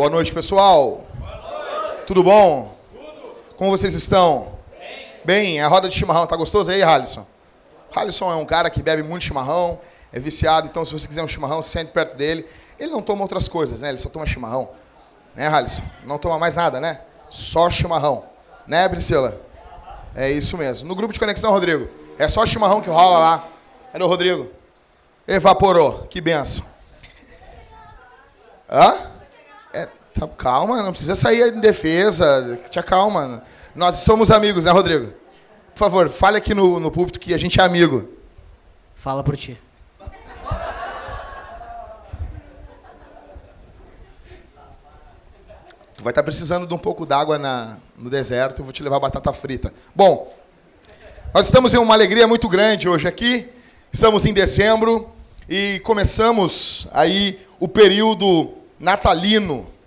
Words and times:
Boa 0.00 0.08
noite, 0.08 0.32
pessoal. 0.32 1.04
Boa 1.18 1.36
noite. 1.36 2.06
Tudo 2.06 2.22
bom? 2.22 2.74
Tudo. 2.90 3.36
Como 3.54 3.70
vocês 3.70 3.92
estão? 3.92 4.48
Bem. 4.78 5.06
Bem, 5.26 5.60
a 5.60 5.68
roda 5.68 5.90
de 5.90 5.94
chimarrão 5.94 6.26
tá 6.26 6.36
gostoso 6.36 6.70
aí, 6.70 6.82
Halisson? 6.82 7.26
Halisson 7.94 8.32
é 8.32 8.34
um 8.34 8.46
cara 8.46 8.70
que 8.70 8.82
bebe 8.82 9.02
muito 9.02 9.24
chimarrão, 9.24 9.78
é 10.10 10.18
viciado, 10.18 10.66
então 10.66 10.86
se 10.86 10.94
você 10.94 11.06
quiser 11.06 11.22
um 11.22 11.28
chimarrão, 11.28 11.60
sente 11.60 11.92
perto 11.92 12.16
dele. 12.16 12.48
Ele 12.78 12.90
não 12.90 13.02
toma 13.02 13.20
outras 13.20 13.46
coisas, 13.46 13.82
né? 13.82 13.90
Ele 13.90 13.98
só 13.98 14.08
toma 14.08 14.24
chimarrão. 14.24 14.70
Né, 15.36 15.46
Halisson? 15.48 15.82
Não 16.06 16.16
toma 16.16 16.38
mais 16.38 16.56
nada, 16.56 16.80
né? 16.80 17.02
Só 17.28 17.68
chimarrão. 17.68 18.24
Né, 18.66 18.88
Priscila? 18.88 19.38
É 20.14 20.30
isso 20.30 20.56
mesmo. 20.56 20.88
No 20.88 20.94
grupo 20.94 21.12
de 21.12 21.20
conexão, 21.20 21.52
Rodrigo, 21.52 21.90
é 22.18 22.26
só 22.26 22.46
chimarrão 22.46 22.80
que 22.80 22.88
rola 22.88 23.18
lá. 23.18 23.44
Cadê 23.92 24.02
o 24.02 24.08
Rodrigo? 24.08 24.50
Evaporou. 25.28 26.06
Que 26.08 26.22
benção. 26.22 26.64
Hã? 28.66 29.19
Tá, 30.20 30.28
calma, 30.28 30.82
não 30.82 30.90
precisa 30.90 31.16
sair 31.16 31.54
em 31.54 31.60
defesa. 31.60 32.60
Te 32.70 32.78
acalma. 32.78 33.42
Nós 33.74 33.96
somos 33.96 34.30
amigos, 34.30 34.66
né, 34.66 34.70
Rodrigo? 34.70 35.14
Por 35.72 35.78
favor, 35.78 36.10
fale 36.10 36.36
aqui 36.36 36.52
no, 36.52 36.78
no 36.78 36.90
púlpito 36.90 37.18
que 37.18 37.32
a 37.32 37.38
gente 37.38 37.58
é 37.58 37.64
amigo. 37.64 38.06
Fala 38.96 39.24
por 39.24 39.34
ti. 39.34 39.58
Tu 45.96 46.04
vai 46.04 46.10
estar 46.10 46.22
precisando 46.22 46.66
de 46.66 46.74
um 46.74 46.78
pouco 46.78 47.06
d'água 47.06 47.38
no 47.96 48.10
deserto, 48.10 48.58
eu 48.58 48.64
vou 48.64 48.74
te 48.74 48.82
levar 48.82 49.00
batata 49.00 49.32
frita. 49.32 49.72
Bom, 49.94 50.34
nós 51.32 51.46
estamos 51.46 51.72
em 51.72 51.78
uma 51.78 51.94
alegria 51.94 52.28
muito 52.28 52.46
grande 52.46 52.90
hoje 52.90 53.08
aqui. 53.08 53.48
Estamos 53.90 54.26
em 54.26 54.34
dezembro 54.34 55.10
e 55.48 55.80
começamos 55.82 56.88
aí 56.92 57.40
o 57.58 57.66
período 57.66 58.52
natalino. 58.78 59.79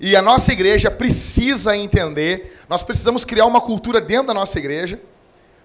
E 0.00 0.16
a 0.16 0.22
nossa 0.22 0.52
igreja 0.52 0.90
precisa 0.90 1.76
entender, 1.76 2.56
nós 2.68 2.82
precisamos 2.82 3.24
criar 3.24 3.46
uma 3.46 3.60
cultura 3.60 4.00
dentro 4.00 4.28
da 4.28 4.34
nossa 4.34 4.58
igreja, 4.58 5.00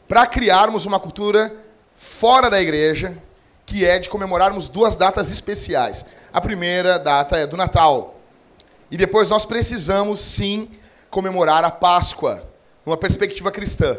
para 0.07 0.25
criarmos 0.25 0.85
uma 0.85 0.99
cultura 0.99 1.53
fora 1.95 2.49
da 2.49 2.61
igreja, 2.61 3.17
que 3.65 3.85
é 3.85 3.99
de 3.99 4.09
comemorarmos 4.09 4.67
duas 4.67 4.95
datas 4.95 5.31
especiais. 5.31 6.05
A 6.31 6.41
primeira 6.41 6.97
data 6.97 7.37
é 7.37 7.45
do 7.45 7.55
Natal. 7.55 8.19
E 8.89 8.97
depois 8.97 9.29
nós 9.29 9.45
precisamos 9.45 10.19
sim 10.19 10.69
comemorar 11.09 11.63
a 11.63 11.71
Páscoa, 11.71 12.43
numa 12.85 12.97
perspectiva 12.97 13.51
cristã. 13.51 13.97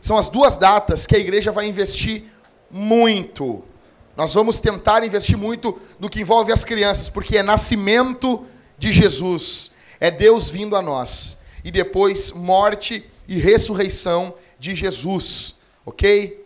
São 0.00 0.16
as 0.16 0.28
duas 0.28 0.56
datas 0.56 1.06
que 1.06 1.16
a 1.16 1.18
igreja 1.18 1.50
vai 1.50 1.66
investir 1.66 2.24
muito 2.70 3.64
nós 4.20 4.34
vamos 4.34 4.60
tentar 4.60 5.02
investir 5.02 5.34
muito 5.34 5.80
no 5.98 6.10
que 6.10 6.20
envolve 6.20 6.52
as 6.52 6.62
crianças, 6.62 7.08
porque 7.08 7.38
é 7.38 7.42
nascimento 7.42 8.44
de 8.80 8.90
Jesus, 8.90 9.72
é 10.00 10.10
Deus 10.10 10.48
vindo 10.48 10.74
a 10.74 10.80
nós, 10.80 11.42
e 11.62 11.70
depois 11.70 12.32
morte 12.32 13.04
e 13.28 13.38
ressurreição 13.38 14.34
de 14.58 14.74
Jesus, 14.74 15.58
ok? 15.84 16.42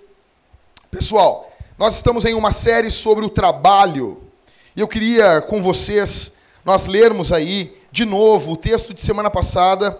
Pessoal, 0.90 1.50
nós 1.78 1.94
estamos 1.94 2.24
em 2.24 2.34
uma 2.34 2.50
série 2.50 2.90
sobre 2.90 3.24
o 3.24 3.30
trabalho, 3.30 4.20
e 4.74 4.80
eu 4.80 4.88
queria 4.88 5.40
com 5.42 5.62
vocês 5.62 6.36
nós 6.64 6.86
lermos 6.86 7.30
aí 7.32 7.78
de 7.92 8.04
novo 8.04 8.52
o 8.52 8.56
texto 8.56 8.92
de 8.92 9.00
semana 9.00 9.30
passada, 9.30 9.96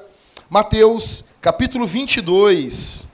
Mateus 0.51 1.27
capítulo 1.41 1.87
22, 1.87 3.07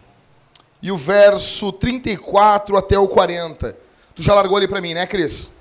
e 0.80 0.90
o 0.90 0.96
verso 0.96 1.70
34 1.72 2.74
até 2.74 2.98
o 2.98 3.06
40. 3.06 3.76
Tu 4.14 4.22
já 4.22 4.34
largou 4.34 4.56
ali 4.56 4.66
para 4.66 4.80
mim, 4.80 4.94
né, 4.94 5.06
Cris? 5.06 5.52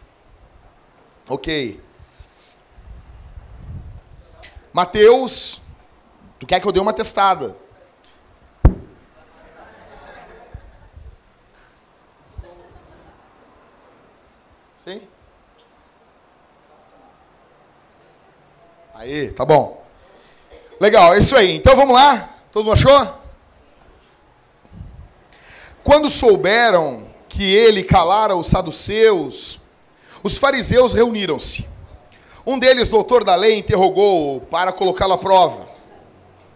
Ok. 1.27 1.88
Mateus, 4.79 5.59
tu 6.39 6.47
quer 6.47 6.61
que 6.61 6.65
eu 6.65 6.71
dê 6.71 6.79
uma 6.79 6.93
testada? 6.93 7.53
Sim? 14.77 15.01
Aí, 18.93 19.31
tá 19.31 19.43
bom. 19.43 19.85
Legal, 20.79 21.13
é 21.13 21.19
isso 21.19 21.35
aí. 21.35 21.57
Então 21.57 21.75
vamos 21.75 21.93
lá? 21.93 22.29
Todo 22.49 22.63
mundo 22.63 22.73
achou? 22.75 23.19
Quando 25.83 26.09
souberam 26.09 27.09
que 27.27 27.43
ele 27.43 27.83
calara 27.83 28.33
os 28.33 28.47
saduceus, 28.47 29.59
os 30.23 30.37
fariseus 30.37 30.93
reuniram-se. 30.93 31.67
Um 32.49 32.57
deles, 32.57 32.89
doutor 32.89 33.23
da 33.23 33.35
lei, 33.35 33.59
interrogou 33.59 34.41
para 34.41 34.71
colocá-lo 34.71 35.13
à 35.13 35.19
prova. 35.19 35.69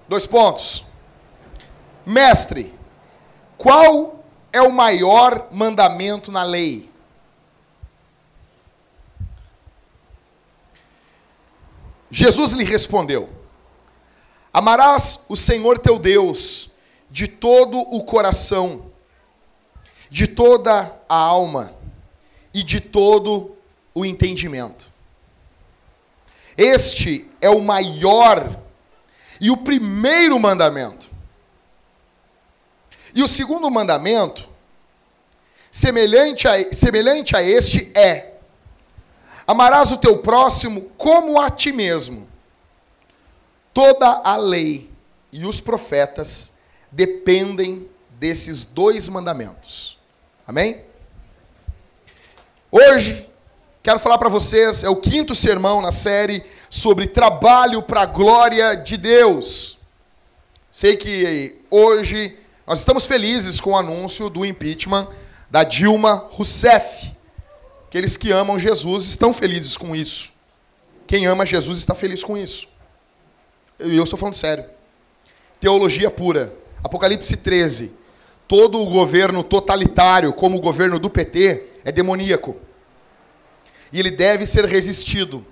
Dois 0.10 0.26
pontos. 0.26 0.88
Mestre, 2.04 2.74
qual 3.60 4.26
é 4.52 4.60
o 4.60 4.72
maior 4.72 5.50
mandamento 5.52 6.32
na 6.32 6.42
lei? 6.42 6.90
Jesus 12.10 12.54
lhe 12.54 12.64
respondeu: 12.64 13.30
Amarás 14.52 15.28
o 15.30 15.36
Senhor 15.36 15.78
teu 15.78 16.00
Deus 16.00 16.72
de 17.08 17.28
todo 17.28 17.78
o 17.78 18.04
coração 18.04 18.92
de 20.10 20.26
toda 20.26 20.92
a 21.08 21.16
alma 21.16 21.72
e 22.52 22.64
de 22.64 22.82
todo 22.82 23.56
o 23.94 24.04
entendimento. 24.04 24.93
Este 26.58 27.30
é 27.42 27.50
o 27.50 27.62
maior 27.62 28.60
e 29.40 29.50
o 29.50 29.58
primeiro 29.58 30.40
mandamento. 30.40 31.10
E 33.14 33.22
o 33.22 33.28
segundo 33.28 33.70
mandamento, 33.70 34.50
semelhante 35.72 36.48
a, 36.48 36.74
semelhante 36.74 37.36
a 37.36 37.42
este, 37.42 37.92
é: 37.96 38.34
amarás 39.46 39.92
o 39.92 39.98
teu 39.98 40.20
próximo 40.20 40.92
como 40.98 41.40
a 41.42 41.50
ti 41.50 41.72
mesmo. 41.72 42.28
Toda 43.74 44.22
a 44.24 44.38
lei 44.38 44.92
e 45.32 45.46
os 45.46 45.60
profetas 45.60 46.58
dependem 46.92 47.90
desses 48.20 48.64
dois 48.64 49.08
mandamentos. 49.08 50.00
Amém? 50.48 50.86
Hoje, 52.72 53.30
quero 53.84 54.00
falar 54.00 54.18
para 54.18 54.30
vocês, 54.30 54.84
é 54.84 54.90
o 54.90 54.96
quinto 54.96 55.36
sermão 55.36 55.82
na 55.82 55.92
série 55.92 56.44
sobre 56.70 57.06
trabalho 57.06 57.84
para 57.84 58.02
a 58.02 58.06
glória 58.06 58.76
de 58.76 58.98
Deus. 58.98 59.78
Sei 60.72 60.98
que 60.98 61.62
hoje 61.70 62.36
nós 62.66 62.80
estamos 62.80 63.06
felizes 63.06 63.60
com 63.60 63.72
o 63.72 63.78
anúncio 63.78 64.30
do 64.30 64.46
impeachment 64.46 65.08
da 65.52 65.64
Dilma 65.64 66.28
Rousseff. 66.32 67.12
Aqueles 67.88 68.18
que 68.18 68.32
amam 68.32 68.58
Jesus 68.58 69.06
estão 69.06 69.34
felizes 69.34 69.78
com 69.78 69.96
isso. 69.96 70.34
Quem 71.06 71.28
ama 71.28 71.46
Jesus 71.46 71.78
está 71.78 71.94
feliz 71.94 72.24
com 72.24 72.36
isso. 72.36 72.68
E 73.80 73.96
eu 73.98 74.04
estou 74.04 74.18
falando 74.18 74.36
sério. 74.36 74.66
Teologia 75.60 76.10
pura. 76.10 76.56
Apocalipse 76.84 77.38
13 77.38 78.04
todo 78.48 78.80
o 78.80 78.86
governo 78.86 79.44
totalitário, 79.44 80.32
como 80.34 80.58
o 80.58 80.62
governo 80.62 81.00
do 81.00 81.10
PT, 81.10 81.64
é 81.84 81.92
demoníaco. 81.92 82.56
E 83.94 84.00
ele 84.00 84.10
deve 84.10 84.48
ser 84.48 84.66
resistido. 84.66 85.46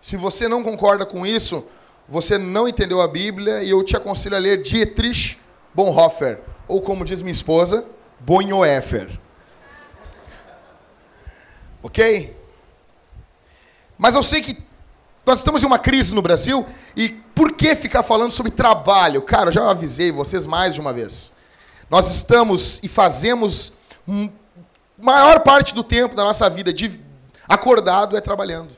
Se 0.00 0.16
você 0.16 0.46
não 0.46 0.62
concorda 0.62 1.04
com 1.04 1.26
isso, 1.26 1.66
você 2.08 2.38
não 2.38 2.68
entendeu 2.68 3.00
a 3.00 3.08
Bíblia 3.08 3.64
e 3.64 3.70
eu 3.70 3.82
te 3.82 3.96
aconselho 3.96 4.36
a 4.36 4.38
ler 4.38 4.62
Dietrich 4.62 5.40
Bonhoeffer, 5.74 6.38
ou 6.68 6.80
como 6.80 7.04
diz 7.04 7.20
minha 7.20 7.32
esposa, 7.32 7.84
Bonhoeffer. 8.20 9.18
Ok? 11.82 12.36
Mas 13.98 14.14
eu 14.14 14.22
sei 14.22 14.42
que 14.42 14.56
nós 15.26 15.38
estamos 15.38 15.62
em 15.64 15.66
uma 15.66 15.78
crise 15.78 16.14
no 16.14 16.22
Brasil 16.22 16.64
e 16.96 17.08
por 17.34 17.52
que 17.52 17.74
ficar 17.74 18.04
falando 18.04 18.30
sobre 18.30 18.52
trabalho? 18.52 19.22
Cara, 19.22 19.48
eu 19.48 19.52
já 19.52 19.68
avisei 19.68 20.12
vocês 20.12 20.46
mais 20.46 20.74
de 20.74 20.80
uma 20.80 20.92
vez. 20.92 21.32
Nós 21.90 22.14
estamos 22.14 22.80
e 22.84 22.88
fazemos 22.88 23.78
maior 24.96 25.40
parte 25.40 25.74
do 25.74 25.82
tempo 25.82 26.14
da 26.14 26.22
nossa 26.22 26.48
vida 26.48 26.72
de 26.72 27.05
acordado 27.48 28.16
é 28.16 28.20
trabalhando. 28.20 28.76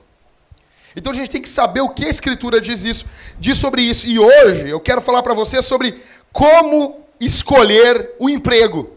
Então 0.96 1.12
a 1.12 1.14
gente 1.14 1.30
tem 1.30 1.42
que 1.42 1.48
saber 1.48 1.80
o 1.80 1.90
que 1.90 2.04
a 2.04 2.08
escritura 2.08 2.60
diz 2.60 2.84
isso, 2.84 3.06
diz 3.38 3.56
sobre 3.56 3.82
isso. 3.82 4.06
E 4.06 4.18
hoje 4.18 4.68
eu 4.68 4.80
quero 4.80 5.00
falar 5.00 5.22
para 5.22 5.34
você 5.34 5.62
sobre 5.62 6.02
como 6.32 7.00
escolher 7.20 8.14
o 8.18 8.28
emprego. 8.28 8.90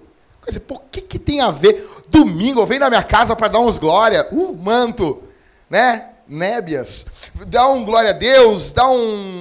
Dizer, 0.48 0.62
por 0.62 0.82
que, 0.92 1.02
que 1.02 1.20
tem 1.20 1.42
a 1.42 1.52
ver? 1.52 1.88
Domingo, 2.10 2.66
vem 2.66 2.80
na 2.80 2.90
minha 2.90 3.04
casa 3.04 3.36
para 3.36 3.48
dar 3.48 3.60
uns 3.60 3.78
glória, 3.78 4.28
uh, 4.32 4.58
manto, 4.58 5.22
né? 5.70 6.10
Nébias. 6.28 7.06
Dá 7.48 7.68
um 7.68 7.86
glória 7.86 8.10
a 8.10 8.14
Deus, 8.14 8.72
dá 8.72 8.90
um 8.90 9.41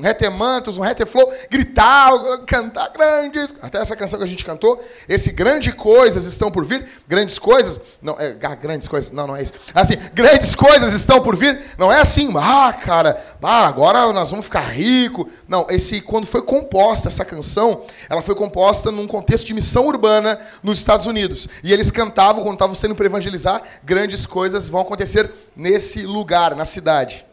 um 0.00 0.02
retemantos, 0.02 0.78
um 0.78 0.80
reteflow, 0.80 1.30
gritar, 1.50 2.10
cantar 2.46 2.88
grandes. 2.88 3.54
Até 3.60 3.78
essa 3.78 3.94
canção 3.94 4.18
que 4.18 4.24
a 4.24 4.28
gente 4.28 4.44
cantou, 4.44 4.82
esse 5.06 5.32
grande 5.32 5.72
coisas 5.72 6.24
estão 6.24 6.50
por 6.50 6.64
vir, 6.64 6.88
grandes 7.06 7.38
coisas, 7.38 7.82
não 8.00 8.18
é 8.18 8.36
ah, 8.42 8.54
grandes 8.54 8.88
coisas, 8.88 9.12
não, 9.12 9.26
não 9.26 9.36
é 9.36 9.42
isso. 9.42 9.52
Assim, 9.74 9.96
grandes 10.14 10.54
coisas 10.54 10.94
estão 10.94 11.20
por 11.20 11.36
vir, 11.36 11.60
não 11.76 11.92
é 11.92 12.00
assim, 12.00 12.32
ah, 12.36 12.72
cara, 12.72 13.22
ah, 13.42 13.66
agora 13.66 14.12
nós 14.12 14.30
vamos 14.30 14.46
ficar 14.46 14.60
rico. 14.60 15.28
Não, 15.46 15.66
esse 15.68 16.00
quando 16.00 16.26
foi 16.26 16.42
composta 16.42 17.08
essa 17.08 17.24
canção, 17.24 17.82
ela 18.08 18.22
foi 18.22 18.34
composta 18.34 18.90
num 18.90 19.06
contexto 19.06 19.46
de 19.46 19.54
missão 19.54 19.86
urbana 19.86 20.40
nos 20.62 20.78
Estados 20.78 21.06
Unidos. 21.06 21.48
E 21.62 21.72
eles 21.72 21.90
cantavam 21.90 22.42
quando 22.42 22.54
estavam 22.54 22.74
sendo 22.74 22.94
para 22.94 23.06
evangelizar, 23.06 23.62
grandes 23.84 24.24
coisas 24.24 24.68
vão 24.68 24.80
acontecer 24.80 25.30
nesse 25.54 26.06
lugar, 26.06 26.56
na 26.56 26.64
cidade. 26.64 27.29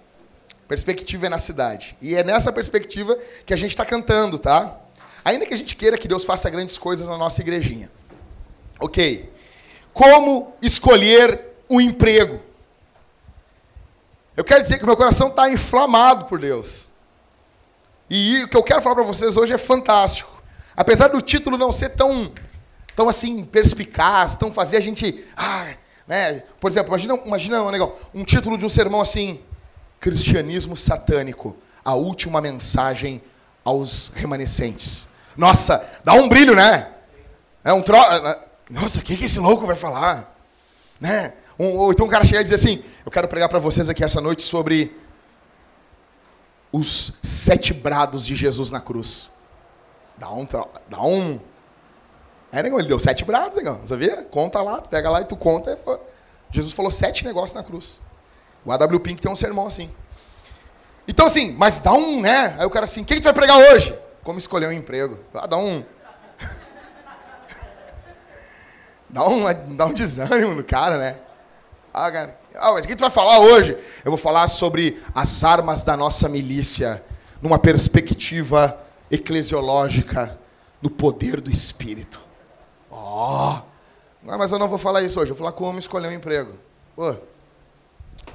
Perspectiva 0.68 1.28
é 1.28 1.30
na 1.30 1.38
cidade. 1.38 1.96
E 2.02 2.16
é 2.16 2.24
nessa 2.24 2.52
perspectiva 2.52 3.18
que 3.46 3.54
a 3.54 3.58
gente 3.58 3.72
está 3.72 3.86
cantando, 3.86 4.38
tá? 4.38 4.80
Ainda 5.24 5.46
que 5.46 5.54
a 5.54 5.58
gente 5.58 5.76
queira 5.76 5.98
que 5.98 6.08
Deus 6.08 6.26
faça 6.26 6.50
grandes 6.50 6.78
coisas 6.78 7.08
na 7.08 7.18
nossa 7.18 7.42
igrejinha. 7.42 7.92
Ok. 8.80 9.32
Como 9.94 10.54
escolher 10.62 11.42
um 11.70 11.80
emprego? 11.82 12.42
Eu 14.36 14.44
quero 14.44 14.62
dizer 14.62 14.78
que 14.78 14.86
meu 14.86 14.96
coração 14.96 15.30
está 15.30 15.50
inflamado 15.50 16.26
por 16.26 16.40
Deus. 16.40 16.88
E 18.10 18.44
o 18.44 18.48
que 18.48 18.56
eu 18.56 18.64
quero 18.64 18.82
falar 18.82 18.96
para 18.96 19.04
vocês 19.04 19.36
hoje 19.36 19.54
é 19.54 19.58
fantástico. 19.58 20.42
Apesar 20.76 21.08
do 21.08 21.20
título 21.22 21.58
não 21.58 21.72
ser 21.72 21.90
tão, 21.90 22.32
tão 22.96 23.10
assim, 23.10 23.44
perspicaz, 23.44 24.36
tão 24.36 24.52
fazer 24.52 24.78
a 24.78 24.82
gente. 24.82 25.26
Ah, 25.36 25.74
né? 26.08 26.44
Por 26.60 26.70
exemplo, 26.70 26.90
imagina, 26.90 27.16
imagina 27.26 27.64
um, 27.64 27.72
negócio, 27.72 27.96
um 28.14 28.24
título 28.24 28.58
de 28.58 28.66
um 28.66 28.70
sermão 28.70 29.02
assim: 29.02 29.42
Cristianismo 30.00 30.76
satânico, 30.76 31.56
a 31.84 31.94
última 31.94 32.42
mensagem 32.42 33.22
aos 33.64 34.12
remanescentes. 34.16 35.10
Nossa, 35.36 35.86
dá 36.04 36.14
um 36.14 36.30
brilho, 36.30 36.56
né? 36.56 36.92
É 37.64 37.74
um 37.74 37.82
tro... 37.82 37.98
Nossa, 38.70 39.00
o 39.00 39.02
que, 39.02 39.16
que 39.16 39.26
esse 39.26 39.40
louco 39.40 39.66
vai 39.66 39.76
falar? 39.76 40.36
Né? 41.00 41.34
Um, 41.60 41.76
ou 41.76 41.92
então 41.92 42.06
o 42.06 42.10
cara 42.10 42.26
chega 42.26 42.42
e 42.42 42.44
diz 42.44 42.54
assim: 42.54 42.84
Eu 43.06 43.12
quero 43.12 43.28
pregar 43.28 43.50
para 43.50 43.60
vocês 43.60 43.90
aqui 43.90 44.04
essa 44.04 44.22
noite 44.22 44.44
sobre 44.44 44.96
os 46.72 47.18
sete 47.24 47.74
brados 47.74 48.26
de 48.26 48.36
Jesus 48.36 48.72
na 48.72 48.80
cruz. 48.80 49.34
Dá 50.18 50.32
um. 50.32 50.46
Dá 50.90 51.02
um. 51.02 51.40
É, 52.52 52.62
negão, 52.62 52.80
ele 52.80 52.88
deu 52.88 53.00
sete 53.00 53.26
brados, 53.26 53.58
negão. 53.58 53.82
Sabia? 53.86 54.24
Conta 54.24 54.62
lá, 54.62 54.82
pega 54.82 55.10
lá 55.10 55.22
e 55.22 55.26
tu 55.26 55.36
conta. 55.36 55.78
Jesus 56.52 56.74
falou 56.74 56.92
sete 56.92 57.26
negócios 57.26 57.54
na 57.54 57.64
cruz. 57.64 58.02
O 58.68 58.72
A.W. 58.74 59.00
Pink 59.00 59.22
tem 59.22 59.32
um 59.32 59.36
sermão 59.36 59.66
assim. 59.66 59.90
Então, 61.08 61.28
assim, 61.28 61.54
mas 61.54 61.80
dá 61.80 61.94
um, 61.94 62.20
né? 62.20 62.54
Aí 62.60 62.66
o 62.66 62.70
cara 62.70 62.84
assim, 62.84 63.02
o 63.02 63.06
que, 63.06 63.18
tu 63.18 63.24
vai 63.24 63.32
pregar 63.32 63.58
hoje? 63.58 63.98
Como 64.26 64.38
escolher 64.38 64.68
um 64.68 64.74
emprego. 64.74 65.18
Ah, 65.34 65.48
dá 65.48 65.56
um. 65.56 65.86
dá 69.10 69.26
um, 69.26 69.74
dá 69.74 69.86
um 69.86 69.94
desânimo 69.94 70.54
no 70.54 70.66
cara, 70.66 70.98
né? 70.98 71.16
Ah, 71.94 72.12
cara, 72.12 72.38
ah, 72.56 72.72
o 72.72 72.82
que 72.82 72.94
tu 72.94 73.00
vai 73.00 73.10
falar 73.10 73.40
hoje? 73.40 73.78
Eu 74.04 74.12
vou 74.12 74.18
falar 74.18 74.50
sobre 74.50 75.02
as 75.16 75.46
armas 75.46 75.86
da 75.86 75.96
nossa 75.96 76.28
milícia, 76.28 77.02
numa 77.42 77.58
perspectiva 77.58 78.78
eclesiológica, 79.10 80.38
no 80.82 80.90
poder 80.90 81.40
do 81.40 81.50
Espírito. 81.50 82.20
Ó! 82.92 83.62
Oh. 84.26 84.38
mas 84.38 84.52
eu 84.52 84.60
não 84.60 84.68
vou 84.68 84.78
falar 84.78 85.04
isso 85.04 85.22
hoje, 85.22 85.32
eu 85.32 85.36
vou 85.36 85.46
falar 85.46 85.56
como 85.56 85.80
escolher 85.80 86.10
um 86.10 86.12
emprego. 86.12 86.52
Pô, 86.94 87.16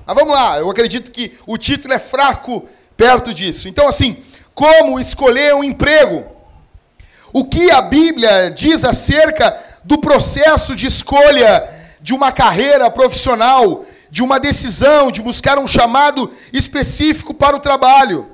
mas 0.07 0.17
vamos 0.17 0.35
lá, 0.35 0.59
eu 0.59 0.71
acredito 0.71 1.11
que 1.11 1.37
o 1.47 1.57
título 1.57 1.95
é 1.95 1.99
fraco 1.99 2.69
perto 2.97 3.33
disso. 3.33 3.69
Então, 3.69 3.89
assim, 3.89 4.23
como 4.55 4.99
escolher 4.99 5.55
um 5.55 5.65
emprego? 5.65 6.25
O 7.33 7.45
que 7.45 7.71
a 7.71 7.81
Bíblia 7.81 8.51
diz 8.51 8.85
acerca 8.85 9.59
do 9.85 9.99
processo 9.99 10.77
de 10.77 10.87
escolha 10.87 11.69
de 12.01 12.13
uma 12.13 12.31
carreira 12.31 12.91
profissional, 12.91 13.85
de 14.11 14.23
uma 14.23 14.39
decisão, 14.39 15.11
de 15.11 15.23
buscar 15.23 15.59
um 15.59 15.67
chamado 15.67 16.31
específico 16.53 17.33
para 17.33 17.57
o 17.57 17.61
trabalho? 17.61 18.32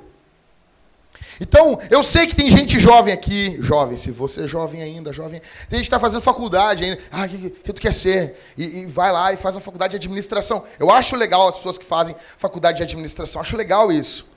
Então, 1.39 1.79
eu 1.89 2.03
sei 2.03 2.27
que 2.27 2.35
tem 2.35 2.51
gente 2.51 2.79
jovem 2.79 3.13
aqui, 3.13 3.57
jovem, 3.61 3.95
se 3.95 4.11
você 4.11 4.43
é 4.43 4.47
jovem 4.47 4.81
ainda, 4.81 5.13
jovem, 5.13 5.39
tem 5.69 5.79
gente 5.79 5.85
que 5.85 5.87
está 5.87 5.99
fazendo 5.99 6.21
faculdade 6.21 6.83
ainda, 6.83 7.01
ah, 7.09 7.25
o 7.25 7.29
que, 7.29 7.49
que, 7.49 7.73
tu 7.73 7.79
quer 7.79 7.93
ser? 7.93 8.37
E, 8.57 8.79
e, 8.79 8.85
vai 8.85 9.11
lá 9.11 9.31
e 9.31 9.37
faz 9.37 9.55
uma 9.55 9.61
faculdade 9.61 9.91
de 9.91 9.97
administração. 9.97 10.65
Eu 10.77 10.91
acho 10.91 11.15
legal 11.15 11.47
as 11.47 11.55
pessoas 11.55 11.77
que 11.77 11.85
fazem 11.85 12.13
faculdade 12.37 12.77
de 12.77 12.83
administração, 12.83 13.41
acho 13.41 13.55
legal 13.55 13.89
isso. 13.89 14.29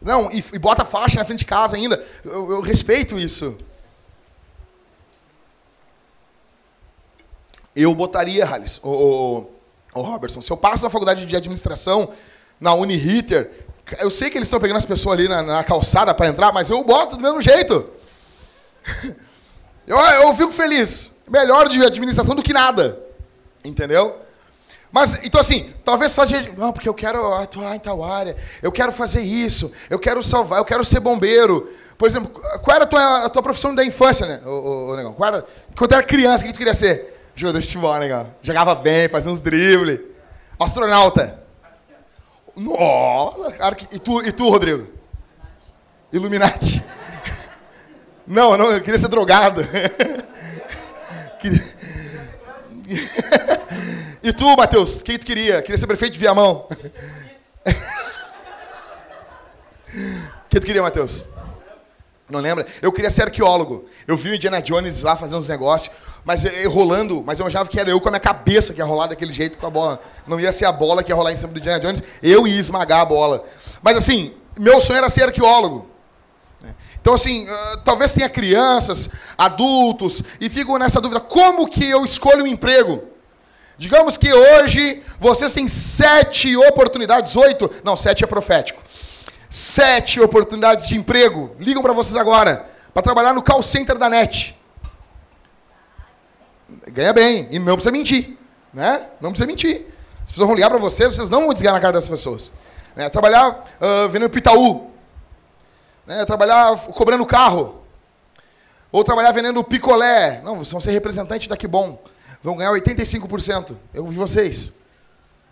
Não, 0.00 0.30
e, 0.32 0.42
e 0.52 0.58
bota 0.58 0.84
faixa 0.84 1.18
na 1.18 1.24
frente 1.26 1.40
de 1.40 1.44
casa 1.44 1.76
ainda, 1.76 2.02
eu, 2.24 2.52
eu 2.52 2.60
respeito 2.62 3.18
isso. 3.18 3.58
Eu 7.76 7.94
botaria, 7.94 8.46
Halles, 8.46 8.80
o, 8.82 8.88
o, 8.88 10.00
o 10.00 10.00
Robertson, 10.00 10.40
se 10.40 10.50
eu 10.50 10.56
passo 10.56 10.84
na 10.84 10.90
faculdade 10.90 11.26
de 11.26 11.36
administração, 11.36 12.08
na 12.58 12.72
Uniriter, 12.72 13.67
eu 14.00 14.10
sei 14.10 14.30
que 14.30 14.38
eles 14.38 14.48
estão 14.48 14.60
pegando 14.60 14.76
as 14.76 14.84
pessoas 14.84 15.18
ali 15.18 15.28
na, 15.28 15.42
na 15.42 15.64
calçada 15.64 16.12
para 16.14 16.26
entrar, 16.26 16.52
mas 16.52 16.70
eu 16.70 16.82
boto 16.84 17.16
do 17.16 17.22
mesmo 17.22 17.40
jeito. 17.40 17.88
Eu, 19.88 19.96
eu 19.96 20.36
fico 20.36 20.52
feliz. 20.52 21.16
Melhor 21.30 21.66
de 21.66 21.82
administração 21.82 22.34
do 22.34 22.42
que 22.42 22.52
nada. 22.52 23.00
Entendeu? 23.64 24.14
Mas, 24.92 25.24
então 25.24 25.40
assim, 25.40 25.72
talvez 25.82 26.14
fazer. 26.14 26.52
Não, 26.58 26.72
porque 26.72 26.88
eu 26.88 26.92
quero 26.92 27.34
atuar 27.34 27.74
em 27.74 27.78
tal 27.78 28.04
área. 28.04 28.36
Eu 28.62 28.70
quero 28.70 28.92
fazer 28.92 29.22
isso. 29.22 29.72
Eu 29.88 29.98
quero 29.98 30.22
salvar. 30.22 30.58
Eu 30.58 30.64
quero 30.64 30.84
ser 30.84 31.00
bombeiro. 31.00 31.70
Por 31.96 32.06
exemplo, 32.06 32.30
qual 32.62 32.74
era 32.74 32.84
a 32.84 32.86
tua, 32.86 33.24
a 33.24 33.30
tua 33.30 33.42
profissão 33.42 33.74
da 33.74 33.82
infância, 33.84 34.26
né, 34.26 34.40
o, 34.44 34.48
o, 34.48 34.92
o 34.92 34.96
negão? 34.96 35.14
Qual 35.14 35.26
era, 35.26 35.46
quando 35.76 35.92
era 35.92 36.02
criança, 36.02 36.44
o 36.44 36.46
que 36.46 36.52
tu 36.52 36.58
queria 36.58 36.74
ser? 36.74 37.18
Jogador 37.34 37.58
de 37.58 37.66
futebol, 37.66 37.98
negão. 37.98 38.30
Jogava 38.42 38.74
bem, 38.74 39.08
fazia 39.08 39.32
uns 39.32 39.40
dribles. 39.40 40.00
Astronauta. 40.58 41.47
Nossa, 42.58 43.52
cara, 43.52 43.76
e 43.92 43.98
tu, 43.98 44.22
e 44.22 44.32
tu 44.32 44.48
Rodrigo? 44.48 44.86
Illuminati. 46.12 46.84
Não, 48.26 48.58
não, 48.58 48.70
eu 48.70 48.82
queria 48.82 48.98
ser 48.98 49.08
drogado. 49.08 49.62
E 54.22 54.32
tu, 54.32 54.56
Matheus, 54.56 55.00
quem 55.00 55.18
tu 55.18 55.24
queria? 55.24 55.62
Queria 55.62 55.78
ser 55.78 55.86
prefeito 55.86 56.14
de 56.14 56.18
Viamão. 56.18 56.66
Quem 60.50 60.60
tu 60.60 60.66
queria, 60.66 60.82
Matheus? 60.82 61.24
Não 62.28 62.40
lembra? 62.40 62.66
Eu 62.82 62.92
queria 62.92 63.10
ser 63.10 63.22
arqueólogo. 63.22 63.88
Eu 64.06 64.16
vi 64.16 64.30
o 64.30 64.34
Indiana 64.34 64.60
Jones 64.60 65.02
lá 65.02 65.16
fazendo 65.16 65.38
uns 65.38 65.48
negócios, 65.48 65.94
mas 66.24 66.44
eu, 66.44 66.70
rolando, 66.70 67.22
mas 67.24 67.40
eu 67.40 67.46
achava 67.46 67.68
que 67.68 67.78
era 67.78 67.90
eu 67.90 68.00
com 68.00 68.08
a 68.08 68.10
minha 68.10 68.20
cabeça 68.20 68.72
que 68.72 68.80
ia 68.80 68.84
rolar 68.84 69.06
daquele 69.06 69.32
jeito 69.32 69.58
com 69.58 69.66
a 69.66 69.70
bola. 69.70 70.00
Não 70.26 70.38
ia 70.38 70.52
ser 70.52 70.64
a 70.66 70.72
bola 70.72 71.02
que 71.02 71.10
ia 71.10 71.16
rolar 71.16 71.32
em 71.32 71.36
cima 71.36 71.52
do 71.52 71.58
Indiana 71.58 71.80
Jones, 71.80 72.02
eu 72.22 72.46
ia 72.46 72.58
esmagar 72.58 73.00
a 73.00 73.04
bola. 73.04 73.44
Mas 73.82 73.96
assim, 73.96 74.34
meu 74.58 74.80
sonho 74.80 74.98
era 74.98 75.08
ser 75.08 75.24
arqueólogo. 75.24 75.88
Então, 77.00 77.14
assim, 77.14 77.44
uh, 77.44 77.84
talvez 77.84 78.12
tenha 78.12 78.28
crianças, 78.28 79.12
adultos, 79.38 80.22
e 80.40 80.48
ficam 80.48 80.78
nessa 80.78 81.00
dúvida: 81.00 81.20
como 81.20 81.68
que 81.68 81.88
eu 81.88 82.04
escolho 82.04 82.44
um 82.44 82.46
emprego? 82.46 83.04
Digamos 83.78 84.16
que 84.16 84.32
hoje 84.32 85.02
vocês 85.20 85.54
têm 85.54 85.68
sete 85.68 86.56
oportunidades, 86.56 87.36
oito, 87.36 87.70
não, 87.84 87.96
sete 87.96 88.24
é 88.24 88.26
profético 88.26 88.82
sete 89.48 90.20
oportunidades 90.20 90.86
de 90.86 90.96
emprego. 90.96 91.54
Ligam 91.58 91.82
para 91.82 91.92
vocês 91.92 92.16
agora, 92.16 92.68
para 92.92 93.02
trabalhar 93.02 93.32
no 93.32 93.42
call 93.42 93.62
center 93.62 93.96
da 93.96 94.08
NET. 94.08 94.57
Ganha 96.88 97.12
bem, 97.12 97.48
e 97.50 97.58
não 97.58 97.74
precisa 97.74 97.90
mentir. 97.90 98.36
Né? 98.72 99.06
Não 99.20 99.30
precisa 99.30 99.46
mentir. 99.46 99.86
As 100.24 100.30
pessoas 100.30 100.46
vão 100.46 100.54
ligar 100.54 100.68
para 100.68 100.78
vocês, 100.78 101.14
vocês 101.14 101.30
não 101.30 101.40
vão 101.42 101.52
desligar 101.52 101.72
na 101.72 101.80
cara 101.80 101.94
das 101.94 102.08
pessoas. 102.08 102.52
Né? 102.94 103.08
Trabalhar 103.08 103.64
uh, 103.80 104.08
vendendo 104.08 104.30
pitaú. 104.30 104.90
Né? 106.06 106.24
Trabalhar 106.26 106.76
cobrando 106.76 107.24
carro. 107.24 107.82
Ou 108.92 109.02
trabalhar 109.04 109.32
vendendo 109.32 109.62
picolé. 109.64 110.40
Não, 110.44 110.54
vocês 110.54 110.72
vão 110.72 110.80
ser 110.80 110.90
representantes 110.90 111.48
da 111.48 111.56
Que 111.56 111.66
Bom. 111.66 112.02
Vão 112.42 112.56
ganhar 112.56 112.72
85%. 112.72 113.76
Eu 113.92 114.06
vi 114.06 114.16
vocês. 114.16 114.78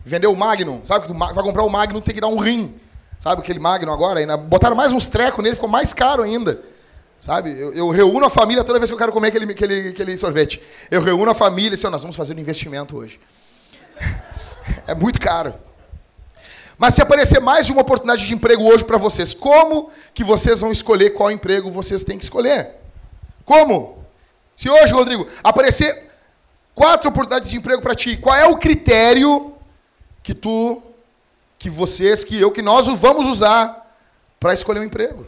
Vender 0.05 0.27
o 0.27 0.37
Magnum. 0.37 0.81
Sabe 0.85 1.07
vai 1.13 1.45
comprar 1.45 1.63
o 1.63 1.71
Magnum 1.71 2.01
tem 2.01 2.15
que 2.15 2.21
dar 2.21 2.29
um 2.29 2.39
rim. 2.39 2.75
Sabe 3.19 3.41
aquele 3.41 3.59
Magno 3.59 3.93
agora? 3.93 4.25
Botaram 4.37 4.77
mais 4.77 4.93
uns 4.93 5.09
trecos 5.09 5.43
nele, 5.43 5.55
ficou 5.55 5.69
mais 5.69 5.93
caro 5.93 6.23
ainda. 6.23 6.61
Sabe? 7.21 7.59
Eu, 7.59 7.75
eu, 7.75 7.91
reúno 7.91 8.27
a 8.27 8.31
família 8.31 8.63
toda 8.63 8.79
vez 8.79 8.91
que 8.91 8.95
eu 8.95 8.99
quero 8.99 9.13
comer 9.13 9.29
aquele, 9.29 9.51
aquele, 9.51 9.89
aquele 9.89 10.17
sorvete. 10.17 10.63
Eu 10.91 11.03
reúno 11.03 11.31
a 11.31 11.35
família 11.35 11.73
e 11.73 11.75
assim, 11.75 11.89
nós 11.89 12.03
vamos 12.03 12.17
fazer 12.17 12.35
um 12.35 12.39
investimento 12.39 12.97
hoje. 12.97 13.21
é 14.87 14.95
muito 14.95 15.21
caro. 15.21 15.55
Mas 16.79 16.95
se 16.95 17.03
aparecer 17.03 17.41
mais 17.41 17.67
de 17.67 17.73
uma 17.73 17.81
oportunidade 17.81 18.27
de 18.27 18.35
emprego 18.35 18.63
hoje 18.63 18.85
para 18.85 18.99
vocês, 18.99 19.33
como 19.33 19.91
que 20.13 20.23
vocês 20.23 20.61
vão 20.61 20.71
escolher 20.71 21.11
qual 21.11 21.31
emprego 21.31 21.71
vocês 21.71 22.05
têm 22.05 22.19
que 22.19 22.25
escolher? 22.25 22.77
Como? 23.45 24.05
Se 24.55 24.69
hoje, 24.69 24.93
Rodrigo, 24.93 25.27
aparecer 25.43 26.11
quatro 26.75 27.09
oportunidades 27.09 27.49
de 27.51 27.57
emprego 27.57 27.81
para 27.81 27.95
ti, 27.95 28.17
qual 28.17 28.37
é 28.37 28.47
o 28.47 28.59
critério 28.59 29.55
que 30.23 30.35
tu 30.35 30.83
que 31.59 31.71
vocês, 31.71 32.23
que 32.23 32.39
eu, 32.39 32.51
que 32.51 32.61
nós 32.61 32.87
vamos 32.87 33.27
usar 33.27 33.91
para 34.39 34.53
escolher 34.53 34.81
um 34.81 34.85
emprego. 34.85 35.27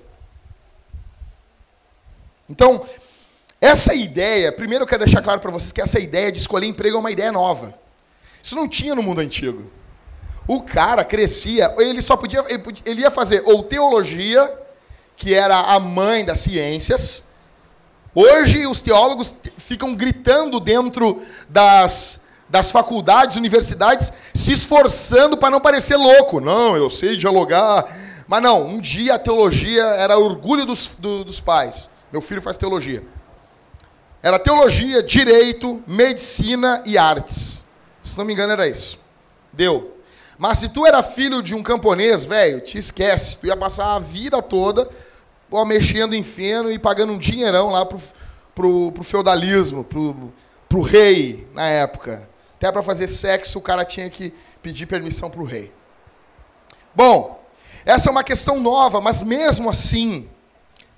Então, 2.48 2.84
essa 3.60 3.94
ideia, 3.94 4.52
primeiro 4.52 4.84
eu 4.84 4.88
quero 4.88 5.04
deixar 5.04 5.20
claro 5.20 5.40
para 5.40 5.50
vocês 5.50 5.72
que 5.72 5.80
essa 5.80 5.98
ideia 5.98 6.30
de 6.30 6.38
escolher 6.38 6.66
emprego 6.66 6.96
é 6.96 7.00
uma 7.00 7.10
ideia 7.10 7.32
nova. 7.32 7.74
Isso 8.42 8.54
não 8.54 8.68
tinha 8.68 8.94
no 8.94 9.02
mundo 9.02 9.20
antigo. 9.20 9.70
O 10.46 10.62
cara 10.62 11.04
crescia, 11.04 11.74
ele 11.78 12.00
só 12.00 12.16
podia, 12.16 12.42
ele, 12.48 12.60
podia, 12.60 12.82
ele 12.86 13.02
ia 13.02 13.10
fazer 13.10 13.42
ou 13.44 13.64
teologia, 13.64 14.50
que 15.16 15.34
era 15.34 15.58
a 15.58 15.80
mãe 15.80 16.24
das 16.24 16.40
ciências. 16.40 17.28
Hoje 18.14 18.66
os 18.66 18.80
teólogos 18.80 19.36
ficam 19.58 19.94
gritando 19.94 20.58
dentro 20.58 21.20
das, 21.48 22.26
das 22.48 22.70
faculdades, 22.70 23.36
universidades, 23.36 24.12
se 24.32 24.52
esforçando 24.52 25.36
para 25.36 25.50
não 25.50 25.60
parecer 25.60 25.96
louco. 25.96 26.40
Não, 26.40 26.76
eu 26.76 26.88
sei 26.88 27.16
dialogar. 27.16 27.86
Mas 28.26 28.42
não, 28.42 28.66
um 28.66 28.80
dia 28.80 29.14
a 29.14 29.18
teologia 29.18 29.82
era 29.82 30.18
orgulho 30.18 30.64
dos, 30.64 30.96
do, 30.98 31.24
dos 31.24 31.40
pais. 31.40 31.90
Meu 32.12 32.20
filho 32.20 32.42
faz 32.42 32.56
teologia. 32.56 33.04
Era 34.22 34.38
teologia, 34.38 35.02
direito, 35.02 35.82
medicina 35.86 36.82
e 36.84 36.98
artes. 36.98 37.68
Se 38.02 38.16
não 38.18 38.24
me 38.24 38.32
engano, 38.32 38.52
era 38.52 38.66
isso. 38.66 39.00
Deu. 39.52 39.96
Mas 40.36 40.58
se 40.58 40.68
tu 40.68 40.86
era 40.86 41.02
filho 41.02 41.42
de 41.42 41.54
um 41.54 41.62
camponês, 41.62 42.24
velho, 42.24 42.60
te 42.60 42.78
esquece. 42.78 43.38
Tu 43.38 43.46
ia 43.46 43.56
passar 43.56 43.94
a 43.94 43.98
vida 43.98 44.42
toda 44.42 44.88
ó, 45.50 45.64
mexendo 45.64 46.14
em 46.14 46.22
feno 46.22 46.70
e 46.70 46.78
pagando 46.78 47.12
um 47.12 47.18
dinheirão 47.18 47.70
lá 47.70 47.84
pro, 47.84 48.00
pro, 48.54 48.92
pro 48.92 49.02
feudalismo, 49.02 49.84
pro, 49.84 50.32
pro 50.68 50.82
rei 50.82 51.48
na 51.54 51.66
época. 51.66 52.28
Até 52.56 52.70
para 52.70 52.82
fazer 52.82 53.06
sexo 53.06 53.58
o 53.58 53.62
cara 53.62 53.84
tinha 53.84 54.08
que 54.10 54.34
pedir 54.62 54.86
permissão 54.86 55.30
pro 55.30 55.44
rei. 55.44 55.72
Bom, 56.94 57.42
essa 57.84 58.08
é 58.08 58.12
uma 58.12 58.24
questão 58.24 58.60
nova, 58.60 59.00
mas 59.00 59.22
mesmo 59.22 59.70
assim, 59.70 60.28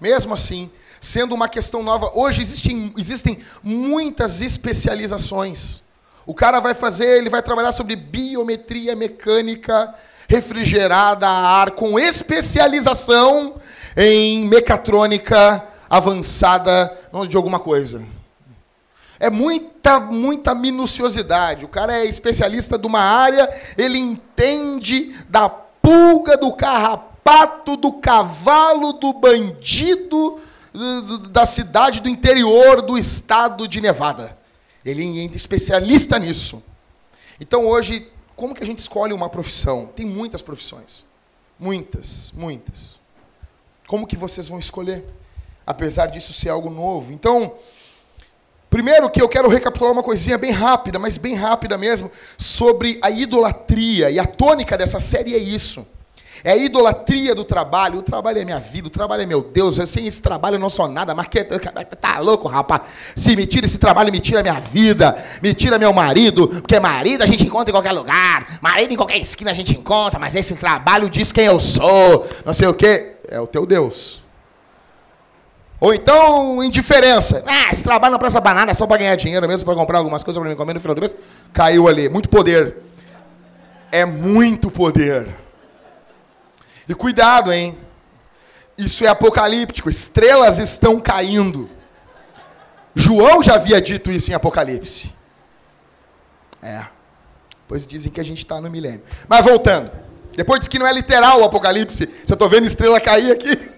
mesmo 0.01 0.35
assim, 0.35 0.71
sendo 1.01 1.35
uma 1.35 1.49
questão 1.49 1.83
nova, 1.83 2.11
hoje 2.15 2.43
existem, 2.43 2.93
existem 2.97 3.39
muitas 3.63 4.41
especializações. 4.43 5.85
O 6.27 6.35
cara 6.35 6.61
vai 6.61 6.75
fazer, 6.75 7.19
ele 7.19 7.31
vai 7.31 7.43
trabalhar 7.43 7.73
sobre 7.73 7.97
biometria 7.97 8.95
mecânica 8.95 9.95
refrigerada 10.29 11.27
a 11.27 11.61
ar, 11.61 11.71
com 11.73 11.99
especialização 11.99 13.57
em 13.97 14.47
mecatrônica 14.47 15.65
avançada 15.89 16.97
de 17.29 17.37
alguma 17.37 17.59
coisa. 17.59 18.01
É 19.19 19.29
muita, 19.29 19.99
muita 19.99 20.55
minuciosidade. 20.55 21.65
O 21.65 21.69
cara 21.69 21.95
é 21.95 22.07
especialista 22.07 22.79
de 22.79 22.87
uma 22.87 23.01
área, 23.01 23.53
ele 23.77 23.99
entende 23.99 25.15
da 25.29 25.49
pulga, 25.49 26.37
do 26.37 26.53
carrapato, 26.53 27.77
do 27.77 27.95
cavalo, 27.95 28.93
do 28.95 29.13
bandido, 29.15 30.41
da 31.31 31.45
cidade 31.45 32.01
do 32.01 32.09
interior 32.09 32.83
do 32.83 32.97
estado 32.97 33.67
de 33.67 33.81
Nevada. 33.81 34.37
Ele 34.85 35.21
é 35.21 35.25
especialista 35.35 36.19
nisso. 36.19 36.63
Então 37.41 37.67
hoje, 37.67 38.09
como 38.37 38.55
que 38.55 38.63
a 38.63 38.67
gente 38.67 38.79
escolhe 38.79 39.13
uma 39.13 39.29
profissão? 39.29 39.87
Tem 39.95 40.07
muitas 40.07 40.43
profissões. 40.43 41.07
Muitas, 41.59 42.33
muitas. 42.35 43.01
Como 43.87 44.07
que 44.07 44.17
vocês 44.17 44.49
vão 44.49 44.59
escolher? 44.59 45.05
Apesar 45.67 46.07
disso 46.07 46.33
ser 46.33 46.49
algo 46.49 46.71
novo. 46.71 47.13
Então, 47.13 47.55
primeiro 48.71 49.11
que 49.11 49.21
eu 49.21 49.29
quero 49.29 49.49
recapitular 49.49 49.93
uma 49.93 50.03
coisinha 50.03 50.39
bem 50.39 50.53
rápida, 50.53 50.99
mas 50.99 51.19
bem 51.19 51.35
rápida 51.35 51.77
mesmo, 51.77 52.11
sobre 52.39 52.99
a 53.03 53.11
idolatria. 53.11 54.11
E 54.11 54.19
a 54.19 54.25
tônica 54.25 54.79
dessa 54.79 55.01
série 55.01 55.35
é 55.35 55.39
isso. 55.39 55.87
É 56.43 56.57
idolatria 56.59 57.35
do 57.35 57.45
trabalho. 57.45 57.99
O 57.99 58.03
trabalho 58.03 58.39
é 58.39 58.45
minha 58.45 58.59
vida, 58.59 58.89
o 58.89 58.91
trabalho 58.91 59.23
é 59.23 59.27
meu 59.27 59.43
Deus. 59.43 59.79
Eu, 59.79 59.87
sem 59.87 60.07
esse 60.07 60.23
trabalho 60.23 60.57
eu 60.57 60.61
não 60.61 60.71
sou 60.71 60.89
nada. 60.89 61.15
Mas 61.15 61.27
que, 61.27 61.45
tá 62.01 62.19
louco, 62.19 62.49
rapaz? 62.49 62.83
Se 63.15 63.37
me 63.37 63.47
tira 63.47 63.67
esse 63.67 63.79
trabalho, 63.79 64.11
me 64.11 64.21
tira 64.21 64.43
minha 64.43 64.61
vida, 64.61 65.17
me 65.43 65.55
tira 65.55 65.79
meu 65.79 65.93
marido. 65.93 66.49
Porque 66.49 66.79
marido 66.81 67.23
a 67.23 67.27
gente 67.27 67.45
encontra 67.45 67.71
em 67.71 67.75
qualquer 67.75 67.93
lugar. 67.93 68.59
Marido 68.61 68.93
em 68.93 68.97
qualquer 68.97 69.19
esquina 69.19 69.51
a 69.51 69.55
gente 69.55 69.73
encontra. 69.73 70.19
Mas 70.19 70.35
esse 70.35 70.57
trabalho 70.57 71.11
diz 71.11 71.33
quem 71.33 71.45
eu 71.47 71.61
sou. 71.61 72.27
Não 72.45 72.55
sei 72.55 72.69
o 72.69 72.75
quê. 72.75 73.17
É 73.29 73.39
o 73.41 73.47
teu 73.47 73.67
Deus. 73.67 74.23
Ou 75.81 75.95
então, 75.95 76.63
indiferença. 76.63 77.43
Ah, 77.47 77.71
esse 77.73 77.83
trabalho 77.83 78.13
não 78.13 78.19
presta 78.19 78.41
para 78.41 78.55
nada, 78.55 78.71
é 78.71 78.75
só 78.75 78.87
para 78.87 78.99
ganhar 78.99 79.17
dinheiro 79.17 79.49
mesmo, 79.49 79.65
para 79.65 79.75
comprar 79.75 79.99
algumas 79.99 80.23
coisas 80.23 80.39
para 80.39 80.51
me 80.51 80.55
comer 80.55 80.75
no 80.75 80.81
final 80.81 80.95
do 80.95 81.01
mês. 81.01 81.17
Caiu 81.55 81.89
ali. 81.89 82.09
Muito 82.09 82.29
poder. 82.29 82.77
É 83.91 84.05
muito 84.05 84.71
poder. 84.71 85.29
E 86.89 86.95
cuidado, 86.95 87.53
hein? 87.53 87.79
Isso 88.77 89.05
é 89.05 89.09
apocalíptico. 89.09 89.91
Estrelas 89.91 90.59
estão 90.59 90.99
caindo. 90.99 91.69
João 92.95 93.43
já 93.43 93.55
havia 93.55 93.81
dito 93.81 94.11
isso 94.11 94.31
em 94.31 94.35
Apocalipse. 94.35 95.15
É. 96.63 96.85
Pois 97.69 97.87
dizem 97.87 98.11
que 98.11 98.21
a 98.21 98.25
gente 98.25 98.39
está 98.39 98.61
no 98.61 98.71
milênio. 98.71 99.03
Mas 99.29 99.45
voltando. 99.45 99.91
Depois 100.35 100.61
diz 100.61 100.69
que 100.69 100.79
não 100.79 100.87
é 100.87 100.93
literal 100.93 101.41
o 101.41 101.45
Apocalipse. 101.45 102.09
Já 102.27 102.35
estou 102.35 102.49
vendo 102.49 102.67
estrela 102.67 103.01
cair 103.01 103.33
aqui. 103.33 103.71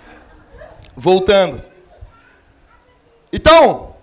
Voltando. 0.94 1.60
Então, 3.32 3.94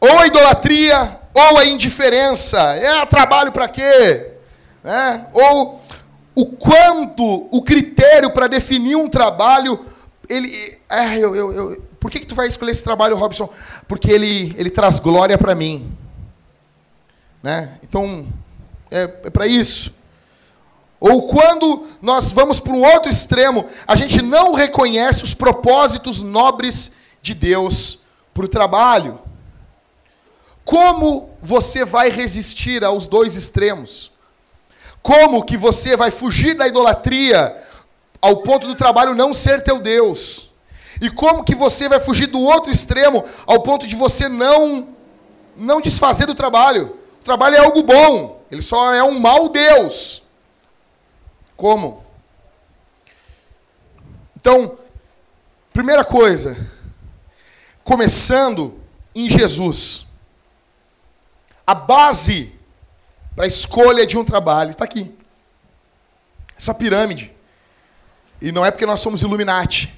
ou 0.00 0.18
a 0.18 0.26
idolatria, 0.26 1.20
ou 1.34 1.58
a 1.58 1.64
indiferença. 1.64 2.58
É 2.76 3.04
trabalho 3.06 3.52
para 3.52 3.68
quê? 3.68 4.32
É? 4.84 5.20
Ou 5.32 5.83
o 6.34 6.46
quanto, 6.46 7.48
o 7.50 7.62
critério 7.62 8.30
para 8.30 8.48
definir 8.48 8.96
um 8.96 9.08
trabalho, 9.08 9.78
ele, 10.28 10.78
é, 10.90 11.16
eu, 11.16 11.36
eu, 11.36 11.52
eu, 11.52 11.82
por 12.00 12.10
que, 12.10 12.20
que 12.20 12.26
tu 12.26 12.34
vai 12.34 12.48
escolher 12.48 12.72
esse 12.72 12.82
trabalho, 12.82 13.16
Robson? 13.16 13.48
Porque 13.86 14.10
ele, 14.10 14.54
ele 14.56 14.70
traz 14.70 14.98
glória 14.98 15.38
para 15.38 15.54
mim. 15.54 15.90
Né? 17.42 17.78
Então, 17.82 18.26
é, 18.90 19.02
é 19.24 19.30
para 19.30 19.46
isso. 19.46 19.94
Ou 20.98 21.28
quando 21.28 21.86
nós 22.00 22.32
vamos 22.32 22.58
para 22.58 22.72
um 22.72 22.82
outro 22.82 23.10
extremo, 23.10 23.66
a 23.86 23.94
gente 23.94 24.22
não 24.22 24.54
reconhece 24.54 25.22
os 25.22 25.34
propósitos 25.34 26.22
nobres 26.22 26.96
de 27.20 27.34
Deus 27.34 28.00
para 28.32 28.46
o 28.46 28.48
trabalho. 28.48 29.20
Como 30.64 31.28
você 31.42 31.84
vai 31.84 32.08
resistir 32.08 32.82
aos 32.82 33.06
dois 33.06 33.36
extremos? 33.36 34.13
Como 35.04 35.44
que 35.44 35.54
você 35.54 35.98
vai 35.98 36.10
fugir 36.10 36.54
da 36.54 36.66
idolatria 36.66 37.54
ao 38.22 38.38
ponto 38.38 38.66
do 38.66 38.74
trabalho 38.74 39.14
não 39.14 39.34
ser 39.34 39.62
teu 39.62 39.78
Deus? 39.78 40.50
E 40.98 41.10
como 41.10 41.44
que 41.44 41.54
você 41.54 41.90
vai 41.90 42.00
fugir 42.00 42.28
do 42.28 42.40
outro 42.40 42.72
extremo 42.72 43.22
ao 43.46 43.62
ponto 43.62 43.86
de 43.86 43.94
você 43.94 44.30
não 44.30 44.88
não 45.54 45.78
desfazer 45.78 46.24
do 46.24 46.34
trabalho? 46.34 46.98
O 47.20 47.22
trabalho 47.22 47.54
é 47.54 47.58
algo 47.58 47.82
bom, 47.82 48.40
ele 48.50 48.62
só 48.62 48.94
é 48.94 49.02
um 49.02 49.18
mau 49.18 49.50
Deus. 49.50 50.22
Como? 51.54 52.02
Então, 54.34 54.78
primeira 55.70 56.02
coisa, 56.02 56.56
começando 57.84 58.80
em 59.14 59.28
Jesus. 59.28 60.06
A 61.66 61.74
base 61.74 62.53
para 63.34 63.44
a 63.44 63.48
escolha 63.48 64.06
de 64.06 64.16
um 64.16 64.24
trabalho. 64.24 64.70
Está 64.70 64.84
aqui. 64.84 65.14
Essa 66.56 66.74
pirâmide. 66.74 67.34
E 68.40 68.52
não 68.52 68.64
é 68.64 68.70
porque 68.70 68.86
nós 68.86 69.00
somos 69.00 69.22
Illuminati. 69.22 69.92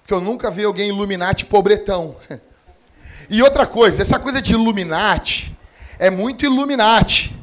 Porque 0.00 0.14
eu 0.14 0.20
nunca 0.20 0.50
vi 0.50 0.64
alguém 0.64 0.88
Illuminati 0.88 1.46
pobretão. 1.46 2.16
E 3.30 3.42
outra 3.42 3.66
coisa, 3.66 4.00
essa 4.00 4.18
coisa 4.18 4.40
de 4.40 4.54
Illuminati 4.54 5.54
é 5.98 6.08
muito 6.08 6.46
Illuminati. 6.46 7.36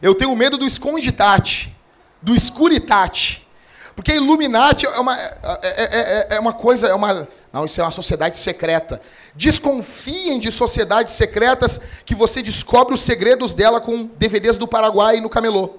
Eu 0.00 0.14
tenho 0.14 0.34
medo 0.34 0.56
do 0.56 0.64
esconditate, 0.64 1.76
do 2.22 2.34
escuritate. 2.34 3.46
Porque 3.94 4.14
Illuminati 4.14 4.86
é 4.86 4.98
uma, 4.98 5.14
é, 5.18 5.30
é, 5.62 5.84
é, 5.84 6.36
é 6.36 6.40
uma 6.40 6.54
coisa, 6.54 6.88
é 6.88 6.94
uma. 6.94 7.28
Não, 7.52 7.66
isso 7.66 7.78
é 7.80 7.84
uma 7.84 7.90
sociedade 7.90 8.38
secreta. 8.38 8.98
Desconfiem 9.34 10.38
de 10.40 10.50
sociedades 10.50 11.14
secretas 11.14 11.80
que 12.04 12.14
você 12.14 12.42
descobre 12.42 12.94
os 12.94 13.00
segredos 13.00 13.54
dela 13.54 13.80
com 13.80 14.06
DVDs 14.18 14.56
do 14.56 14.66
Paraguai 14.66 15.20
no 15.20 15.28
camelô. 15.28 15.78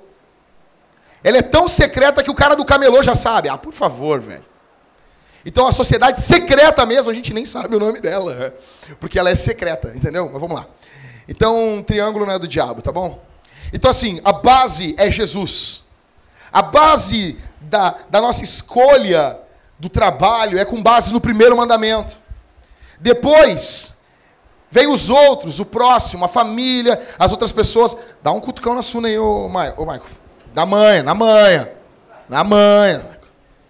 Ela 1.23 1.37
é 1.37 1.41
tão 1.41 1.67
secreta 1.67 2.23
que 2.23 2.31
o 2.31 2.35
cara 2.35 2.55
do 2.55 2.65
camelô 2.65 3.03
já 3.03 3.15
sabe. 3.15 3.49
Ah, 3.49 3.57
por 3.57 3.73
favor, 3.73 4.19
velho. 4.19 4.45
Então 5.45 5.67
a 5.67 5.71
sociedade 5.71 6.21
secreta 6.21 6.85
mesmo, 6.85 7.09
a 7.09 7.13
gente 7.13 7.33
nem 7.33 7.45
sabe 7.45 7.75
o 7.75 7.79
nome 7.79 7.99
dela, 7.99 8.35
né? 8.35 8.53
porque 8.99 9.17
ela 9.17 9.29
é 9.29 9.35
secreta, 9.35 9.91
entendeu? 9.95 10.29
Mas 10.31 10.39
vamos 10.39 10.55
lá. 10.55 10.67
Então, 11.27 11.75
um 11.77 11.83
triângulo 11.83 12.25
não 12.25 12.33
é 12.33 12.39
do 12.39 12.47
diabo, 12.47 12.81
tá 12.81 12.91
bom? 12.91 13.23
Então, 13.71 13.89
assim, 13.89 14.19
a 14.23 14.33
base 14.33 14.95
é 14.97 15.09
Jesus. 15.09 15.85
A 16.51 16.61
base 16.61 17.37
da, 17.61 17.95
da 18.09 18.19
nossa 18.19 18.43
escolha 18.43 19.39
do 19.79 19.87
trabalho 19.87 20.59
é 20.59 20.65
com 20.65 20.81
base 20.81 21.13
no 21.13 21.21
primeiro 21.21 21.55
mandamento. 21.55 22.17
Depois, 23.01 23.97
vem 24.69 24.87
os 24.87 25.09
outros, 25.09 25.59
o 25.59 25.65
próximo, 25.65 26.23
a 26.23 26.27
família, 26.27 27.01
as 27.17 27.31
outras 27.31 27.51
pessoas. 27.51 27.97
Dá 28.21 28.31
um 28.31 28.39
cutucão 28.39 28.75
na 28.75 28.83
suna 28.83 29.07
aí, 29.07 29.17
ô, 29.17 29.49
Maico. 29.49 29.81
Ô, 29.81 29.85
Maico. 29.85 30.07
Na 30.53 30.65
manha, 30.65 31.01
na 31.01 31.15
manha. 31.15 31.71
Na 32.29 32.43
manha. 32.43 33.19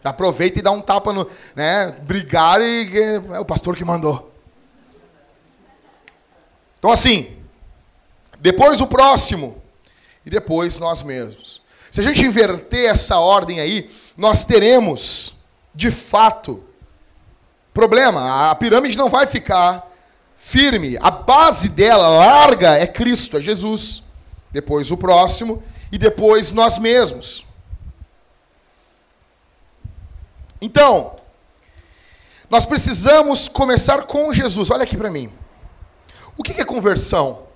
Aproveita 0.03 0.59
e 0.59 0.61
dá 0.61 0.71
um 0.71 0.81
tapa 0.81 1.13
no. 1.13 1.25
Né? 1.55 1.95
Brigar 2.01 2.61
e. 2.61 2.91
É 3.33 3.39
o 3.39 3.45
pastor 3.45 3.75
que 3.75 3.85
mandou. 3.85 4.33
Então, 6.77 6.91
assim. 6.91 7.38
Depois 8.39 8.81
o 8.81 8.88
próximo. 8.88 9.61
E 10.25 10.29
depois 10.29 10.77
nós 10.77 11.03
mesmos. 11.03 11.61
Se 11.89 12.01
a 12.01 12.03
gente 12.03 12.25
inverter 12.25 12.89
essa 12.89 13.17
ordem 13.17 13.59
aí, 13.59 13.89
nós 14.17 14.43
teremos, 14.43 15.38
de 15.73 15.89
fato, 15.89 16.63
problema. 17.81 18.51
A 18.51 18.55
pirâmide 18.55 18.95
não 18.95 19.09
vai 19.09 19.25
ficar 19.25 19.89
firme. 20.38 20.97
A 21.01 21.09
base 21.09 21.69
dela, 21.69 22.07
larga, 22.09 22.77
é 22.77 22.85
Cristo, 22.85 23.38
é 23.38 23.41
Jesus. 23.41 24.03
Depois 24.51 24.91
o 24.91 24.97
próximo 24.97 25.63
e 25.91 25.97
depois 25.97 26.51
nós 26.51 26.77
mesmos. 26.77 27.43
Então, 30.61 31.15
nós 32.51 32.67
precisamos 32.67 33.47
começar 33.47 34.03
com 34.03 34.31
Jesus. 34.31 34.69
Olha 34.69 34.83
aqui 34.83 34.95
para 34.95 35.09
mim. 35.09 35.33
O 36.38 36.43
que 36.43 36.61
é 36.61 36.65
conversão? 36.65 37.47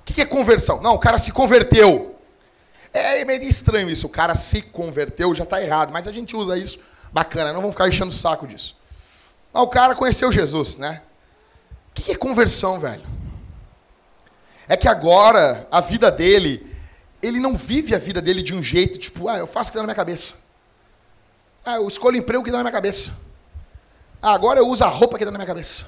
O 0.00 0.04
que 0.04 0.20
é 0.20 0.26
conversão? 0.26 0.82
Não, 0.82 0.94
o 0.94 0.98
cara 0.98 1.16
se 1.16 1.30
converteu. 1.30 2.16
É 2.92 3.24
meio 3.24 3.42
estranho 3.44 3.88
isso. 3.88 4.08
O 4.08 4.10
cara 4.10 4.34
se 4.34 4.62
converteu, 4.62 5.32
já 5.32 5.44
está 5.44 5.62
errado. 5.62 5.92
Mas 5.92 6.08
a 6.08 6.12
gente 6.12 6.34
usa 6.34 6.58
isso 6.58 6.80
bacana. 7.12 7.52
Não 7.52 7.60
vamos 7.60 7.74
ficar 7.74 7.88
enchendo 7.88 8.10
o 8.10 8.12
saco 8.12 8.48
disso. 8.48 8.82
Mas 9.54 9.62
o 9.62 9.68
cara 9.68 9.94
conheceu 9.94 10.32
Jesus, 10.32 10.78
né? 10.78 11.00
O 11.90 11.94
que 11.94 12.10
é 12.10 12.16
conversão, 12.16 12.80
velho? 12.80 13.06
É 14.66 14.76
que 14.76 14.88
agora 14.88 15.68
a 15.70 15.80
vida 15.80 16.10
dele, 16.10 16.66
ele 17.22 17.38
não 17.38 17.56
vive 17.56 17.94
a 17.94 17.98
vida 17.98 18.20
dele 18.20 18.42
de 18.42 18.52
um 18.52 18.60
jeito 18.60 18.98
tipo, 18.98 19.28
ah, 19.28 19.38
eu 19.38 19.46
faço 19.46 19.68
o 19.68 19.72
que 19.72 19.76
dá 19.76 19.82
na 19.82 19.86
minha 19.86 19.94
cabeça. 19.94 20.42
Ah, 21.64 21.76
eu 21.76 21.86
escolho 21.86 22.16
o 22.16 22.18
emprego 22.18 22.42
que 22.42 22.50
dá 22.50 22.56
na 22.56 22.64
minha 22.64 22.72
cabeça. 22.72 23.20
Ah, 24.20 24.34
agora 24.34 24.58
eu 24.58 24.66
uso 24.66 24.82
a 24.82 24.88
roupa 24.88 25.16
que 25.16 25.24
dá 25.24 25.30
na 25.30 25.38
minha 25.38 25.46
cabeça. 25.46 25.86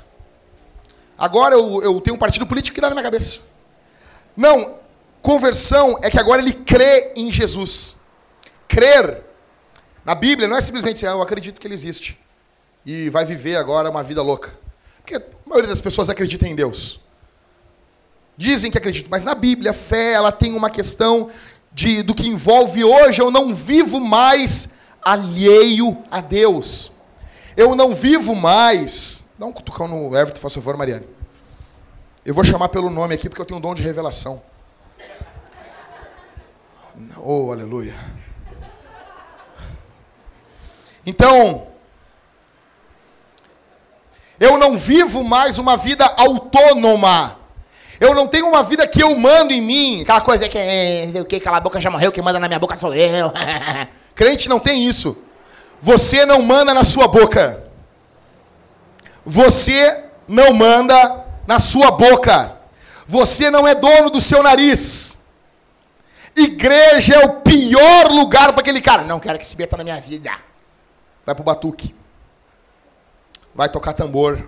Agora 1.19 1.57
eu, 1.57 1.83
eu 1.83 2.01
tenho 2.01 2.15
um 2.15 2.19
partido 2.21 2.47
político 2.47 2.77
que 2.77 2.81
dá 2.81 2.89
na 2.89 2.95
minha 2.95 3.03
cabeça. 3.03 3.41
Não, 4.37 4.79
conversão 5.21 5.99
é 6.03 6.09
que 6.09 6.21
agora 6.21 6.41
ele 6.41 6.53
crê 6.53 7.15
em 7.17 7.33
Jesus. 7.33 8.01
Crer 8.69 9.25
na 10.05 10.15
Bíblia 10.15 10.47
não 10.47 10.57
é 10.57 10.61
simplesmente 10.61 10.99
assim, 10.99 11.07
ah, 11.07 11.19
eu 11.19 11.23
acredito 11.23 11.61
que 11.61 11.67
ele 11.67 11.75
existe. 11.75 12.26
E 12.87 13.11
vai 13.11 13.25
viver 13.25 13.57
agora 13.57 13.91
uma 13.91 14.05
vida 14.05 14.23
louca. 14.23 14.57
Porque 14.99 15.17
a 15.17 15.23
maioria 15.45 15.69
das 15.69 15.81
pessoas 15.81 16.09
acredita 16.09 16.47
em 16.47 16.55
Deus. 16.55 17.01
Dizem 18.37 18.71
que 18.71 18.79
acreditam, 18.79 19.11
mas 19.11 19.25
na 19.25 19.35
Bíblia 19.35 19.73
a 19.73 19.75
fé 19.75 20.13
ela 20.13 20.31
tem 20.31 20.55
uma 20.55 20.71
questão 20.71 21.29
de, 21.73 22.03
do 22.05 22.15
que 22.15 22.29
envolve 22.29 22.85
hoje 22.85 23.21
eu 23.21 23.31
não 23.31 23.53
vivo 23.53 23.99
mais 23.99 24.77
alheio 25.03 26.03
a 26.11 26.21
Deus. 26.21 26.93
Eu 27.57 27.75
não 27.75 27.95
vivo 27.95 28.35
mais. 28.37 29.31
Dá 29.39 29.47
um 29.47 29.53
cutucão 29.53 29.89
no 29.89 30.17
Everton, 30.17 30.41
por 30.41 30.51
favor, 30.51 30.77
Mariane. 30.77 31.07
Eu 32.25 32.35
vou 32.35 32.45
chamar 32.45 32.69
pelo 32.69 32.89
nome 32.89 33.15
aqui 33.15 33.29
porque 33.29 33.41
eu 33.41 33.47
tenho 33.47 33.59
um 33.59 33.61
dom 33.61 33.75
de 33.75 33.83
revelação. 33.83 34.43
Oh, 37.19 37.51
aleluia. 37.51 37.95
Então, 41.05 41.69
eu 44.39 44.59
não 44.59 44.77
vivo 44.77 45.25
mais 45.25 45.59
uma 45.59 45.77
vida 45.77 46.05
autônoma. 46.17 47.39
Eu 47.99 48.15
não 48.15 48.27
tenho 48.27 48.49
uma 48.49 48.63
vida 48.63 48.87
que 48.87 49.03
eu 49.03 49.17
mando 49.17 49.53
em 49.53 49.61
mim. 49.61 50.03
Aquela 50.03 50.21
coisa 50.21 50.49
que 50.49 50.59
é, 50.59 51.11
o 51.21 51.25
que, 51.25 51.37
aquela 51.37 51.61
boca 51.61 51.81
já 51.81 51.91
morreu, 51.91 52.13
quem 52.13 52.23
manda 52.23 52.39
na 52.39 52.47
minha 52.47 52.61
boca 52.61 52.77
sou 52.77 52.95
eu. 52.95 53.33
Crente 54.15 54.49
não 54.49 54.61
tem 54.61 54.87
isso. 54.87 55.23
Você 55.81 56.27
não 56.27 56.43
manda 56.43 56.75
na 56.75 56.85
sua 56.85 57.09
boca. 57.09 57.63
Você 59.25 60.05
não 60.29 60.53
manda 60.53 61.25
na 61.47 61.59
sua 61.59 61.91
boca. 61.91 62.57
Você 63.07 63.51
não 63.51 63.67
é 63.67 63.75
dono 63.75 64.11
do 64.11 64.21
seu 64.21 64.43
nariz. 64.43 65.25
Igreja 66.37 67.15
é 67.15 67.25
o 67.25 67.41
pior 67.41 68.11
lugar 68.11 68.53
para 68.53 68.61
aquele 68.61 68.83
cara. 68.83 69.05
Não 69.05 69.19
quero 69.19 69.39
que 69.39 69.47
se 69.47 69.57
meta 69.57 69.77
na 69.77 69.85
minha 69.85 70.01
vida. 70.01 70.31
Vai 71.25 71.35
pro 71.35 71.45
batuque. 71.45 71.95
Vai 73.57 73.69
tocar 73.69 73.95
tambor. 73.95 74.47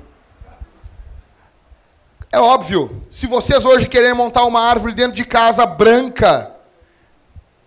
É 2.30 2.38
óbvio, 2.38 3.02
se 3.10 3.26
vocês 3.26 3.64
hoje 3.64 3.88
querem 3.88 4.12
montar 4.12 4.44
uma 4.44 4.60
árvore 4.60 4.94
dentro 4.94 5.14
de 5.14 5.24
casa 5.24 5.64
branca, 5.64 6.54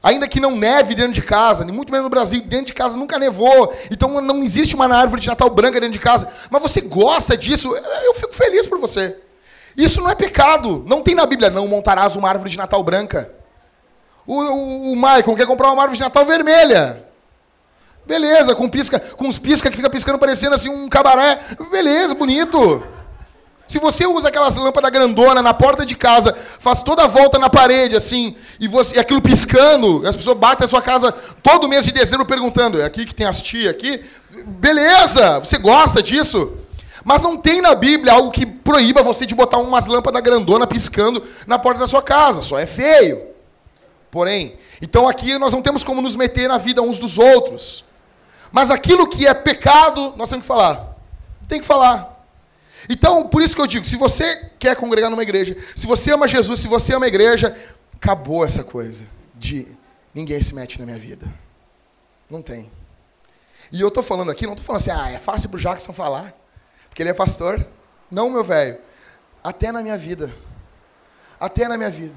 Ainda 0.04 0.28
que 0.28 0.40
não 0.40 0.56
neve 0.56 0.96
dentro 0.96 1.14
de 1.14 1.22
casa, 1.22 1.64
muito 1.66 1.92
menos 1.92 2.06
no 2.06 2.10
Brasil, 2.10 2.42
dentro 2.42 2.68
de 2.68 2.74
casa 2.74 2.98
nunca 2.98 3.20
nevou. 3.20 3.72
Então 3.92 4.20
não 4.20 4.42
existe 4.42 4.74
uma 4.74 4.88
árvore 4.88 5.22
de 5.22 5.28
Natal 5.28 5.50
branca 5.50 5.80
dentro 5.80 5.94
de 5.94 6.00
casa. 6.00 6.28
Mas 6.50 6.62
você 6.62 6.82
gosta 6.82 7.38
disso, 7.38 7.72
eu 8.04 8.14
fico 8.16 8.34
feliz 8.34 8.66
por 8.66 8.80
você. 8.80 9.16
Isso 9.78 10.02
não 10.02 10.10
é 10.10 10.16
pecado. 10.16 10.84
Não 10.88 11.04
tem 11.04 11.14
na 11.14 11.26
Bíblia, 11.28 11.52
não 11.52 11.68
montarás 11.68 12.16
uma 12.16 12.28
árvore 12.28 12.50
de 12.50 12.58
Natal 12.58 12.82
branca. 12.82 13.32
O, 14.26 14.42
o, 14.42 14.94
o 14.94 14.96
Maicon 14.96 15.36
quer 15.36 15.46
comprar 15.46 15.72
uma 15.72 15.84
árvore 15.84 15.98
de 15.98 16.04
Natal 16.04 16.26
vermelha. 16.26 17.06
Beleza, 18.06 18.56
com 18.56 18.70
pisca, 18.70 19.00
com 19.00 19.28
uns 19.28 19.40
pisca 19.40 19.70
que 19.70 19.76
fica 19.76 19.90
piscando 19.90 20.20
parecendo 20.20 20.56
assim 20.56 20.70
um 20.70 20.90
cabaré. 20.90 21.40
Beleza, 21.72 22.16
bonito. 22.16 22.84
Se 23.72 23.80
você 23.80 24.06
usa 24.06 24.28
aquelas 24.28 24.58
lâmpadas 24.58 24.92
grandona 24.92 25.42
na 25.42 25.54
porta 25.54 25.86
de 25.86 25.96
casa, 25.96 26.36
faz 26.60 26.84
toda 26.84 27.06
a 27.06 27.08
volta 27.08 27.40
na 27.40 27.50
parede, 27.50 27.96
assim, 27.96 28.36
e, 28.60 28.68
você, 28.68 28.98
e 28.98 29.00
aquilo 29.00 29.22
piscando, 29.22 30.06
as 30.06 30.14
pessoas 30.14 30.38
batem 30.38 30.66
na 30.66 30.68
sua 30.68 30.82
casa 30.82 31.14
todo 31.42 31.70
mês 31.70 31.86
de 31.86 31.92
dezembro 31.94 32.26
perguntando: 32.26 32.82
é 32.82 32.84
aqui 32.84 33.06
que 33.06 33.16
tem 33.16 33.26
as 33.26 33.42
tia 33.42 33.72
aqui? 33.72 34.04
Beleza, 34.46 35.40
você 35.40 35.58
gosta 35.58 36.04
disso? 36.04 36.58
Mas 37.06 37.24
não 37.24 37.38
tem 37.38 37.62
na 37.62 37.74
Bíblia 37.74 38.12
algo 38.12 38.30
que 38.30 38.46
proíba 38.46 39.02
você 39.02 39.26
de 39.26 39.34
botar 39.34 39.58
umas 39.60 39.88
lâmpadas 39.88 40.22
grandona 40.22 40.68
piscando 40.68 41.24
na 41.48 41.58
porta 41.58 41.80
da 41.80 41.88
sua 41.88 42.02
casa. 42.02 42.42
Só 42.42 42.60
é 42.60 42.66
feio. 42.66 43.22
Porém, 44.12 44.58
então 44.82 45.08
aqui 45.08 45.38
nós 45.38 45.54
não 45.54 45.62
temos 45.62 45.82
como 45.82 46.02
nos 46.02 46.18
meter 46.18 46.50
na 46.50 46.58
vida 46.58 46.82
uns 46.82 46.98
dos 46.98 47.18
outros. 47.18 47.86
Mas 48.52 48.70
aquilo 48.70 49.08
que 49.08 49.26
é 49.26 49.34
pecado, 49.34 50.14
nós 50.18 50.30
temos 50.30 50.44
que 50.44 50.48
falar. 50.48 50.96
Tem 51.48 51.60
que 51.60 51.66
falar. 51.66 52.26
Então, 52.90 53.28
por 53.28 53.42
isso 53.42 53.56
que 53.56 53.62
eu 53.62 53.68
digo, 53.68 53.86
se 53.86 53.96
você 53.96 54.52
quer 54.60 54.76
congregar 54.76 55.10
numa 55.10 55.24
igreja, 55.24 55.56
se 55.76 55.88
você 55.88 56.12
ama 56.12 56.28
Jesus, 56.28 56.60
se 56.60 56.68
você 56.68 56.94
ama 56.94 57.06
a 57.06 57.08
igreja, 57.08 57.56
acabou 57.96 58.44
essa 58.44 58.64
coisa 58.64 59.06
de 59.36 59.68
ninguém 60.14 60.42
se 60.42 60.54
mete 60.54 60.80
na 60.80 60.86
minha 60.86 60.98
vida. 60.98 61.28
Não 62.30 62.42
tem. 62.42 62.72
E 63.72 63.80
eu 63.80 63.88
estou 63.88 64.04
falando 64.04 64.32
aqui, 64.32 64.46
não 64.46 64.54
estou 64.54 64.66
falando 64.66 64.82
assim, 64.82 64.92
ah, 64.92 65.12
é 65.12 65.20
fácil 65.20 65.50
para 65.50 65.58
o 65.58 65.62
Jackson 65.62 65.94
falar, 65.94 66.34
porque 66.90 67.02
ele 67.02 67.10
é 67.10 67.14
pastor. 67.14 67.66
Não, 68.10 68.30
meu 68.30 68.44
velho. 68.44 68.80
Até 69.44 69.72
na 69.72 69.82
minha 69.82 69.98
vida. 69.98 70.34
Até 71.40 71.68
na 71.68 71.78
minha 71.78 71.90
vida. 71.90 72.16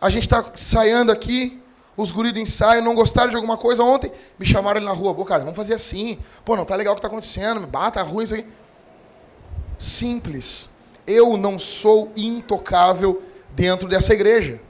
A 0.00 0.10
gente 0.10 0.24
está 0.24 0.44
ensaiando 0.52 1.12
aqui, 1.12 1.62
os 1.96 2.10
guris 2.10 2.32
do 2.32 2.38
ensaio 2.38 2.82
não 2.82 2.94
gostaram 2.94 3.30
de 3.30 3.36
alguma 3.36 3.56
coisa 3.56 3.82
ontem, 3.82 4.12
me 4.38 4.44
chamaram 4.44 4.78
ali 4.78 4.86
na 4.86 4.92
rua, 4.92 5.14
pô, 5.14 5.24
cara, 5.24 5.42
vamos 5.42 5.56
fazer 5.56 5.74
assim. 5.74 6.18
Pô, 6.44 6.54
não 6.54 6.64
tá 6.64 6.76
legal 6.76 6.92
o 6.92 6.96
que 6.96 6.98
está 6.98 7.08
acontecendo, 7.08 7.60
me 7.60 7.66
bata, 7.66 8.02
ruim 8.02 8.24
isso 8.24 8.34
aqui. 8.34 8.46
Simples. 9.78 10.70
Eu 11.06 11.36
não 11.36 11.58
sou 11.58 12.12
intocável 12.16 13.22
dentro 13.52 13.88
dessa 13.88 14.12
igreja. 14.12 14.60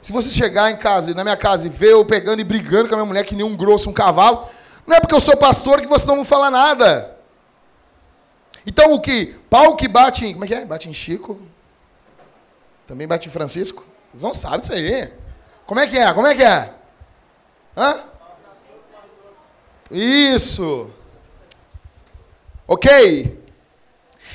Se 0.00 0.12
você 0.12 0.30
chegar 0.30 0.70
em 0.70 0.76
casa, 0.76 1.12
na 1.14 1.24
minha 1.24 1.36
casa, 1.36 1.66
e 1.66 1.70
ver 1.70 1.92
eu 1.92 2.04
pegando 2.04 2.40
e 2.40 2.44
brigando 2.44 2.88
com 2.88 2.94
a 2.94 2.98
minha 2.98 3.06
mulher 3.06 3.24
que 3.24 3.34
nem 3.34 3.44
um 3.44 3.56
grosso, 3.56 3.90
um 3.90 3.92
cavalo, 3.92 4.48
não 4.86 4.96
é 4.96 5.00
porque 5.00 5.14
eu 5.14 5.20
sou 5.20 5.36
pastor 5.36 5.80
que 5.80 5.86
vocês 5.86 6.06
não 6.06 6.16
vão 6.16 6.24
falar 6.24 6.50
nada. 6.50 7.16
Então 8.66 8.92
o 8.92 9.00
que? 9.00 9.34
Pau 9.50 9.76
que 9.76 9.88
bate 9.88 10.26
em. 10.26 10.32
Como 10.32 10.44
é 10.44 10.48
que 10.48 10.54
é? 10.54 10.64
Bate 10.64 10.88
em 10.88 10.94
Chico. 10.94 11.38
Também 12.86 13.06
bate 13.06 13.28
em 13.28 13.32
Francisco. 13.32 13.84
Vocês 14.10 14.22
não 14.22 14.34
sabem 14.34 14.60
disso 14.60 14.72
aí. 14.72 15.12
Como 15.66 15.80
é 15.80 15.86
que 15.86 15.98
é? 15.98 16.12
Como 16.12 16.26
é 16.26 16.34
que 16.34 16.42
é? 16.42 16.74
Hã? 17.76 18.00
Isso. 19.90 20.90
Ok. 22.66 23.44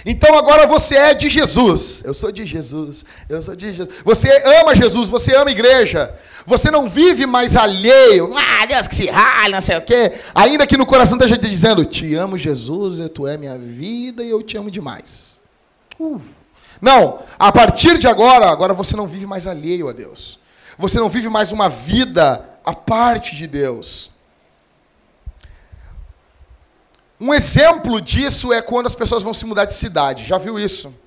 Então 0.06 0.38
agora 0.38 0.66
você 0.66 0.96
é 0.96 1.14
de 1.14 1.30
Jesus. 1.30 2.04
Eu 2.06 2.14
sou 2.14 2.32
de 2.32 2.46
Jesus. 2.46 3.06
Eu 3.28 3.42
sou 3.42 3.56
de 3.56 3.74
Jesus. 3.74 4.00
Você 4.04 4.30
ama 4.62 4.76
Jesus, 4.76 5.10
você 5.10 5.36
ama 5.36 5.52
igreja. 5.52 6.18
Você 6.46 6.72
não 6.72 6.90
vive 6.90 7.26
mais 7.26 7.56
alheio. 7.56 8.34
Ah, 8.36 8.66
Deus 8.66 8.88
que 8.88 8.96
se 8.96 9.08
rale, 9.08 9.54
não 9.54 9.62
sei 9.62 9.78
o 9.78 9.82
quê. 9.82 10.14
Ainda 10.34 10.66
que 10.66 10.78
no 10.78 10.86
coração 10.86 11.18
esteja 11.18 11.38
dizendo: 11.38 11.86
Te 11.86 12.16
amo, 12.16 12.38
Jesus, 12.38 13.10
tu 13.14 13.28
é 13.28 13.38
minha 13.38 13.58
vida 13.58 14.24
e 14.24 14.30
eu 14.30 14.42
te 14.42 14.58
amo 14.58 14.72
demais. 14.72 15.42
Uh. 16.00 16.22
Não, 16.82 17.20
a 17.38 17.52
partir 17.52 17.98
de 17.98 18.08
agora, 18.08 18.50
agora 18.50 18.74
você 18.74 18.96
não 18.96 19.06
vive 19.06 19.26
mais 19.26 19.46
alheio 19.46 19.90
a 19.90 19.92
Deus. 19.92 20.40
Você 20.80 20.98
não 20.98 21.10
vive 21.10 21.28
mais 21.28 21.52
uma 21.52 21.68
vida 21.68 22.58
à 22.64 22.74
parte 22.74 23.36
de 23.36 23.46
Deus. 23.48 24.12
Um 27.20 27.34
exemplo 27.34 28.00
disso 28.00 28.54
é 28.54 28.62
quando 28.62 28.86
as 28.86 28.96
pessoas 28.96 29.22
vão 29.22 29.34
se 29.34 29.46
mudar 29.46 29.66
de 29.66 29.74
cidade. 29.74 30.24
Já 30.24 30.38
viu 30.38 30.58
isso? 30.58 30.98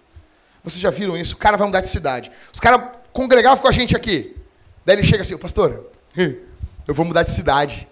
Vocês 0.63 0.79
já 0.79 0.91
viram 0.91 1.17
isso? 1.17 1.37
O 1.37 1.39
cara 1.39 1.57
vai 1.57 1.67
mudar 1.67 1.81
de 1.81 1.89
cidade. 1.89 2.31
Os 2.53 2.61
caras 2.61 2.87
congregavam 3.15 3.63
com 3.63 3.67
a 3.67 3.73
gente 3.73 3.97
aqui. 3.97 4.37
Daí 4.85 4.97
ele 4.97 5.05
chega 5.05 5.23
assim, 5.23 5.39
pastor, 5.39 5.91
eu 6.15 6.95
vou 6.95 7.07
mudar 7.07 7.23
de 7.23 7.31
cidade. 7.31 7.89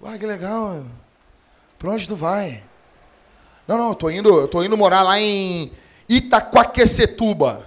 Uai, 0.00 0.18
que 0.18 0.24
legal. 0.24 0.82
Pra 1.78 1.90
onde 1.90 2.08
tu 2.08 2.16
vai? 2.16 2.64
Não, 3.68 3.76
não, 3.76 3.88
eu 3.90 3.94
tô 3.94 4.08
indo, 4.08 4.30
eu 4.30 4.48
tô 4.48 4.64
indo 4.64 4.78
morar 4.78 5.02
lá 5.02 5.20
em 5.20 5.70
Itaquaquecetuba. 6.08 7.66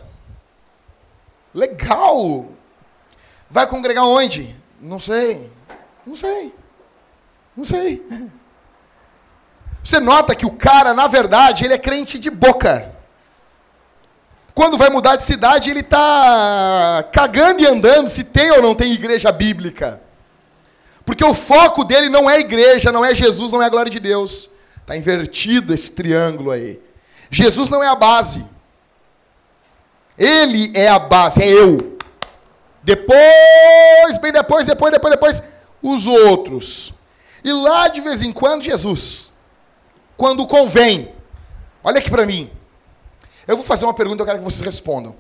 Legal. 1.54 2.55
Vai 3.56 3.66
congregar 3.68 4.04
onde? 4.04 4.54
Não 4.82 5.00
sei. 5.00 5.50
Não 6.06 6.14
sei. 6.14 6.54
Não 7.56 7.64
sei. 7.64 8.06
Você 9.82 9.98
nota 9.98 10.36
que 10.36 10.46
o 10.46 10.52
cara, 10.52 10.94
na 10.94 11.08
verdade, 11.08 11.64
ele 11.64 11.74
é 11.74 11.78
crente 11.78 12.20
de 12.20 12.30
boca. 12.30 12.94
Quando 14.54 14.78
vai 14.78 14.90
mudar 14.90 15.16
de 15.16 15.24
cidade, 15.24 15.70
ele 15.70 15.80
está 15.80 17.08
cagando 17.14 17.62
e 17.62 17.66
andando 17.66 18.10
se 18.10 18.26
tem 18.26 18.52
ou 18.52 18.62
não 18.62 18.76
tem 18.76 18.92
igreja 18.92 19.32
bíblica. 19.32 20.02
Porque 21.06 21.24
o 21.24 21.34
foco 21.34 21.86
dele 21.86 22.10
não 22.10 22.30
é 22.30 22.42
igreja, 22.42 22.92
não 22.92 23.06
é 23.06 23.16
Jesus, 23.16 23.54
não 23.54 23.64
é 23.64 23.68
a 23.68 23.70
glória 23.70 23.90
de 23.90 24.02
Deus. 24.02 24.50
Está 24.82 24.98
invertido 24.98 25.74
esse 25.74 25.96
triângulo 25.96 26.52
aí. 26.52 26.78
Jesus 27.32 27.70
não 27.70 27.82
é 27.82 27.88
a 27.88 27.96
base. 27.96 28.46
Ele 30.18 30.74
é 30.74 30.90
a 30.90 31.00
base, 31.00 31.42
é 31.42 31.48
eu. 31.48 31.95
Depois, 32.86 34.20
bem 34.22 34.32
depois, 34.32 34.68
depois, 34.68 34.92
depois, 34.92 35.12
depois, 35.12 35.44
os 35.82 36.06
outros. 36.06 36.94
E 37.44 37.52
lá 37.52 37.88
de 37.88 38.00
vez 38.00 38.22
em 38.22 38.32
quando, 38.32 38.62
Jesus. 38.62 39.32
Quando 40.16 40.46
convém. 40.46 41.12
Olha 41.84 41.98
aqui 41.98 42.12
para 42.12 42.28
mim. 42.28 42.50
Eu 43.48 43.58
vou 43.58 43.66
fazer 43.66 43.86
uma 43.86 43.94
pergunta, 43.94 44.22
eu 44.22 44.26
quero 44.26 44.38
que 44.38 44.46
vocês 44.46 44.64
respondam. 44.64 45.16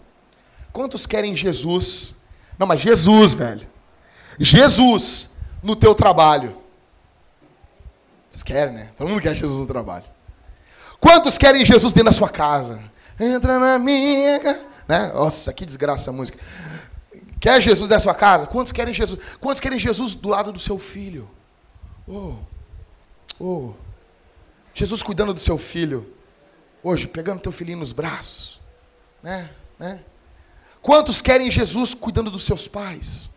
Quantos 0.71 1.07
querem 1.07 1.35
Jesus? 1.35 2.17
Não, 2.57 2.67
mas 2.67 2.81
Jesus, 2.81 3.33
velho. 3.33 3.67
Jesus 4.39 5.37
no 5.63 5.75
teu 5.75 5.95
trabalho. 5.95 6.55
Vocês 8.29 8.43
querem, 8.43 8.75
né? 8.75 8.91
Todo 8.95 9.09
mundo 9.09 9.21
quer 9.21 9.35
Jesus 9.35 9.59
no 9.59 9.67
trabalho. 9.67 10.05
Quantos 10.99 11.35
querem 11.35 11.65
Jesus 11.65 11.93
dentro 11.93 12.11
da 12.11 12.11
sua 12.11 12.29
casa? 12.29 12.79
Entra 13.19 13.57
na 13.57 13.79
minha. 13.79 14.39
Né? 14.87 15.11
Nossa, 15.13 15.51
que 15.51 15.65
desgraça 15.65 16.11
a 16.11 16.13
música. 16.13 16.37
Quer 17.45 17.61
Jesus 17.61 17.87
da 17.87 17.99
sua 17.99 18.15
casa? 18.15 18.47
Quantos 18.47 18.71
querem 18.71 18.91
Jesus? 18.91 19.19
Quantos 19.39 19.59
querem 19.59 19.77
Jesus 19.77 20.15
do 20.15 20.29
lado 20.29 20.51
do 20.51 20.57
seu 20.57 20.79
filho? 20.79 21.29
Oh, 22.07 22.33
oh. 23.39 23.73
Jesus 24.73 25.03
cuidando 25.03 25.31
do 25.31 25.39
seu 25.39 25.55
filho. 25.55 26.11
Hoje, 26.81 27.05
pegando 27.07 27.39
teu 27.41 27.51
filhinho 27.51 27.77
nos 27.77 27.91
braços. 27.91 28.59
Né? 29.21 29.47
Né? 29.77 29.99
Quantos 30.81 31.21
querem 31.21 31.51
Jesus 31.51 31.93
cuidando 31.93 32.31
dos 32.31 32.43
seus 32.43 32.67
pais? 32.67 33.35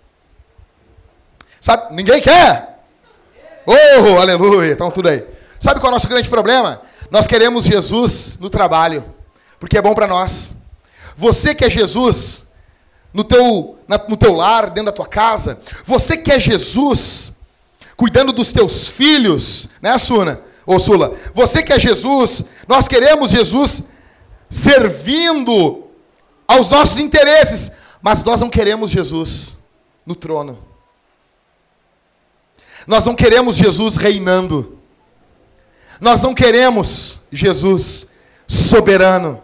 Sabe, 1.61 1.95
ninguém 1.95 2.23
quer. 2.23 2.83
Oh, 3.67 4.19
aleluia. 4.19 4.73
Então 4.73 4.91
tudo 4.91 5.11
aí. 5.11 5.23
Sabe 5.61 5.81
qual 5.81 5.91
é 5.91 5.93
o 5.93 5.97
nosso 5.97 6.09
grande 6.09 6.31
problema? 6.31 6.81
Nós 7.11 7.27
queremos 7.27 7.67
Jesus 7.67 8.39
no 8.41 8.49
trabalho, 8.49 9.05
porque 9.61 9.77
é 9.77 9.83
bom 9.83 9.95
para 9.95 10.07
nós. 10.07 10.63
Você 11.15 11.55
quer 11.55 11.71
Jesus 11.71 12.48
no 13.19 13.25
teu, 13.25 13.77
na, 13.89 13.99
no 14.07 14.17
teu 14.17 14.33
lar, 14.33 14.71
dentro 14.71 14.85
da 14.85 14.93
tua 14.93 15.09
casa. 15.09 15.61
Você 15.85 16.17
quer 16.17 16.39
Jesus 16.39 17.41
cuidando 17.97 18.31
dos 18.31 18.53
teus 18.53 18.87
filhos, 18.87 19.71
né, 19.83 19.99
Suna? 19.99 20.41
Ou 20.65 20.79
Sula? 20.79 21.17
Você 21.35 21.61
quer 21.61 21.81
Jesus, 21.81 22.51
nós 22.69 22.87
queremos 22.87 23.33
Jesus 23.33 23.89
servindo 24.49 25.89
aos 26.47 26.71
nossos 26.71 26.99
interesses, 26.99 27.73
mas 28.01 28.23
nós 28.23 28.41
não 28.41 28.49
queremos 28.49 28.89
Jesus 28.89 29.65
no 30.07 30.15
trono. 30.15 30.57
Nós 32.87 33.05
não 33.05 33.17
queremos 33.17 33.57
Jesus 33.57 33.97
reinando. 33.97 34.79
Nós 36.01 36.23
não 36.23 36.37
queremos 36.37 37.23
Jesus 37.33 38.13
soberano. 38.47 39.43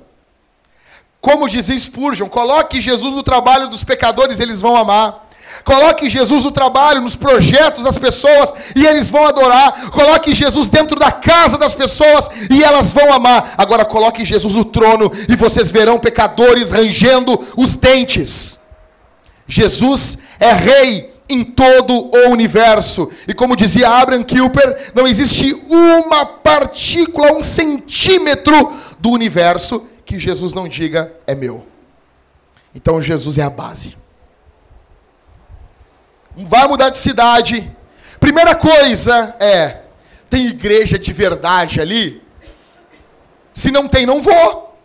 Como 1.25 1.49
dizia 1.49 1.79
Spurgeon, 1.79 2.29
coloque 2.29 2.79
Jesus 2.83 3.15
no 3.15 3.23
trabalho 3.23 3.69
dos 3.69 3.83
pecadores, 3.83 4.41
eles 4.41 4.61
vão 4.61 4.77
amar. 4.77 5.27
Coloque 5.65 6.11
Jesus 6.11 6.45
no 6.45 6.51
trabalho, 6.51 7.01
nos 7.01 7.17
projetos 7.17 7.85
das 7.85 7.97
pessoas 7.97 8.53
e 8.77 8.85
eles 8.85 9.09
vão 9.09 9.27
adorar. 9.27 9.91
Coloque 9.91 10.35
Jesus 10.35 10.69
dentro 10.69 11.01
da 11.01 11.11
casa 11.11 11.57
das 11.57 11.75
pessoas 11.75 12.29
e 12.51 12.63
elas 12.63 12.93
vão 12.93 13.11
amar. 13.11 13.55
Agora 13.57 13.87
coloque 13.87 14.23
Jesus 14.23 14.55
no 14.55 14.67
trono 14.67 15.11
e 15.27 15.35
vocês 15.35 15.71
verão 15.71 15.99
pecadores 15.99 16.73
rangendo 16.73 17.43
os 17.57 17.75
dentes. 17.75 18.63
Jesus 19.49 20.25
é 20.39 20.53
rei 20.53 21.11
em 21.27 21.43
todo 21.43 22.11
o 22.15 22.29
universo. 22.33 23.11
E 23.27 23.33
como 23.33 23.57
dizia 23.57 23.89
Abraham 23.89 24.25
Kuyper, 24.25 24.93
não 24.95 25.07
existe 25.07 25.59
uma 25.71 26.27
partícula, 26.27 27.33
um 27.33 27.43
centímetro 27.43 28.75
do 29.01 29.09
universo 29.11 29.89
que 30.05 30.19
Jesus 30.19 30.55
não 30.55 30.69
diga 30.69 31.13
é 31.27 31.35
meu. 31.35 31.67
Então 32.75 33.01
Jesus 33.01 33.39
é 33.39 33.43
a 33.43 33.51
base. 33.51 33.97
Vai 36.37 36.67
mudar 36.67 36.91
de 36.91 36.99
cidade. 36.99 37.71
Primeira 38.19 38.55
coisa 38.55 39.37
é: 39.39 39.83
tem 40.29 40.47
igreja 40.47 40.99
de 40.99 41.13
verdade 41.13 41.81
ali? 41.81 42.23
Se 43.53 43.71
não 43.71 43.87
tem, 43.89 44.05
não 44.05 44.21
vou. 44.21 44.77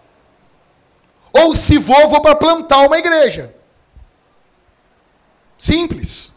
Ou 1.34 1.56
se 1.56 1.78
vou, 1.78 2.08
vou 2.08 2.22
para 2.22 2.36
plantar 2.36 2.86
uma 2.86 2.98
igreja. 2.98 3.54
Simples. 5.58 6.34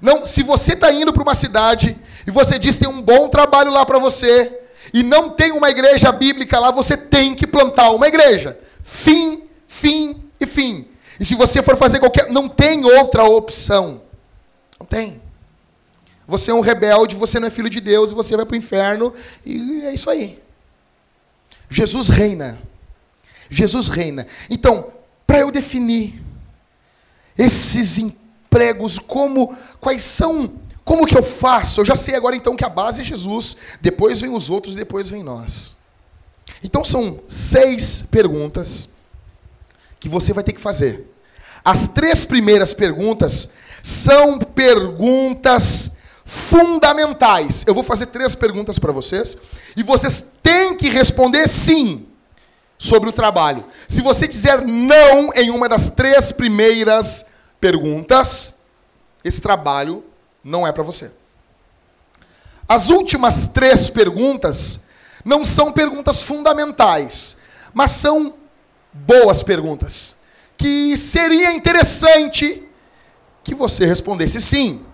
Não, 0.00 0.24
se 0.24 0.42
você 0.42 0.72
está 0.72 0.90
indo 0.92 1.12
para 1.12 1.22
uma 1.22 1.34
cidade 1.34 1.96
e 2.26 2.30
você 2.30 2.58
diz 2.58 2.78
que 2.78 2.84
tem 2.84 2.94
um 2.94 3.02
bom 3.02 3.28
trabalho 3.28 3.70
lá 3.70 3.84
para 3.84 3.98
você, 3.98 4.59
e 4.92 5.02
não 5.02 5.30
tem 5.30 5.52
uma 5.52 5.70
igreja 5.70 6.10
bíblica 6.12 6.58
lá, 6.58 6.70
você 6.70 6.96
tem 6.96 7.34
que 7.34 7.46
plantar 7.46 7.90
uma 7.90 8.08
igreja. 8.08 8.58
Fim, 8.82 9.44
fim 9.66 10.20
e 10.40 10.46
fim. 10.46 10.86
E 11.18 11.24
se 11.24 11.34
você 11.34 11.62
for 11.62 11.76
fazer 11.76 12.00
qualquer. 12.00 12.30
Não 12.30 12.48
tem 12.48 12.84
outra 12.84 13.24
opção. 13.24 14.02
Não 14.78 14.86
tem. 14.86 15.20
Você 16.26 16.50
é 16.50 16.54
um 16.54 16.60
rebelde, 16.60 17.16
você 17.16 17.40
não 17.40 17.48
é 17.48 17.50
filho 17.50 17.68
de 17.68 17.80
Deus, 17.80 18.10
e 18.10 18.14
você 18.14 18.36
vai 18.36 18.46
para 18.46 18.54
o 18.54 18.56
inferno, 18.56 19.12
e 19.44 19.82
é 19.84 19.92
isso 19.92 20.08
aí. 20.08 20.40
Jesus 21.68 22.08
reina. 22.08 22.56
Jesus 23.50 23.88
reina. 23.88 24.26
Então, 24.48 24.92
para 25.26 25.40
eu 25.40 25.50
definir 25.50 26.22
esses 27.36 27.98
empregos, 27.98 28.96
como, 28.96 29.56
quais 29.80 30.02
são 30.02 30.52
como 30.90 31.06
que 31.06 31.16
eu 31.16 31.22
faço? 31.22 31.80
Eu 31.80 31.84
já 31.84 31.94
sei 31.94 32.16
agora 32.16 32.34
então 32.34 32.56
que 32.56 32.64
a 32.64 32.68
base 32.68 33.00
é 33.00 33.04
Jesus, 33.04 33.58
depois 33.80 34.20
vem 34.20 34.34
os 34.34 34.50
outros, 34.50 34.74
depois 34.74 35.08
vem 35.08 35.22
nós. 35.22 35.76
Então 36.64 36.84
são 36.84 37.20
seis 37.28 38.02
perguntas 38.10 38.94
que 40.00 40.08
você 40.08 40.32
vai 40.32 40.42
ter 40.42 40.52
que 40.52 40.60
fazer. 40.60 41.08
As 41.64 41.86
três 41.86 42.24
primeiras 42.24 42.74
perguntas 42.74 43.52
são 43.80 44.40
perguntas 44.40 45.98
fundamentais. 46.24 47.64
Eu 47.68 47.74
vou 47.74 47.84
fazer 47.84 48.06
três 48.06 48.34
perguntas 48.34 48.76
para 48.76 48.90
vocês 48.90 49.42
e 49.76 49.84
vocês 49.84 50.38
têm 50.42 50.76
que 50.76 50.88
responder 50.88 51.46
sim 51.46 52.04
sobre 52.76 53.08
o 53.08 53.12
trabalho. 53.12 53.64
Se 53.86 54.02
você 54.02 54.26
dizer 54.26 54.66
não 54.66 55.32
em 55.34 55.50
uma 55.50 55.68
das 55.68 55.90
três 55.90 56.32
primeiras 56.32 57.26
perguntas, 57.60 58.62
esse 59.22 59.40
trabalho 59.40 60.09
não 60.42 60.66
é 60.66 60.72
para 60.72 60.82
você. 60.82 61.12
As 62.68 62.88
últimas 62.90 63.48
três 63.48 63.90
perguntas 63.90 64.86
não 65.24 65.44
são 65.44 65.72
perguntas 65.72 66.22
fundamentais, 66.22 67.40
mas 67.74 67.90
são 67.90 68.34
boas 68.92 69.42
perguntas. 69.42 70.16
Que 70.56 70.96
seria 70.96 71.52
interessante 71.52 72.68
que 73.42 73.54
você 73.54 73.84
respondesse 73.84 74.40
sim. 74.40 74.84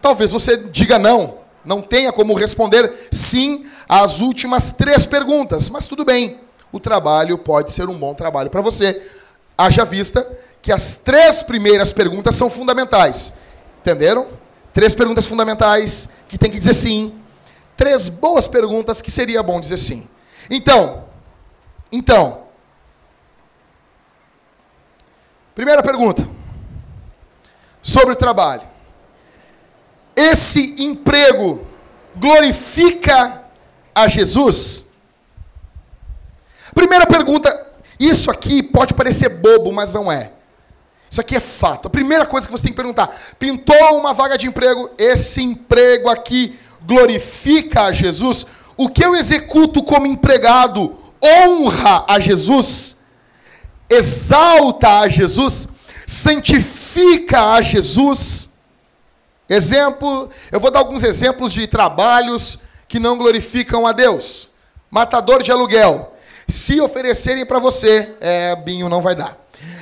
Talvez 0.00 0.32
você 0.32 0.56
diga 0.56 0.98
não, 0.98 1.38
não 1.64 1.82
tenha 1.82 2.12
como 2.12 2.34
responder 2.34 3.08
sim 3.10 3.66
às 3.88 4.20
últimas 4.20 4.72
três 4.72 5.04
perguntas, 5.04 5.68
mas 5.68 5.86
tudo 5.86 6.04
bem. 6.04 6.40
O 6.72 6.80
trabalho 6.80 7.36
pode 7.36 7.72
ser 7.72 7.88
um 7.88 7.98
bom 7.98 8.14
trabalho 8.14 8.50
para 8.50 8.60
você. 8.60 9.00
Haja 9.58 9.84
vista 9.84 10.26
que 10.62 10.72
as 10.72 10.96
três 10.96 11.42
primeiras 11.42 11.92
perguntas 11.92 12.34
são 12.34 12.48
fundamentais. 12.48 13.38
Entenderam? 13.80 14.28
Três 14.72 14.94
perguntas 14.94 15.26
fundamentais 15.26 16.12
que 16.28 16.38
tem 16.38 16.50
que 16.50 16.58
dizer 16.58 16.74
sim. 16.74 17.14
Três 17.76 18.08
boas 18.08 18.46
perguntas 18.46 19.00
que 19.00 19.10
seria 19.10 19.42
bom 19.42 19.60
dizer 19.60 19.78
sim. 19.78 20.08
Então, 20.48 21.04
então, 21.90 22.44
primeira 25.54 25.82
pergunta 25.82 26.28
sobre 27.82 28.12
o 28.12 28.16
trabalho. 28.16 28.62
Esse 30.14 30.82
emprego 30.82 31.66
glorifica 32.14 33.44
a 33.94 34.06
Jesus? 34.06 34.92
Primeira 36.74 37.06
pergunta, 37.06 37.68
isso 37.98 38.30
aqui 38.30 38.62
pode 38.62 38.94
parecer 38.94 39.28
bobo, 39.28 39.72
mas 39.72 39.92
não 39.92 40.10
é. 40.10 40.32
Isso 41.10 41.20
aqui 41.20 41.34
é 41.34 41.40
fato. 41.40 41.88
A 41.88 41.90
primeira 41.90 42.24
coisa 42.24 42.46
que 42.46 42.52
você 42.52 42.62
tem 42.62 42.72
que 42.72 42.76
perguntar: 42.76 43.12
pintou 43.38 43.98
uma 43.98 44.14
vaga 44.14 44.38
de 44.38 44.46
emprego? 44.46 44.90
Esse 44.96 45.42
emprego 45.42 46.08
aqui 46.08 46.56
glorifica 46.86 47.82
a 47.82 47.92
Jesus? 47.92 48.46
O 48.76 48.88
que 48.88 49.04
eu 49.04 49.16
executo 49.16 49.82
como 49.82 50.06
empregado 50.06 50.96
honra 51.22 52.04
a 52.08 52.20
Jesus? 52.20 53.00
Exalta 53.88 55.00
a 55.00 55.08
Jesus? 55.08 55.70
Santifica 56.06 57.54
a 57.54 57.60
Jesus? 57.60 58.54
Exemplo, 59.48 60.30
eu 60.52 60.60
vou 60.60 60.70
dar 60.70 60.78
alguns 60.78 61.02
exemplos 61.02 61.52
de 61.52 61.66
trabalhos 61.66 62.60
que 62.86 63.00
não 63.00 63.18
glorificam 63.18 63.84
a 63.84 63.90
Deus. 63.90 64.50
Matador 64.88 65.42
de 65.42 65.50
aluguel. 65.50 66.14
Se 66.46 66.80
oferecerem 66.80 67.44
para 67.44 67.58
você, 67.58 68.14
é, 68.20 68.54
Binho, 68.56 68.88
não 68.88 69.02
vai 69.02 69.16
dar. 69.16 69.39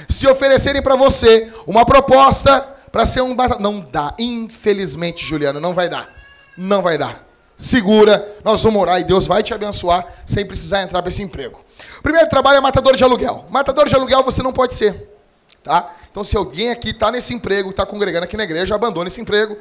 Se 0.09 0.27
oferecerem 0.27 0.83
para 0.83 0.97
você 0.97 1.53
uma 1.67 1.85
proposta 1.85 2.61
para 2.91 3.05
ser 3.05 3.21
um 3.21 3.35
matador, 3.35 3.63
não 3.63 3.81
dá. 3.81 4.15
Infelizmente, 4.19 5.25
Juliana, 5.25 5.61
não 5.61 5.75
vai 5.75 5.89
dar. 5.89 6.09
Não 6.57 6.83
vai 6.83 6.97
dar. 6.97 7.27
Segura, 7.57 8.37
nós 8.45 8.63
vamos 8.63 8.81
orar 8.81 9.01
e 9.01 9.05
Deus 9.05 9.27
vai 9.27 9.43
te 9.43 9.53
abençoar 9.53 10.07
sem 10.25 10.47
precisar 10.47 10.83
entrar 10.83 11.03
para 11.03 11.09
esse 11.09 11.23
emprego. 11.23 11.61
O 11.99 12.03
primeiro 12.03 12.29
trabalho 12.29 12.59
é 12.59 12.61
matador 12.61 12.97
de 12.97 13.03
aluguel. 13.03 13.47
Matador 13.51 13.89
de 13.89 13.95
aluguel 13.95 14.23
você 14.23 14.43
não 14.43 14.53
pode 14.53 14.75
ser, 14.75 15.09
tá? 15.63 15.93
Então, 16.11 16.23
se 16.25 16.37
alguém 16.37 16.71
aqui 16.71 16.91
está 16.91 17.11
nesse 17.11 17.35
emprego, 17.35 17.71
está 17.71 17.85
congregando 17.85 18.25
aqui 18.25 18.37
na 18.37 18.45
igreja, 18.45 18.75
abandone 18.75 19.09
esse 19.09 19.21
emprego, 19.21 19.57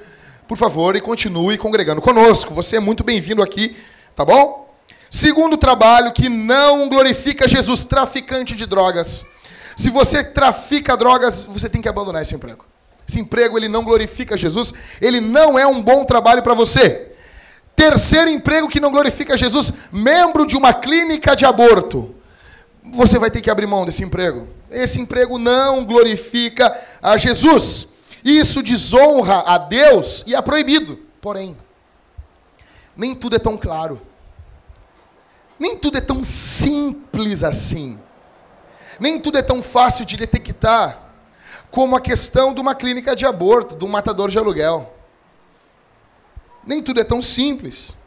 por 0.48 0.58
favor, 0.58 0.96
e 0.96 1.02
continue 1.02 1.58
congregando 1.58 2.02
conosco. 2.02 2.54
Você 2.54 2.78
é 2.78 2.80
muito 2.80 3.04
bem-vindo 3.04 3.42
aqui, 3.42 3.76
tá 4.16 4.24
bom? 4.24 4.72
Segundo 5.10 5.58
trabalho 5.58 6.12
que 6.12 6.30
não 6.30 6.88
glorifica 6.88 7.48
Jesus, 7.48 7.84
traficante 7.84 8.56
de 8.56 8.66
drogas. 8.66 9.26
Se 9.78 9.92
você 9.92 10.24
trafica 10.24 10.98
drogas, 10.98 11.46
você 11.46 11.70
tem 11.70 11.84
que 11.84 11.88
abandonar 11.88 12.24
esse 12.24 12.34
emprego. 12.34 12.66
Esse 13.08 13.20
emprego 13.20 13.60
ele 13.60 13.70
não 13.70 13.84
glorifica 13.84 14.36
Jesus, 14.36 14.74
ele 15.00 15.22
não 15.22 15.58
é 15.58 15.68
um 15.68 15.80
bom 15.80 16.04
trabalho 16.04 16.42
para 16.42 16.56
você. 16.56 17.12
Terceiro 17.76 18.28
emprego 18.28 18.68
que 18.68 18.80
não 18.80 18.90
glorifica 18.90 19.38
Jesus, 19.38 19.72
membro 19.92 20.48
de 20.48 20.58
uma 20.58 20.74
clínica 20.74 21.36
de 21.36 21.46
aborto. 21.46 22.16
Você 22.86 23.20
vai 23.20 23.30
ter 23.30 23.40
que 23.40 23.52
abrir 23.52 23.68
mão 23.68 23.86
desse 23.86 24.04
emprego. 24.04 24.48
Esse 24.72 25.00
emprego 25.00 25.38
não 25.38 25.86
glorifica 25.86 26.76
a 27.00 27.16
Jesus. 27.16 27.94
Isso 28.26 28.63
desonra 28.63 29.44
a 29.46 29.60
Deus 29.60 30.24
e 30.26 30.34
é 30.34 30.42
proibido. 30.42 30.98
Porém, 31.22 31.56
nem 32.96 33.13
tudo 33.13 33.36
é 33.36 33.40
tão 33.40 33.56
claro. 33.56 34.02
Nem 35.60 35.78
tudo 35.78 36.00
é 36.00 36.02
tão 36.02 36.24
simples 36.24 37.44
assim. 37.44 38.00
Nem 39.00 39.20
tudo 39.20 39.38
é 39.38 39.42
tão 39.42 39.62
fácil 39.62 40.06
de 40.06 40.18
detectar 40.18 41.08
como 41.70 41.96
a 41.96 42.02
questão 42.02 42.54
de 42.54 42.62
uma 42.62 42.74
clínica 42.74 43.16
de 43.16 43.26
aborto, 43.26 43.76
de 43.76 43.86
um 43.86 43.88
matador 43.88 44.30
de 44.30 44.38
aluguel. 44.38 44.94
Nem 46.66 46.82
tudo 46.82 47.00
é 47.00 47.04
tão 47.04 47.22
simples. 47.22 47.98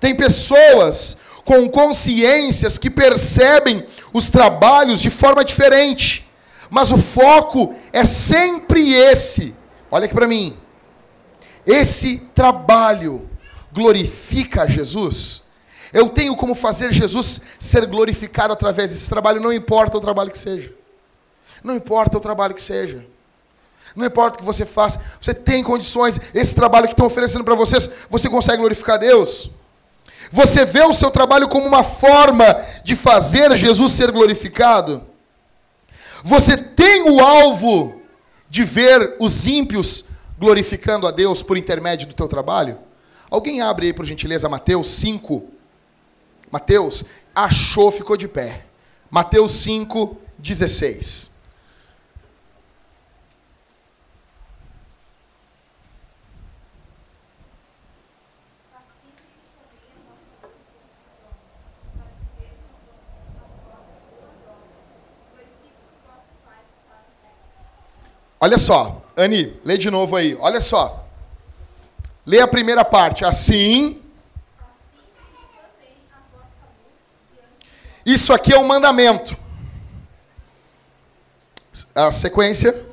Tem 0.00 0.14
pessoas 0.14 1.20
com 1.44 1.68
consciências 1.68 2.78
que 2.78 2.90
percebem 2.90 3.86
os 4.12 4.30
trabalhos 4.30 5.00
de 5.00 5.10
forma 5.10 5.44
diferente. 5.44 6.30
Mas 6.70 6.90
o 6.90 6.98
foco 6.98 7.74
é 7.92 8.04
sempre 8.04 8.92
esse. 8.92 9.54
Olha 9.90 10.06
aqui 10.06 10.14
para 10.14 10.26
mim. 10.26 10.56
Esse 11.66 12.18
trabalho 12.34 13.28
glorifica 13.72 14.62
a 14.62 14.66
Jesus? 14.66 15.43
Eu 15.94 16.08
tenho 16.08 16.34
como 16.34 16.56
fazer 16.56 16.92
Jesus 16.92 17.42
ser 17.56 17.86
glorificado 17.86 18.52
através 18.52 18.90
desse 18.90 19.08
trabalho, 19.08 19.40
não 19.40 19.52
importa 19.52 19.96
o 19.96 20.00
trabalho 20.00 20.28
que 20.28 20.36
seja. 20.36 20.74
Não 21.62 21.76
importa 21.76 22.18
o 22.18 22.20
trabalho 22.20 22.52
que 22.52 22.60
seja. 22.60 23.06
Não 23.94 24.04
importa 24.04 24.34
o 24.34 24.38
que 24.40 24.44
você 24.44 24.66
faça, 24.66 25.00
você 25.20 25.32
tem 25.32 25.62
condições. 25.62 26.20
Esse 26.34 26.52
trabalho 26.52 26.86
que 26.86 26.94
estão 26.94 27.06
oferecendo 27.06 27.44
para 27.44 27.54
vocês, 27.54 27.94
você 28.10 28.28
consegue 28.28 28.58
glorificar 28.58 28.98
Deus? 28.98 29.52
Você 30.32 30.64
vê 30.64 30.82
o 30.82 30.92
seu 30.92 31.12
trabalho 31.12 31.46
como 31.48 31.64
uma 31.64 31.84
forma 31.84 32.44
de 32.82 32.96
fazer 32.96 33.56
Jesus 33.56 33.92
ser 33.92 34.10
glorificado? 34.10 35.00
Você 36.24 36.56
tem 36.56 37.08
o 37.08 37.20
alvo 37.20 38.02
de 38.50 38.64
ver 38.64 39.14
os 39.20 39.46
ímpios 39.46 40.06
glorificando 40.40 41.06
a 41.06 41.12
Deus 41.12 41.40
por 41.40 41.56
intermédio 41.56 42.08
do 42.08 42.14
teu 42.14 42.26
trabalho? 42.26 42.78
Alguém 43.30 43.60
abre 43.60 43.86
aí, 43.86 43.92
por 43.92 44.04
gentileza, 44.04 44.48
Mateus 44.48 44.88
5. 44.88 45.53
Mateus 46.54 47.06
achou, 47.34 47.90
ficou 47.90 48.16
de 48.16 48.28
pé. 48.28 48.64
Mateus 49.10 49.50
5, 49.54 50.16
16. 50.38 51.34
Olha 68.38 68.56
só, 68.58 69.02
Ani, 69.16 69.58
lê 69.64 69.76
de 69.76 69.90
novo 69.90 70.14
aí. 70.14 70.36
Olha 70.38 70.60
só. 70.60 71.04
Lê 72.24 72.38
a 72.38 72.46
primeira 72.46 72.84
parte. 72.84 73.24
Assim. 73.24 74.03
Isso 78.04 78.32
aqui 78.32 78.52
é 78.52 78.58
um 78.58 78.66
mandamento. 78.66 79.36
A 81.94 82.10
sequência. 82.10 82.84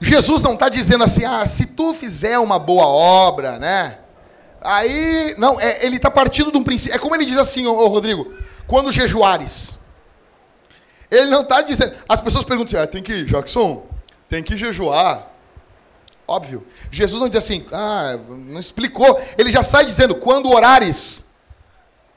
Jesus 0.00 0.42
não 0.42 0.52
está 0.52 0.68
dizendo 0.68 1.02
assim, 1.02 1.24
ah, 1.24 1.44
se 1.46 1.68
tu 1.68 1.94
fizer 1.94 2.38
uma 2.38 2.58
boa 2.58 2.86
obra, 2.86 3.58
né? 3.58 3.98
Aí, 4.60 5.34
não, 5.38 5.60
é, 5.60 5.84
ele 5.84 5.96
está 5.96 6.10
partindo 6.10 6.52
de 6.52 6.58
um 6.58 6.64
princípio. 6.64 6.94
É 6.94 6.98
como 6.98 7.14
ele 7.14 7.24
diz 7.24 7.38
assim, 7.38 7.66
ô, 7.66 7.86
Rodrigo, 7.88 8.32
quando 8.66 8.92
jejuares. 8.92 9.80
Ele 11.10 11.30
não 11.30 11.42
está 11.42 11.62
dizendo. 11.62 11.94
As 12.08 12.20
pessoas 12.20 12.44
perguntam 12.44 12.78
assim, 12.78 12.84
ah, 12.84 12.90
tem 12.90 13.02
que, 13.02 13.24
Jackson, 13.24 13.86
tem 14.28 14.42
que 14.42 14.56
jejuar. 14.56 15.33
Óbvio. 16.26 16.66
Jesus 16.90 17.20
não 17.20 17.28
diz 17.28 17.38
assim, 17.38 17.66
ah, 17.72 18.18
não 18.28 18.58
explicou. 18.58 19.20
Ele 19.36 19.50
já 19.50 19.62
sai 19.62 19.84
dizendo, 19.84 20.14
quando 20.14 20.50
orares. 20.50 21.32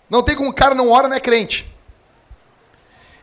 Não 0.10 0.24
tem 0.24 0.36
como 0.36 0.50
o 0.50 0.54
cara 0.54 0.74
não 0.74 0.90
ora, 0.90 1.08
não 1.08 1.16
é 1.16 1.20
crente. 1.20 1.74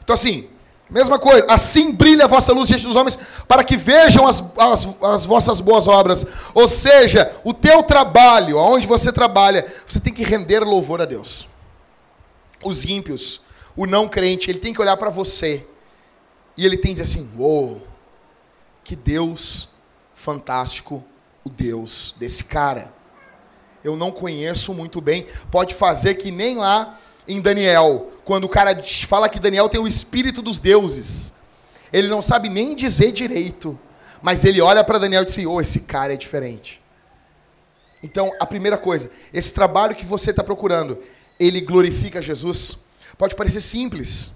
Então 0.03 0.13
assim, 0.13 0.51
Mesma 0.89 1.19
coisa, 1.19 1.47
assim 1.49 1.93
brilha 1.93 2.27
a 2.27 2.29
vossa 2.29 2.53
luz 2.53 2.69
diante 2.69 2.87
dos 2.87 2.95
homens, 2.95 3.19
para 3.49 3.65
que 3.65 3.77
vejam 3.77 4.27
as, 4.27 4.53
as, 4.57 5.03
as, 5.03 5.27
vossas 5.27 5.59
boas 5.59 5.89
obras. 5.89 6.27
Ou 6.53 6.69
seja, 6.69 7.35
o 7.43 7.55
teu 7.55 7.83
trabalho, 7.83 8.59
aonde 8.59 8.87
você 8.87 9.11
trabalha, 9.11 9.67
você 9.87 9.99
tem 9.99 10.13
que 10.13 10.23
render 10.23 10.61
louvor 10.61 11.01
a 11.01 11.07
Deus. 11.07 11.49
Os 12.63 12.85
ímpios, 12.85 13.41
o 13.75 13.87
não 13.87 14.09
crente, 14.09 14.51
ele 14.51 14.59
tem 14.59 14.75
que 14.75 14.81
olhar 14.81 14.97
para 14.97 15.11
você 15.11 15.67
e 16.57 16.65
ele 16.65 16.77
tem 16.77 16.95
que 16.95 17.01
dizer 17.01 17.19
assim: 17.19 17.31
Uou, 17.37 17.83
que 18.85 18.95
Deus 18.95 19.71
fantástico, 20.25 21.05
o 21.45 21.51
Deus 21.51 22.15
desse 22.19 22.45
cara. 22.45 22.93
Eu 23.85 23.95
não 23.95 24.11
conheço 24.11 24.73
muito 24.73 24.99
bem, 24.99 25.27
pode 25.51 25.75
fazer 25.75 26.15
que 26.15 26.31
nem 26.31 26.57
lá 26.57 26.99
em 27.29 27.43
Daniel, 27.43 28.11
quando 28.25 28.45
o 28.45 28.49
cara 28.49 28.83
fala 29.07 29.29
que 29.29 29.39
Daniel 29.39 29.69
tem 29.69 29.79
o 29.79 29.87
espírito 29.87 30.41
dos 30.41 30.59
deuses. 30.59 31.35
Ele 31.93 32.09
não 32.09 32.23
sabe 32.23 32.49
nem 32.49 32.75
dizer 32.75 33.13
direito, 33.13 33.79
mas 34.23 34.45
ele 34.45 34.63
olha 34.63 34.83
para 34.83 34.99
Daniel 34.99 35.23
e 35.23 35.27
diz: 35.27 35.37
"Oh, 35.45 35.61
esse 35.61 35.81
cara 35.81 36.15
é 36.15 36.17
diferente". 36.17 36.83
Então, 38.03 38.33
a 38.41 38.47
primeira 38.47 38.79
coisa, 38.79 39.11
esse 39.33 39.53
trabalho 39.53 39.95
que 39.95 40.05
você 40.05 40.31
está 40.31 40.43
procurando, 40.43 40.99
ele 41.39 41.61
glorifica 41.61 42.21
Jesus. 42.21 42.85
Pode 43.19 43.35
parecer 43.35 43.61
simples, 43.61 44.35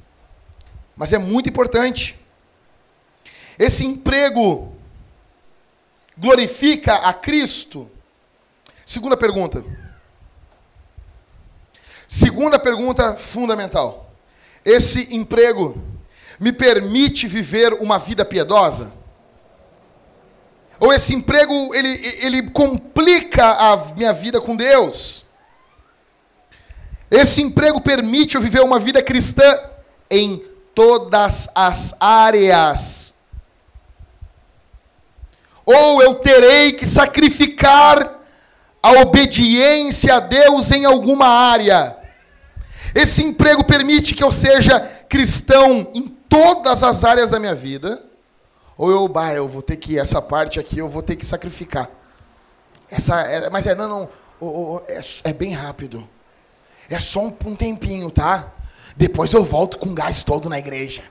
mas 0.94 1.12
é 1.14 1.18
muito 1.18 1.48
importante. 1.48 2.20
Esse 3.59 3.85
emprego 3.85 4.78
glorifica 6.18 6.94
a 6.94 7.14
Cristo? 7.14 7.90
Segunda 8.85 9.16
pergunta. 9.16 9.64
Segunda 12.07 12.59
pergunta 12.59 13.14
fundamental: 13.14 14.11
esse 14.64 15.14
emprego 15.14 15.81
me 16.40 16.52
permite 16.52 17.26
viver 17.26 17.72
uma 17.74 17.98
vida 17.98 18.24
piedosa? 18.24 18.92
Ou 20.81 20.92
esse 20.92 21.12
emprego 21.12 21.74
ele, 21.74 21.88
ele 22.24 22.50
complica 22.50 23.44
a 23.44 23.76
minha 23.94 24.12
vida 24.12 24.40
com 24.40 24.54
Deus? 24.54 25.26
Esse 27.11 27.42
emprego 27.42 27.81
permite 27.81 28.37
eu 28.37 28.40
viver 28.40 28.61
uma 28.61 28.78
vida 28.78 29.02
cristã 29.02 29.42
em 30.11 30.42
todas 30.74 31.48
as 31.54 31.96
áreas. 31.98 33.17
Ou 35.70 36.00
eu 36.00 36.14
terei 36.14 36.72
que 36.72 36.87
sacrificar 36.87 38.22
a 38.83 38.92
obediência 39.02 40.14
a 40.14 40.20
Deus 40.20 40.70
em 40.70 40.87
alguma 40.87 41.26
área. 41.26 41.94
Esse 42.94 43.22
emprego 43.22 43.62
permite 43.62 44.14
que 44.14 44.24
eu 44.24 44.33
seja 44.33 44.81
cristão 45.11 45.90
em 45.92 46.09
todas 46.26 46.83
as 46.83 47.04
áreas 47.04 47.28
da 47.28 47.38
minha 47.38 47.54
vida. 47.54 48.02
Ou 48.78 48.90
eu, 48.90 49.07
bah, 49.09 49.35
eu 49.35 49.46
vou 49.46 49.61
ter 49.61 49.76
que, 49.76 49.98
essa 49.98 50.22
parte 50.22 50.59
aqui 50.59 50.78
eu 50.78 50.88
vou 50.88 51.02
ter 51.02 51.16
que 51.16 51.26
sacrificar. 51.26 51.90
Essa, 52.90 53.20
é, 53.20 53.50
mas 53.50 53.66
é, 53.66 53.74
não, 53.74 53.88
não, 53.88 54.09
oh, 54.40 54.46
oh, 54.46 54.83
é, 54.88 55.00
é, 55.24 55.33
bem 55.35 55.52
rápido. 55.52 56.09
É 56.88 56.98
só 56.98 57.20
um, 57.20 57.37
um 57.44 57.54
tempinho, 57.54 58.11
tá? 58.11 58.54
Depois 58.96 59.35
eu 59.35 59.44
volto 59.44 59.76
com 59.76 59.92
gás 59.92 60.22
todo 60.22 60.48
na 60.48 60.59
igreja. 60.59 61.02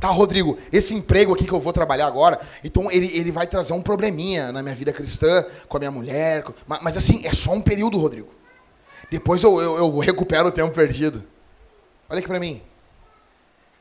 Tá, 0.00 0.08
Rodrigo, 0.08 0.56
esse 0.72 0.94
emprego 0.94 1.34
aqui 1.34 1.44
que 1.44 1.52
eu 1.52 1.58
vou 1.58 1.72
trabalhar 1.72 2.06
agora, 2.06 2.40
então 2.62 2.90
ele, 2.90 3.06
ele 3.18 3.32
vai 3.32 3.46
trazer 3.46 3.72
um 3.72 3.82
probleminha 3.82 4.52
na 4.52 4.62
minha 4.62 4.74
vida 4.74 4.92
cristã, 4.92 5.44
com 5.68 5.76
a 5.76 5.80
minha 5.80 5.90
mulher. 5.90 6.44
Com... 6.44 6.52
Mas, 6.68 6.80
mas, 6.82 6.96
assim, 6.96 7.26
é 7.26 7.32
só 7.32 7.52
um 7.52 7.60
período, 7.60 7.98
Rodrigo. 7.98 8.28
Depois 9.10 9.42
eu, 9.42 9.60
eu, 9.60 9.76
eu 9.76 9.98
recupero 9.98 10.48
o 10.48 10.52
tempo 10.52 10.72
perdido. 10.72 11.24
Olha 12.08 12.20
aqui 12.20 12.28
para 12.28 12.38
mim. 12.38 12.62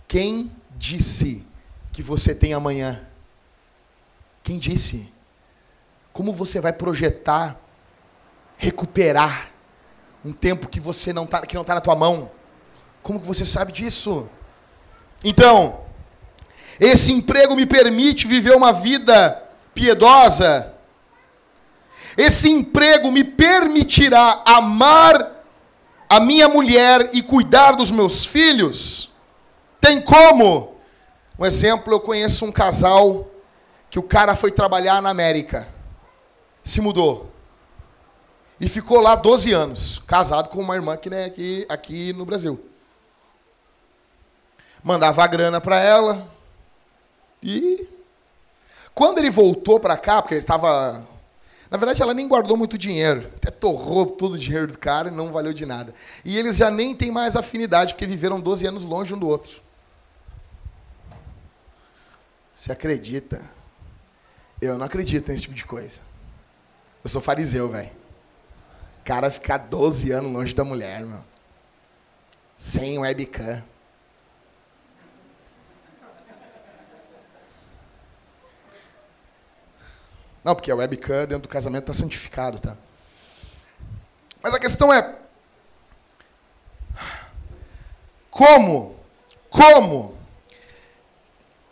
Quem 0.08 0.52
disse 0.76 1.46
que 1.92 2.02
você 2.02 2.34
tem 2.34 2.54
amanhã? 2.54 3.08
Quem 4.42 4.58
disse? 4.58 5.12
Como 6.12 6.34
você 6.34 6.60
vai 6.60 6.74
projetar, 6.74 7.60
recuperar 8.58 9.52
um 10.26 10.34
tempo 10.34 10.68
que 10.68 10.80
você 10.80 11.14
não 11.14 11.28
tá, 11.28 11.42
que 11.46 11.54
não 11.54 11.62
está 11.62 11.76
na 11.76 11.82
tua 11.82 11.96
mão? 11.96 12.32
Como 13.04 13.20
que 13.20 13.28
você 13.28 13.46
sabe 13.46 13.72
disso? 13.72 14.28
Então, 15.24 15.87
esse 16.80 17.12
emprego 17.12 17.56
me 17.56 17.66
permite 17.66 18.28
viver 18.28 18.56
uma 18.56 18.72
vida 18.72 19.44
piedosa. 19.74 20.74
Esse 22.16 22.50
emprego 22.50 23.12
me 23.12 23.24
permitirá 23.24 24.42
amar 24.46 25.36
a 26.10 26.20
minha 26.20 26.48
mulher 26.48 27.10
e 27.14 27.22
cuidar 27.22 27.74
dos 27.74 27.92
meus 27.92 28.26
filhos. 28.26 29.12
Tem 29.82 30.02
como? 30.02 30.76
Um 31.38 31.46
exemplo, 31.46 31.94
eu 31.94 32.00
conheço 32.00 32.46
um 32.46 32.52
casal 32.52 33.30
que 33.90 34.00
o 34.00 34.04
cara 34.04 34.36
foi 34.36 34.52
trabalhar 34.52 35.02
na 35.02 35.10
América. 35.10 35.68
Se 36.64 36.82
mudou. 36.82 37.32
E 38.60 38.68
ficou 38.68 39.00
lá 39.00 39.16
12 39.16 39.54
anos, 39.54 40.00
casado 40.08 40.50
com 40.50 40.60
uma 40.60 40.76
irmã 40.76 40.98
que 40.98 41.14
é 41.14 41.26
aqui, 41.26 41.66
aqui 41.70 42.14
no 42.14 42.26
Brasil. 42.26 42.60
Mandava 44.84 45.24
a 45.24 45.28
grana 45.28 45.62
para 45.62 45.80
ela, 45.80 46.28
e 47.48 47.88
quando 48.94 49.20
ele 49.20 49.30
voltou 49.30 49.80
para 49.80 49.96
cá, 49.96 50.22
porque 50.22 50.34
ele 50.34 50.42
estava. 50.42 51.08
Na 51.72 51.78
verdade, 51.78 52.02
ela 52.02 52.14
nem 52.14 52.28
guardou 52.28 52.58
muito 52.58 52.78
dinheiro. 52.78 53.32
Até 53.38 53.50
torrou 53.50 54.06
todo 54.06 54.34
o 54.34 54.38
dinheiro 54.38 54.68
do 54.68 54.78
cara 54.78 55.08
e 55.08 55.12
não 55.12 55.32
valeu 55.32 55.54
de 55.54 55.66
nada. 55.66 55.94
E 56.26 56.38
eles 56.38 56.58
já 56.58 56.70
nem 56.70 56.94
têm 56.94 57.10
mais 57.10 57.38
afinidade, 57.38 57.94
porque 57.94 58.06
viveram 58.06 58.42
12 58.42 58.68
anos 58.68 58.84
longe 58.84 59.14
um 59.14 59.18
do 59.18 59.28
outro. 59.30 59.62
Você 62.52 62.72
acredita? 62.72 63.42
Eu 64.62 64.78
não 64.78 64.86
acredito 64.86 65.30
nesse 65.30 65.44
tipo 65.44 65.56
de 65.56 65.64
coisa. 65.64 66.02
Eu 67.02 67.10
sou 67.10 67.22
fariseu, 67.22 67.70
velho. 67.70 67.92
Cara 69.06 69.32
ficar 69.32 69.58
12 69.58 70.12
anos 70.12 70.34
longe 70.34 70.54
da 70.54 70.66
mulher, 70.66 71.06
meu. 71.06 71.24
Sem 72.58 73.00
webcam. 73.00 73.64
Não, 80.48 80.56
porque 80.56 80.72
a 80.72 80.76
webcam 80.76 81.26
dentro 81.26 81.40
do 81.40 81.50
casamento 81.50 81.92
está 81.92 81.94
santificado, 81.94 82.58
tá? 82.58 82.78
Mas 84.42 84.54
a 84.54 84.60
questão 84.60 84.94
é 84.94 85.18
como, 88.32 88.96
como 89.50 90.16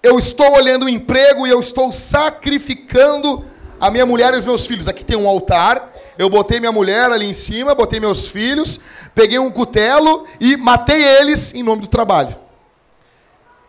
eu 0.03 0.19
estou 0.19 0.57
olhando 0.57 0.87
o 0.87 0.89
emprego 0.89 1.47
e 1.47 1.51
eu 1.51 1.61
estou 1.61 1.89
sacrificando 1.89 3.45
a 3.79 3.89
minha 3.89 4.05
mulher 4.05 4.33
e 4.33 4.37
os 4.37 4.43
meus 4.43 4.67
filhos. 4.67 4.89
Aqui 4.89 5.05
tem 5.05 5.15
um 5.15 5.25
altar, 5.25 5.93
eu 6.17 6.29
botei 6.29 6.59
minha 6.59 6.73
mulher 6.73 7.09
ali 7.09 7.27
em 7.27 7.33
cima, 7.33 7.73
botei 7.73 8.01
meus 8.01 8.27
filhos, 8.27 8.81
peguei 9.13 9.39
um 9.39 9.49
cutelo 9.49 10.27
e 10.37 10.57
matei 10.57 11.01
eles 11.01 11.55
em 11.55 11.63
nome 11.63 11.83
do 11.83 11.87
trabalho. 11.87 12.35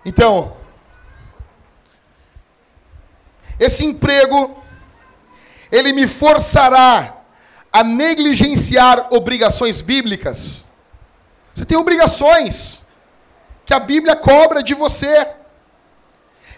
Então, 0.04 0.56
esse 3.60 3.84
emprego 3.84 4.65
ele 5.70 5.92
me 5.92 6.06
forçará 6.06 7.16
a 7.72 7.84
negligenciar 7.84 9.08
obrigações 9.12 9.80
bíblicas. 9.80 10.66
Você 11.54 11.64
tem 11.64 11.76
obrigações 11.76 12.86
que 13.64 13.74
a 13.74 13.80
Bíblia 13.80 14.16
cobra 14.16 14.62
de 14.62 14.74
você. 14.74 15.26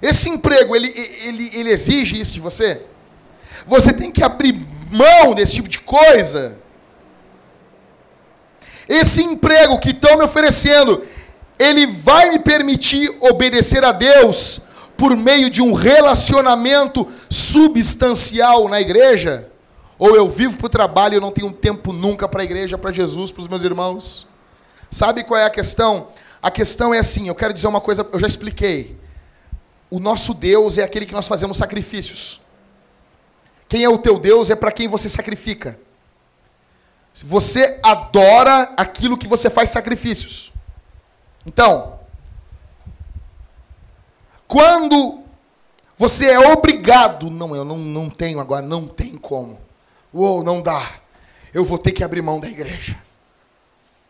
Esse 0.01 0.29
emprego, 0.29 0.77
ele, 0.77 0.93
ele, 1.25 1.51
ele 1.55 1.71
exige 1.71 2.21
isso 2.21 2.33
de 2.33 2.41
você? 2.41 2.85
Você 3.67 3.93
tem 3.93 4.13
que 4.13 4.23
abrir 4.23 4.55
mão 4.91 5.35
desse 5.35 5.55
tipo 5.55 5.69
de 5.69 5.81
coisa? 5.81 6.59
Esse 8.89 9.23
emprego 9.23 9.79
que 9.79 9.91
estão 9.91 10.17
me 10.17 10.25
oferecendo, 10.25 11.05
ele 11.59 11.87
vai 11.87 12.31
me 12.31 12.39
permitir 12.39 13.11
obedecer 13.21 13.85
a 13.85 13.93
Deus 13.93 14.68
por 14.99 15.17
meio 15.17 15.49
de 15.49 15.63
um 15.63 15.73
relacionamento 15.73 17.07
substancial 17.31 18.69
na 18.69 18.81
igreja? 18.81 19.49
Ou 19.97 20.17
eu 20.17 20.29
vivo 20.29 20.57
para 20.57 20.67
o 20.67 20.69
trabalho 20.71 21.15
e 21.15 21.17
eu 21.17 21.21
não 21.21 21.31
tenho 21.31 21.53
tempo 21.53 21.93
nunca 21.93 22.29
para 22.29 22.43
a 22.43 22.45
igreja, 22.45 22.77
para 22.77 22.93
Jesus, 22.93 23.31
para 23.31 23.43
os 23.43 23.49
meus 23.49 23.63
irmãos? 23.63 24.27
Sabe 24.91 25.23
qual 25.23 25.39
é 25.39 25.45
a 25.45 25.51
questão? 25.51 26.09
A 26.43 26.51
questão 26.51 26.93
é 26.93 26.99
assim, 26.99 27.29
eu 27.29 27.35
quero 27.35 27.55
dizer 27.55 27.69
uma 27.69 27.81
coisa, 27.81 28.07
eu 28.13 28.19
já 28.19 28.27
expliquei. 28.27 28.99
O 29.89 30.01
nosso 30.01 30.35
Deus 30.35 30.79
é 30.79 30.83
aquele 30.83 31.07
que 31.07 31.15
nós 31.15 31.29
fazemos 31.29 31.57
sacrifícios. 31.57 32.43
Quem 33.69 33.85
é 33.85 33.89
o 33.89 33.99
teu 33.99 34.19
Deus 34.19 34.51
é 34.51 34.57
para 34.57 34.73
quem 34.73 34.89
você 34.89 35.09
sacrifica. 35.09 35.79
Você 37.25 37.79
adora 37.83 38.73
aquilo 38.77 39.17
que 39.17 39.29
você 39.29 39.49
faz 39.49 39.71
sacrifícios. 39.71 40.53
Então, 41.47 41.98
quando 44.49 45.23
você 45.97 46.31
é 46.31 46.39
obrigado, 46.53 47.31
não, 47.31 47.55
eu 47.55 47.65
não, 47.65 47.77
não 47.77 48.09
tenho 48.09 48.41
agora, 48.41 48.65
não 48.65 48.89
tem 48.89 49.17
como. 49.17 49.61
Ou 50.13 50.43
não 50.43 50.63
dá. 50.63 51.01
Eu 51.53 51.65
vou 51.65 51.77
ter 51.77 51.93
que 51.93 52.03
abrir 52.03 52.23
mão 52.23 52.41
da 52.41 52.49
igreja. 52.49 52.99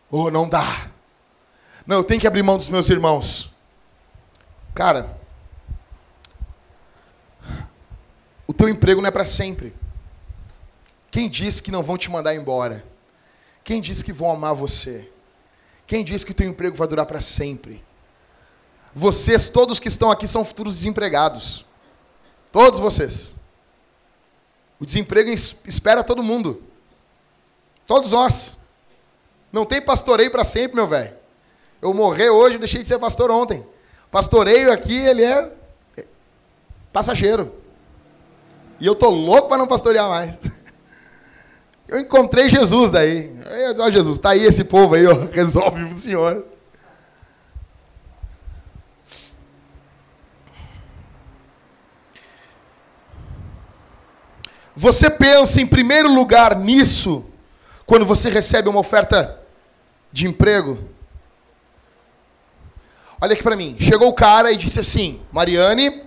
Ou 0.09 0.31
não 0.31 0.47
dá. 0.47 0.89
Não, 1.85 1.97
eu 1.97 2.03
tenho 2.03 2.21
que 2.21 2.27
abrir 2.27 2.41
mão 2.41 2.57
dos 2.57 2.69
meus 2.69 2.89
irmãos. 2.89 3.53
Cara, 4.73 5.19
o 8.47 8.53
teu 8.53 8.69
emprego 8.69 9.01
não 9.01 9.09
é 9.09 9.11
para 9.11 9.25
sempre. 9.25 9.75
Quem 11.11 11.27
disse 11.27 11.61
que 11.61 11.71
não 11.71 11.83
vão 11.83 11.97
te 11.97 12.09
mandar 12.09 12.33
embora? 12.33 12.85
Quem 13.63 13.81
disse 13.81 14.05
que 14.05 14.13
vão 14.13 14.31
amar 14.31 14.53
você? 14.53 15.11
Quem 15.85 16.03
disse 16.03 16.25
que 16.25 16.31
o 16.31 16.35
teu 16.35 16.47
emprego 16.47 16.77
vai 16.77 16.87
durar 16.87 17.05
para 17.05 17.19
sempre? 17.19 17.83
Vocês, 18.93 19.49
todos 19.49 19.79
que 19.79 19.87
estão 19.87 20.09
aqui, 20.11 20.27
são 20.27 20.43
futuros 20.43 20.75
desempregados. 20.75 21.65
Todos 22.51 22.79
vocês. 22.79 23.35
O 24.79 24.85
desemprego 24.85 25.29
espera 25.29 26.03
todo 26.03 26.23
mundo. 26.23 26.63
Todos 27.85 28.11
nós. 28.11 28.57
Não 29.51 29.65
tem 29.65 29.81
pastoreio 29.81 30.31
para 30.31 30.43
sempre, 30.43 30.75
meu 30.75 30.87
velho. 30.87 31.13
Eu 31.81 31.93
morrer 31.93 32.29
hoje, 32.29 32.55
eu 32.55 32.59
deixei 32.59 32.81
de 32.81 32.87
ser 32.87 32.99
pastor 32.99 33.31
ontem. 33.31 33.65
Pastoreio 34.11 34.71
aqui, 34.71 34.95
ele 34.95 35.23
é 35.23 35.53
passageiro. 36.91 37.53
E 38.79 38.85
eu 38.85 38.95
tô 38.95 39.09
louco 39.09 39.49
para 39.49 39.57
não 39.57 39.67
pastorear 39.67 40.07
mais. 40.07 40.37
Eu 41.87 41.99
encontrei 41.99 42.47
Jesus 42.47 42.91
daí. 42.91 43.35
Ó, 43.79 43.89
Jesus, 43.89 44.19
tá 44.19 44.29
aí 44.29 44.45
esse 44.45 44.63
povo 44.63 44.93
aí, 44.93 45.07
ó, 45.07 45.25
resolve 45.33 45.83
o 45.83 45.97
Senhor. 45.97 46.45
Você 54.79 55.09
pensa 55.09 55.59
em 55.59 55.67
primeiro 55.67 56.09
lugar 56.09 56.55
nisso 56.55 57.29
quando 57.85 58.05
você 58.05 58.29
recebe 58.29 58.69
uma 58.69 58.79
oferta 58.79 59.43
de 60.09 60.25
emprego? 60.25 60.79
Olha 63.19 63.33
aqui 63.33 63.43
para 63.43 63.57
mim. 63.57 63.75
Chegou 63.77 64.07
o 64.07 64.13
cara 64.13 64.53
e 64.53 64.55
disse 64.55 64.79
assim: 64.79 65.19
Mariane, 65.33 66.01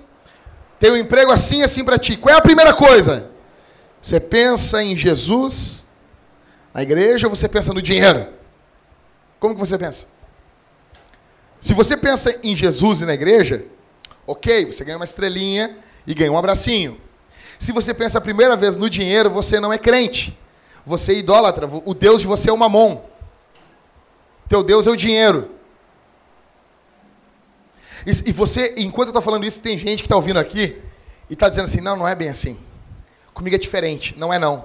tem 0.81 0.91
um 0.91 0.97
emprego 0.97 1.31
assim 1.31 1.63
assim 1.63 1.85
para 1.85 1.99
ti. 1.99 2.17
Qual 2.17 2.35
é 2.35 2.39
a 2.39 2.41
primeira 2.41 2.73
coisa? 2.73 3.31
Você 4.01 4.19
pensa 4.19 4.83
em 4.83 4.97
Jesus 4.97 5.91
na 6.73 6.83
igreja 6.83 7.27
ou 7.27 7.37
você 7.37 7.51
pensa 7.51 7.75
no 7.75 7.83
dinheiro? 7.83 8.27
Como 9.39 9.53
que 9.53 9.61
você 9.61 9.77
pensa? 9.77 10.07
Se 11.61 11.75
você 11.75 11.95
pensa 11.95 12.41
em 12.43 12.57
Jesus 12.57 13.03
e 13.03 13.05
na 13.05 13.13
igreja, 13.13 13.67
ok, 14.27 14.65
você 14.65 14.83
ganha 14.83 14.97
uma 14.97 15.05
estrelinha 15.05 15.77
e 16.07 16.15
ganha 16.15 16.33
um 16.33 16.39
abracinho. 16.39 16.99
Se 17.63 17.71
você 17.71 17.95
pensa 17.95 18.19
a 18.19 18.21
primeira 18.21 18.57
vez 18.57 18.75
no 18.75 18.91
dinheiro, 18.91 19.31
você 19.31 19.61
não 19.61 19.73
é 19.73 19.79
crente. 19.79 20.37
Você 20.85 21.13
é 21.13 21.19
idólatra. 21.19 21.69
O 21.85 21.95
Deus 21.95 22.21
de 22.21 22.27
você 22.27 22.51
é 22.51 22.53
o 22.53 22.57
mamon. 22.57 23.01
Teu 24.49 24.65
Deus 24.65 24.89
é 24.89 24.91
o 24.91 24.97
dinheiro. 24.97 25.49
E 28.05 28.33
você, 28.33 28.75
enquanto 28.79 29.07
eu 29.07 29.11
estou 29.11 29.23
falando 29.23 29.47
isso, 29.47 29.63
tem 29.63 29.79
gente 29.79 29.99
que 30.03 30.07
está 30.07 30.17
ouvindo 30.17 30.41
aqui 30.41 30.83
e 31.31 31.35
está 31.35 31.49
dizendo 31.49 31.67
assim: 31.67 31.81
não, 31.81 31.95
não 31.95 32.09
é 32.09 32.17
bem 32.17 32.31
assim. 32.31 32.59
Comigo 33.33 33.55
é 33.55 33.59
diferente. 33.61 34.19
Não 34.19 34.35
é 34.35 34.41
não. 34.41 34.65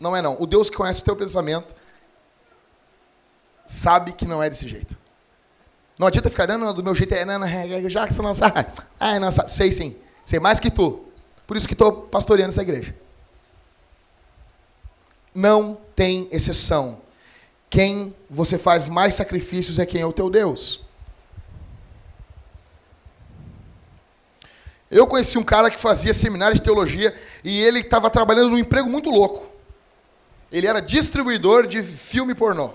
Não 0.00 0.16
é 0.16 0.20
não. 0.20 0.36
O 0.42 0.48
Deus 0.48 0.68
que 0.68 0.76
conhece 0.76 1.02
o 1.02 1.04
teu 1.04 1.14
pensamento 1.14 1.76
sabe 3.64 4.10
que 4.10 4.24
não 4.24 4.42
é 4.42 4.50
desse 4.50 4.68
jeito. 4.68 4.98
Não 5.96 6.08
adianta 6.08 6.28
ficar, 6.28 6.48
não 6.48 6.74
do 6.74 6.82
meu 6.82 6.92
jeito 6.92 7.14
é, 7.14 7.24
não, 7.24 7.38
não, 7.38 7.46
é, 7.46 7.88
já 7.88 8.04
que 8.04 8.12
você 8.12 8.20
não 8.20 8.34
sabe. 8.34 8.66
Ah, 8.98 9.20
não 9.20 9.30
sabe. 9.30 9.52
Sei 9.52 9.70
sim. 9.70 9.96
Sei 10.24 10.40
mais 10.40 10.58
que 10.58 10.72
tu. 10.72 11.05
Por 11.46 11.56
isso 11.56 11.68
que 11.68 11.74
estou 11.74 11.92
pastoreando 11.92 12.50
essa 12.50 12.62
igreja. 12.62 12.94
Não 15.34 15.78
tem 15.94 16.28
exceção. 16.32 17.00
Quem 17.70 18.14
você 18.28 18.58
faz 18.58 18.88
mais 18.88 19.14
sacrifícios 19.14 19.78
é 19.78 19.86
quem 19.86 20.00
é 20.00 20.06
o 20.06 20.12
teu 20.12 20.30
Deus. 20.30 20.84
Eu 24.90 25.06
conheci 25.06 25.36
um 25.36 25.44
cara 25.44 25.70
que 25.70 25.78
fazia 25.78 26.14
seminário 26.14 26.56
de 26.56 26.62
teologia 26.62 27.14
e 27.42 27.60
ele 27.60 27.80
estava 27.80 28.08
trabalhando 28.08 28.50
num 28.50 28.58
emprego 28.58 28.88
muito 28.88 29.10
louco. 29.10 29.46
Ele 30.50 30.66
era 30.66 30.80
distribuidor 30.80 31.66
de 31.66 31.82
filme 31.82 32.34
pornô. 32.34 32.72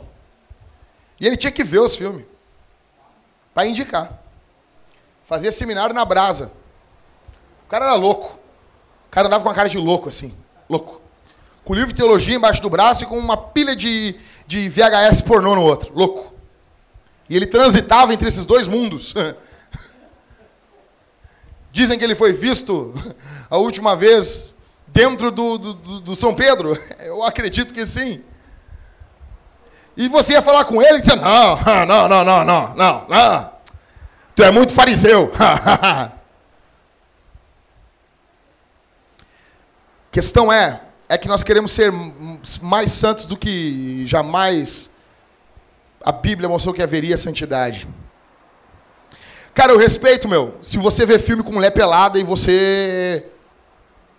E 1.20 1.26
ele 1.26 1.38
tinha 1.38 1.52
que 1.52 1.64
ver 1.64 1.80
os 1.80 1.96
filmes 1.96 2.26
para 3.54 3.66
indicar. 3.66 4.22
Fazia 5.24 5.52
seminário 5.52 5.96
na 5.96 6.04
brasa. 6.04 6.52
O 7.66 7.70
cara 7.70 7.86
era 7.86 7.96
louco. 7.96 8.41
O 9.12 9.14
cara 9.14 9.28
andava 9.28 9.44
com 9.44 9.50
uma 9.50 9.56
cara 9.56 9.68
de 9.68 9.78
louco 9.78 10.08
assim, 10.08 10.34
louco. 10.70 11.02
Com 11.66 11.74
livro 11.74 11.90
de 11.90 11.96
teologia 11.96 12.34
embaixo 12.34 12.62
do 12.62 12.70
braço 12.70 13.04
e 13.04 13.06
com 13.06 13.18
uma 13.18 13.36
pilha 13.36 13.76
de, 13.76 14.16
de 14.48 14.70
VHS 14.70 15.20
pornô 15.20 15.54
no 15.54 15.64
outro, 15.64 15.92
louco. 15.94 16.34
E 17.30 17.36
ele 17.36 17.46
transitava 17.46 18.14
entre 18.14 18.30
esses 18.30 18.46
dois 18.46 18.70
mundos. 18.70 19.14
Dizem 21.74 22.00
que 22.00 22.06
ele 22.06 22.16
foi 22.16 22.32
visto 22.32 22.94
a 23.50 23.58
última 23.58 23.98
vez 23.98 24.56
dentro 24.88 25.30
do, 25.30 25.58
do, 25.58 25.74
do, 26.00 26.16
São 26.16 26.34
Pedro. 26.34 26.78
Eu 27.04 27.22
acredito 27.22 27.74
que 27.74 27.86
sim. 27.86 28.24
E 29.98 30.08
você 30.08 30.34
ia 30.34 30.42
falar 30.42 30.64
com 30.64 30.82
ele 30.82 31.00
e 31.00 31.02
dizer, 31.02 31.18
não, 31.18 31.60
não, 31.86 32.08
não, 32.08 32.24
não, 32.24 32.46
não, 32.46 32.76
não, 32.76 33.06
não. 33.10 33.52
Tu 34.34 34.42
é 34.42 34.52
muito 34.52 34.74
fariseu. 34.74 35.34
Questão 40.12 40.52
é, 40.52 40.82
é 41.08 41.18
que 41.18 41.28
nós 41.28 41.42
queremos 41.42 41.72
ser 41.72 41.92
mais 42.62 42.92
santos 42.92 43.26
do 43.26 43.38
que 43.38 44.06
jamais 44.06 44.96
a 46.04 46.12
Bíblia 46.12 46.50
mostrou 46.50 46.74
que 46.74 46.82
haveria 46.82 47.18
santidade. 47.18 47.88
Cara, 49.54 49.72
eu 49.72 49.78
respeito, 49.78 50.28
meu. 50.28 50.56
Se 50.62 50.78
você 50.78 51.06
vê 51.06 51.20
filme 51.20 51.44
com 51.44 51.52
mulher 51.52 51.72
pelada 51.72 52.18
e 52.18 52.24
você. 52.24 53.26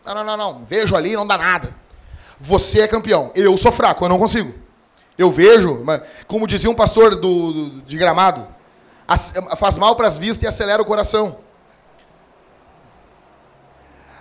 Não, 0.05 0.15
não, 0.15 0.25
não, 0.25 0.37
não. 0.37 0.65
Vejo 0.65 0.95
ali, 0.95 1.15
não 1.15 1.27
dá 1.27 1.39
nada. 1.39 1.75
Você 2.39 2.81
é 2.81 2.89
campeão. 2.89 3.31
Eu 3.35 3.57
sou 3.57 3.73
fraco, 3.73 4.05
eu 4.05 4.09
não 4.09 4.19
consigo. 4.19 4.55
Eu 5.17 5.31
vejo, 5.31 5.83
mas, 5.85 6.03
como 6.27 6.47
dizia 6.47 6.71
um 6.71 6.75
pastor 6.75 7.15
do, 7.15 7.53
do 7.53 7.83
de 7.83 7.97
gramado, 7.97 8.47
faz 9.57 9.79
mal 9.79 9.95
para 9.95 10.07
as 10.07 10.19
vistas 10.19 10.45
e 10.45 10.47
acelera 10.47 10.83
o 10.83 10.87
coração. 10.87 11.39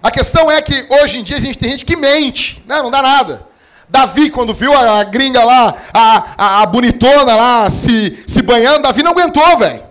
A 0.02 0.10
questão 0.10 0.50
é 0.50 0.62
que 0.62 0.88
hoje 0.90 1.20
em 1.20 1.24
dia 1.24 1.38
a 1.38 1.40
gente 1.40 1.58
tem 1.58 1.72
gente 1.72 1.86
que 1.86 1.96
mente. 1.96 2.64
Não, 2.66 2.84
não 2.84 2.92
dá 2.92 3.02
nada. 3.02 3.48
Davi, 3.88 4.30
quando 4.30 4.54
viu 4.54 4.74
a, 4.74 5.04
gringa 5.04 5.44
lá, 5.44 5.78
a, 5.94 6.34
a, 6.38 6.62
a 6.62 6.66
bonitona 6.66 7.36
lá 7.36 7.70
se, 7.70 8.24
se 8.26 8.42
banhando, 8.42 8.84
Davi 8.84 9.04
não 9.04 9.12
aguentou, 9.12 9.58
velho. 9.58 9.84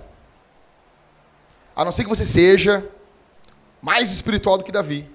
A 1.76 1.84
não 1.84 1.92
ser 1.92 2.04
que 2.04 2.08
você 2.08 2.24
seja 2.24 2.84
mais 3.80 4.10
espiritual 4.10 4.58
do 4.58 4.64
que 4.64 4.72
Davi, 4.72 5.08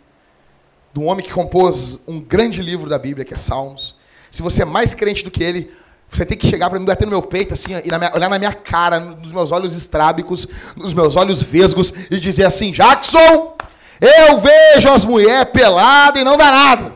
do 0.93 1.03
homem 1.03 1.25
que 1.25 1.31
compôs 1.31 2.03
um 2.07 2.19
grande 2.19 2.61
livro 2.61 2.89
da 2.89 2.97
Bíblia, 2.97 3.25
que 3.25 3.33
é 3.33 3.37
Salmos. 3.37 3.95
Se 4.31 4.41
você 4.41 4.61
é 4.61 4.65
mais 4.65 4.93
crente 4.93 5.23
do 5.23 5.31
que 5.31 5.43
ele, 5.43 5.71
você 6.07 6.25
tem 6.25 6.37
que 6.37 6.47
chegar 6.47 6.69
para 6.69 6.79
mim, 6.79 6.85
bater 6.85 7.05
no 7.05 7.11
meu 7.11 7.21
peito, 7.21 7.53
assim, 7.53 7.73
e 7.83 7.89
na 7.89 7.97
minha, 7.97 8.15
olhar 8.15 8.29
na 8.29 8.39
minha 8.39 8.53
cara, 8.53 8.99
nos 8.99 9.31
meus 9.31 9.51
olhos 9.51 9.75
estrábicos, 9.75 10.47
nos 10.75 10.93
meus 10.93 11.15
olhos 11.15 11.41
vesgos, 11.41 11.91
e 12.09 12.19
dizer 12.19 12.45
assim: 12.45 12.71
Jackson, 12.71 13.54
eu 14.01 14.39
vejo 14.39 14.89
as 14.89 15.05
mulheres 15.05 15.51
peladas 15.51 16.21
e 16.21 16.23
não 16.23 16.37
dá 16.37 16.51
nada. 16.51 16.93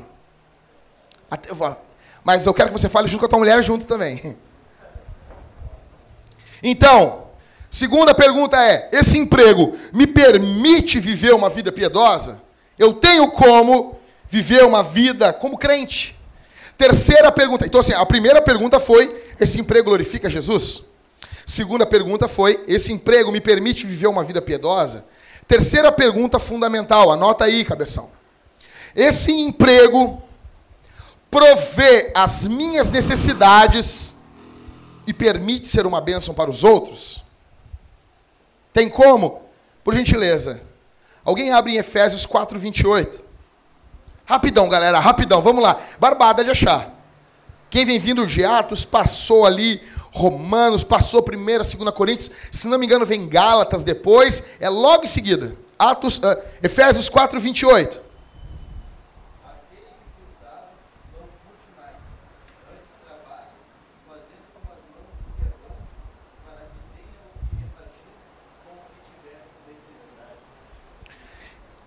Mas 2.24 2.46
eu 2.46 2.54
quero 2.54 2.70
que 2.70 2.78
você 2.78 2.90
fale 2.90 3.08
junto 3.08 3.22
com 3.22 3.26
a 3.26 3.30
tua 3.30 3.40
mulher 3.40 3.64
junto 3.64 3.86
também. 3.86 4.38
Então, 6.62 7.30
Segunda 7.70 8.16
pergunta 8.16 8.58
é: 8.58 8.90
esse 8.92 9.18
emprego 9.18 9.76
me 9.94 10.08
permite 10.08 11.00
viver 11.00 11.34
uma 11.34 11.50
vida 11.50 11.72
piedosa? 11.72 12.42
Eu 12.78 12.94
tenho 12.94 13.30
como 13.32 14.00
viver 14.28 14.64
uma 14.64 14.82
vida 14.82 15.32
como 15.34 15.58
crente? 15.58 16.18
Terceira 16.78 17.32
pergunta. 17.32 17.66
Então, 17.66 17.80
assim, 17.80 17.94
a 17.94 18.06
primeira 18.06 18.42
pergunta 18.42 18.80
foi: 18.80 19.24
esse 19.40 19.60
emprego 19.60 19.86
glorifica 19.86 20.30
Jesus? 20.30 20.86
Segunda 21.46 21.86
pergunta 21.86 22.28
foi: 22.28 22.64
esse 22.68 22.92
emprego 22.92 23.32
me 23.32 23.40
permite 23.40 23.86
viver 23.86 24.08
uma 24.08 24.24
vida 24.24 24.42
piedosa? 24.42 25.06
Terceira 25.50 25.92
pergunta 25.92 26.38
fundamental, 26.38 27.12
anota 27.12 27.46
aí, 27.46 27.66
cabeção. 27.66 28.12
Esse 28.96 29.32
emprego 29.32 30.22
provê 31.32 32.12
as 32.16 32.46
minhas 32.46 32.92
necessidades 32.92 34.20
e 35.08 35.12
permite 35.12 35.68
ser 35.68 35.88
uma 35.88 36.00
bênção 36.00 36.36
para 36.36 36.52
os 36.52 36.64
outros? 36.64 37.24
Tem 38.72 38.88
como? 38.88 39.42
Por 39.84 39.96
gentileza. 39.96 40.62
Alguém 41.26 41.52
abre 41.52 41.74
em 41.74 41.78
Efésios 41.78 42.28
4, 42.28 42.60
28. 42.60 43.26
Rapidão, 44.26 44.70
galera, 44.70 45.00
rapidão, 45.00 45.42
vamos 45.42 45.64
lá. 45.64 45.82
Barbada 46.00 46.44
de 46.44 46.52
achar. 46.52 46.94
Quem 47.72 47.88
vem 47.88 47.98
vindo 47.98 48.28
de 48.28 48.46
Atos 48.46 48.86
passou 48.86 49.48
ali 49.48 49.82
Romanos, 50.12 50.84
passou 50.84 51.22
1 51.22 51.84
2 51.84 51.96
Coríntios, 51.96 52.32
se 52.52 52.68
não 52.68 52.78
me 52.78 52.86
engano 52.86 53.06
vem 53.06 53.28
Gálatas 53.28 53.84
depois, 53.84 54.50
é 54.60 54.70
logo 54.70 55.04
em 55.04 55.08
seguida. 55.08 55.56
Atos, 55.78 56.18
uh, 56.18 56.38
Efésios 56.62 57.08
4, 57.08 57.40
28. 57.40 58.10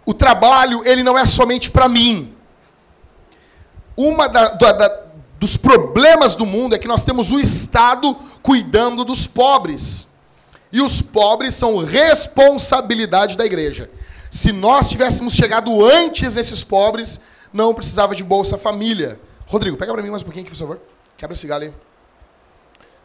o 0.05 0.15
trabalho 0.15 0.83
ele 0.85 1.03
não 1.03 1.19
é 1.19 1.25
somente 1.25 1.71
para 1.71 1.89
mim. 1.89 2.35
Uma 3.97 4.29
da, 4.29 4.49
da, 4.51 4.73
da, 4.73 5.02
dos 5.43 5.57
problemas 5.57 6.37
do 6.37 6.47
mundo 6.47 6.77
é 6.77 6.79
que 6.79 6.87
nós 6.87 7.05
temos 7.05 7.33
o 7.33 7.41
Estado 7.41 8.17
cuidando 8.45 9.05
dos 9.05 9.27
pobres. 9.27 10.13
E 10.71 10.81
os 10.81 11.03
pobres 11.03 11.55
são 11.55 11.79
responsabilidade 11.79 13.37
da 13.37 13.45
igreja. 13.45 13.91
Se 14.31 14.53
nós 14.53 14.89
tivéssemos 14.89 15.33
chegado 15.33 15.85
antes 15.85 16.37
desses 16.37 16.63
pobres, 16.63 17.23
não 17.53 17.75
precisava 17.75 18.15
de 18.15 18.23
Bolsa 18.23 18.57
Família. 18.57 19.19
Rodrigo, 19.49 19.77
pega 19.77 19.93
para 19.93 20.01
mim 20.01 20.11
mais 20.11 20.23
um 20.23 20.27
pouquinho 20.27 20.45
aqui, 20.45 20.53
por 20.53 20.61
favor. 20.61 20.81
Quebra 21.17 21.35
esse 21.35 21.49
galho 21.49 21.65
aí. 21.65 21.75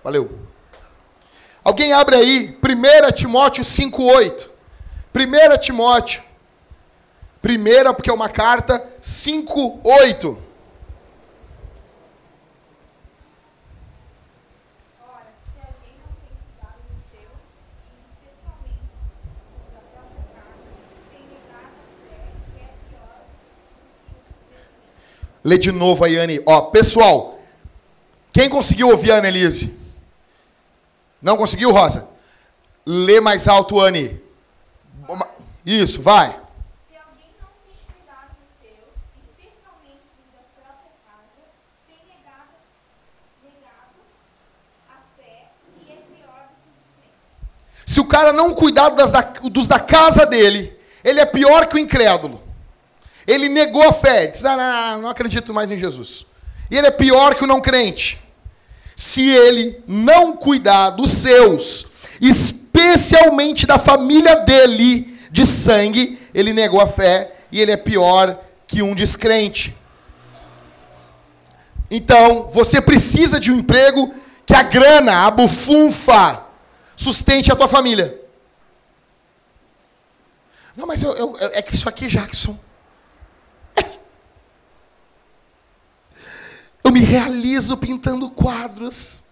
Valeu. 0.03 0.29
Alguém 1.63 1.91
abre 1.91 2.17
aí 2.17 2.55
1 2.63 3.13
Timóteo 3.13 3.63
5,8. 3.63 4.47
1 5.15 5.57
Timóteo 5.57 6.21
Primeira, 7.41 7.95
porque 7.95 8.11
é 8.11 8.13
uma 8.13 8.29
carta 8.29 8.88
5:8. 9.01 10.45
Lê 25.48 25.58
de 25.58 25.72
novo 25.72 26.04
aí, 26.04 26.18
Anne. 26.18 26.41
Ó, 26.45 26.64
pessoal, 26.72 27.39
quem 28.34 28.50
conseguiu 28.50 28.89
ouvir 28.89 29.14
a 29.14 29.20
Annelise? 29.20 29.80
Não 31.22 31.38
conseguiu, 31.38 31.72
Rosa? 31.72 32.10
Lê 32.86 33.22
mais 33.22 33.48
alto, 33.48 33.80
Anne. 33.80 34.22
Isso, 35.66 36.02
vai. 36.02 36.38
Se 47.86 48.02
o 48.02 48.06
cara 48.06 48.34
não 48.34 48.54
cuidar 48.54 48.89
das 48.89 49.14
da, 49.14 49.22
dos 49.22 49.66
da 49.66 49.80
casa 49.80 50.26
dele, 50.26 50.78
ele 51.06 51.22
é 51.22 51.26
pior 51.26 51.68
que 51.68 51.76
o 51.76 51.80
incrédulo. 51.80 52.47
Ele 53.28 53.49
negou 53.49 53.84
a 53.84 53.91
fé, 53.91 54.28
disse: 54.28 54.47
ah, 54.47 54.55
não, 54.55 54.91
não, 54.93 55.01
não 55.03 55.09
acredito 55.09 55.53
mais 55.53 55.69
em 55.69 55.78
Jesus. 55.78 56.28
E 56.71 56.78
ele 56.78 56.88
é 56.88 56.91
pior 56.91 57.36
que 57.36 57.43
o 57.43 57.47
não 57.47 57.59
crente. 57.59 58.21
Se 58.95 59.30
ele 59.30 59.84
não 59.86 60.36
cuidar 60.36 60.91
dos 60.91 61.11
seus, 61.11 61.91
especialmente 62.21 63.67
da 63.67 63.78
família 63.78 64.38
dele, 64.38 65.19
de 65.30 65.45
sangue, 65.45 66.17
ele 66.34 66.53
negou 66.53 66.82
a 66.82 66.88
fé 66.88 67.34
e 67.51 67.59
ele 67.59 67.71
é 67.71 67.78
pior 67.78 68.39
que 68.65 68.82
um 68.82 68.95
descrente. 68.95 69.78
Então, 71.91 72.47
você 72.49 72.82
precisa 72.82 73.39
de 73.39 73.51
um 73.51 73.59
emprego 73.59 74.13
que 74.45 74.53
a 74.53 74.63
grana, 74.63 75.25
a 75.25 75.32
bufunfa, 75.32 76.45
sustente 76.95 77.51
a 77.51 77.55
tua 77.55 77.67
família. 77.67 78.19
Não, 80.75 80.86
mas 80.86 81.01
eu, 81.01 81.13
eu, 81.13 81.38
é 81.39 81.61
que 81.61 81.73
isso 81.75 81.88
aqui, 81.88 82.07
Jackson. 82.07 82.57
Eu 86.88 86.91
me 86.93 87.01
realizo 87.01 87.75
pintando 87.75 88.29
quadros 88.29 89.25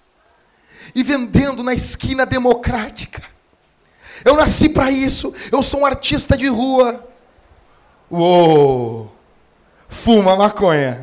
e 0.93 1.01
vendendo 1.01 1.63
na 1.63 1.73
esquina 1.73 2.25
democrática. 2.25 3.23
Eu 4.25 4.35
nasci 4.35 4.67
para 4.67 4.91
isso. 4.91 5.33
Eu 5.49 5.61
sou 5.61 5.79
um 5.79 5.85
artista 5.85 6.35
de 6.35 6.47
rua. 6.47 7.07
Uou! 8.11 9.09
Fuma 9.87 10.35
maconha. 10.35 10.99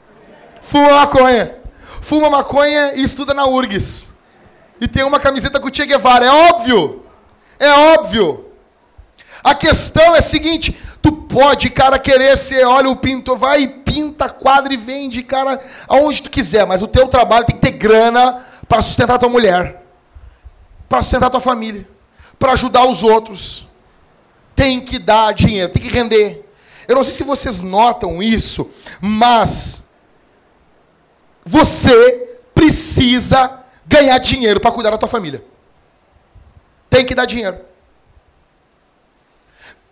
Fuma 0.62 0.90
maconha. 0.90 1.54
Fuma 2.00 2.30
maconha 2.30 2.94
e 2.94 3.02
estuda 3.02 3.34
na 3.34 3.44
URGS. 3.44 4.14
E 4.80 4.88
tem 4.88 5.04
uma 5.04 5.20
camiseta 5.20 5.60
com 5.60 5.68
o 5.68 5.74
Che 5.74 5.84
Guevara. 5.84 6.24
É 6.24 6.30
óbvio. 6.30 7.04
É 7.58 7.70
óbvio. 7.98 8.46
A 9.44 9.54
questão 9.54 10.14
é 10.14 10.20
a 10.20 10.22
seguinte: 10.22 10.80
tu 11.02 11.12
pode, 11.12 11.68
cara, 11.68 11.98
querer 11.98 12.38
ser, 12.38 12.64
olha, 12.64 12.88
o 12.88 12.96
pintor 12.96 13.36
vai 13.36 13.68
pinta 14.00 14.30
quadro 14.30 14.72
e 14.72 14.76
vende, 14.78 15.22
cara, 15.22 15.62
aonde 15.86 16.22
tu 16.22 16.30
quiser, 16.30 16.66
mas 16.66 16.82
o 16.82 16.88
teu 16.88 17.06
trabalho 17.06 17.44
tem 17.44 17.56
que 17.56 17.62
ter 17.62 17.72
grana 17.72 18.46
para 18.66 18.80
sustentar 18.80 19.18
tua 19.18 19.28
mulher, 19.28 19.84
para 20.88 21.02
sustentar 21.02 21.28
tua 21.28 21.40
família, 21.40 21.86
para 22.38 22.52
ajudar 22.52 22.86
os 22.86 23.02
outros. 23.02 23.68
Tem 24.56 24.80
que 24.80 24.98
dar 24.98 25.32
dinheiro, 25.32 25.72
tem 25.72 25.82
que 25.82 25.90
render. 25.90 26.48
Eu 26.88 26.96
não 26.96 27.04
sei 27.04 27.12
se 27.12 27.24
vocês 27.24 27.60
notam 27.60 28.22
isso, 28.22 28.70
mas 29.00 29.90
você 31.44 32.38
precisa 32.54 33.62
ganhar 33.86 34.18
dinheiro 34.18 34.60
para 34.60 34.72
cuidar 34.72 34.90
da 34.90 34.98
tua 34.98 35.08
família. 35.08 35.44
Tem 36.88 37.04
que 37.04 37.14
dar 37.14 37.26
dinheiro. 37.26 37.60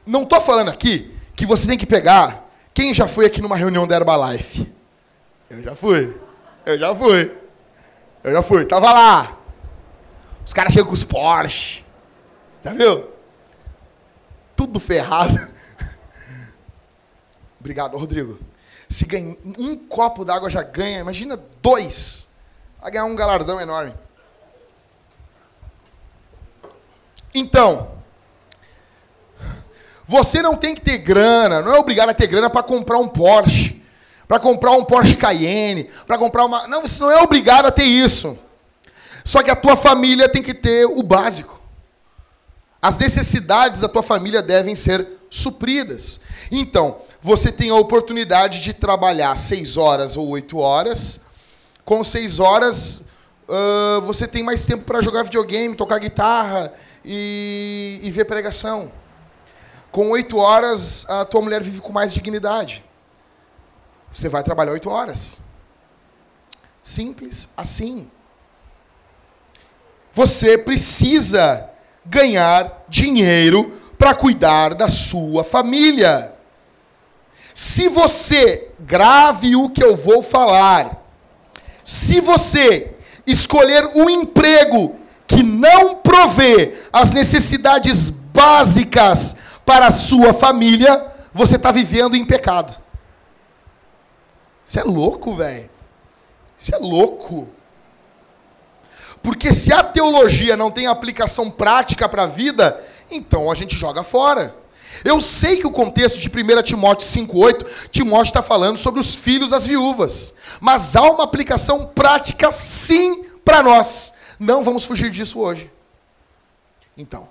Não 0.07 0.23
estou 0.23 0.41
falando 0.41 0.71
aqui 0.71 1.15
que 1.37 1.45
você 1.45 1.67
tem 1.67 1.79
que 1.79 1.87
pegar. 1.87 2.48
Quem 2.79 2.95
já 2.95 3.09
foi 3.09 3.27
aqui 3.27 3.43
numa 3.43 3.57
reunião 3.57 3.89
da 3.89 3.97
Herbalife? 3.97 4.73
Eu 5.51 5.61
já 5.65 5.75
fui. 5.75 6.17
Eu 6.65 6.79
já 6.79 6.95
fui. 6.95 7.37
Eu 8.23 8.33
já 8.33 8.41
fui. 8.41 8.65
Tava 8.67 8.93
lá. 8.93 9.37
Os 10.47 10.53
caras 10.53 10.73
chegam 10.73 10.87
com 10.87 10.95
os 10.95 11.03
Porsche. 11.03 11.85
Já 12.63 12.73
viu? 12.73 13.11
Tudo 14.55 14.79
ferrado. 14.79 15.53
Obrigado, 17.59 17.99
Rodrigo. 17.99 18.39
Se 18.89 19.07
ganha 19.07 19.37
um 19.59 19.77
copo 19.89 20.25
d'água 20.25 20.49
já 20.49 20.63
ganha, 20.63 21.01
imagina 21.01 21.37
dois. 21.61 22.33
Vai 22.81 22.93
ganhar 22.93 23.07
um 23.07 23.17
galardão 23.17 23.61
enorme. 23.61 23.93
Então, 27.35 27.98
você 30.09 30.41
não 30.41 30.57
tem 30.57 30.75
que 30.75 30.81
ter 30.81 30.97
grana, 30.97 31.61
não 31.61 31.75
é 31.75 31.79
obrigado 31.79 32.09
a 32.09 32.15
ter 32.15 32.27
grana 32.27 32.49
para 32.49 32.63
comprar 32.63 32.97
um 32.97 33.07
Porsche, 33.07 33.85
para 34.27 34.41
comprar 34.41 34.71
um 34.71 34.83
Porsche 34.83 35.15
Cayenne, 35.15 35.85
para 36.07 36.17
comprar 36.17 36.47
uma. 36.47 36.67
Não, 36.67 36.81
você 36.81 37.03
não 37.03 37.11
é 37.11 37.23
obrigado 37.23 37.67
a 37.67 37.71
ter 37.71 37.85
isso. 37.85 38.39
Só 39.23 39.43
que 39.43 39.51
a 39.51 39.55
tua 39.55 39.77
família 39.77 40.27
tem 40.27 40.43
que 40.43 40.55
ter 40.55 40.87
o 40.87 41.03
básico. 41.03 41.61
As 42.81 42.97
necessidades 42.97 43.83
da 43.83 43.89
tua 43.89 44.03
família 44.03 44.41
devem 44.41 44.75
ser 44.75 45.07
supridas. 45.29 46.21
Então, 46.51 46.97
você 47.21 47.53
tem 47.53 47.69
a 47.69 47.75
oportunidade 47.75 48.61
de 48.61 48.73
trabalhar 48.73 49.37
seis 49.37 49.77
horas 49.77 50.17
ou 50.17 50.27
oito 50.29 50.57
horas. 50.57 51.27
Com 51.85 52.03
seis 52.03 52.41
horas, 52.41 53.05
uh, 53.47 54.01
você 54.07 54.27
tem 54.27 54.43
mais 54.43 54.65
tempo 54.65 54.85
para 54.85 55.03
jogar 55.03 55.25
videogame, 55.25 55.75
tocar 55.75 55.99
guitarra 55.99 56.73
e, 57.05 58.01
e 58.03 58.11
ver 58.11 58.25
pregação. 58.25 58.91
Com 59.91 60.11
oito 60.11 60.37
horas, 60.37 61.09
a 61.09 61.25
tua 61.25 61.41
mulher 61.41 61.63
vive 61.63 61.81
com 61.81 61.93
mais 61.93 62.13
dignidade. 62.13 62.85
Você 64.13 64.29
vai 64.29 64.43
trabalhar 64.43 64.73
oito 64.73 64.91
horas. 64.91 65.41
Simples 66.83 67.53
assim. 67.57 68.11
Você 70.13 70.59
precisa 70.59 71.71
ganhar 72.05 72.85
dinheiro 72.89 73.73
para 73.99 74.15
cuidar 74.15 74.75
da 74.75 74.89
sua 74.89 75.45
família. 75.45 76.33
Se 77.55 77.89
você, 77.89 78.71
grave 78.81 79.57
o 79.57 79.69
que 79.69 79.83
eu 79.83 79.97
vou 79.97 80.23
falar, 80.23 81.05
se 81.85 82.21
você 82.21 82.95
escolher 83.27 83.85
um 83.97 84.09
emprego 84.09 84.97
que 85.27 85.43
não 85.43 85.97
provê 85.97 86.79
as 86.93 87.13
necessidades 87.13 88.11
básicas 88.11 89.39
para 89.69 89.89
a 89.89 89.91
sua 89.91 90.33
família, 90.33 91.13
você 91.31 91.57
está 91.57 91.71
vivendo 91.71 92.17
em 92.17 92.25
pecado. 92.25 92.75
Isso 94.65 94.81
é 94.81 94.83
louco, 94.83 95.37
velho. 95.37 95.69
Isso 96.59 96.75
é 96.75 96.79
louco. 96.79 97.47
Porque 99.23 99.53
se 99.53 99.71
a 99.71 99.85
teologia 99.85 100.57
não 100.57 100.71
tem 100.71 100.87
aplicação 100.87 101.51
prática 101.51 102.09
para 102.09 102.23
a 102.23 102.27
vida, 102.27 102.83
então 103.11 103.51
a 103.51 103.55
gente 103.55 103.77
joga 103.77 104.03
fora. 104.03 104.57
Eu 105.05 105.21
sei 105.21 105.59
que 105.59 105.67
o 105.67 105.71
contexto 105.71 106.19
de 106.19 106.29
1 106.29 106.63
Timóteo 106.63 107.07
5,8, 107.07 107.91
Timóteo 107.91 108.31
está 108.31 108.43
falando 108.43 108.79
sobre 108.79 109.01
os 109.01 109.15
filhos 109.15 109.51
das 109.51 109.67
viúvas. 109.67 110.37
Mas 110.63 110.97
há 110.97 111.03
uma 111.03 111.25
aplicação 111.25 111.89
prática 111.89 112.51
sim 112.51 113.23
para 113.45 113.63
nós. 113.63 114.15
Não 114.41 114.65
vamos 114.65 114.87
fugir 114.87 115.11
disso 115.11 115.39
hoje. 115.39 115.71
Então, 116.97 117.29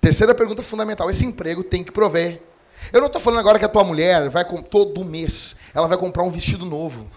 Terceira 0.00 0.34
pergunta 0.34 0.62
fundamental: 0.62 1.10
esse 1.10 1.24
emprego 1.24 1.64
tem 1.64 1.82
que 1.82 1.92
prover. 1.92 2.42
Eu 2.92 3.00
não 3.00 3.08
estou 3.08 3.20
falando 3.20 3.40
agora 3.40 3.58
que 3.58 3.64
a 3.64 3.68
tua 3.68 3.84
mulher 3.84 4.30
vai 4.30 4.44
todo 4.70 5.04
mês, 5.04 5.56
ela 5.74 5.88
vai 5.88 5.98
comprar 5.98 6.22
um 6.22 6.30
vestido 6.30 6.64
novo. 6.64 7.10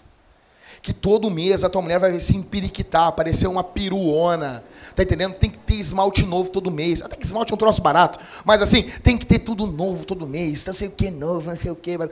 Que 0.81 0.93
todo 0.93 1.29
mês 1.29 1.63
a 1.63 1.69
tua 1.69 1.79
mulher 1.79 1.99
vai 1.99 2.19
se 2.19 2.35
empiriquitar, 2.35 3.11
parecer 3.11 3.45
uma 3.45 3.63
peruona. 3.63 4.63
Tá 4.95 5.03
entendendo? 5.03 5.35
Tem 5.35 5.47
que 5.47 5.59
ter 5.59 5.75
esmalte 5.75 6.25
novo 6.25 6.49
todo 6.49 6.71
mês. 6.71 7.03
Até 7.03 7.15
que 7.15 7.23
esmalte 7.23 7.53
é 7.53 7.55
um 7.55 7.57
troço 7.57 7.83
barato. 7.83 8.17
Mas 8.43 8.63
assim, 8.63 8.81
tem 9.03 9.15
que 9.15 9.23
ter 9.23 9.37
tudo 9.39 9.67
novo 9.67 10.05
todo 10.05 10.25
mês. 10.25 10.65
Não 10.65 10.73
sei 10.73 10.87
o 10.87 10.91
que 10.91 11.11
novo, 11.11 11.51
não 11.51 11.55
sei 11.55 11.69
o 11.69 11.75
que. 11.75 11.99
Não, 11.99 12.09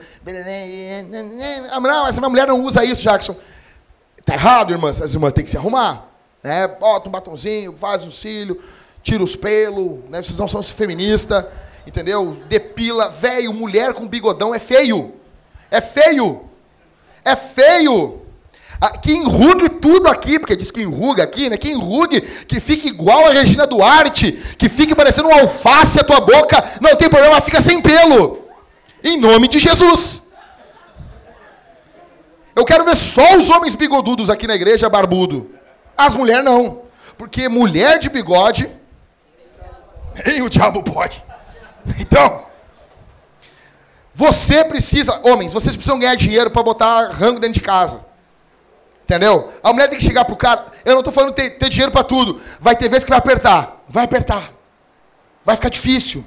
essa 2.06 2.20
minha 2.20 2.30
mulher 2.30 2.46
não 2.46 2.62
usa 2.62 2.84
isso, 2.84 3.02
Jackson. 3.02 3.36
Tá 4.24 4.34
errado, 4.34 4.70
irmãs. 4.70 5.02
As 5.02 5.14
irmãs 5.14 5.32
têm 5.32 5.44
que 5.44 5.50
se 5.50 5.56
arrumar. 5.56 6.06
É, 6.40 6.68
bota 6.68 7.08
um 7.08 7.12
batonzinho, 7.12 7.76
faz 7.76 8.04
um 8.04 8.10
cílio 8.10 8.56
tira 9.02 9.22
os 9.22 9.36
pelos, 9.36 10.00
né? 10.08 10.22
vocês 10.22 10.38
não 10.38 10.48
são 10.48 10.62
feministas, 10.62 11.44
entendeu? 11.86 12.36
Depila, 12.48 13.08
velho, 13.08 13.52
mulher 13.52 13.94
com 13.94 14.06
bigodão 14.06 14.54
é 14.54 14.58
feio. 14.58 15.14
É 15.70 15.80
feio. 15.80 16.44
É 17.24 17.36
feio. 17.36 18.20
Que 19.02 19.12
enrugue 19.12 19.68
tudo 19.68 20.08
aqui, 20.08 20.38
porque 20.38 20.56
diz 20.56 20.70
que 20.70 20.80
enruga 20.80 21.22
aqui, 21.22 21.50
né? 21.50 21.58
Que 21.58 21.70
enrugue, 21.70 22.20
que 22.20 22.58
fique 22.60 22.88
igual 22.88 23.26
a 23.26 23.30
Regina 23.30 23.66
Duarte, 23.66 24.32
que 24.58 24.70
fique 24.70 24.94
parecendo 24.94 25.28
um 25.28 25.34
alface 25.34 26.00
a 26.00 26.04
tua 26.04 26.20
boca, 26.20 26.64
não 26.80 26.96
tem 26.96 27.10
problema, 27.10 27.40
fica 27.42 27.60
sem 27.60 27.80
pelo. 27.82 28.38
Em 29.04 29.18
nome 29.18 29.48
de 29.48 29.58
Jesus. 29.58 30.30
Eu 32.56 32.64
quero 32.64 32.84
ver 32.84 32.96
só 32.96 33.36
os 33.36 33.50
homens 33.50 33.74
bigodudos 33.74 34.30
aqui 34.30 34.46
na 34.46 34.54
igreja 34.54 34.88
barbudo. 34.88 35.50
As 35.96 36.14
mulheres 36.14 36.44
não. 36.44 36.82
Porque 37.18 37.48
mulher 37.48 37.98
de 37.98 38.08
bigode 38.08 38.68
nem 40.26 40.42
o 40.42 40.48
diabo 40.48 40.82
pode. 40.82 41.22
Então, 41.98 42.44
você 44.12 44.64
precisa, 44.64 45.18
homens, 45.24 45.52
vocês 45.52 45.74
precisam 45.74 45.98
ganhar 45.98 46.14
dinheiro 46.14 46.50
para 46.50 46.62
botar 46.62 47.10
rango 47.10 47.40
dentro 47.40 47.54
de 47.54 47.66
casa. 47.66 48.04
Entendeu? 49.04 49.52
A 49.62 49.72
mulher 49.72 49.88
tem 49.88 49.98
que 49.98 50.04
chegar 50.04 50.24
pro 50.24 50.36
cara. 50.36 50.66
Eu 50.84 50.92
não 50.92 51.00
estou 51.00 51.12
falando 51.12 51.32
ter, 51.32 51.50
ter 51.58 51.68
dinheiro 51.68 51.90
para 51.90 52.04
tudo. 52.04 52.40
Vai 52.60 52.76
ter 52.76 52.88
vezes 52.88 53.02
que 53.02 53.10
vai 53.10 53.18
apertar. 53.18 53.82
Vai 53.88 54.04
apertar. 54.04 54.52
Vai 55.44 55.56
ficar 55.56 55.68
difícil. 55.68 56.24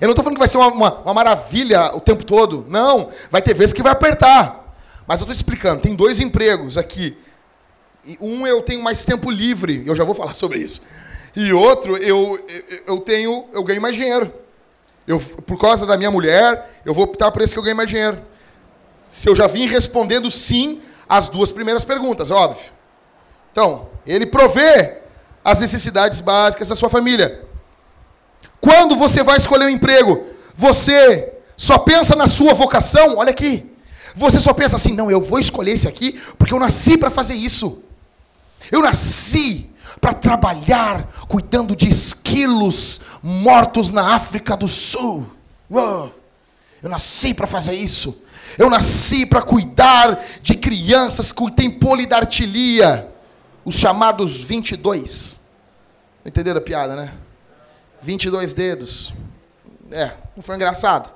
Eu 0.00 0.06
não 0.06 0.10
estou 0.10 0.22
falando 0.22 0.36
que 0.36 0.40
vai 0.40 0.48
ser 0.48 0.58
uma, 0.58 0.68
uma, 0.68 1.00
uma, 1.00 1.14
maravilha 1.14 1.94
o 1.94 2.00
tempo 2.00 2.24
todo. 2.24 2.66
Não. 2.68 3.08
Vai 3.30 3.42
ter 3.42 3.54
vezes 3.54 3.72
que 3.72 3.82
vai 3.82 3.92
apertar. 3.92 4.74
Mas 5.06 5.20
eu 5.20 5.24
estou 5.24 5.34
explicando. 5.34 5.80
Tem 5.80 5.94
dois 5.94 6.20
empregos 6.20 6.78
aqui. 6.78 7.16
Um 8.20 8.46
eu 8.46 8.62
tenho 8.62 8.82
mais 8.82 9.04
tempo 9.04 9.30
livre. 9.30 9.82
Eu 9.86 9.96
já 9.96 10.04
vou 10.04 10.14
falar 10.14 10.34
sobre 10.34 10.58
isso. 10.58 10.82
E 11.36 11.52
outro, 11.52 11.96
eu, 11.96 12.38
eu 12.86 13.00
tenho, 13.00 13.46
eu 13.52 13.62
ganho 13.64 13.80
mais 13.80 13.96
dinheiro. 13.96 14.32
Eu, 15.06 15.18
por 15.18 15.58
causa 15.58 15.84
da 15.84 15.96
minha 15.96 16.10
mulher, 16.10 16.80
eu 16.84 16.94
vou 16.94 17.04
optar 17.04 17.30
por 17.30 17.42
esse 17.42 17.52
que 17.52 17.58
eu 17.58 17.62
ganho 17.62 17.76
mais 17.76 17.90
dinheiro. 17.90 18.18
Se 19.10 19.28
eu 19.28 19.34
já 19.34 19.46
vim 19.46 19.66
respondendo 19.66 20.30
sim 20.30 20.80
às 21.08 21.28
duas 21.28 21.50
primeiras 21.50 21.84
perguntas, 21.84 22.30
óbvio. 22.30 22.72
Então, 23.52 23.88
ele 24.06 24.26
provê 24.26 24.98
as 25.44 25.60
necessidades 25.60 26.20
básicas 26.20 26.68
da 26.68 26.74
sua 26.74 26.88
família. 26.88 27.44
Quando 28.60 28.96
você 28.96 29.22
vai 29.22 29.36
escolher 29.36 29.66
um 29.66 29.70
emprego, 29.70 30.24
você 30.54 31.32
só 31.56 31.78
pensa 31.78 32.16
na 32.16 32.26
sua 32.26 32.54
vocação? 32.54 33.16
Olha 33.18 33.30
aqui. 33.30 33.70
Você 34.14 34.40
só 34.40 34.54
pensa 34.54 34.76
assim: 34.76 34.94
não, 34.94 35.10
eu 35.10 35.20
vou 35.20 35.38
escolher 35.38 35.72
esse 35.72 35.88
aqui 35.88 36.20
porque 36.38 36.54
eu 36.54 36.58
nasci 36.58 36.96
para 36.96 37.10
fazer 37.10 37.34
isso. 37.34 37.82
Eu 38.72 38.80
nasci 38.80 39.73
para 40.04 40.12
trabalhar 40.12 41.08
cuidando 41.26 41.74
de 41.74 41.88
esquilos 41.88 43.00
mortos 43.22 43.90
na 43.90 44.14
África 44.14 44.54
do 44.54 44.68
Sul. 44.68 45.26
Uou. 45.70 46.14
Eu 46.82 46.90
nasci 46.90 47.32
para 47.32 47.46
fazer 47.46 47.72
isso. 47.72 48.22
Eu 48.58 48.68
nasci 48.68 49.24
para 49.24 49.40
cuidar 49.40 50.22
de 50.42 50.56
crianças 50.56 51.32
que 51.32 51.50
têm 51.52 51.70
polidartilia, 51.70 53.10
os 53.64 53.76
chamados 53.76 54.42
22. 54.42 55.40
Entenderam 56.26 56.58
a 56.58 56.62
piada, 56.62 56.94
né? 56.94 57.10
22 58.02 58.52
dedos. 58.52 59.14
É, 59.90 60.12
não 60.36 60.42
foi 60.42 60.56
engraçado. 60.56 61.14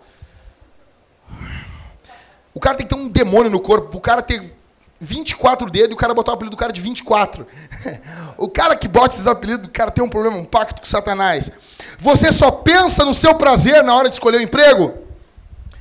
O 2.54 2.58
cara 2.58 2.74
tem 2.74 2.86
que 2.86 2.94
ter 2.94 2.98
um 2.98 3.06
demônio 3.06 3.50
no 3.50 3.60
corpo, 3.60 3.98
o 3.98 4.00
cara 4.00 4.22
ter 4.22 4.56
24 4.98 5.70
dedos 5.70 5.90
e 5.90 5.94
o 5.94 5.96
cara 5.96 6.14
botar 6.14 6.32
o 6.32 6.34
apelido 6.34 6.56
do 6.56 6.58
cara 6.58 6.72
de 6.72 6.80
24. 6.80 7.46
o 8.36 8.48
cara 8.48 8.76
que 8.76 8.88
bota 8.88 9.14
esses 9.14 9.26
apelidos, 9.26 9.66
o 9.66 9.70
cara 9.70 9.90
tem 9.90 10.02
um 10.02 10.08
problema, 10.08 10.36
um 10.36 10.44
pacto 10.44 10.80
com 10.80 10.86
Satanás. 10.86 11.50
Você 11.98 12.30
só 12.32 12.50
pensa 12.50 13.04
no 13.04 13.14
seu 13.14 13.34
prazer 13.34 13.82
na 13.82 13.94
hora 13.94 14.08
de 14.08 14.14
escolher 14.14 14.36
o 14.36 14.40
um 14.40 14.42
emprego? 14.42 14.94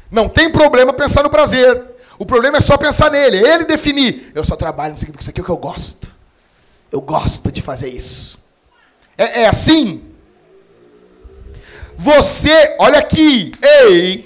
Não 0.10 0.28
tem 0.28 0.52
problema 0.52 0.94
pensar 0.94 1.24
no 1.24 1.30
prazer. 1.30 1.84
O 2.18 2.26
problema 2.26 2.58
é 2.58 2.62
só 2.62 2.78
pensar 2.78 3.12
nele, 3.12 3.38
ele 3.38 3.66
definir. 3.66 4.32
Eu 4.34 4.44
só 4.44 4.56
trabalho 4.56 4.94
nisso 4.94 5.04
aqui 5.04 5.12
porque 5.12 5.24
isso 5.24 5.30
aqui 5.30 5.40
é 5.40 5.44
o 5.44 5.46
que 5.46 5.52
eu 5.52 5.58
gosto. 5.58 6.16
Eu 6.92 7.02
gosto 7.02 7.52
de 7.52 7.62
fazer 7.62 7.90
isso. 7.90 8.40
É, 9.18 9.44
é 9.44 9.48
assim? 9.48 10.04
Você, 11.98 12.76
olha 12.80 13.00
aqui, 13.00 13.52
ei, 13.62 14.24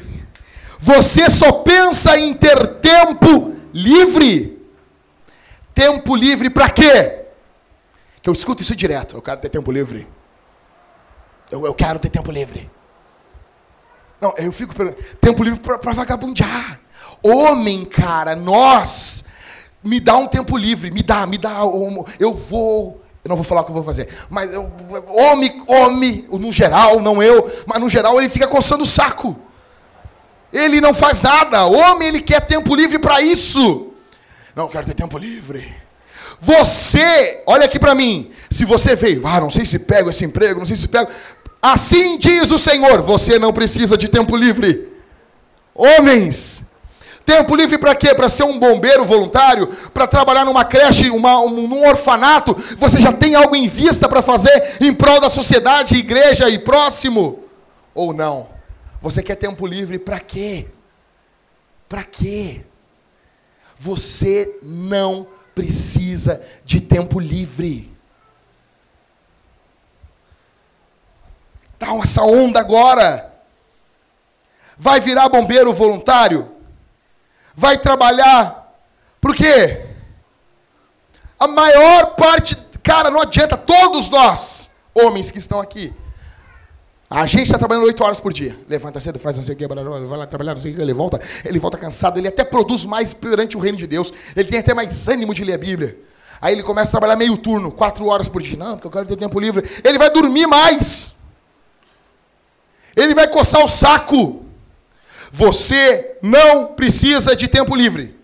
você 0.77 1.29
só 1.29 1.51
pensa 1.51 2.17
em 2.17 2.33
ter 2.33 2.67
tempo 2.75 3.55
livre. 3.73 4.61
Tempo 5.73 6.15
livre 6.15 6.49
para 6.49 6.69
quê? 6.69 7.20
Que 8.21 8.29
eu 8.29 8.33
escuto 8.33 8.61
isso 8.61 8.75
direto. 8.75 9.15
Eu 9.15 9.21
quero 9.21 9.39
ter 9.39 9.49
tempo 9.49 9.71
livre. 9.71 10.07
Eu, 11.49 11.65
eu 11.65 11.73
quero 11.73 11.99
ter 11.99 12.09
tempo 12.09 12.31
livre. 12.31 12.69
Não, 14.19 14.33
eu 14.37 14.51
fico. 14.51 14.73
Tempo 15.19 15.43
livre 15.43 15.59
para 15.59 15.93
vagabundear. 15.93 16.79
Homem, 17.23 17.83
cara, 17.85 18.35
nós. 18.35 19.25
Me 19.83 19.99
dá 19.99 20.15
um 20.15 20.27
tempo 20.27 20.55
livre. 20.55 20.91
Me 20.91 21.01
dá, 21.01 21.25
me 21.25 21.37
dá. 21.37 21.59
Eu 22.19 22.33
vou. 22.33 23.01
Eu 23.23 23.29
não 23.29 23.35
vou 23.35 23.45
falar 23.45 23.61
o 23.61 23.65
que 23.65 23.71
eu 23.71 23.75
vou 23.75 23.83
fazer. 23.83 24.07
Mas 24.29 24.51
eu, 24.51 24.71
homem, 25.07 25.63
homem, 25.67 26.27
no 26.31 26.51
geral, 26.51 26.99
não 26.99 27.21
eu, 27.21 27.47
mas 27.67 27.79
no 27.79 27.87
geral 27.87 28.17
ele 28.17 28.29
fica 28.29 28.47
coçando 28.47 28.81
o 28.81 28.85
saco. 28.85 29.37
Ele 30.51 30.81
não 30.81 30.93
faz 30.93 31.21
nada. 31.21 31.65
Homem, 31.65 32.07
ele 32.07 32.21
quer 32.21 32.41
tempo 32.41 32.75
livre 32.75 32.97
para 32.97 33.21
isso. 33.21 33.91
Não, 34.55 34.65
eu 34.65 34.69
quero 34.69 34.87
ter 34.87 34.95
tempo 34.95 35.17
livre. 35.17 35.80
Você, 36.41 37.43
olha 37.45 37.65
aqui 37.65 37.77
para 37.77 37.93
mim. 37.93 38.31
Se 38.49 38.65
você 38.65 38.95
veio, 38.95 39.25
ah, 39.27 39.39
não 39.39 39.51
sei 39.51 39.63
se 39.63 39.79
pego 39.79 40.09
esse 40.09 40.25
emprego, 40.25 40.59
não 40.59 40.65
sei 40.65 40.75
se 40.75 40.87
pego. 40.87 41.09
Assim 41.61 42.17
diz 42.17 42.49
o 42.51 42.57
Senhor: 42.57 43.03
você 43.03 43.37
não 43.37 43.53
precisa 43.53 43.95
de 43.95 44.09
tempo 44.09 44.35
livre. 44.35 44.89
Homens, 45.75 46.71
Tempo 47.23 47.55
livre 47.55 47.77
para 47.77 47.93
quê? 47.93 48.15
Para 48.15 48.27
ser 48.27 48.43
um 48.43 48.59
bombeiro 48.59 49.05
voluntário? 49.05 49.67
Para 49.93 50.07
trabalhar 50.07 50.43
numa 50.43 50.65
creche, 50.65 51.09
uma, 51.11 51.39
um, 51.39 51.67
num 51.67 51.87
orfanato? 51.87 52.53
Você 52.77 52.99
já 52.99 53.13
tem 53.13 53.35
algo 53.35 53.55
em 53.55 53.67
vista 53.67 54.09
para 54.09 54.21
fazer 54.21 54.77
em 54.81 54.91
prol 54.91 55.21
da 55.21 55.29
sociedade, 55.29 55.95
igreja 55.95 56.49
e 56.49 56.57
próximo? 56.57 57.43
Ou 57.93 58.11
não? 58.11 58.49
Você 58.99 59.21
quer 59.21 59.35
tempo 59.35 59.67
livre 59.67 59.99
para 59.99 60.19
quê? 60.19 60.65
Para 61.87 62.03
quê? 62.03 62.61
Você 63.77 64.57
não 64.61 65.23
precisa 65.23 65.40
de 66.65 66.81
tempo 66.81 67.19
livre. 67.19 67.91
Tá 71.77 71.87
essa 72.03 72.23
onda 72.23 72.59
agora. 72.59 73.33
Vai 74.77 74.99
virar 74.99 75.29
bombeiro 75.29 75.73
voluntário? 75.73 76.55
Vai 77.55 77.77
trabalhar. 77.77 78.75
Por 79.19 79.35
quê? 79.35 79.85
A 81.39 81.47
maior 81.47 82.15
parte, 82.15 82.55
cara, 82.83 83.09
não 83.09 83.21
adianta, 83.21 83.57
todos 83.57 84.09
nós, 84.09 84.75
homens 84.93 85.31
que 85.31 85.39
estão 85.39 85.59
aqui, 85.59 85.93
a 87.13 87.25
gente 87.25 87.43
está 87.43 87.57
trabalhando 87.57 87.87
oito 87.87 88.01
horas 88.05 88.21
por 88.21 88.31
dia. 88.31 88.55
Levanta 88.69 88.97
cedo, 88.97 89.19
faz 89.19 89.35
não 89.35 89.43
sei 89.43 89.53
o 89.53 89.57
que, 89.57 89.67
vai 89.67 89.83
lá 89.83 90.25
trabalhar, 90.25 90.53
não 90.53 90.61
sei 90.61 90.71
o 90.71 90.75
que, 90.77 90.81
ele 90.81 90.93
volta, 90.93 91.19
ele 91.43 91.59
volta 91.59 91.77
cansado, 91.77 92.17
ele 92.17 92.29
até 92.29 92.45
produz 92.45 92.85
mais 92.85 93.13
perante 93.13 93.57
o 93.57 93.59
reino 93.59 93.77
de 93.77 93.85
Deus, 93.85 94.13
ele 94.33 94.47
tem 94.47 94.59
até 94.59 94.73
mais 94.73 95.09
ânimo 95.09 95.33
de 95.33 95.43
ler 95.43 95.55
a 95.55 95.57
Bíblia. 95.57 95.99
Aí 96.41 96.53
ele 96.53 96.63
começa 96.63 96.87
a 96.87 96.91
trabalhar 96.91 97.17
meio 97.17 97.35
turno, 97.35 97.69
quatro 97.69 98.05
horas 98.05 98.29
por 98.29 98.41
dia. 98.41 98.57
Não, 98.57 98.75
porque 98.75 98.87
eu 98.87 98.91
quero 98.91 99.05
ter 99.05 99.17
tempo 99.17 99.41
livre. 99.41 99.69
Ele 99.83 99.97
vai 99.97 100.09
dormir 100.09 100.47
mais. 100.47 101.19
Ele 102.95 103.13
vai 103.13 103.27
coçar 103.27 103.61
o 103.61 103.67
saco. 103.67 104.45
Você 105.33 106.17
não 106.21 106.67
precisa 106.67 107.35
de 107.35 107.49
tempo 107.49 107.75
livre. 107.75 108.17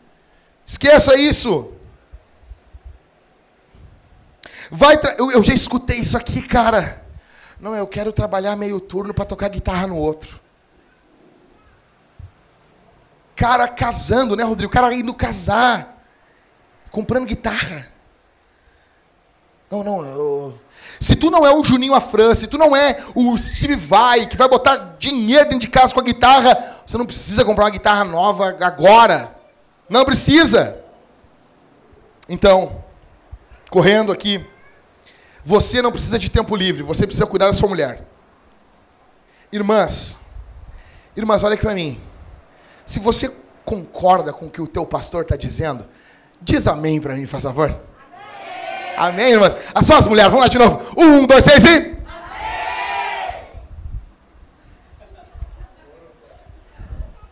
Esqueça 0.66 1.18
isso. 1.18 1.74
Vai 4.72 4.98
eu, 5.18 5.30
eu 5.32 5.44
já 5.44 5.54
escutei 5.54 6.00
isso 6.00 6.16
aqui, 6.16 6.42
cara. 6.42 7.06
Não, 7.60 7.76
eu 7.76 7.88
quero 7.88 8.14
trabalhar 8.14 8.56
meio 8.56 8.80
turno 8.80 9.14
para 9.14 9.26
tocar 9.26 9.50
guitarra 9.50 9.88
no 9.88 9.98
outro. 9.98 10.40
Cara 13.36 13.68
casando, 13.68 14.36
né, 14.36 14.44
Rodrigo? 14.44 14.72
O 14.72 14.74
cara 14.74 14.94
indo 14.94 15.14
casar, 15.14 16.04
comprando 16.92 17.26
guitarra. 17.26 17.88
Não, 19.70 19.84
não, 19.84 20.06
eu... 20.06 20.60
se 21.00 21.16
tu 21.16 21.30
não 21.30 21.46
é 21.46 21.54
o 21.54 21.64
Juninho 21.64 21.94
Afran, 21.94 22.34
se 22.34 22.48
tu 22.48 22.58
não 22.58 22.76
é 22.76 23.04
o 23.14 23.38
Steve 23.38 23.76
Vai, 23.76 24.26
que 24.26 24.38
vai 24.38 24.48
botar 24.48 24.96
dinheiro 24.98 25.44
dentro 25.46 25.60
de 25.60 25.68
casa 25.68 25.94
com 25.94 26.00
a 26.00 26.04
guitarra, 26.04 26.82
você 26.86 26.98
não 26.98 27.06
precisa 27.06 27.44
comprar 27.44 27.66
uma 27.66 27.72
guitarra 27.72 28.06
nova 28.06 28.56
agora. 28.62 29.36
Não 29.90 30.06
precisa. 30.06 30.80
Então, 32.30 32.84
correndo 33.70 34.12
aqui. 34.12 34.46
Você 35.48 35.82
não 35.82 35.94
precisa 35.94 36.20
de 36.20 36.30
tempo 36.30 36.58
livre, 36.58 36.84
você 36.84 37.08
precisa 37.08 37.26
cuidar 37.26 37.46
da 37.46 37.54
sua 37.54 37.70
mulher. 37.70 38.06
Irmãs, 39.50 40.20
irmãs, 41.16 41.42
olha 41.42 41.54
aqui 41.54 41.64
para 41.64 41.74
mim. 41.74 41.98
Se 42.86 43.00
você 43.00 43.34
concorda 43.64 44.34
com 44.34 44.48
o 44.48 44.50
que 44.50 44.62
o 44.62 44.68
teu 44.68 44.86
pastor 44.86 45.22
está 45.22 45.38
dizendo, 45.38 45.86
diz 46.42 46.68
amém 46.68 47.00
para 47.00 47.16
mim, 47.16 47.26
faz 47.26 47.44
favor. 47.44 47.70
Amém, 48.98 49.24
amém 49.24 49.32
irmãs. 49.32 49.56
As 49.74 49.86
suas 49.86 50.06
mulheres, 50.06 50.30
vamos 50.30 50.46
lá 50.46 50.50
de 50.50 50.58
novo. 50.58 50.82
Um, 50.98 51.26
dois, 51.26 51.46
três 51.46 51.64
e. 51.64 51.70
Amém. 51.70 51.98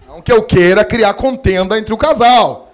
Não 0.07 0.21
que 0.21 0.31
eu 0.31 0.41
queira 0.43 0.85
criar 0.85 1.13
contenda 1.15 1.77
entre 1.77 1.93
o 1.93 1.97
casal. 1.97 2.64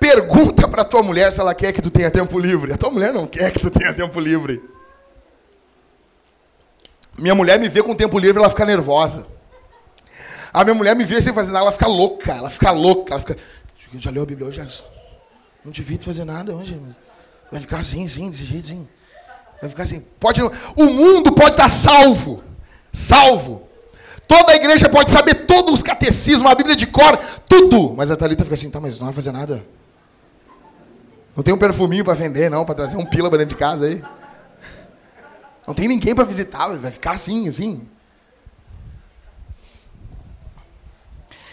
Pergunta 0.00 0.66
para 0.66 0.82
tua 0.82 1.02
mulher 1.02 1.30
se 1.30 1.40
ela 1.40 1.54
quer 1.54 1.74
que 1.74 1.82
tu 1.82 1.90
tenha 1.90 2.10
tempo 2.10 2.38
livre. 2.38 2.72
A 2.72 2.78
tua 2.78 2.90
mulher 2.90 3.12
não 3.12 3.26
quer 3.26 3.52
que 3.52 3.60
tu 3.60 3.70
tenha 3.70 3.92
tempo 3.92 4.18
livre. 4.18 4.64
Minha 7.18 7.34
mulher 7.34 7.60
me 7.60 7.68
vê 7.68 7.82
com 7.82 7.94
tempo 7.94 8.18
livre, 8.18 8.38
ela 8.38 8.48
fica 8.48 8.64
nervosa. 8.64 9.26
A 10.52 10.64
minha 10.64 10.74
mulher 10.74 10.96
me 10.96 11.04
vê 11.04 11.20
sem 11.20 11.34
fazer 11.34 11.52
nada, 11.52 11.66
ela 11.66 11.72
fica 11.72 11.86
louca, 11.86 12.32
ela 12.32 12.48
fica 12.48 12.70
louca, 12.70 13.12
ela 13.12 13.20
fica. 13.20 13.36
Já 13.98 14.10
leu 14.10 14.22
a 14.22 14.26
Bíblia 14.26 14.48
hoje? 14.48 14.66
Não 15.62 15.70
devia 15.70 16.00
fazer 16.00 16.24
nada 16.24 16.54
hoje. 16.54 16.80
Vai 17.52 17.60
ficar 17.60 17.80
assim, 17.80 18.06
assim, 18.06 18.30
desse 18.30 18.46
jeito, 18.46 18.64
assim. 18.64 18.88
Vai 19.60 19.68
ficar 19.68 19.82
assim. 19.82 20.00
Pode, 20.18 20.40
o 20.42 20.84
mundo 20.86 21.32
pode 21.32 21.50
estar 21.50 21.68
salvo. 21.68 22.42
Salvo. 22.90 23.68
Toda 24.26 24.52
a 24.52 24.56
igreja 24.56 24.88
pode 24.88 25.10
saber 25.10 25.46
todos 25.46 25.74
os 25.74 25.82
catecismos, 25.82 26.50
a 26.50 26.54
Bíblia 26.54 26.74
de 26.74 26.86
cor, 26.86 27.18
tudo. 27.46 27.92
Mas 27.94 28.10
a 28.10 28.16
Thalita 28.16 28.44
fica 28.44 28.54
assim, 28.54 28.70
tá, 28.70 28.80
mas 28.80 28.98
não 28.98 29.06
vai 29.06 29.14
fazer 29.14 29.32
nada. 29.32 29.62
Não 31.36 31.42
tem 31.42 31.54
um 31.54 31.58
perfuminho 31.58 32.04
para 32.04 32.14
vender, 32.14 32.50
não, 32.50 32.64
para 32.64 32.74
trazer 32.74 32.96
um 32.96 33.06
pila 33.06 33.30
dentro 33.30 33.46
de 33.46 33.56
casa 33.56 33.86
aí. 33.86 34.02
Não 35.66 35.74
tem 35.74 35.86
ninguém 35.86 36.14
para 36.14 36.24
visitar, 36.24 36.68
vai 36.68 36.90
ficar 36.90 37.12
assim, 37.12 37.48
assim. 37.48 37.88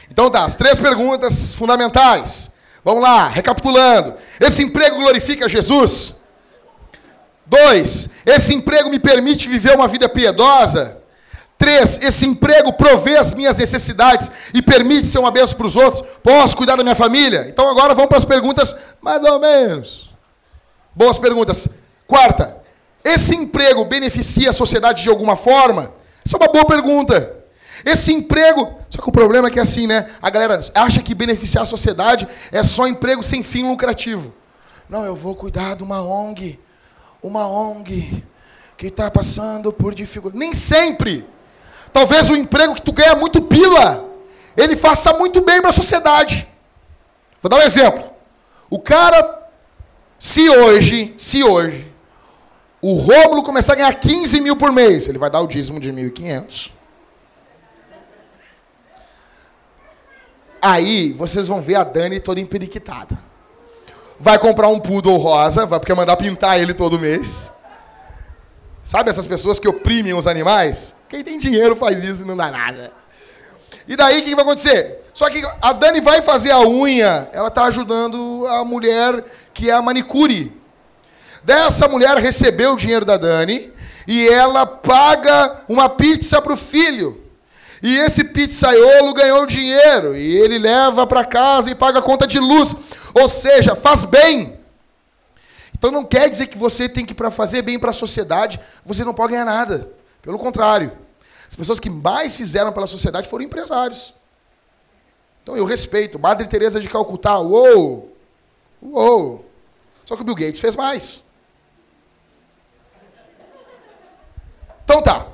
Então 0.10 0.32
tá, 0.32 0.44
as 0.44 0.56
três 0.56 0.80
perguntas 0.80 1.54
fundamentais. 1.54 2.56
Vamos 2.84 3.04
lá, 3.04 3.28
recapitulando. 3.28 4.16
Esse 4.40 4.64
emprego 4.64 4.96
glorifica 4.96 5.48
Jesus? 5.48 6.24
Dois, 7.46 8.12
esse 8.26 8.54
emprego 8.54 8.90
me 8.90 9.00
permite 9.00 9.48
viver 9.48 9.76
uma 9.76 9.88
vida 9.88 10.10
piedosa? 10.10 10.97
Três, 11.58 12.00
esse 12.04 12.26
emprego 12.26 12.72
provê 12.74 13.18
as 13.18 13.34
minhas 13.34 13.58
necessidades 13.58 14.32
e 14.54 14.62
permite 14.62 15.08
ser 15.08 15.18
uma 15.18 15.32
bênção 15.32 15.58
para 15.58 15.66
os 15.66 15.76
outros. 15.76 16.08
Posso 16.22 16.56
cuidar 16.56 16.76
da 16.76 16.84
minha 16.84 16.96
família? 16.96 17.48
Então 17.50 17.70
agora 17.70 17.96
vamos 17.96 18.10
para 18.10 18.18
as 18.18 18.26
perguntas 18.26 18.78
mais 19.02 19.24
ou 19.24 19.40
menos. 19.40 20.12
Boas 20.94 21.18
perguntas. 21.18 21.70
Quarta, 22.06 22.58
esse 23.04 23.36
emprego 23.36 23.84
beneficia 23.86 24.52
a 24.52 24.54
sociedade 24.54 25.02
de 25.02 25.10
alguma 25.10 25.36
forma? 25.36 25.92
Essa 26.24 26.38
é 26.38 26.40
uma 26.40 26.52
boa 26.52 26.66
pergunta. 26.66 27.36
Esse 27.84 28.12
emprego. 28.14 28.78
Só 28.90 29.02
que 29.02 29.10
o 29.10 29.12
problema 29.12 29.48
é 29.48 29.52
que 29.52 29.60
é 29.60 29.62
assim, 29.62 29.88
né? 29.88 30.10
A 30.22 30.30
galera 30.30 30.64
acha 30.76 31.02
que 31.02 31.16
beneficiar 31.16 31.64
a 31.64 31.68
sociedade 31.68 32.28
é 32.52 32.62
só 32.64 32.88
emprego 32.88 33.24
sem 33.24 33.42
fim 33.42 33.68
lucrativo. 33.68 34.34
Não, 34.88 35.04
eu 35.04 35.16
vou 35.16 35.36
cuidar 35.36 35.76
de 35.76 35.84
uma 35.84 36.02
ONG. 36.02 36.60
Uma 37.22 37.48
ONG 37.48 38.24
que 38.78 38.88
está 38.88 39.10
passando 39.10 39.74
por 39.74 39.96
dificuldade. 39.96 40.40
Nem 40.40 40.54
sempre. 40.54 41.26
Talvez 41.98 42.30
o 42.30 42.36
emprego 42.36 42.76
que 42.76 42.82
tu 42.84 42.92
ganha 42.92 43.16
muito 43.16 43.42
pila, 43.42 44.08
ele 44.56 44.78
faça 44.78 45.14
muito 45.14 45.42
bem 45.42 45.60
para 45.62 45.72
a 45.72 45.74
sociedade. 45.74 46.48
Vou 47.42 47.50
dar 47.50 47.58
um 47.58 47.64
exemplo. 47.64 48.12
O 48.70 48.78
cara, 48.78 49.50
se 50.20 50.48
hoje, 50.48 51.16
se 51.18 51.44
hoje, 51.44 51.92
o 52.80 52.94
Rômulo 52.94 53.42
começar 53.42 53.74
a 53.74 53.78
ganhar 53.78 53.94
15 53.96 54.42
mil 54.42 54.56
por 54.56 54.72
mês, 54.72 55.08
ele 55.08 55.18
vai 55.18 55.32
dar 55.32 55.42
o 55.42 55.48
dízimo 55.48 55.80
de 55.80 55.92
1.500. 55.92 56.70
Aí 60.62 61.14
vocês 61.14 61.48
vão 61.48 61.64
ver 61.64 61.78
a 61.78 61.84
Dani 61.84 62.20
toda 62.20 62.40
emperiquitada. 62.40 63.18
Vai 64.20 64.38
comprar 64.38 64.68
um 64.68 64.80
poodle 64.80 65.18
rosa, 65.18 65.66
vai 65.66 65.80
porque 65.80 65.96
mandar 65.96 66.16
pintar 66.18 66.62
ele 66.62 66.76
todo 66.76 67.00
mês. 67.00 67.57
Sabe 68.88 69.10
essas 69.10 69.28
pessoas 69.28 69.60
que 69.60 69.68
oprimem 69.68 70.14
os 70.14 70.28
animais? 70.28 71.02
Quem 71.10 71.22
tem 71.22 71.38
dinheiro 71.38 71.76
faz 71.76 72.06
isso 72.06 72.24
e 72.24 72.26
não 72.26 72.38
dá 72.38 72.50
nada. 72.50 72.90
E 73.86 73.98
daí 73.98 74.22
o 74.22 74.24
que 74.24 74.34
vai 74.34 74.46
acontecer? 74.46 75.02
Só 75.14 75.30
que 75.30 75.44
a 75.62 75.74
Dani 75.74 76.00
vai 76.00 76.22
fazer 76.22 76.52
a 76.52 76.62
unha, 76.62 77.30
ela 77.34 77.50
está 77.50 77.66
ajudando 77.66 78.48
a 78.48 78.64
mulher 78.64 79.26
que 79.54 79.70
é 79.70 79.74
a 79.74 79.82
manicure. 79.82 80.54
Dessa 81.44 81.90
mulher 81.90 82.18
recebeu 82.18 82.76
o 82.76 82.78
dinheiro 82.78 83.04
da 83.04 83.18
Dani 83.18 83.74
e 84.08 84.26
ela 84.30 84.66
paga 84.66 85.64
uma 85.68 85.90
pizza 85.90 86.42
para 86.42 86.54
o 86.54 86.58
filho. 86.58 87.22
E 87.84 87.98
esse 87.98 88.24
pizzaiolo 88.24 89.14
ganhou 89.14 89.46
dinheiro 89.46 90.16
e 90.16 90.38
ele 90.38 90.58
leva 90.60 91.06
para 91.06 91.26
casa 91.26 91.70
e 91.70 91.76
paga 91.76 92.00
a 92.00 92.02
conta 92.02 92.26
de 92.26 92.40
luz. 92.40 92.74
Ou 93.14 93.28
seja, 93.28 93.76
faz 93.76 94.06
bem. 94.06 94.57
Então 95.78 95.92
não 95.92 96.04
quer 96.04 96.30
dizer 96.30 96.48
que 96.48 96.58
você 96.58 96.90
tem 96.90 97.06
que 97.06 97.14
para 97.14 97.30
fazer 97.30 97.62
bem 97.62 97.80
para 97.80 97.92
a 97.92 97.94
sociedade, 97.94 98.60
você 98.86 99.04
não 99.04 99.14
pode 99.14 99.32
ganhar 99.32 99.46
nada. 99.46 99.92
Pelo 100.22 100.40
contrário. 100.40 100.92
As 101.48 101.56
pessoas 101.56 101.80
que 101.80 101.90
mais 101.90 102.36
fizeram 102.36 102.74
pela 102.74 102.88
sociedade 102.88 103.30
foram 103.30 103.46
empresários. 103.46 104.14
Então 105.44 105.56
eu 105.56 105.66
respeito. 105.66 106.20
Madre 106.20 106.48
Teresa 106.48 106.80
de 106.80 106.90
Calcutá, 106.90 107.40
uou! 107.40 108.16
Uou! 108.82 109.46
Só 110.06 110.16
que 110.16 110.22
o 110.22 110.26
Bill 110.26 110.36
Gates 110.36 110.60
fez 110.60 110.76
mais. 110.76 111.28
Então 114.84 115.02
tá 115.02 115.28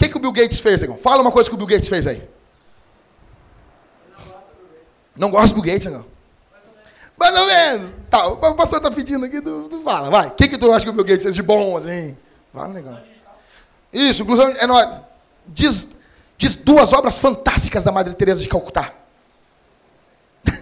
que, 0.00 0.08
que 0.08 0.16
o 0.16 0.20
Bill 0.20 0.32
Gates 0.32 0.60
fez, 0.60 0.80
irmão? 0.80 0.96
Fala 0.96 1.20
uma 1.20 1.30
coisa 1.30 1.48
que 1.48 1.54
o 1.54 1.58
Bill 1.58 1.66
Gates 1.66 1.88
fez 1.88 2.06
aí. 2.06 2.26
Não 5.14 5.30
gosta 5.30 5.54
do 5.54 5.60
Bill 5.60 5.74
Gates, 5.74 5.92
não? 5.92 6.06
Mais 7.20 7.38
ou 7.38 7.46
menos. 7.46 7.94
Tá, 8.08 8.26
o 8.26 8.54
pastor 8.54 8.78
está 8.78 8.90
pedindo 8.90 9.26
aqui, 9.26 9.42
tu, 9.42 9.68
tu 9.68 9.82
fala, 9.82 10.08
vai. 10.08 10.28
O 10.28 10.30
que, 10.30 10.48
que 10.48 10.56
tu 10.56 10.72
acha 10.72 10.86
que 10.86 10.90
o 10.90 10.92
Bill 10.94 11.04
Gates 11.04 11.22
fez 11.22 11.34
de 11.34 11.42
bom, 11.42 11.76
assim? 11.76 12.16
Fala, 12.50 12.68
negão. 12.68 12.98
Isso, 13.92 14.22
inclusão 14.22 14.48
é 14.48 14.66
nóis. 14.66 14.88
Diz, 15.46 15.96
diz 16.38 16.56
duas 16.56 16.94
obras 16.94 17.18
fantásticas 17.18 17.84
da 17.84 17.92
Madre 17.92 18.14
Teresa 18.14 18.42
de 18.42 18.48
Calcutá. 18.48 18.94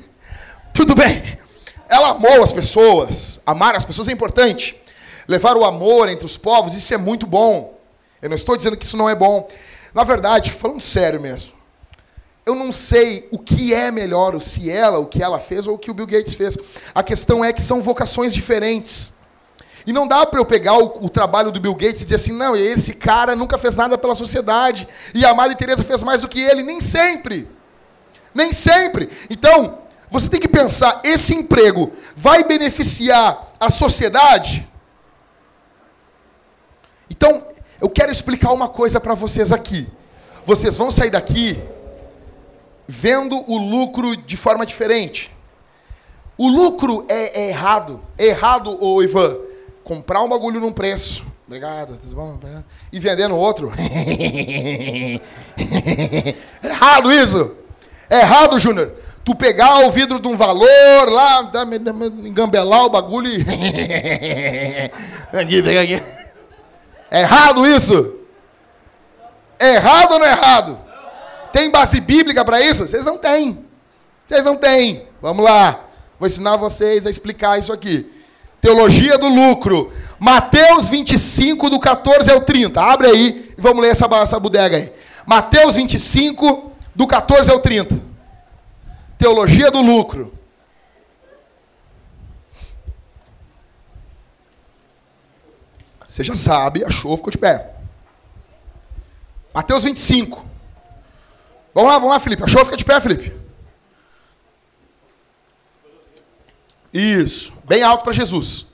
Tudo 0.74 0.96
bem. 0.96 1.38
Ela 1.88 2.10
amou 2.10 2.42
as 2.42 2.50
pessoas. 2.50 3.40
Amar 3.46 3.76
as 3.76 3.84
pessoas 3.84 4.08
é 4.08 4.12
importante. 4.12 4.82
Levar 5.28 5.56
o 5.56 5.64
amor 5.64 6.08
entre 6.08 6.26
os 6.26 6.36
povos, 6.36 6.74
isso 6.74 6.92
é 6.92 6.96
muito 6.96 7.24
bom. 7.24 7.78
Eu 8.20 8.30
não 8.30 8.36
estou 8.36 8.56
dizendo 8.56 8.76
que 8.76 8.84
isso 8.84 8.96
não 8.96 9.08
é 9.08 9.14
bom. 9.14 9.48
Na 9.94 10.02
verdade, 10.02 10.50
falando 10.50 10.80
sério 10.80 11.20
mesmo, 11.20 11.52
eu 12.48 12.54
não 12.54 12.72
sei 12.72 13.28
o 13.30 13.38
que 13.38 13.74
é 13.74 13.90
melhor, 13.90 14.34
o 14.34 14.40
se 14.40 14.70
ela, 14.70 14.98
o 14.98 15.04
que 15.04 15.22
ela 15.22 15.38
fez 15.38 15.66
ou 15.66 15.74
o 15.74 15.78
que 15.78 15.90
o 15.90 15.94
Bill 15.94 16.06
Gates 16.06 16.32
fez. 16.32 16.56
A 16.94 17.02
questão 17.02 17.44
é 17.44 17.52
que 17.52 17.60
são 17.60 17.82
vocações 17.82 18.32
diferentes. 18.32 19.18
E 19.86 19.92
não 19.92 20.08
dá 20.08 20.24
para 20.24 20.40
eu 20.40 20.46
pegar 20.46 20.78
o, 20.78 21.04
o, 21.04 21.10
trabalho 21.10 21.52
do 21.52 21.60
Bill 21.60 21.74
Gates 21.74 22.00
e 22.00 22.04
dizer 22.04 22.14
assim, 22.14 22.32
não, 22.32 22.56
esse 22.56 22.94
cara 22.94 23.36
nunca 23.36 23.58
fez 23.58 23.76
nada 23.76 23.98
pela 23.98 24.14
sociedade. 24.14 24.88
E 25.14 25.26
a 25.26 25.34
Madre 25.34 25.56
Teresa 25.56 25.84
fez 25.84 26.02
mais 26.02 26.22
do 26.22 26.28
que 26.28 26.40
ele. 26.40 26.62
Nem 26.62 26.80
sempre. 26.80 27.46
Nem 28.34 28.50
sempre. 28.50 29.10
Então, 29.28 29.80
você 30.08 30.30
tem 30.30 30.40
que 30.40 30.48
pensar, 30.48 31.02
esse 31.04 31.34
emprego 31.34 31.92
vai 32.16 32.44
beneficiar 32.44 33.52
a 33.60 33.68
sociedade? 33.68 34.66
Então, 37.10 37.46
eu 37.78 37.90
quero 37.90 38.10
explicar 38.10 38.52
uma 38.52 38.70
coisa 38.70 38.98
para 38.98 39.12
vocês 39.12 39.52
aqui. 39.52 39.86
Vocês 40.46 40.78
vão 40.78 40.90
sair 40.90 41.10
daqui 41.10 41.62
vendo 42.88 43.44
o 43.46 43.58
lucro 43.58 44.16
de 44.16 44.36
forma 44.36 44.64
diferente. 44.64 45.30
O 46.38 46.48
lucro 46.48 47.04
é, 47.08 47.42
é 47.42 47.48
errado. 47.50 48.00
É 48.16 48.28
errado, 48.28 48.82
ô 48.82 49.02
Ivan, 49.02 49.36
comprar 49.84 50.22
um 50.22 50.28
bagulho 50.28 50.58
num 50.58 50.72
preço. 50.72 51.26
Obrigado, 51.46 51.98
tudo 51.98 52.16
bom? 52.16 52.38
E 52.90 52.98
vender 52.98 53.28
no 53.28 53.36
outro. 53.36 53.70
errado 56.62 57.12
isso. 57.12 57.54
É 58.08 58.20
errado, 58.20 58.58
Júnior. 58.58 58.92
Tu 59.24 59.34
pegar 59.34 59.86
o 59.86 59.90
vidro 59.90 60.18
de 60.18 60.28
um 60.28 60.36
valor 60.36 61.10
lá, 61.10 61.50
engambelar 62.24 62.86
o 62.86 62.90
bagulho 62.90 63.30
e. 63.30 63.44
É 67.10 67.22
errado 67.22 67.66
isso? 67.66 68.16
É 69.58 69.76
errado 69.76 70.12
ou 70.12 70.18
não 70.18 70.26
é 70.26 70.30
errado? 70.30 70.87
Tem 71.52 71.70
base 71.70 72.00
bíblica 72.00 72.44
para 72.44 72.60
isso? 72.60 72.86
Vocês 72.86 73.04
não 73.04 73.18
têm. 73.18 73.64
Vocês 74.26 74.44
não 74.44 74.56
têm. 74.56 75.06
Vamos 75.20 75.44
lá. 75.44 75.84
Vou 76.18 76.26
ensinar 76.26 76.56
vocês 76.56 77.06
a 77.06 77.10
explicar 77.10 77.58
isso 77.58 77.72
aqui. 77.72 78.10
Teologia 78.60 79.16
do 79.16 79.28
lucro. 79.28 79.92
Mateus 80.18 80.88
25, 80.88 81.70
do 81.70 81.78
14 81.78 82.30
ao 82.30 82.40
30. 82.40 82.80
Abre 82.80 83.08
aí 83.08 83.54
e 83.56 83.60
vamos 83.60 83.82
ler 83.82 83.90
essa, 83.90 84.06
essa 84.16 84.40
bodega 84.40 84.76
aí. 84.76 84.92
Mateus 85.26 85.76
25, 85.76 86.72
do 86.94 87.06
14 87.06 87.50
ao 87.50 87.60
30. 87.60 87.98
Teologia 89.16 89.70
do 89.70 89.80
lucro. 89.80 90.32
Você 96.04 96.24
já 96.24 96.34
sabe, 96.34 96.84
achou, 96.84 97.16
ficou 97.16 97.30
de 97.30 97.38
pé. 97.38 97.74
Mateus 99.54 99.84
25. 99.84 100.44
Vamos 101.74 101.92
lá, 101.92 101.98
vamos 101.98 102.14
lá, 102.14 102.20
Felipe. 102.20 102.42
Achou, 102.42 102.64
fica 102.64 102.76
de 102.76 102.84
pé, 102.84 103.00
Felipe. 103.00 103.32
Isso. 106.92 107.56
Bem 107.64 107.82
alto 107.82 108.02
para 108.02 108.12
Jesus. 108.12 108.68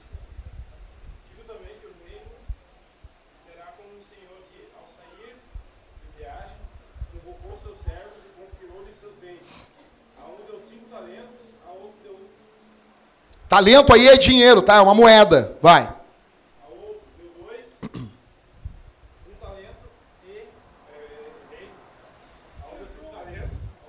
Talento 13.55 13.95
aí 13.95 14.09
é 14.09 14.17
dinheiro, 14.17 14.63
tá? 14.63 14.75
É 14.75 14.81
uma 14.81 14.95
moeda. 14.97 15.57
Vai. 15.63 15.94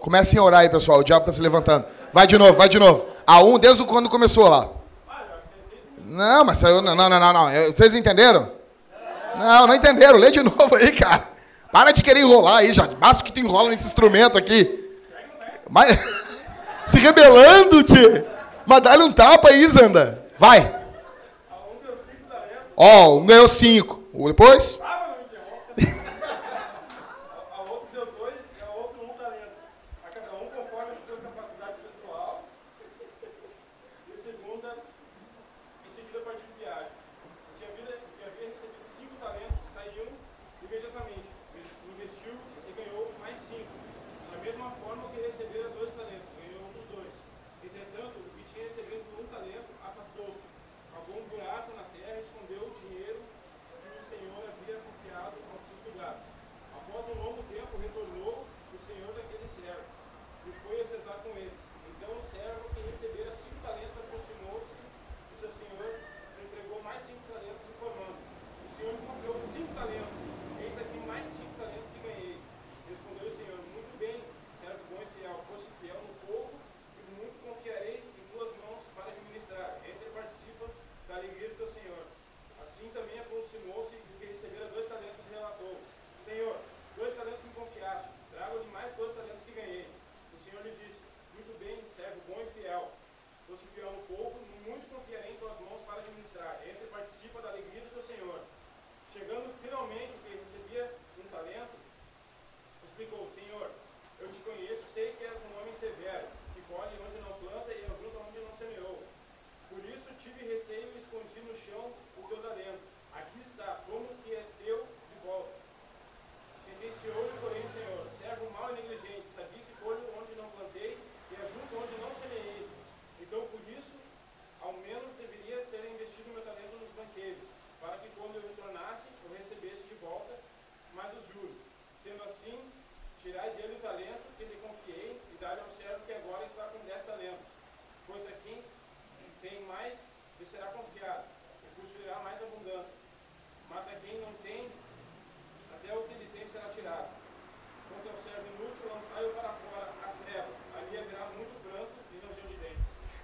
Comecem 0.05 0.37
a 0.37 0.43
orar 0.43 0.59
aí, 0.59 0.69
pessoal. 0.69 0.99
O 0.99 1.03
diabo 1.03 1.23
está 1.23 1.31
se 1.31 1.41
levantando. 1.41 1.83
Vai 2.13 2.27
de 2.27 2.37
novo, 2.37 2.53
vai 2.53 2.69
de 2.69 2.77
novo. 2.77 3.07
A 3.25 3.41
um, 3.41 3.57
desde 3.57 3.83
quando 3.85 4.07
começou 4.07 4.47
lá. 4.47 4.69
Não, 6.05 6.45
mas 6.45 6.59
saiu. 6.59 6.79
Não, 6.79 6.93
não, 6.93 7.09
não, 7.09 7.33
não. 7.33 7.49
Vocês 7.73 7.95
entenderam? 7.95 8.51
Não, 9.35 9.65
não 9.65 9.73
entenderam. 9.73 10.19
Lê 10.19 10.29
de 10.29 10.43
novo 10.43 10.75
aí, 10.75 10.91
cara. 10.91 11.23
Para 11.71 11.91
de 11.91 12.03
querer 12.03 12.19
enrolar 12.19 12.57
aí, 12.57 12.71
já. 12.71 12.85
Basta 12.85 13.23
que 13.23 13.31
tu 13.31 13.39
enrola 13.39 13.71
nesse 13.71 13.87
instrumento 13.87 14.37
aqui. 14.37 14.95
Mas, 15.67 15.97
se 16.85 16.99
rebelando, 16.99 17.81
tio. 17.81 18.27
Mas 18.63 18.83
dá-lhe 18.83 19.01
um 19.01 19.11
tapa 19.11 19.49
aí, 19.49 19.67
Zanda. 19.67 20.23
Vai. 20.37 20.81
Ó, 22.77 23.17
um 23.17 23.25
ganhou 23.25 23.47
cinco. 23.47 24.03
Depois? 24.13 24.65
Explicou, 24.65 24.94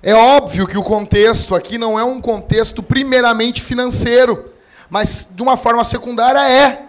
É 0.04 0.14
óbvio 0.14 0.68
que 0.68 0.78
o 0.78 0.84
contexto 0.84 1.54
aqui 1.54 1.78
não 1.78 1.98
é 2.00 2.04
um 2.04 2.20
contexto 2.20 2.82
primeiramente 2.82 3.62
financeiro, 3.62 4.52
mas 4.90 5.32
de 5.36 5.42
uma 5.44 5.56
forma 5.56 5.84
secundária 5.84 6.40
é. 6.50 6.86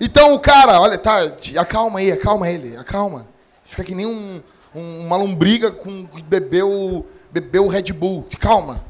Então 0.00 0.34
o 0.34 0.38
cara, 0.40 0.80
olha, 0.80 0.96
tá, 0.98 1.16
acalma 1.58 1.98
aí, 1.98 2.12
acalma 2.12 2.48
ele, 2.48 2.76
acalma. 2.76 3.26
Fica 3.64 3.82
que 3.84 3.94
nem 3.94 4.06
um, 4.06 4.40
um- 4.74 5.06
uma 5.06 5.16
lombriga 5.16 5.70
com 5.72 6.08
bebeu, 6.24 7.06
bebeu 7.30 7.66
Red 7.66 7.92
Bull. 7.92 8.26
Calma. 8.38 8.84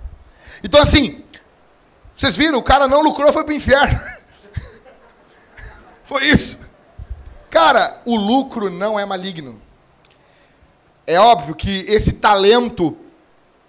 Então 0.63 0.81
assim, 0.81 1.25
vocês 2.15 2.37
viram, 2.37 2.59
o 2.59 2.63
cara 2.63 2.87
não 2.87 3.03
lucrou, 3.03 3.33
foi 3.33 3.45
pro 3.45 3.55
inferno. 3.55 3.99
foi 6.05 6.27
isso. 6.27 6.67
Cara, 7.51 8.01
o 8.05 8.15
lucro 8.17 8.69
não 8.71 8.99
é 8.99 9.05
maligno. 9.05 9.61
É 11.07 11.19
óbvio 11.19 11.55
que 11.55 11.81
esse 11.89 12.15
talento 12.15 12.97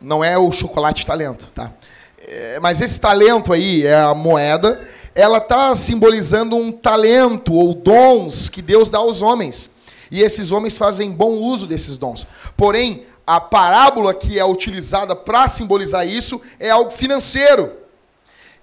não 0.04 0.24
é 0.24 0.38
o 0.38 0.52
chocolate 0.52 1.06
talento, 1.06 1.48
tá? 1.56 1.72
É, 2.20 2.60
mas 2.60 2.82
esse 2.82 3.00
talento 3.00 3.54
aí 3.54 3.86
é 3.88 3.96
a 3.96 4.14
moeda, 4.14 4.82
ela 5.16 5.38
está 5.38 5.74
simbolizando 5.76 6.56
um 6.56 6.72
talento 6.72 7.54
ou 7.54 7.74
dons 7.74 8.50
que 8.50 8.62
Deus 8.62 8.90
dá 8.90 8.98
aos 8.98 9.22
homens. 9.22 9.76
E 10.12 10.22
esses 10.22 10.52
homens 10.52 10.78
fazem 10.78 11.12
bom 11.12 11.32
uso 11.32 11.66
desses 11.66 11.98
dons. 11.98 12.28
Porém, 12.58 13.06
a 13.26 13.40
parábola 13.40 14.14
que 14.14 14.38
é 14.38 14.46
utilizada 14.46 15.16
para 15.16 15.48
simbolizar 15.48 16.06
isso 16.06 16.42
é 16.60 16.70
algo 16.70 16.92
financeiro. 16.92 17.72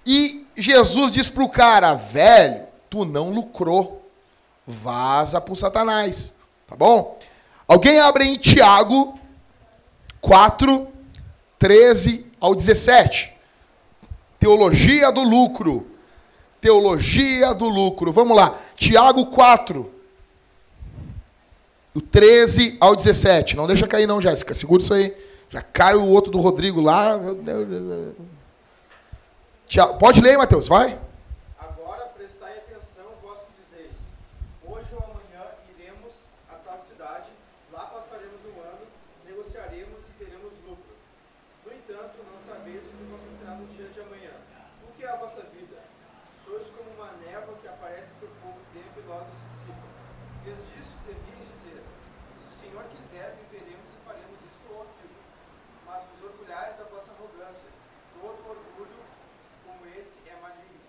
E 0.05 0.45
Jesus 0.55 1.11
diz 1.11 1.29
para 1.29 1.43
o 1.43 1.49
cara, 1.49 1.93
velho, 1.93 2.61
tu 2.89 3.03
não 3.03 3.31
lucrou. 3.31 3.99
Vaza 4.65 5.41
para 5.41 5.53
o 5.53 5.57
Satanás. 5.57 6.37
Tá 6.67 6.75
bom? 6.75 7.17
Alguém 7.67 7.99
abre 7.99 8.25
em 8.25 8.35
Tiago 8.35 9.19
4, 10.21 10.90
13 11.61 12.25
ao 12.39 12.55
17. 12.55 13.37
Teologia 14.39 15.11
do 15.11 15.21
lucro. 15.21 15.85
Teologia 16.59 17.53
do 17.53 17.69
lucro. 17.69 18.11
Vamos 18.11 18.35
lá. 18.35 18.57
Tiago 18.75 19.27
4. 19.27 19.87
Do 21.93 22.01
13 22.01 22.77
ao 22.79 22.95
17. 22.95 23.55
Não 23.55 23.67
deixa 23.67 23.87
cair 23.87 24.07
não, 24.07 24.19
Jéssica. 24.19 24.55
Segura 24.55 24.81
isso 24.81 24.91
aí. 24.91 25.15
Já 25.51 25.61
cai 25.61 25.93
o 25.93 26.07
outro 26.07 26.31
do 26.31 26.39
Rodrigo 26.39 26.81
lá. 26.81 27.19
Pode 29.99 30.19
ler, 30.19 30.39
Mateus. 30.39 30.67
Vai. 30.67 30.97
Agora 31.59 32.07
prestai 32.17 32.57
atenção, 32.57 33.05
vós 33.21 33.37
que 33.37 33.61
dizeis: 33.61 34.09
Hoje 34.65 34.87
ou 34.93 35.03
amanhã 35.03 35.45
iremos 35.77 36.25
a 36.49 36.55
tal 36.55 36.79
cidade, 36.81 37.27
lá 37.71 37.81
passaremos 37.81 38.41
um 38.49 38.59
ano, 38.61 38.87
negociaremos 39.25 40.05
e 40.09 40.23
teremos 40.23 40.53
lucro. 40.65 40.91
No 41.65 41.71
entanto, 41.71 42.17
não 42.25 42.39
sabeis 42.39 42.81
o 42.83 42.89
que 42.89 43.05
acontecerá 43.05 43.53
no 43.53 43.67
dia 43.67 43.85
de 43.85 44.01
amanhã. 44.01 44.33
O 44.81 44.91
que 44.97 45.03
é 45.05 45.09
a 45.09 45.15
vossa 45.15 45.43
vida? 45.53 45.77
Sois 46.43 46.65
como 46.73 46.89
uma 46.97 47.11
névoa 47.21 47.55
que 47.61 47.67
aparece 47.67 48.17
por 48.19 48.29
pouco 48.41 48.59
tempo 48.73 48.97
e 48.97 49.07
logo 49.07 49.29
se 49.29 49.45
dissipa. 49.45 49.87
Vez 50.43 50.57
disso, 50.57 50.97
devias 51.05 51.45
dizer: 51.53 51.85
Se 52.33 52.49
o 52.49 52.55
Senhor 52.57 52.83
quiser, 52.97 53.37
viveremos 53.45 53.93
e 53.93 53.97
faremos 54.03 54.41
isto 54.41 54.65
ou 54.73 54.81
aquilo. 54.89 55.21
Mas 55.85 56.01
vos 56.09 56.33
orgulhais 56.33 56.73
da 56.75 56.83
vossa 56.89 57.13
arrogância. 57.13 57.69
Todo 58.17 58.41
orgulho 58.41 58.99
como 59.63 59.85
esse 59.93 60.17
é 60.25 60.33
maligno. 60.41 60.81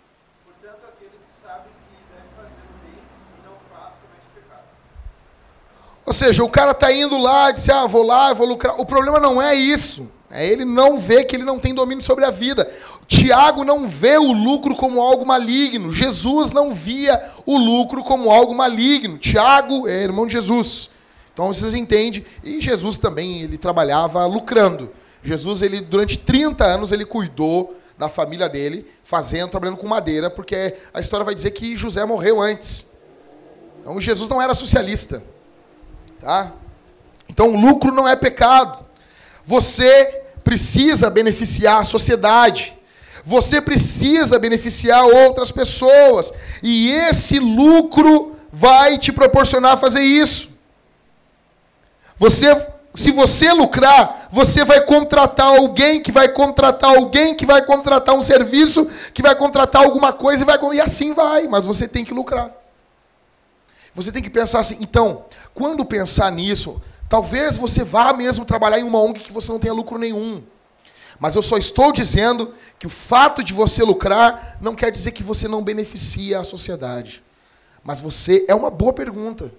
Portanto, 0.49 0.89
aquele 0.89 1.21
que 1.21 1.33
sabe 1.33 1.69
que 1.69 1.97
deve 2.09 2.29
fazer 2.33 2.65
o 2.65 2.75
bem 2.81 2.97
e 2.97 3.39
não 3.45 3.61
faz, 3.69 4.01
comete 4.01 4.25
pecado. 4.33 4.73
Ou 6.13 6.15
seja, 6.15 6.45
o 6.45 6.49
cara 6.51 6.75
tá 6.75 6.93
indo 6.93 7.17
lá, 7.17 7.51
disse, 7.51 7.73
ah, 7.73 7.87
vou 7.87 8.03
lá, 8.03 8.35
vou 8.35 8.47
lucrar. 8.47 8.79
O 8.79 8.85
problema 8.85 9.19
não 9.19 9.41
é 9.41 9.55
isso. 9.55 10.13
É 10.31 10.47
ele 10.47 10.63
não 10.63 10.99
ver 10.99 11.25
que 11.25 11.35
ele 11.35 11.43
não 11.43 11.59
tem 11.59 11.73
domínio 11.73 12.05
sobre 12.05 12.27
a 12.27 12.31
vida. 12.31 12.71
Tiago 13.07 13.65
não 13.65 13.89
vê 13.89 14.19
o 14.19 14.31
lucro 14.31 14.77
como 14.77 15.01
algo 15.01 15.25
maligno. 15.25 15.91
Jesus 15.91 16.51
não 16.51 16.75
via 16.75 17.19
o 17.47 17.57
lucro 17.57 18.03
como 18.03 18.31
algo 18.31 18.55
maligno. 18.55 19.17
Tiago 19.17 19.89
é 19.89 20.03
irmão 20.03 20.27
de 20.27 20.35
Jesus. 20.35 20.91
Então 21.33 21.47
vocês 21.47 21.73
entendem. 21.73 22.23
E 22.45 22.61
Jesus 22.61 22.99
também, 22.99 23.41
ele 23.41 23.57
trabalhava 23.57 24.27
lucrando. 24.27 24.93
Jesus, 25.25 25.63
ele 25.63 25.81
durante 25.81 26.19
30 26.19 26.63
anos, 26.63 26.93
ele 26.93 27.07
cuidou 27.07 27.75
da 27.97 28.11
família 28.11 28.51
dele, 28.51 28.87
fazendo, 29.03 29.49
trabalhando 29.49 29.79
com 29.79 29.89
madeira, 29.89 30.29
porque 30.29 30.75
a 30.93 31.01
história 31.01 31.25
vai 31.25 31.35
dizer 31.35 31.53
que 31.53 31.75
José 31.75 32.05
morreu 32.05 32.39
antes. 32.39 32.93
Então 33.81 33.99
Jesus 33.99 34.29
não 34.29 34.43
era 34.43 34.53
socialista. 34.53 35.32
Tá? 36.23 36.53
Então, 37.29 37.57
lucro 37.57 37.93
não 37.93 38.09
é 38.09 38.15
pecado. 38.15 38.79
Você 39.45 40.23
precisa 40.45 41.11
beneficiar 41.11 41.81
a 41.81 41.85
sociedade. 41.85 42.73
Você 43.25 43.61
precisa 43.61 44.39
beneficiar 44.39 45.05
outras 45.05 45.51
pessoas. 45.51 46.33
E 46.63 46.91
esse 46.91 47.39
lucro 47.39 48.37
vai 48.53 48.99
te 48.99 49.13
proporcionar 49.13 49.79
fazer 49.79 50.03
isso. 50.03 50.59
Você, 52.17 52.67
se 52.95 53.11
você 53.11 53.53
lucrar, 53.53 54.29
você 54.31 54.65
vai 54.65 54.83
contratar 54.83 55.47
alguém 55.47 56.01
que 56.01 56.13
vai 56.13 56.29
contratar 56.29 56.95
alguém 56.95 57.35
que 57.35 57.45
vai 57.45 57.63
contratar 57.63 58.15
um 58.15 58.23
serviço, 58.23 58.89
que 59.13 59.23
vai 59.23 59.35
contratar 59.35 59.83
alguma 59.83 60.13
coisa 60.13 60.45
e, 60.45 60.47
vai, 60.47 60.59
e 60.75 60.81
assim 60.81 61.13
vai. 61.15 61.49
Mas 61.49 61.67
você 61.67 61.89
tem 61.89 62.05
que 62.05 62.15
lucrar. 62.15 62.62
Você 63.95 64.11
tem 64.11 64.23
que 64.23 64.31
pensar 64.31 64.61
assim, 64.61 64.79
então, 64.81 65.27
quando 65.55 65.85
pensar 65.85 66.31
nisso, 66.33 66.83
talvez 67.09 67.57
você 67.57 67.85
vá 67.85 68.13
mesmo 68.13 68.45
trabalhar 68.45 68.79
em 68.79 68.85
uma 68.85 68.99
ONG 68.99 69.21
que 69.21 69.33
você 69.33 69.53
não 69.53 69.59
tenha 69.59 69.75
lucro 69.75 69.99
nenhum. 69.99 70.43
Mas 71.21 71.37
eu 71.37 71.43
só 71.43 71.57
estou 71.57 71.93
dizendo 71.93 72.53
que 72.79 72.87
o 72.87 72.91
fato 72.91 73.45
de 73.45 73.53
você 73.53 73.85
lucrar 73.85 74.57
não 74.61 74.75
quer 74.75 74.91
dizer 74.91 75.13
que 75.13 75.23
você 75.23 75.47
não 75.47 75.63
beneficia 75.63 76.41
a 76.41 76.45
sociedade. 76.45 77.23
Mas 77.85 78.01
você 78.01 78.45
é 78.49 78.55
uma 78.55 78.71
boa 78.71 78.93
pergunta. 78.93 79.53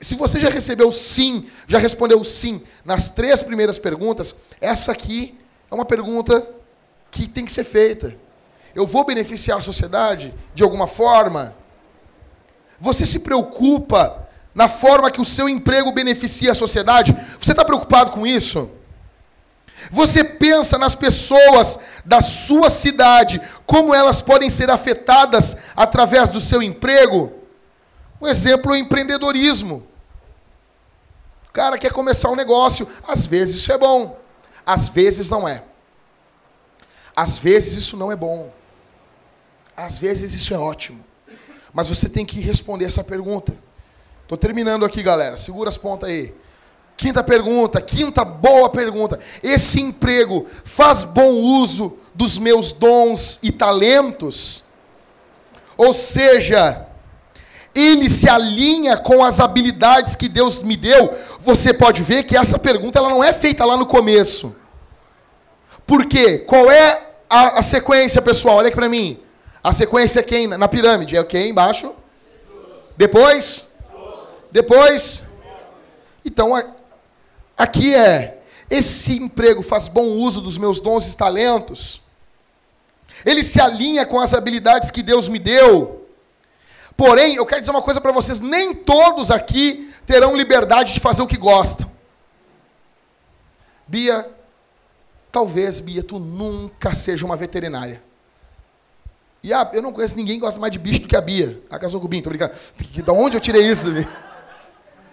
Se 0.00 0.14
você 0.14 0.40
já 0.40 0.48
recebeu 0.48 0.90
sim, 0.90 1.46
já 1.68 1.78
respondeu 1.78 2.22
sim 2.24 2.62
nas 2.84 3.10
três 3.10 3.42
primeiras 3.42 3.78
perguntas, 3.78 4.40
essa 4.60 4.92
aqui 4.92 5.38
é 5.70 5.74
uma 5.74 5.84
pergunta 5.84 6.46
que 7.10 7.28
tem 7.28 7.44
que 7.44 7.52
ser 7.52 7.64
feita. 7.64 8.16
Eu 8.74 8.86
vou 8.86 9.04
beneficiar 9.04 9.58
a 9.58 9.62
sociedade 9.62 10.34
de 10.54 10.62
alguma 10.62 10.86
forma? 10.86 11.54
Você 12.80 13.04
se 13.04 13.20
preocupa 13.20 14.26
na 14.54 14.66
forma 14.66 15.10
que 15.10 15.20
o 15.20 15.24
seu 15.24 15.48
emprego 15.48 15.92
beneficia 15.92 16.52
a 16.52 16.54
sociedade? 16.54 17.14
Você 17.38 17.52
está 17.52 17.64
preocupado 17.64 18.10
com 18.10 18.26
isso? 18.26 18.70
Você 19.90 20.24
pensa 20.24 20.78
nas 20.78 20.94
pessoas 20.94 21.80
da 22.04 22.20
sua 22.20 22.70
cidade, 22.70 23.40
como 23.66 23.94
elas 23.94 24.20
podem 24.20 24.48
ser 24.50 24.70
afetadas 24.70 25.58
através 25.76 26.30
do 26.30 26.40
seu 26.40 26.62
emprego? 26.62 27.32
Um 28.20 28.26
exemplo 28.26 28.72
é 28.72 28.76
o 28.76 28.80
empreendedorismo. 28.80 29.86
O 31.48 31.52
cara 31.52 31.78
quer 31.78 31.92
começar 31.92 32.30
um 32.30 32.36
negócio, 32.36 32.88
às 33.06 33.26
vezes 33.26 33.56
isso 33.56 33.72
é 33.72 33.78
bom, 33.78 34.18
às 34.64 34.88
vezes 34.88 35.28
não 35.28 35.46
é. 35.48 35.64
Às 37.14 37.38
vezes 37.38 37.74
isso 37.74 37.96
não 37.96 38.10
é 38.10 38.16
bom. 38.16 38.52
Às 39.76 39.98
vezes 39.98 40.32
isso 40.32 40.54
é 40.54 40.58
ótimo. 40.58 41.04
Mas 41.72 41.88
você 41.88 42.08
tem 42.08 42.26
que 42.26 42.40
responder 42.40 42.84
essa 42.84 43.04
pergunta. 43.04 43.54
Estou 44.22 44.36
terminando 44.38 44.84
aqui, 44.84 45.02
galera. 45.02 45.36
Segura 45.36 45.68
as 45.68 45.76
pontas 45.76 46.08
aí. 46.08 46.34
Quinta 46.96 47.24
pergunta, 47.24 47.80
quinta 47.80 48.24
boa 48.24 48.68
pergunta. 48.68 49.18
Esse 49.42 49.80
emprego 49.80 50.46
faz 50.64 51.02
bom 51.02 51.30
uso 51.30 51.98
dos 52.14 52.36
meus 52.36 52.72
dons 52.72 53.38
e 53.42 53.50
talentos? 53.50 54.64
Ou 55.76 55.94
seja, 55.94 56.86
ele 57.74 58.08
se 58.10 58.28
alinha 58.28 58.98
com 58.98 59.24
as 59.24 59.40
habilidades 59.40 60.14
que 60.14 60.28
Deus 60.28 60.62
me 60.62 60.76
deu, 60.76 61.16
você 61.38 61.72
pode 61.72 62.02
ver 62.02 62.24
que 62.24 62.36
essa 62.36 62.58
pergunta 62.58 62.98
ela 62.98 63.08
não 63.08 63.24
é 63.24 63.32
feita 63.32 63.64
lá 63.64 63.76
no 63.76 63.86
começo. 63.86 64.54
Por 65.86 66.04
quê? 66.06 66.38
Qual 66.40 66.70
é 66.70 67.14
a, 67.28 67.60
a 67.60 67.62
sequência, 67.62 68.20
pessoal? 68.20 68.56
Olha 68.56 68.68
aqui 68.68 68.76
para 68.76 68.88
mim. 68.88 69.18
A 69.62 69.72
sequência 69.72 70.20
é 70.20 70.22
quem? 70.22 70.46
Na 70.46 70.68
pirâmide. 70.68 71.16
É 71.16 71.24
quem 71.24 71.50
embaixo? 71.50 71.94
Depois? 72.96 73.74
Depois? 74.50 75.30
Então, 76.24 76.52
aqui 77.56 77.94
é: 77.94 78.42
esse 78.70 79.16
emprego 79.18 79.62
faz 79.62 79.88
bom 79.88 80.06
uso 80.06 80.40
dos 80.40 80.56
meus 80.56 80.80
dons 80.80 81.12
e 81.12 81.16
talentos? 81.16 82.02
Ele 83.24 83.42
se 83.42 83.60
alinha 83.60 84.06
com 84.06 84.18
as 84.18 84.32
habilidades 84.32 84.90
que 84.90 85.02
Deus 85.02 85.28
me 85.28 85.38
deu? 85.38 86.06
Porém, 86.96 87.34
eu 87.36 87.46
quero 87.46 87.60
dizer 87.60 87.70
uma 87.70 87.82
coisa 87.82 88.00
para 88.00 88.12
vocês: 88.12 88.40
nem 88.40 88.74
todos 88.74 89.30
aqui 89.30 89.92
terão 90.06 90.36
liberdade 90.36 90.94
de 90.94 91.00
fazer 91.00 91.22
o 91.22 91.26
que 91.26 91.36
gostam. 91.36 91.90
Bia, 93.86 94.30
talvez, 95.32 95.80
Bia, 95.80 96.02
tu 96.02 96.18
nunca 96.18 96.94
seja 96.94 97.26
uma 97.26 97.36
veterinária. 97.36 98.02
E 99.42 99.52
a, 99.54 99.70
eu 99.72 99.80
não 99.80 99.92
conheço 99.92 100.16
ninguém 100.16 100.36
que 100.36 100.40
gosta 100.40 100.60
mais 100.60 100.72
de 100.72 100.78
bicho 100.78 101.00
do 101.00 101.08
que 101.08 101.16
a 101.16 101.20
Bia. 101.20 101.62
A 101.70 101.78
casou 101.78 101.98
com 102.00 102.06
o 102.06 102.08
Binho, 102.08 102.22
tô 102.22 102.30
brincando. 102.30 102.54
Da 103.04 103.12
onde 103.12 103.36
eu 103.36 103.40
tirei 103.40 103.62
isso, 103.62 103.90
Binho? 103.90 104.08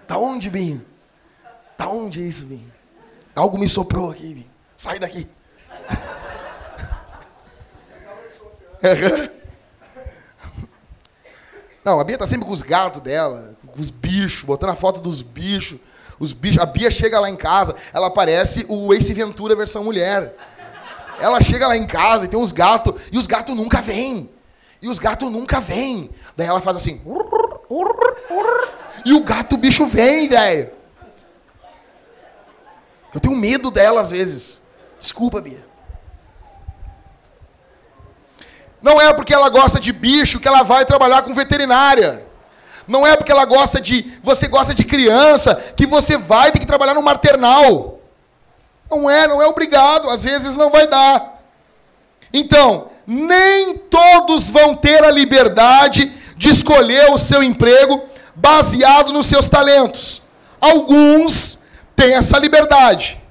Da 0.07 0.17
onde, 0.17 0.49
Binho? 0.49 0.85
Da 1.77 1.87
onde 1.87 2.21
é 2.21 2.25
isso, 2.25 2.45
Binho? 2.45 2.71
Algo 3.35 3.57
me 3.57 3.67
soprou 3.67 4.09
aqui, 4.11 4.33
Binho. 4.33 4.49
Sai 4.75 4.99
daqui. 4.99 5.27
Não, 11.83 11.99
a 11.99 12.03
Bia 12.03 12.17
tá 12.17 12.27
sempre 12.27 12.45
com 12.45 12.51
os 12.51 12.61
gatos 12.61 13.01
dela, 13.01 13.55
com 13.65 13.79
os 13.79 13.89
bichos, 13.89 14.43
botando 14.43 14.71
a 14.71 14.75
foto 14.75 14.99
dos 14.99 15.21
bichos. 15.21 15.79
Os 16.19 16.33
bichos. 16.33 16.61
A 16.61 16.65
Bia 16.65 16.91
chega 16.91 17.17
lá 17.19 17.29
em 17.29 17.35
casa, 17.37 17.75
ela 17.93 18.09
parece 18.09 18.65
o 18.67 18.93
Ace 18.93 19.13
Ventura 19.13 19.55
versão 19.55 19.85
mulher. 19.85 20.35
Ela 21.19 21.41
chega 21.41 21.67
lá 21.67 21.75
em 21.75 21.87
casa 21.87 22.25
e 22.25 22.27
tem 22.27 22.39
uns 22.39 22.51
gatos, 22.51 23.01
e 23.11 23.17
os 23.17 23.27
gatos 23.27 23.55
nunca 23.55 23.81
vêm. 23.81 24.29
E 24.81 24.87
os 24.87 24.99
gatos 24.99 25.31
nunca 25.31 25.59
vêm. 25.59 26.09
Daí 26.35 26.47
ela 26.47 26.61
faz 26.61 26.77
assim. 26.77 27.01
E 29.03 29.13
o 29.13 29.23
gato, 29.23 29.55
o 29.55 29.57
bicho 29.57 29.85
vem, 29.87 30.29
velho. 30.29 30.71
Eu 33.13 33.19
tenho 33.19 33.35
medo 33.35 33.71
dela 33.71 34.01
às 34.01 34.11
vezes. 34.11 34.61
Desculpa, 34.99 35.41
Bia. 35.41 35.65
Não 38.81 39.01
é 39.01 39.11
porque 39.13 39.33
ela 39.33 39.49
gosta 39.49 39.79
de 39.79 39.91
bicho 39.91 40.39
que 40.39 40.47
ela 40.47 40.63
vai 40.63 40.85
trabalhar 40.85 41.23
com 41.23 41.33
veterinária. 41.33 42.25
Não 42.87 43.05
é 43.05 43.17
porque 43.17 43.31
ela 43.31 43.45
gosta 43.45 43.81
de. 43.81 44.19
Você 44.21 44.47
gosta 44.47 44.73
de 44.73 44.83
criança 44.83 45.55
que 45.75 45.85
você 45.85 46.17
vai 46.17 46.51
ter 46.51 46.59
que 46.59 46.65
trabalhar 46.65 46.93
no 46.93 47.01
maternal. 47.01 47.96
Não 48.89 49.09
é, 49.09 49.27
não 49.27 49.41
é 49.41 49.47
obrigado, 49.47 50.09
às 50.09 50.23
vezes 50.23 50.55
não 50.55 50.69
vai 50.69 50.87
dar. 50.87 51.41
Então, 52.33 52.87
nem 53.05 53.77
todos 53.77 54.49
vão 54.49 54.75
ter 54.75 55.03
a 55.03 55.11
liberdade 55.11 56.13
de 56.35 56.49
escolher 56.49 57.11
o 57.11 57.17
seu 57.17 57.41
emprego 57.41 58.01
baseado 58.35 59.11
nos 59.11 59.25
seus 59.25 59.49
talentos. 59.49 60.23
Alguns 60.59 61.63
têm 61.95 62.13
essa 62.13 62.37
liberdade. 62.37 63.21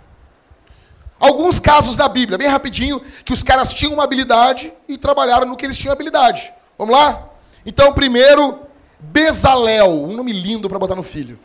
Alguns 1.18 1.58
casos 1.58 1.96
da 1.96 2.08
Bíblia, 2.08 2.36
bem 2.36 2.48
rapidinho, 2.48 3.00
que 3.24 3.32
os 3.32 3.42
caras 3.42 3.72
tinham 3.72 3.94
uma 3.94 4.04
habilidade 4.04 4.72
e 4.86 4.98
trabalharam 4.98 5.46
no 5.46 5.56
que 5.56 5.64
eles 5.64 5.78
tinham 5.78 5.92
habilidade. 5.92 6.52
Vamos 6.76 6.94
lá? 6.94 7.30
Então, 7.64 7.92
primeiro, 7.94 8.60
Bezalel, 8.98 9.90
um 9.90 10.12
nome 10.12 10.32
lindo 10.32 10.68
para 10.68 10.78
botar 10.78 10.94
no 10.94 11.02
filho. 11.02 11.38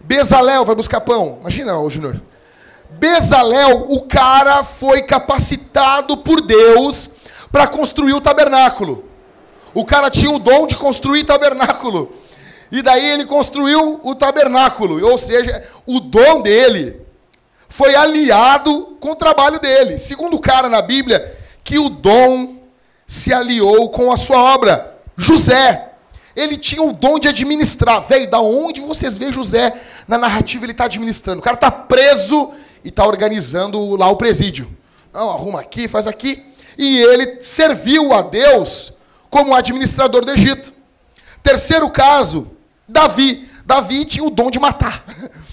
Bezalel 0.00 0.64
vai 0.64 0.74
buscar 0.74 1.00
pão. 1.00 1.38
Imagina, 1.40 1.78
ô 1.78 1.90
Júnior. 1.90 2.20
Bezalel, 2.90 3.86
o 3.90 4.02
cara 4.02 4.64
foi 4.64 5.02
capacitado 5.02 6.16
por 6.18 6.40
Deus 6.40 7.10
para 7.52 7.66
construir 7.66 8.14
o 8.14 8.20
tabernáculo. 8.20 9.04
O 9.74 9.84
cara 9.84 10.10
tinha 10.10 10.30
o 10.30 10.38
dom 10.38 10.66
de 10.66 10.76
construir 10.76 11.24
tabernáculo. 11.24 12.12
E 12.70 12.82
daí 12.82 13.04
ele 13.10 13.24
construiu 13.24 14.00
o 14.02 14.14
tabernáculo. 14.14 15.04
Ou 15.06 15.16
seja, 15.16 15.64
o 15.86 16.00
dom 16.00 16.42
dele 16.42 17.00
foi 17.68 17.94
aliado 17.94 18.96
com 19.00 19.12
o 19.12 19.16
trabalho 19.16 19.60
dele. 19.60 19.98
Segundo 19.98 20.36
o 20.36 20.40
cara 20.40 20.68
na 20.68 20.82
Bíblia, 20.82 21.36
que 21.62 21.78
o 21.78 21.88
dom 21.88 22.56
se 23.06 23.32
aliou 23.32 23.90
com 23.90 24.10
a 24.10 24.16
sua 24.16 24.38
obra. 24.54 24.94
José, 25.16 25.92
ele 26.34 26.56
tinha 26.56 26.82
o 26.82 26.92
dom 26.92 27.18
de 27.18 27.28
administrar. 27.28 28.00
Velho, 28.06 28.30
da 28.30 28.40
onde 28.40 28.80
vocês 28.80 29.18
vê 29.18 29.32
José 29.32 29.72
na 30.06 30.18
narrativa? 30.18 30.64
Ele 30.64 30.72
está 30.72 30.84
administrando. 30.84 31.40
O 31.40 31.42
cara 31.42 31.56
está 31.56 31.70
preso 31.70 32.52
e 32.84 32.88
está 32.88 33.06
organizando 33.06 33.96
lá 33.96 34.08
o 34.08 34.16
presídio. 34.16 34.68
Não, 35.12 35.30
arruma 35.30 35.60
aqui, 35.60 35.88
faz 35.88 36.06
aqui. 36.06 36.44
E 36.76 36.98
ele 36.98 37.42
serviu 37.42 38.12
a 38.12 38.22
Deus 38.22 38.94
como 39.30 39.54
administrador 39.54 40.24
do 40.24 40.30
Egito. 40.30 40.72
Terceiro 41.42 41.90
caso, 41.90 42.52
Davi. 42.88 43.48
Davi 43.64 44.04
tinha 44.04 44.24
o 44.24 44.30
dom 44.30 44.50
de 44.50 44.58
matar. 44.58 45.04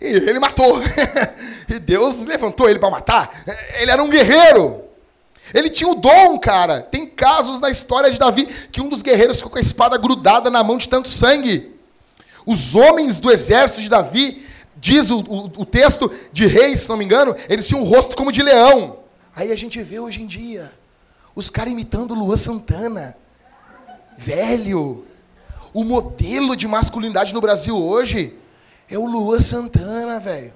E 0.00 0.06
ele 0.06 0.40
matou. 0.40 0.80
E 1.68 1.78
Deus 1.78 2.26
levantou 2.26 2.68
ele 2.68 2.80
para 2.80 2.90
matar. 2.90 3.30
Ele 3.78 3.90
era 3.90 4.02
um 4.02 4.10
guerreiro. 4.10 4.82
Ele 5.54 5.70
tinha 5.70 5.88
o 5.88 5.94
dom, 5.94 6.38
cara. 6.38 6.82
Tem 6.82 7.06
casos 7.06 7.60
na 7.60 7.70
história 7.70 8.10
de 8.10 8.18
Davi 8.18 8.46
que 8.70 8.80
um 8.80 8.88
dos 8.88 9.00
guerreiros 9.00 9.38
ficou 9.38 9.52
com 9.52 9.58
a 9.58 9.60
espada 9.60 9.96
grudada 9.96 10.50
na 10.50 10.62
mão 10.62 10.76
de 10.76 10.88
tanto 10.88 11.08
sangue. 11.08 11.74
Os 12.44 12.74
homens 12.74 13.20
do 13.20 13.30
exército 13.30 13.80
de 13.80 13.88
Davi 13.88 14.41
Diz 14.76 15.10
o, 15.10 15.20
o, 15.20 15.44
o, 15.58 15.66
texto 15.66 16.10
de 16.32 16.46
reis, 16.46 16.80
se 16.80 16.88
não 16.88 16.96
me 16.96 17.04
engano, 17.04 17.36
eles 17.48 17.68
tinham 17.68 17.82
um 17.82 17.86
rosto 17.86 18.16
como 18.16 18.32
de 18.32 18.42
leão. 18.42 18.98
Aí 19.34 19.52
a 19.52 19.56
gente 19.56 19.82
vê 19.82 19.98
hoje 19.98 20.22
em 20.22 20.26
dia 20.26 20.72
os 21.34 21.48
caras 21.48 21.72
imitando 21.72 22.14
Luan 22.14 22.36
Santana. 22.36 23.16
Velho, 24.16 25.06
o 25.72 25.84
modelo 25.84 26.54
de 26.54 26.68
masculinidade 26.68 27.32
no 27.32 27.40
Brasil 27.40 27.76
hoje 27.76 28.36
é 28.88 28.98
o 28.98 29.06
Luan 29.06 29.40
Santana, 29.40 30.20
velho. 30.20 30.52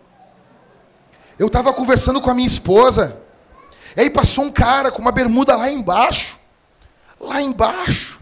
Eu 1.38 1.50
tava 1.50 1.72
conversando 1.72 2.20
com 2.20 2.30
a 2.30 2.34
minha 2.34 2.46
esposa. 2.46 3.20
E 3.96 4.00
aí 4.00 4.10
passou 4.10 4.44
um 4.44 4.50
cara 4.50 4.90
com 4.90 5.00
uma 5.00 5.12
bermuda 5.12 5.56
lá 5.56 5.70
embaixo. 5.70 6.38
Lá 7.18 7.40
embaixo. 7.40 8.20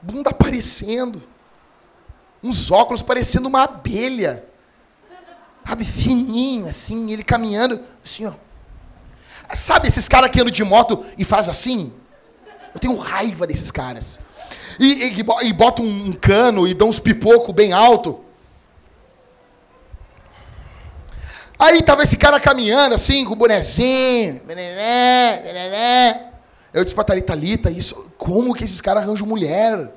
Bunda 0.00 0.30
aparecendo. 0.30 1.22
Uns 2.42 2.70
óculos 2.70 3.02
parecendo 3.02 3.48
uma 3.48 3.64
abelha. 3.64 4.46
Sabe, 5.66 5.84
fininho, 5.84 6.68
assim, 6.68 7.12
ele 7.12 7.22
caminhando, 7.24 7.80
assim, 8.04 8.26
ó. 8.26 8.32
Sabe 9.54 9.88
esses 9.88 10.08
caras 10.08 10.30
que 10.30 10.40
andam 10.40 10.52
de 10.52 10.64
moto 10.64 11.04
e 11.16 11.24
faz 11.24 11.48
assim? 11.48 11.92
Eu 12.74 12.80
tenho 12.80 12.96
raiva 12.96 13.46
desses 13.46 13.70
caras. 13.70 14.20
E, 14.78 15.10
e, 15.10 15.48
e 15.48 15.52
botam 15.52 15.84
um 15.84 16.12
cano 16.12 16.66
e 16.66 16.74
dão 16.74 16.88
uns 16.88 16.98
pipocos 16.98 17.54
bem 17.54 17.72
alto. 17.72 18.20
Aí 21.58 21.80
tava 21.82 22.02
esse 22.02 22.16
cara 22.16 22.40
caminhando 22.40 22.94
assim, 22.94 23.24
com 23.24 23.34
o 23.34 23.36
bonezinho. 23.36 24.40
Eu 26.72 26.82
disse 26.82 26.94
pra 26.94 27.04
Thalita, 27.04 27.26
Thalita, 27.28 27.70
isso, 27.70 28.10
como 28.16 28.54
que 28.54 28.64
esses 28.64 28.80
caras 28.80 29.04
arranjam 29.04 29.26
mulher? 29.26 29.92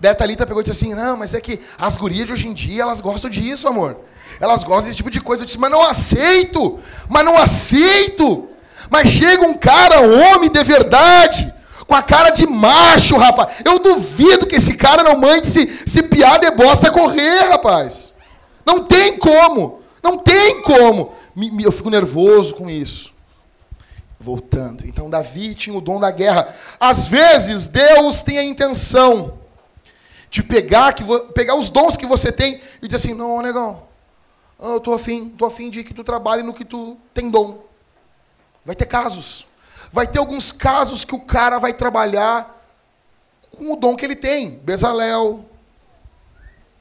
Daí 0.00 0.10
a 0.10 0.14
Thalita 0.14 0.46
pegou 0.46 0.62
e 0.62 0.64
disse 0.64 0.84
assim, 0.84 0.94
não, 0.94 1.16
mas 1.16 1.34
é 1.34 1.40
que 1.40 1.60
as 1.78 1.96
gurias 1.96 2.26
de 2.26 2.32
hoje 2.32 2.48
em 2.48 2.54
dia, 2.54 2.82
elas 2.82 3.00
gostam 3.00 3.30
disso, 3.30 3.68
amor. 3.68 4.00
Elas 4.40 4.64
gostam 4.64 4.86
desse 4.86 4.96
tipo 4.96 5.10
de 5.10 5.20
coisa. 5.20 5.42
Eu 5.42 5.46
disse, 5.46 5.58
mas 5.58 5.70
não 5.70 5.82
aceito, 5.82 6.78
mas 7.08 7.24
não 7.24 7.36
aceito. 7.36 8.48
Mas 8.90 9.08
chega 9.08 9.44
um 9.44 9.54
cara, 9.54 10.02
um 10.02 10.20
homem 10.22 10.50
de 10.50 10.62
verdade, 10.62 11.52
com 11.86 11.94
a 11.94 12.02
cara 12.02 12.30
de 12.30 12.46
macho, 12.46 13.16
rapaz. 13.16 13.56
Eu 13.64 13.78
duvido 13.78 14.46
que 14.46 14.56
esse 14.56 14.74
cara 14.74 15.02
não 15.02 15.18
mande 15.18 15.46
se, 15.46 15.82
se 15.86 16.02
piada 16.02 16.46
e 16.46 16.50
bosta 16.50 16.90
correr, 16.90 17.40
rapaz. 17.50 18.14
Não 18.64 18.84
tem 18.84 19.18
como. 19.18 19.80
Não 20.02 20.18
tem 20.18 20.62
como. 20.62 21.12
Eu 21.60 21.72
fico 21.72 21.90
nervoso 21.90 22.54
com 22.54 22.70
isso. 22.70 23.12
Voltando. 24.20 24.86
Então, 24.86 25.10
Davi 25.10 25.54
tinha 25.54 25.76
o 25.76 25.80
dom 25.80 26.00
da 26.00 26.10
guerra. 26.10 26.48
Às 26.80 27.08
vezes, 27.08 27.66
Deus 27.66 28.22
tem 28.22 28.38
a 28.38 28.44
intenção 28.44 29.38
de 30.30 30.42
pegar, 30.42 30.92
que, 30.92 31.04
pegar 31.32 31.54
os 31.54 31.68
dons 31.68 31.96
que 31.96 32.06
você 32.06 32.32
tem 32.32 32.60
e 32.82 32.86
dizer 32.88 32.96
assim: 32.96 33.14
não, 33.14 33.40
negão, 33.40 33.83
ah, 34.64 34.70
eu 34.70 34.76
estou 34.78 34.94
afim, 34.94 35.28
tô 35.28 35.44
afim 35.44 35.68
de 35.68 35.84
que 35.84 35.92
tu 35.92 36.02
trabalhe 36.02 36.42
no 36.42 36.54
que 36.54 36.64
tu 36.64 36.96
tem 37.12 37.28
dom. 37.28 37.62
Vai 38.64 38.74
ter 38.74 38.86
casos. 38.86 39.46
Vai 39.92 40.06
ter 40.06 40.18
alguns 40.18 40.50
casos 40.50 41.04
que 41.04 41.14
o 41.14 41.20
cara 41.20 41.58
vai 41.58 41.74
trabalhar 41.74 42.64
com 43.50 43.74
o 43.74 43.76
dom 43.76 43.94
que 43.94 44.06
ele 44.06 44.16
tem. 44.16 44.52
Bezalel, 44.60 45.44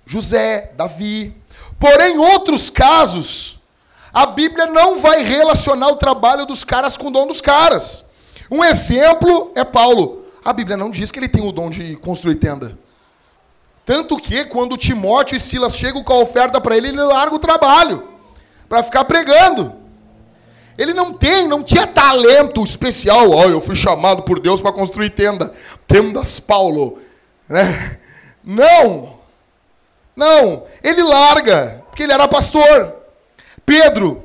José, 0.06 0.72
Davi. 0.78 1.36
Porém, 1.78 2.18
outros 2.18 2.70
casos, 2.70 3.60
a 4.14 4.28
Bíblia 4.28 4.68
não 4.68 5.00
vai 5.00 5.22
relacionar 5.22 5.90
o 5.90 5.98
trabalho 5.98 6.46
dos 6.46 6.64
caras 6.64 6.96
com 6.96 7.08
o 7.08 7.12
dom 7.12 7.28
dos 7.28 7.42
caras. 7.42 8.12
Um 8.50 8.64
exemplo 8.64 9.52
é 9.56 9.66
Paulo. 9.66 10.26
A 10.46 10.54
Bíblia 10.54 10.78
não 10.78 10.90
diz 10.90 11.12
que 11.12 11.20
ele 11.20 11.28
tem 11.28 11.46
o 11.46 11.52
dom 11.52 11.70
de 11.70 11.98
construir 11.98 12.36
tenda. 12.38 12.78
Tanto 13.86 14.18
que 14.18 14.46
quando 14.46 14.78
Timóteo 14.78 15.36
e 15.36 15.40
Silas 15.40 15.76
chegam 15.76 16.04
com 16.04 16.14
a 16.14 16.20
oferta 16.20 16.62
para 16.62 16.78
ele, 16.78 16.90
ele 16.90 17.02
larga 17.02 17.36
o 17.36 17.40
trabalho 17.40 18.08
para 18.70 18.82
ficar 18.82 19.04
pregando. 19.06 19.74
Ele 20.78 20.94
não 20.94 21.14
tem, 21.14 21.48
não 21.48 21.62
tinha 21.62 21.86
talento 21.86 22.64
especial. 22.64 23.30
Ó, 23.30 23.46
oh, 23.46 23.50
eu 23.50 23.62
fui 23.62 23.76
chamado 23.76 24.24
por 24.24 24.40
Deus 24.40 24.62
para 24.62 24.72
construir 24.72 25.12
tenda. 25.12 25.54
Tendas 25.86 26.40
Paulo. 26.40 27.00
Né? 27.48 28.00
Não. 28.44 29.14
Não. 30.16 30.64
Ele 30.82 31.04
larga, 31.04 31.84
porque 31.90 32.04
ele 32.04 32.14
era 32.14 32.28
pastor. 32.28 32.96
Pedro. 33.66 34.24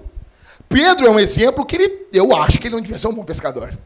Pedro 0.68 1.06
é 1.06 1.10
um 1.10 1.18
exemplo 1.18 1.64
que 1.64 1.76
ele, 1.76 2.06
eu 2.12 2.34
acho 2.34 2.58
que 2.58 2.68
ele 2.68 2.74
não 2.74 2.82
devia 2.82 2.98
ser 2.98 3.08
um 3.08 3.14
bom 3.14 3.24
pescador. 3.24 3.68
Ele 3.68 3.78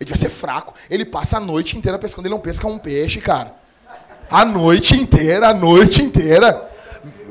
devia 0.00 0.16
ser 0.16 0.30
fraco. 0.30 0.74
Ele 0.88 1.04
passa 1.04 1.38
a 1.38 1.40
noite 1.40 1.76
inteira 1.76 1.98
pescando, 1.98 2.28
ele 2.28 2.34
não 2.34 2.40
pesca 2.40 2.66
um 2.66 2.78
peixe, 2.78 3.20
cara. 3.20 3.54
A 4.30 4.44
noite 4.44 4.96
inteira, 4.96 5.48
a 5.48 5.54
noite 5.54 6.02
inteira. 6.02 6.68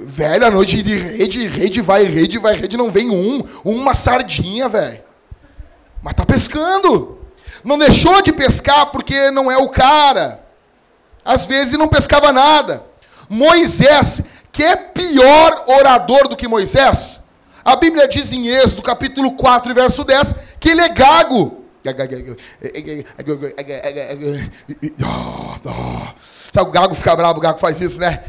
Velho, 0.05 0.45
a 0.45 0.51
noite 0.51 0.81
de 0.81 0.95
rede, 0.95 1.47
rede 1.47 1.81
vai, 1.81 2.03
rede 2.03 2.37
vai, 2.37 2.55
rede 2.55 2.77
não 2.77 2.89
vem 2.89 3.09
um, 3.09 3.43
uma 3.63 3.93
sardinha, 3.93 4.69
velho. 4.69 5.03
Mas 6.01 6.13
tá 6.13 6.25
pescando. 6.25 7.19
Não 7.63 7.77
deixou 7.77 8.21
de 8.21 8.31
pescar 8.31 8.91
porque 8.91 9.31
não 9.31 9.51
é 9.51 9.57
o 9.57 9.69
cara. 9.69 10.45
Às 11.23 11.45
vezes 11.45 11.77
não 11.77 11.87
pescava 11.87 12.31
nada. 12.31 12.83
Moisés, 13.27 14.23
que 14.51 14.63
é 14.63 14.75
pior 14.75 15.65
orador 15.67 16.27
do 16.27 16.35
que 16.35 16.47
Moisés, 16.47 17.25
a 17.63 17.75
Bíblia 17.75 18.07
diz 18.07 18.31
em 18.31 18.47
Êxodo, 18.47 18.83
capítulo 18.83 19.31
4, 19.31 19.73
verso 19.73 20.03
10, 20.03 20.35
que 20.59 20.69
ele 20.69 20.81
é 20.81 20.89
gago. 20.89 21.65
Sabe, 26.55 26.69
o 26.69 26.71
gago 26.71 26.95
fica 26.95 27.13
bravo, 27.17 27.37
o 27.37 27.41
gago 27.41 27.59
faz 27.59 27.81
isso, 27.81 27.99
né? 27.99 28.23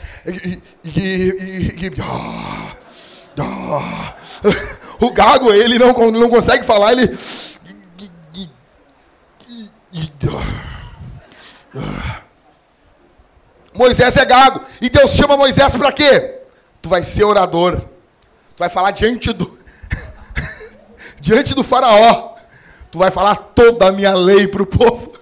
O 4.98 5.12
gago, 5.12 5.52
ele 5.52 5.78
não, 5.78 5.92
não 6.10 6.28
consegue 6.28 6.64
falar, 6.64 6.90
ele. 6.90 7.16
Moisés 13.72 14.16
é 14.16 14.24
gago. 14.24 14.60
E 14.80 14.90
Deus 14.90 15.12
chama 15.12 15.36
Moisés 15.36 15.76
para 15.76 15.92
quê? 15.92 16.40
Tu 16.82 16.88
vai 16.88 17.04
ser 17.04 17.22
orador. 17.22 17.78
Tu 17.78 18.58
vai 18.58 18.68
falar 18.68 18.90
diante 18.90 19.32
do 19.32 19.56
diante 21.20 21.54
do 21.54 21.62
faraó. 21.62 22.34
Tu 22.90 22.98
vai 22.98 23.12
falar 23.12 23.36
toda 23.36 23.86
a 23.86 23.92
minha 23.92 24.14
lei 24.16 24.48
para 24.48 24.64
o 24.64 24.66
povo. 24.66 25.15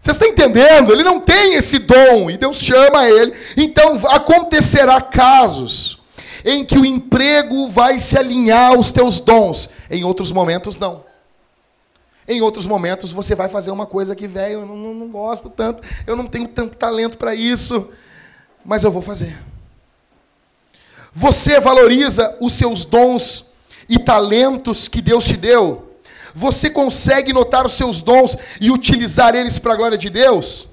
Você 0.00 0.12
está 0.12 0.26
entendendo? 0.26 0.92
Ele 0.92 1.02
não 1.02 1.20
tem 1.20 1.54
esse 1.54 1.80
dom 1.80 2.30
e 2.30 2.36
Deus 2.36 2.58
chama 2.60 3.08
ele. 3.08 3.32
Então 3.56 4.00
acontecerá 4.08 5.00
casos 5.00 6.02
em 6.44 6.64
que 6.64 6.78
o 6.78 6.84
emprego 6.84 7.68
vai 7.68 7.98
se 7.98 8.16
alinhar 8.16 8.72
aos 8.72 8.92
teus 8.92 9.20
dons. 9.20 9.70
Em 9.90 10.04
outros 10.04 10.32
momentos, 10.32 10.78
não. 10.78 11.04
Em 12.26 12.40
outros 12.42 12.66
momentos, 12.66 13.10
você 13.10 13.34
vai 13.34 13.48
fazer 13.48 13.70
uma 13.70 13.86
coisa 13.86 14.14
que, 14.14 14.26
velho, 14.26 14.60
eu 14.60 14.66
não, 14.66 14.94
não 14.94 15.08
gosto 15.08 15.48
tanto, 15.48 15.82
eu 16.06 16.14
não 16.14 16.26
tenho 16.26 16.46
tanto 16.46 16.76
talento 16.76 17.16
para 17.16 17.34
isso, 17.34 17.88
mas 18.64 18.84
eu 18.84 18.90
vou 18.90 19.00
fazer. 19.00 19.34
Você 21.12 21.58
valoriza 21.58 22.36
os 22.38 22.52
seus 22.52 22.84
dons 22.84 23.52
e 23.88 23.98
talentos 23.98 24.88
que 24.88 25.00
Deus 25.00 25.24
te 25.24 25.38
deu? 25.38 25.87
Você 26.38 26.70
consegue 26.70 27.32
notar 27.32 27.66
os 27.66 27.72
seus 27.72 28.00
dons 28.00 28.36
e 28.60 28.70
utilizar 28.70 29.34
eles 29.34 29.58
para 29.58 29.72
a 29.72 29.76
glória 29.76 29.98
de 29.98 30.08
Deus? 30.08 30.68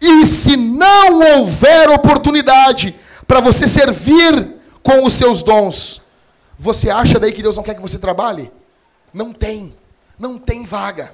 E 0.00 0.24
se 0.24 0.56
não 0.56 1.20
houver 1.20 1.90
oportunidade 1.90 2.98
para 3.28 3.38
você 3.38 3.68
servir 3.68 4.54
com 4.82 5.04
os 5.04 5.12
seus 5.12 5.42
dons, 5.42 6.04
você 6.58 6.88
acha 6.88 7.20
daí 7.20 7.30
que 7.30 7.42
Deus 7.42 7.56
não 7.56 7.62
quer 7.62 7.74
que 7.74 7.82
você 7.82 7.98
trabalhe? 7.98 8.50
Não 9.12 9.34
tem. 9.34 9.76
Não 10.18 10.38
tem 10.38 10.64
vaga. 10.64 11.12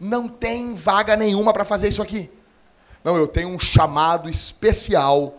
Não 0.00 0.26
tem 0.26 0.74
vaga 0.74 1.14
nenhuma 1.14 1.52
para 1.52 1.64
fazer 1.64 1.86
isso 1.86 2.02
aqui. 2.02 2.28
Não, 3.04 3.16
eu 3.16 3.28
tenho 3.28 3.48
um 3.48 3.60
chamado 3.60 4.28
especial 4.28 5.34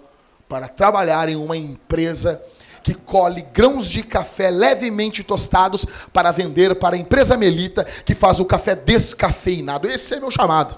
para 0.47 0.69
trabalhar 0.69 1.27
em 1.27 1.35
uma 1.35 1.57
empresa 1.57 2.41
que 2.85 2.93
colhe 2.93 3.41
grãos 3.41 3.89
de 3.89 4.03
café 4.03 4.51
levemente 4.51 5.23
tostados 5.23 5.87
para 6.13 6.31
vender 6.31 6.75
para 6.75 6.95
a 6.95 6.99
empresa 6.99 7.35
Melita, 7.35 7.83
que 7.83 8.13
faz 8.13 8.39
o 8.39 8.45
café 8.45 8.75
descafeinado. 8.75 9.87
Esse 9.87 10.13
é 10.13 10.19
meu 10.19 10.29
chamado. 10.29 10.77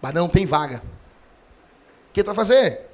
Mas 0.00 0.12
não 0.12 0.28
tem 0.28 0.44
vaga. 0.44 0.82
O 2.10 2.12
que 2.12 2.24
tu 2.24 2.26
vai 2.26 2.34
fazer? 2.34 2.90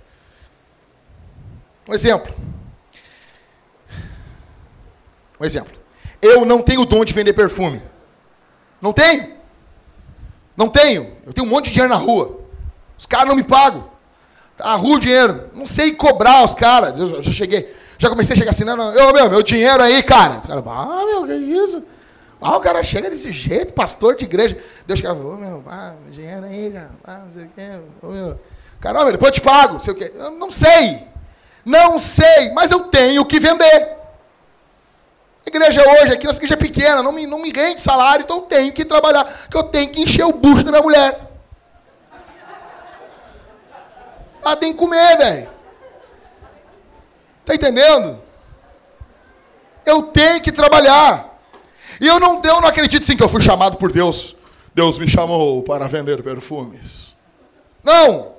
Um 1.89 1.95
exemplo. 1.95 2.35
Um 5.41 5.45
exemplo. 5.47 5.73
Eu 6.21 6.45
não 6.45 6.61
tenho 6.61 6.83
o 6.83 6.85
dom 6.85 7.07
de 7.07 7.15
vender 7.15 7.33
perfume. 7.33 7.83
Não 8.79 8.93
tenho. 8.93 9.39
Não 10.55 10.69
tenho. 10.69 11.17
Eu 11.25 11.33
tenho 11.33 11.47
um 11.47 11.51
monte 11.51 11.69
de 11.69 11.71
dinheiro 11.71 11.95
na 11.95 11.99
rua. 11.99 12.41
Os 12.99 13.07
caras 13.07 13.27
não 13.27 13.37
me 13.37 13.43
pagam. 13.43 13.91
Tá 14.55 14.75
rua 14.75 14.97
o 14.97 15.01
dinheiro. 15.01 15.49
Não 15.55 15.67
sei 15.67 15.95
cobrar 15.95 16.45
os 16.45 16.53
caras. 16.53 17.01
Eu 17.01 17.23
já 17.23 17.33
cheguei. 17.33 17.78
Já 17.99 18.09
comecei 18.09 18.35
a 18.35 18.37
chegar 18.37 18.51
assim, 18.51 18.65
não, 18.65 18.77
não, 18.77 18.93
eu, 18.93 19.13
meu, 19.13 19.29
meu 19.29 19.43
dinheiro 19.43 19.83
aí, 19.83 20.03
cara. 20.05 20.39
Os 20.39 20.47
caras, 20.47 20.65
ah, 20.67 21.05
meu, 21.05 21.27
que 21.27 21.35
isso? 21.35 21.85
Ah, 22.41 22.57
o 22.57 22.61
cara 22.61 22.81
chega 22.85 23.11
desse 23.11 23.33
jeito, 23.33 23.73
pastor 23.73 24.15
de 24.15 24.25
igreja. 24.25 24.57
Deus 24.87 25.01
cara, 25.01 25.15
ô, 25.15 25.37
meu, 25.37 25.65
ah, 25.67 25.95
dinheiro 26.11 26.45
aí, 26.45 26.71
cara. 26.71 26.91
Ah, 27.05 27.23
não 27.25 27.33
sei 27.33 27.45
o 27.45 27.49
quê. 27.49 27.81
Ô, 28.01 28.07
meu. 28.09 28.41
Caramba, 28.81 29.11
depois 29.11 29.31
eu 29.31 29.35
te 29.35 29.41
pago, 29.41 29.75
não 29.75 29.81
sei 29.81 29.93
o 29.93 29.97
quê. 29.97 30.13
Eu 30.15 30.31
não 30.31 30.51
sei. 30.51 31.09
Não 31.65 31.99
sei, 31.99 32.53
mas 32.55 32.71
eu 32.71 32.85
tenho 32.85 33.25
que 33.27 33.41
vender. 33.41 33.99
A 35.45 35.49
igreja 35.49 35.83
hoje, 35.83 36.13
aqui, 36.13 36.27
nossa 36.27 36.39
igreja 36.39 36.55
é 36.55 36.57
pequena, 36.57 37.03
não 37.03 37.11
me, 37.11 37.27
não 37.27 37.41
me 37.41 37.51
rende 37.51 37.81
salário, 37.81 38.23
então 38.23 38.37
eu 38.37 38.43
tenho 38.43 38.73
que 38.73 38.85
trabalhar, 38.85 39.25
que 39.51 39.57
eu 39.57 39.65
tenho 39.65 39.91
que 39.91 40.03
encher 40.03 40.25
o 40.25 40.33
bucho 40.33 40.63
da 40.63 40.71
minha 40.71 40.83
mulher. 40.83 41.21
Ela 44.45 44.57
tem 44.57 44.73
que 44.73 44.79
comer, 44.79 45.17
velho. 45.17 45.58
Está 47.49 47.55
entendendo? 47.55 48.21
Eu 49.87 50.03
tenho 50.03 50.43
que 50.43 50.53
trabalhar. 50.53 51.41
E 51.99 52.07
eu 52.07 52.21
não, 52.21 52.43
eu 52.45 52.61
não 52.61 52.69
acredito 52.69 53.07
sim 53.07 53.17
que 53.17 53.23
eu 53.23 53.29
fui 53.29 53.41
chamado 53.41 53.79
por 53.79 53.91
Deus. 53.91 54.37
Deus 54.75 54.99
me 54.99 55.09
chamou 55.09 55.63
para 55.63 55.89
vender 55.89 56.23
perfumes. 56.23 57.15
Não, 57.83 58.35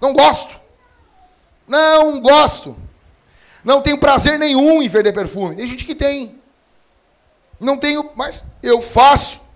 não 0.00 0.12
gosto. 0.12 0.60
Não 1.66 2.20
gosto. 2.20 2.76
Não 3.64 3.82
tenho 3.82 3.98
prazer 3.98 4.38
nenhum 4.38 4.80
em 4.80 4.88
vender 4.88 5.12
perfume. 5.12 5.56
Tem 5.56 5.66
gente 5.66 5.84
que 5.84 5.94
tem. 5.96 6.40
Não 7.58 7.76
tenho, 7.76 8.08
mas 8.14 8.52
eu 8.62 8.80
faço. 8.80 9.48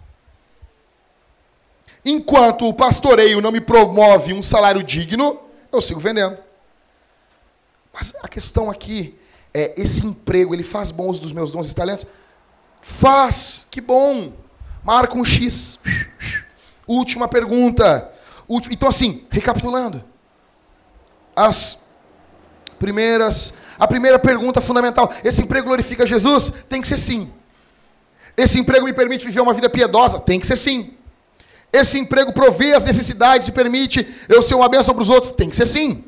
Enquanto 2.04 2.66
o 2.68 2.74
pastoreio 2.74 3.40
não 3.40 3.52
me 3.52 3.60
promove 3.60 4.32
um 4.32 4.42
salário 4.42 4.82
digno, 4.82 5.40
eu 5.70 5.80
sigo 5.80 6.00
vendendo. 6.00 6.47
Mas 7.98 8.14
a 8.22 8.28
questão 8.28 8.70
aqui 8.70 9.18
é 9.52 9.74
esse 9.76 10.06
emprego, 10.06 10.54
ele 10.54 10.62
faz 10.62 10.92
bom 10.92 11.08
uso 11.08 11.20
dos 11.20 11.32
meus 11.32 11.50
dons 11.50 11.68
e 11.68 11.74
talentos? 11.74 12.06
Faz, 12.80 13.66
que 13.68 13.80
bom. 13.80 14.32
Marca 14.84 15.18
um 15.18 15.24
X. 15.24 15.80
Última 16.86 17.26
pergunta. 17.26 18.12
Então, 18.70 18.88
assim, 18.88 19.26
recapitulando. 19.28 20.02
As 21.34 21.86
primeiras. 22.78 23.54
A 23.76 23.88
primeira 23.88 24.18
pergunta 24.18 24.60
fundamental: 24.60 25.12
esse 25.24 25.42
emprego 25.42 25.66
glorifica 25.66 26.06
Jesus? 26.06 26.52
Tem 26.68 26.80
que 26.80 26.86
ser 26.86 26.98
sim. 26.98 27.32
Esse 28.36 28.60
emprego 28.60 28.86
me 28.86 28.92
permite 28.92 29.26
viver 29.26 29.40
uma 29.40 29.52
vida 29.52 29.68
piedosa? 29.68 30.20
Tem 30.20 30.38
que 30.38 30.46
ser 30.46 30.56
sim. 30.56 30.94
Esse 31.72 31.98
emprego 31.98 32.32
provê 32.32 32.74
as 32.74 32.84
necessidades 32.84 33.48
e 33.48 33.52
permite 33.52 34.06
eu 34.28 34.40
ser 34.40 34.54
uma 34.54 34.68
bênção 34.68 34.94
para 34.94 35.02
os 35.02 35.10
outros? 35.10 35.32
Tem 35.32 35.50
que 35.50 35.56
ser 35.56 35.66
sim. 35.66 36.07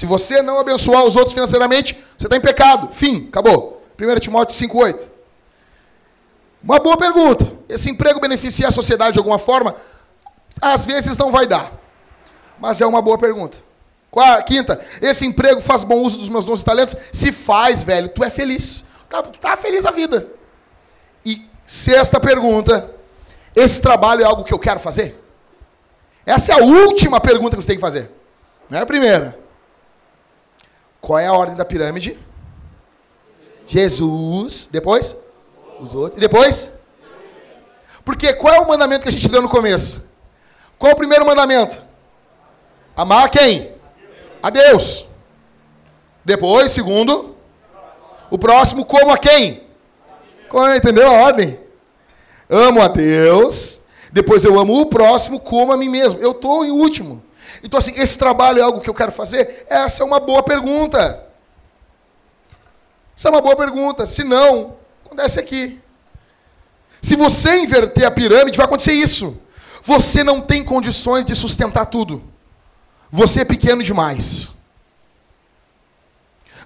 Se 0.00 0.06
você 0.06 0.40
não 0.40 0.58
abençoar 0.58 1.04
os 1.04 1.14
outros 1.14 1.34
financeiramente, 1.34 1.92
você 2.16 2.26
está 2.26 2.34
em 2.34 2.40
pecado. 2.40 2.88
Fim, 2.90 3.28
acabou. 3.28 3.84
1 4.00 4.18
Timóteo 4.18 4.56
5,8. 4.56 4.98
Uma 6.64 6.78
boa 6.78 6.96
pergunta. 6.96 7.52
Esse 7.68 7.90
emprego 7.90 8.18
beneficia 8.18 8.66
a 8.66 8.72
sociedade 8.72 9.12
de 9.12 9.18
alguma 9.18 9.38
forma? 9.38 9.76
Às 10.58 10.86
vezes 10.86 11.18
não 11.18 11.30
vai 11.30 11.46
dar. 11.46 11.70
Mas 12.58 12.80
é 12.80 12.86
uma 12.86 13.02
boa 13.02 13.18
pergunta. 13.18 13.58
Quinta, 14.46 14.82
esse 15.02 15.26
emprego 15.26 15.60
faz 15.60 15.84
bom 15.84 16.00
uso 16.00 16.16
dos 16.16 16.30
meus 16.30 16.46
dons 16.46 16.62
e 16.62 16.64
talentos? 16.64 16.96
Se 17.12 17.30
faz, 17.30 17.82
velho, 17.82 18.08
tu 18.08 18.24
é 18.24 18.30
feliz. 18.30 18.86
Tá, 19.06 19.22
tu 19.22 19.38
tá 19.38 19.54
feliz 19.54 19.84
a 19.84 19.90
vida. 19.90 20.28
E 21.26 21.46
sexta 21.66 22.18
pergunta, 22.18 22.90
esse 23.54 23.82
trabalho 23.82 24.22
é 24.22 24.24
algo 24.24 24.44
que 24.44 24.54
eu 24.54 24.58
quero 24.58 24.80
fazer? 24.80 25.22
Essa 26.24 26.52
é 26.52 26.54
a 26.54 26.64
última 26.64 27.20
pergunta 27.20 27.54
que 27.54 27.62
você 27.62 27.66
tem 27.66 27.76
que 27.76 27.82
fazer. 27.82 28.10
Não 28.70 28.78
é 28.78 28.80
a 28.80 28.86
primeira. 28.86 29.38
Qual 31.00 31.18
é 31.18 31.26
a 31.26 31.32
ordem 31.32 31.56
da 31.56 31.64
pirâmide? 31.64 32.18
Jesus, 33.66 34.68
depois 34.70 35.24
os 35.80 35.94
outros, 35.94 36.18
e 36.18 36.20
depois? 36.20 36.80
Porque 38.04 38.32
qual 38.34 38.54
é 38.54 38.60
o 38.60 38.68
mandamento 38.68 39.02
que 39.02 39.08
a 39.08 39.12
gente 39.12 39.28
deu 39.28 39.40
no 39.40 39.48
começo? 39.48 40.10
Qual 40.78 40.90
é 40.90 40.94
o 40.94 40.98
primeiro 40.98 41.24
mandamento? 41.24 41.82
Amar 42.96 43.30
quem? 43.30 43.72
A 44.42 44.50
Deus. 44.50 45.06
Depois, 46.24 46.72
segundo, 46.72 47.36
o 48.30 48.38
próximo 48.38 48.84
como 48.84 49.12
a 49.12 49.18
quem? 49.18 49.62
Entendeu 50.76 51.06
a 51.06 51.22
ordem? 51.22 51.58
Amo 52.48 52.82
a 52.82 52.88
Deus, 52.88 53.84
depois 54.12 54.42
eu 54.44 54.58
amo 54.58 54.80
o 54.80 54.86
próximo 54.86 55.38
como 55.38 55.72
a 55.72 55.76
mim 55.76 55.88
mesmo. 55.88 56.18
Eu 56.20 56.32
estou 56.32 56.64
em 56.64 56.70
último. 56.70 57.22
Então, 57.62 57.78
assim, 57.78 57.92
esse 57.96 58.18
trabalho 58.18 58.58
é 58.58 58.62
algo 58.62 58.80
que 58.80 58.88
eu 58.88 58.94
quero 58.94 59.12
fazer? 59.12 59.66
Essa 59.68 60.02
é 60.02 60.06
uma 60.06 60.18
boa 60.18 60.42
pergunta. 60.42 61.26
Essa 63.16 63.28
é 63.28 63.30
uma 63.30 63.40
boa 63.40 63.56
pergunta. 63.56 64.06
Se 64.06 64.24
não, 64.24 64.76
acontece 65.04 65.38
aqui. 65.38 65.80
Se 67.02 67.16
você 67.16 67.58
inverter 67.58 68.06
a 68.06 68.10
pirâmide, 68.10 68.56
vai 68.56 68.66
acontecer 68.66 68.92
isso. 68.92 69.40
Você 69.82 70.22
não 70.22 70.40
tem 70.40 70.64
condições 70.64 71.24
de 71.24 71.34
sustentar 71.34 71.86
tudo. 71.86 72.22
Você 73.10 73.40
é 73.40 73.44
pequeno 73.44 73.82
demais. 73.82 74.58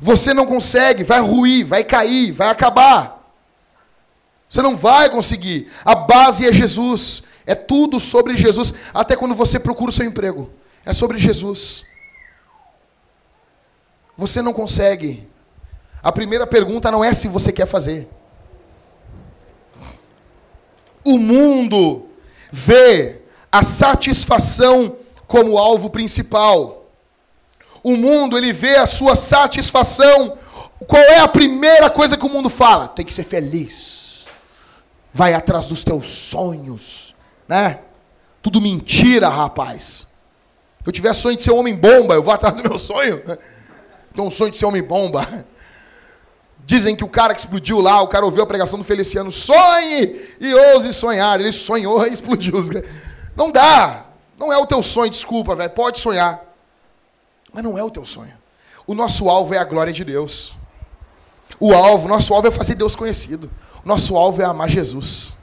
Você 0.01 0.35
não 0.35 0.47
consegue, 0.47 1.05
vai 1.05 1.21
ruir, 1.21 1.65
vai 1.65 1.83
cair, 1.85 2.33
vai 2.33 2.49
acabar. 2.49 3.25
Você 4.49 4.61
não 4.63 4.77
vai 4.77 5.09
conseguir. 5.11 5.71
A 5.85 5.95
base 5.95 6.47
é 6.47 6.53
Jesus. 6.53 7.25
É 7.47 7.55
tudo 7.55 7.99
sobre 7.99 8.37
Jesus. 8.37 8.75
Até 8.93 9.17
quando 9.17 9.35
você 9.35 9.59
procura 9.59 9.91
o 9.91 9.93
seu 9.93 10.05
emprego. 10.05 10.51
É 10.85 10.93
sobre 10.93 11.19
Jesus. 11.19 11.87
Você 14.17 14.43
não 14.43 14.53
consegue. 14.53 15.29
A 16.03 16.13
primeira 16.13 16.47
pergunta 16.47 16.91
não 16.91 17.03
é 17.03 17.13
se 17.13 17.29
você 17.29 17.53
quer 17.53 17.67
fazer. 17.67 18.09
O 21.05 21.19
mundo 21.19 22.09
vê 22.51 23.23
a 23.51 23.63
satisfação 23.63 24.97
como 25.27 25.59
alvo 25.59 25.91
principal. 25.91 26.87
O 27.83 27.97
mundo 27.97 28.39
ele 28.39 28.53
vê 28.53 28.77
a 28.77 28.87
sua 28.87 29.17
satisfação. 29.17 30.39
Qual 30.87 31.03
é 31.03 31.19
a 31.19 31.29
primeira 31.29 31.91
coisa 31.91 32.17
que 32.17 32.25
o 32.25 32.31
mundo 32.31 32.49
fala? 32.49 32.89
Tem 32.89 33.05
que 33.05 33.13
ser 33.13 33.25
feliz. 33.25 34.27
Vai 35.13 35.35
atrás 35.35 35.67
dos 35.67 35.85
teus 35.85 36.09
sonhos, 36.09 37.15
né? 37.49 37.81
Tudo 38.43 38.61
mentira, 38.61 39.29
rapaz. 39.29 40.14
Eu 40.85 40.93
tiver 40.93 41.13
sonho 41.15 41.37
de 41.37 41.43
ser 41.43 41.53
homem 41.53 41.75
bomba, 41.75 42.15
eu 42.15 42.23
vou 42.23 42.33
atrás 42.33 42.55
do 42.55 42.69
meu 42.69 42.79
sonho. 42.79 43.23
Tenho 44.15 44.27
um 44.27 44.31
sonho 44.31 44.51
de 44.51 44.59
ser 44.59 44.67
homem 44.67 44.83
bomba. 44.83 45.47
Dizem 46.67 46.97
que 46.97 47.05
o 47.05 47.09
cara 47.09 47.35
que 47.35 47.41
explodiu 47.41 47.81
lá, 47.81 48.01
o 48.03 48.09
cara 48.09 48.25
ouviu 48.25 48.43
a 48.43 48.47
pregação 48.47 48.79
do 48.79 48.85
Feliciano, 48.85 49.31
sonhe 49.31 50.37
e 50.41 50.55
ouse 50.55 50.93
sonhar. 50.93 51.41
Ele 51.41 51.53
sonhou 51.53 52.07
e 52.07 52.13
explodiu. 52.13 52.55
Não 53.37 53.51
dá. 53.51 54.05
Não 54.39 54.53
é 54.53 54.59
o 54.59 54.67
teu 54.67 54.83
sonho, 54.83 55.11
desculpa, 55.11 55.55
velho. 55.55 55.71
Pode 55.71 55.99
sonhar. 55.99 56.43
Mas 57.53 57.63
não 57.63 57.79
é 57.79 57.85
o 57.85 57.91
teu 57.91 58.05
sonho. 58.05 58.33
O 58.87 58.95
nosso 58.95 59.29
alvo 59.29 59.55
é 59.55 59.59
a 59.59 59.65
glória 59.65 59.93
de 59.93 60.05
Deus. 60.05 60.55
O 61.61 61.73
alvo, 61.73 62.09
nosso 62.09 62.35
alvo 62.35 62.49
é 62.49 62.51
fazer 62.51 62.75
Deus 62.75 62.95
conhecido. 62.95 63.51
O 63.85 63.89
nosso 63.89 64.17
alvo 64.17 64.43
é 64.43 64.45
amar 64.45 64.69
Jesus. 64.69 65.39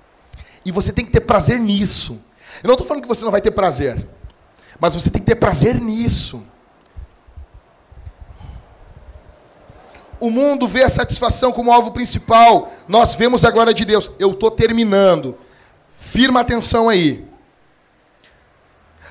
E 0.65 0.71
você 0.71 0.91
tem 0.91 1.05
que 1.05 1.11
ter 1.11 1.21
prazer 1.21 1.59
nisso. 1.59 2.23
Eu 2.63 2.67
não 2.67 2.73
estou 2.73 2.85
falando 2.85 3.03
que 3.03 3.07
você 3.07 3.23
não 3.23 3.31
vai 3.31 3.41
ter 3.41 3.51
prazer. 3.51 4.07
Mas 4.81 4.95
você 4.95 5.11
tem 5.11 5.21
que 5.21 5.27
ter 5.27 5.35
prazer 5.35 5.79
nisso. 5.79 6.43
O 10.19 10.31
mundo 10.31 10.67
vê 10.67 10.83
a 10.83 10.89
satisfação 10.89 11.51
como 11.51 11.71
alvo 11.71 11.91
principal. 11.91 12.73
Nós 12.87 13.13
vemos 13.13 13.45
a 13.45 13.51
glória 13.51 13.75
de 13.75 13.85
Deus. 13.85 14.09
Eu 14.17 14.31
estou 14.31 14.49
terminando. 14.49 15.37
Firma 15.95 16.39
atenção 16.39 16.89
aí. 16.89 17.23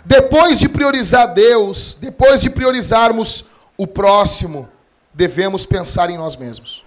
Depois 0.04 0.58
de 0.58 0.68
priorizar 0.68 1.32
Deus, 1.32 1.96
depois 2.00 2.40
de 2.40 2.50
priorizarmos 2.50 3.46
o 3.78 3.86
próximo, 3.86 4.68
devemos 5.14 5.66
pensar 5.66 6.10
em 6.10 6.18
nós 6.18 6.34
mesmos. 6.34 6.84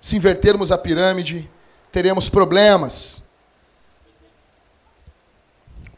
Se 0.00 0.14
invertermos 0.14 0.70
a 0.70 0.78
pirâmide, 0.78 1.50
teremos 1.90 2.28
problemas. 2.28 3.31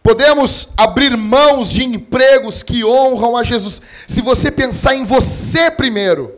Podemos 0.04 0.74
abrir 0.76 1.16
mãos 1.16 1.70
de 1.70 1.82
empregos 1.82 2.62
que 2.62 2.84
honram 2.84 3.38
a 3.38 3.42
Jesus. 3.42 3.80
Se 4.06 4.20
você 4.20 4.52
pensar 4.52 4.94
em 4.94 5.02
você 5.02 5.70
primeiro, 5.70 6.30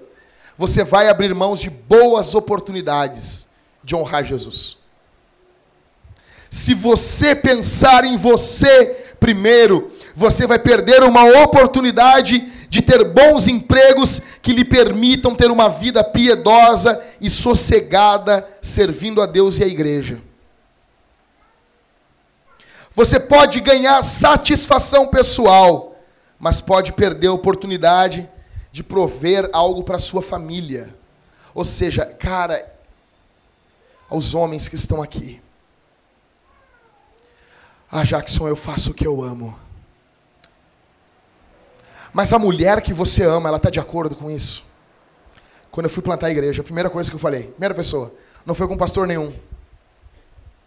você 0.56 0.84
vai 0.84 1.08
abrir 1.08 1.34
mãos 1.34 1.58
de 1.58 1.68
boas 1.68 2.32
oportunidades 2.36 3.50
de 3.82 3.96
honrar 3.96 4.22
Jesus. 4.22 4.76
Se 6.48 6.74
você 6.74 7.34
pensar 7.34 8.04
em 8.04 8.16
você 8.16 8.98
primeiro, 9.18 9.90
você 10.14 10.46
vai 10.46 10.60
perder 10.60 11.02
uma 11.02 11.24
oportunidade 11.42 12.38
de 12.70 12.82
ter 12.82 13.02
bons 13.02 13.48
empregos 13.48 14.22
que 14.42 14.52
lhe 14.52 14.64
permitam 14.64 15.34
ter 15.34 15.50
uma 15.50 15.68
vida 15.68 16.04
piedosa 16.04 17.02
e 17.20 17.28
sossegada 17.28 18.48
servindo 18.62 19.20
a 19.20 19.26
Deus 19.26 19.58
e 19.58 19.64
a 19.64 19.66
igreja. 19.66 20.20
Você 22.96 23.20
pode 23.20 23.60
ganhar 23.60 24.02
satisfação 24.02 25.06
pessoal, 25.08 25.94
mas 26.38 26.62
pode 26.62 26.94
perder 26.94 27.26
a 27.26 27.32
oportunidade 27.34 28.26
de 28.72 28.82
prover 28.82 29.50
algo 29.52 29.84
para 29.84 29.98
sua 29.98 30.22
família. 30.22 30.96
Ou 31.54 31.62
seja, 31.62 32.06
cara, 32.06 32.74
aos 34.08 34.34
homens 34.34 34.66
que 34.66 34.76
estão 34.76 35.02
aqui. 35.02 35.42
Ah, 37.92 38.02
Jackson, 38.02 38.48
eu 38.48 38.56
faço 38.56 38.92
o 38.92 38.94
que 38.94 39.06
eu 39.06 39.22
amo. 39.22 39.54
Mas 42.14 42.32
a 42.32 42.38
mulher 42.38 42.80
que 42.80 42.94
você 42.94 43.24
ama, 43.24 43.50
ela 43.50 43.58
está 43.58 43.68
de 43.68 43.78
acordo 43.78 44.16
com 44.16 44.30
isso? 44.30 44.64
Quando 45.70 45.84
eu 45.84 45.90
fui 45.90 46.02
plantar 46.02 46.28
a 46.28 46.30
igreja, 46.30 46.62
a 46.62 46.64
primeira 46.64 46.88
coisa 46.88 47.10
que 47.10 47.16
eu 47.16 47.20
falei, 47.20 47.42
primeira 47.42 47.74
pessoa, 47.74 48.10
não 48.46 48.54
foi 48.54 48.66
com 48.66 48.74
pastor 48.74 49.06
nenhum. 49.06 49.38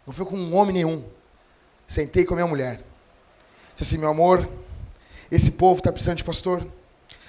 Não 0.06 0.14
foi 0.14 0.28
com 0.28 0.38
um 0.38 0.56
homem 0.56 0.76
nenhum. 0.76 1.04
Sentei 1.90 2.24
com 2.24 2.36
a 2.36 2.38
minha 2.38 2.48
mulher. 2.48 2.84
Disse 3.76 3.96
assim, 3.96 3.98
meu 3.98 4.10
amor, 4.10 4.48
esse 5.32 5.54
povo 5.54 5.80
está 5.80 5.92
precisando 5.92 6.18
de 6.18 6.24
pastor. 6.24 6.66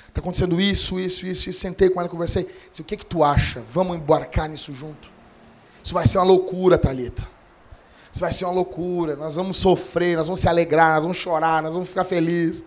Está 0.06 0.20
acontecendo 0.20 0.60
isso, 0.60 1.00
isso, 1.00 1.26
isso, 1.26 1.48
isso. 1.48 1.60
Sentei 1.60 1.88
com 1.88 1.98
ela, 1.98 2.10
conversei. 2.10 2.46
Disse, 2.70 2.82
o 2.82 2.84
que 2.84 2.98
que 2.98 3.06
tu 3.06 3.24
acha? 3.24 3.62
Vamos 3.72 3.96
embarcar 3.96 4.50
nisso 4.50 4.74
junto. 4.74 5.10
Isso 5.82 5.94
vai 5.94 6.06
ser 6.06 6.18
uma 6.18 6.24
loucura, 6.24 6.76
Talita. 6.76 7.26
Isso 8.12 8.20
vai 8.20 8.32
ser 8.32 8.44
uma 8.44 8.52
loucura. 8.52 9.16
Nós 9.16 9.36
vamos 9.36 9.56
sofrer, 9.56 10.14
nós 10.14 10.26
vamos 10.26 10.40
se 10.40 10.48
alegrar, 10.48 10.96
nós 10.96 11.04
vamos 11.04 11.16
chorar, 11.16 11.62
nós 11.62 11.72
vamos 11.72 11.88
ficar 11.88 12.04
felizes. 12.04 12.62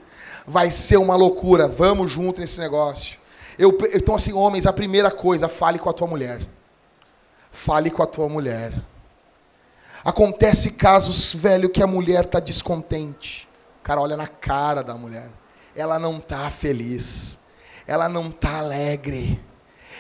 Vai 0.48 0.72
ser 0.72 0.98
uma 0.98 1.16
loucura. 1.16 1.68
Vamos 1.68 2.10
junto 2.10 2.42
nesse 2.42 2.60
negócio. 2.60 3.20
Eu, 3.60 3.78
então, 3.94 4.16
assim, 4.16 4.34
homens, 4.34 4.66
a 4.66 4.74
primeira 4.74 5.12
coisa, 5.12 5.48
fale 5.48 5.78
com 5.78 5.90
a 5.92 5.94
tua 5.94 6.08
mulher. 6.08 6.42
Fale 7.52 7.92
com 7.92 8.02
a 8.02 8.08
tua 8.08 8.28
mulher. 8.28 8.74
Acontece 10.04 10.72
casos, 10.72 11.34
velho, 11.34 11.70
que 11.70 11.82
a 11.82 11.88
mulher 11.88 12.26
está 12.26 12.40
descontente. 12.40 13.48
O 13.80 13.84
cara 13.84 14.02
olha 14.02 14.18
na 14.18 14.28
cara 14.28 14.84
da 14.84 14.96
mulher. 14.96 15.30
Ela 15.76 15.98
não 15.98 16.18
está 16.18 16.50
feliz. 16.50 17.40
Ela 17.88 18.10
não 18.10 18.28
está 18.28 18.58
alegre. 18.58 19.40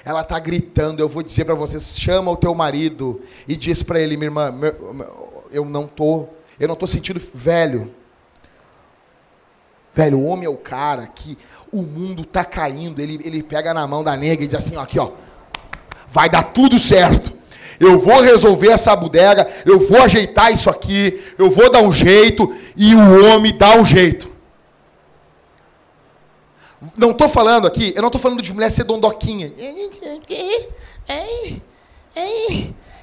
Ela 0.03 0.19
está 0.21 0.37
gritando. 0.39 0.99
Eu 0.99 1.07
vou 1.07 1.23
dizer 1.23 1.45
para 1.45 1.55
vocês: 1.55 1.97
chama 1.97 2.29
o 2.31 2.35
teu 2.35 2.53
marido 2.53 3.21
e 3.47 3.55
diz 3.55 3.81
para 3.81 3.99
ele, 3.99 4.17
minha 4.17 4.27
irmã, 4.27 4.53
eu 5.51 5.63
não 5.63 5.87
tô, 5.87 6.27
eu 6.59 6.67
não 6.67 6.75
tô 6.75 6.85
sentindo 6.85 7.21
velho. 7.33 7.93
Velho, 9.93 10.19
o 10.19 10.25
homem 10.25 10.45
é 10.45 10.49
o 10.49 10.57
cara 10.57 11.07
que 11.07 11.37
o 11.71 11.81
mundo 11.81 12.23
está 12.23 12.43
caindo. 12.43 13.01
Ele, 13.01 13.21
ele 13.23 13.41
pega 13.41 13.73
na 13.73 13.87
mão 13.87 14.03
da 14.03 14.17
nega 14.17 14.43
e 14.43 14.47
diz 14.47 14.55
assim: 14.55 14.75
ó, 14.75 14.81
aqui, 14.81 14.99
ó, 14.99 15.11
vai 16.09 16.29
dar 16.29 16.43
tudo 16.43 16.77
certo 16.77 17.42
eu 17.79 17.97
vou 17.99 18.21
resolver 18.21 18.69
essa 18.69 18.95
bodega, 18.95 19.47
eu 19.65 19.79
vou 19.79 20.01
ajeitar 20.01 20.53
isso 20.53 20.69
aqui, 20.69 21.21
eu 21.37 21.49
vou 21.49 21.71
dar 21.71 21.81
um 21.81 21.91
jeito, 21.91 22.53
e 22.75 22.95
o 22.95 23.25
homem 23.25 23.55
dá 23.57 23.75
um 23.75 23.85
jeito. 23.85 24.31
Não 26.97 27.11
estou 27.11 27.29
falando 27.29 27.65
aqui, 27.65 27.93
eu 27.95 28.01
não 28.01 28.09
estou 28.09 28.21
falando 28.21 28.41
de 28.41 28.53
mulher 28.53 28.69
ser 28.69 28.83
dondoquinha. 28.83 29.53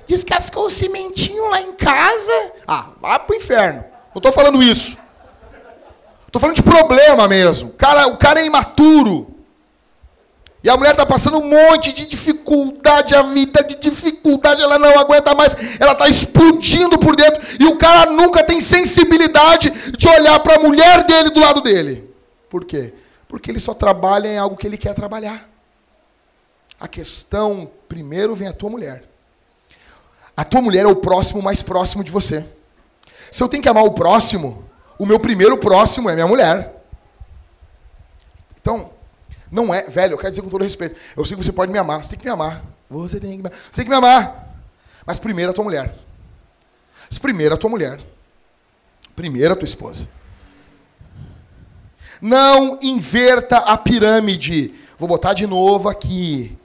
Descascou 0.07 0.67
o 0.67 0.71
cimentinho 0.71 1.49
lá 1.49 1.61
em 1.61 1.73
casa. 1.73 2.53
Ah, 2.67 2.89
vai 3.01 3.19
pro 3.21 3.37
inferno. 3.37 3.85
Não 4.15 4.19
estou 4.19 4.33
falando 4.33 4.63
isso. 4.63 4.99
Estou 6.27 6.41
falando 6.41 6.57
de 6.57 6.63
problema 6.63 7.27
mesmo. 7.27 7.71
Cara, 7.73 8.07
o 8.09 8.17
cara 8.17 8.41
é 8.41 8.47
imaturo. 8.47 9.30
E 10.63 10.69
a 10.69 10.77
mulher 10.77 10.91
está 10.91 11.07
passando 11.07 11.39
um 11.39 11.49
monte 11.49 11.93
de 11.93 12.07
dificuldade, 12.07 13.15
a 13.15 13.23
vida 13.23 13.63
de 13.65 13.77
dificuldade, 13.77 14.61
ela 14.61 14.79
não 14.79 14.99
aguenta 14.99 15.35
mais, 15.35 15.57
ela 15.81 15.93
está 15.93 16.07
explodindo 16.07 16.99
por 16.99 17.17
dentro, 17.17 17.43
e 17.59 17.65
o 17.67 17.79
cara 17.79 18.11
nunca 18.11 18.45
tem 18.45 18.61
sensibilidade 18.61 19.71
de 19.97 20.07
olhar 20.07 20.39
para 20.41 20.57
a 20.57 20.59
mulher 20.59 21.05
dele 21.05 21.31
do 21.31 21.41
lado 21.41 21.63
dele. 21.63 22.15
Por 22.51 22.65
quê? 22.65 22.93
Porque 23.27 23.51
ele 23.51 23.61
só 23.61 23.73
trabalha 23.73 24.29
em 24.29 24.37
algo 24.37 24.57
que 24.57 24.67
ele 24.67 24.77
quer 24.77 24.95
trabalhar. 24.95 25.49
A 26.79 26.87
questão, 26.87 27.71
primeiro 27.89 28.35
vem 28.35 28.49
a 28.49 28.53
tua 28.53 28.69
mulher. 28.69 29.05
A 30.37 30.45
tua 30.45 30.61
mulher 30.61 30.85
é 30.85 30.89
o 30.89 30.97
próximo 30.97 31.41
mais 31.41 31.63
próximo 31.63 32.05
de 32.05 32.11
você. 32.11 32.45
Se 33.31 33.43
eu 33.43 33.49
tenho 33.49 33.63
que 33.63 33.69
amar 33.69 33.85
o 33.85 33.93
próximo, 33.93 34.65
o 34.99 35.07
meu 35.07 35.19
primeiro 35.19 35.57
próximo 35.57 36.11
é 36.11 36.15
minha 36.15 36.27
mulher. 36.27 36.75
Então, 38.61 38.91
não 39.51 39.75
é, 39.75 39.83
velho, 39.83 40.15
eu 40.15 40.19
quero 40.19 40.31
dizer 40.31 40.43
com 40.43 40.49
todo 40.49 40.63
respeito. 40.63 40.97
Eu 41.17 41.25
sei 41.27 41.37
que 41.37 41.45
você 41.45 41.53
pode 41.53 41.73
me 41.73 41.79
amar, 41.79 42.05
você 42.05 42.11
tem 42.11 42.19
que 42.19 42.25
me 42.25 42.31
amar. 42.31 42.63
Você 42.89 43.19
tem 43.19 43.31
que 43.31 43.39
me 43.39 43.47
amar. 43.47 43.53
Você 43.53 43.77
tem 43.77 43.85
que 43.85 43.91
me 43.91 43.97
amar. 43.97 44.57
Mas 45.05 45.19
primeiro 45.19 45.51
a 45.51 45.55
tua 45.55 45.65
mulher. 45.65 45.95
Primeiro 47.21 47.55
a 47.55 47.59
tua 47.59 47.71
mulher. 47.71 47.99
Primeiro 49.17 49.53
a 49.53 49.57
tua 49.57 49.65
esposa. 49.65 50.09
Não 52.21 52.79
inverta 52.83 53.59
a 53.59 53.77
pirâmide. 53.77 54.75
Vou 54.99 55.09
botar 55.09 55.35
de 55.35 55.47
novo 55.47 55.89
aqui. 55.89 56.57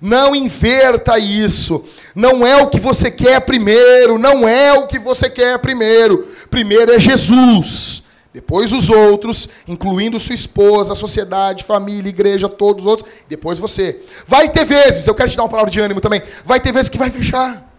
Não 0.00 0.34
inverta 0.34 1.18
isso. 1.18 1.84
Não 2.14 2.46
é 2.46 2.62
o 2.62 2.68
que 2.68 2.78
você 2.78 3.10
quer 3.10 3.40
primeiro. 3.40 4.18
Não 4.18 4.46
é 4.46 4.72
o 4.74 4.86
que 4.86 4.98
você 4.98 5.30
quer 5.30 5.58
primeiro. 5.58 6.28
Primeiro 6.50 6.92
é 6.92 6.98
Jesus. 6.98 8.03
Depois 8.34 8.72
os 8.72 8.90
outros, 8.90 9.48
incluindo 9.68 10.18
sua 10.18 10.34
esposa, 10.34 10.92
a 10.92 10.96
sociedade, 10.96 11.62
família, 11.62 12.08
igreja, 12.08 12.48
todos 12.48 12.84
os 12.84 12.90
outros. 12.90 13.08
Depois 13.28 13.60
você. 13.60 14.02
Vai 14.26 14.48
ter 14.48 14.64
vezes, 14.64 15.06
eu 15.06 15.14
quero 15.14 15.30
te 15.30 15.36
dar 15.36 15.44
uma 15.44 15.48
palavra 15.48 15.70
de 15.70 15.78
ânimo 15.78 16.00
também. 16.00 16.20
Vai 16.44 16.58
ter 16.58 16.72
vezes 16.72 16.88
que 16.88 16.98
vai 16.98 17.10
fechar. 17.10 17.72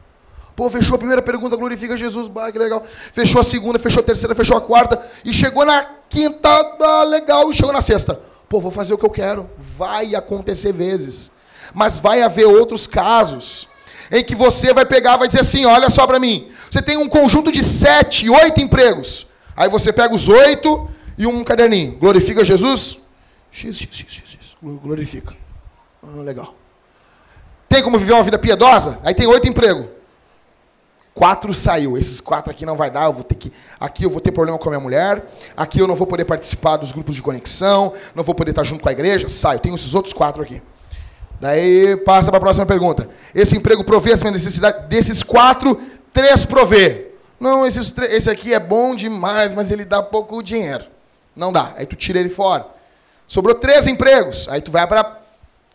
Pô, 0.56 0.70
fechou 0.70 0.96
a 0.96 0.98
primeira 0.98 1.22
pergunta, 1.22 1.58
glorifica 1.58 1.98
Jesus, 1.98 2.30
bah, 2.30 2.50
que 2.54 2.58
legal. 2.58 2.82
Fechou 3.12 3.42
a 3.42 3.44
segunda, 3.44 3.78
fechou 3.78 4.00
a 4.00 4.06
terceira, 4.06 4.34
fechou 4.34 4.56
a 4.56 4.62
quarta. 4.62 5.06
E 5.26 5.34
chegou 5.34 5.66
na 5.66 5.86
quinta, 6.08 6.48
ah, 6.50 7.04
legal. 7.04 7.52
E 7.52 7.54
chegou 7.54 7.74
na 7.74 7.82
sexta. 7.82 8.18
Pô, 8.48 8.62
vou 8.62 8.72
fazer 8.72 8.94
o 8.94 8.98
que 8.98 9.06
eu 9.06 9.10
quero. 9.10 9.50
Vai 9.78 10.16
acontecer 10.16 10.72
vezes. 10.72 11.32
Mas 11.74 12.00
vai 12.00 12.22
haver 12.22 12.46
outros 12.46 12.88
casos 12.88 13.68
em 14.10 14.24
que 14.24 14.34
você 14.36 14.74
vai 14.74 14.86
pegar, 14.86 15.18
vai 15.18 15.28
dizer 15.28 15.42
assim: 15.42 15.66
olha 15.66 15.90
só 15.90 16.08
para 16.08 16.18
mim. 16.18 16.50
Você 16.72 16.82
tem 16.82 16.96
um 16.96 17.10
conjunto 17.10 17.52
de 17.52 17.62
sete, 17.62 18.30
oito 18.30 18.62
empregos. 18.62 19.35
Aí 19.56 19.70
você 19.70 19.94
pega 19.94 20.14
os 20.14 20.28
oito 20.28 20.90
e 21.18 21.26
um 21.26 21.44
caderninho. 21.44 21.98
Glorifica 21.98 22.44
Jesus? 22.44 23.04
X, 23.52 23.78
X, 23.78 23.96
X, 23.96 24.14
X, 24.14 24.32
X. 24.32 24.58
Glorifica. 24.62 25.36
Ah, 26.04 26.22
legal. 26.22 26.54
Tem 27.70 27.82
como 27.82 27.98
viver 27.98 28.14
uma 28.14 28.24
vida 28.24 28.38
piedosa? 28.38 29.00
Aí 29.04 29.14
tem 29.14 29.28
oito 29.28 29.48
empregos. 29.48 29.88
Quatro 31.14 31.54
saiu. 31.54 31.98
Esses 31.98 32.20
quatro 32.20 32.52
aqui 32.52 32.66
não 32.66 32.76
vai 32.76 32.90
dar. 32.90 33.06
Eu 33.06 33.14
vou 33.14 33.24
ter 33.24 33.36
que. 33.36 33.52
Aqui 33.80 34.04
eu 34.04 34.10
vou 34.10 34.20
ter 34.20 34.34
problema 34.34 34.58
com 34.58 34.68
a 34.68 34.72
minha 34.72 34.82
mulher. 34.82 35.26
Aqui 35.56 35.80
eu 35.80 35.88
não 35.88 35.96
vou 35.96 36.06
poder 36.06 36.26
participar 36.26 36.76
dos 36.76 36.92
grupos 36.92 37.16
de 37.16 37.22
conexão. 37.22 37.94
Não 38.14 38.24
vou 38.24 38.36
poder 38.36 38.52
estar 38.52 38.66
junto 38.66 38.84
com 38.84 38.90
a 38.90 38.92
igreja. 38.92 39.30
Sai. 39.30 39.58
Tem 39.60 39.74
esses 39.74 39.96
outros 39.96 40.14
quatro 40.14 40.44
aqui. 40.44 40.62
Daí 41.40 41.98
passa 41.98 42.30
para 42.30 42.38
a 42.38 42.42
próxima 42.42 42.66
pergunta. 42.66 43.10
Esse 43.34 43.56
emprego 43.56 43.84
provê 43.84 44.12
as 44.12 44.22
minhas 44.22 44.36
necessidades? 44.36 44.88
Desses 44.88 45.24
quatro, 45.24 45.82
três 46.12 46.46
provê. 46.46 47.05
Não, 47.46 47.64
esses, 47.64 47.96
esse 48.10 48.28
aqui 48.28 48.56
é 48.56 48.60
bom 48.60 48.96
demais, 48.96 49.54
mas 49.54 49.70
ele 49.70 49.86
dá 49.86 50.02
pouco 50.02 50.42
dinheiro. 50.42 50.84
Não 51.36 51.54
dá. 51.54 51.74
Aí 51.78 51.86
tu 51.86 51.96
tira 51.96 52.20
ele 52.20 52.28
fora. 52.28 52.66
Sobrou 53.28 53.54
três 53.54 53.86
empregos. 53.86 54.50
Aí 54.50 54.60
tu 54.62 54.72
vai 54.72 54.88
para 54.88 55.20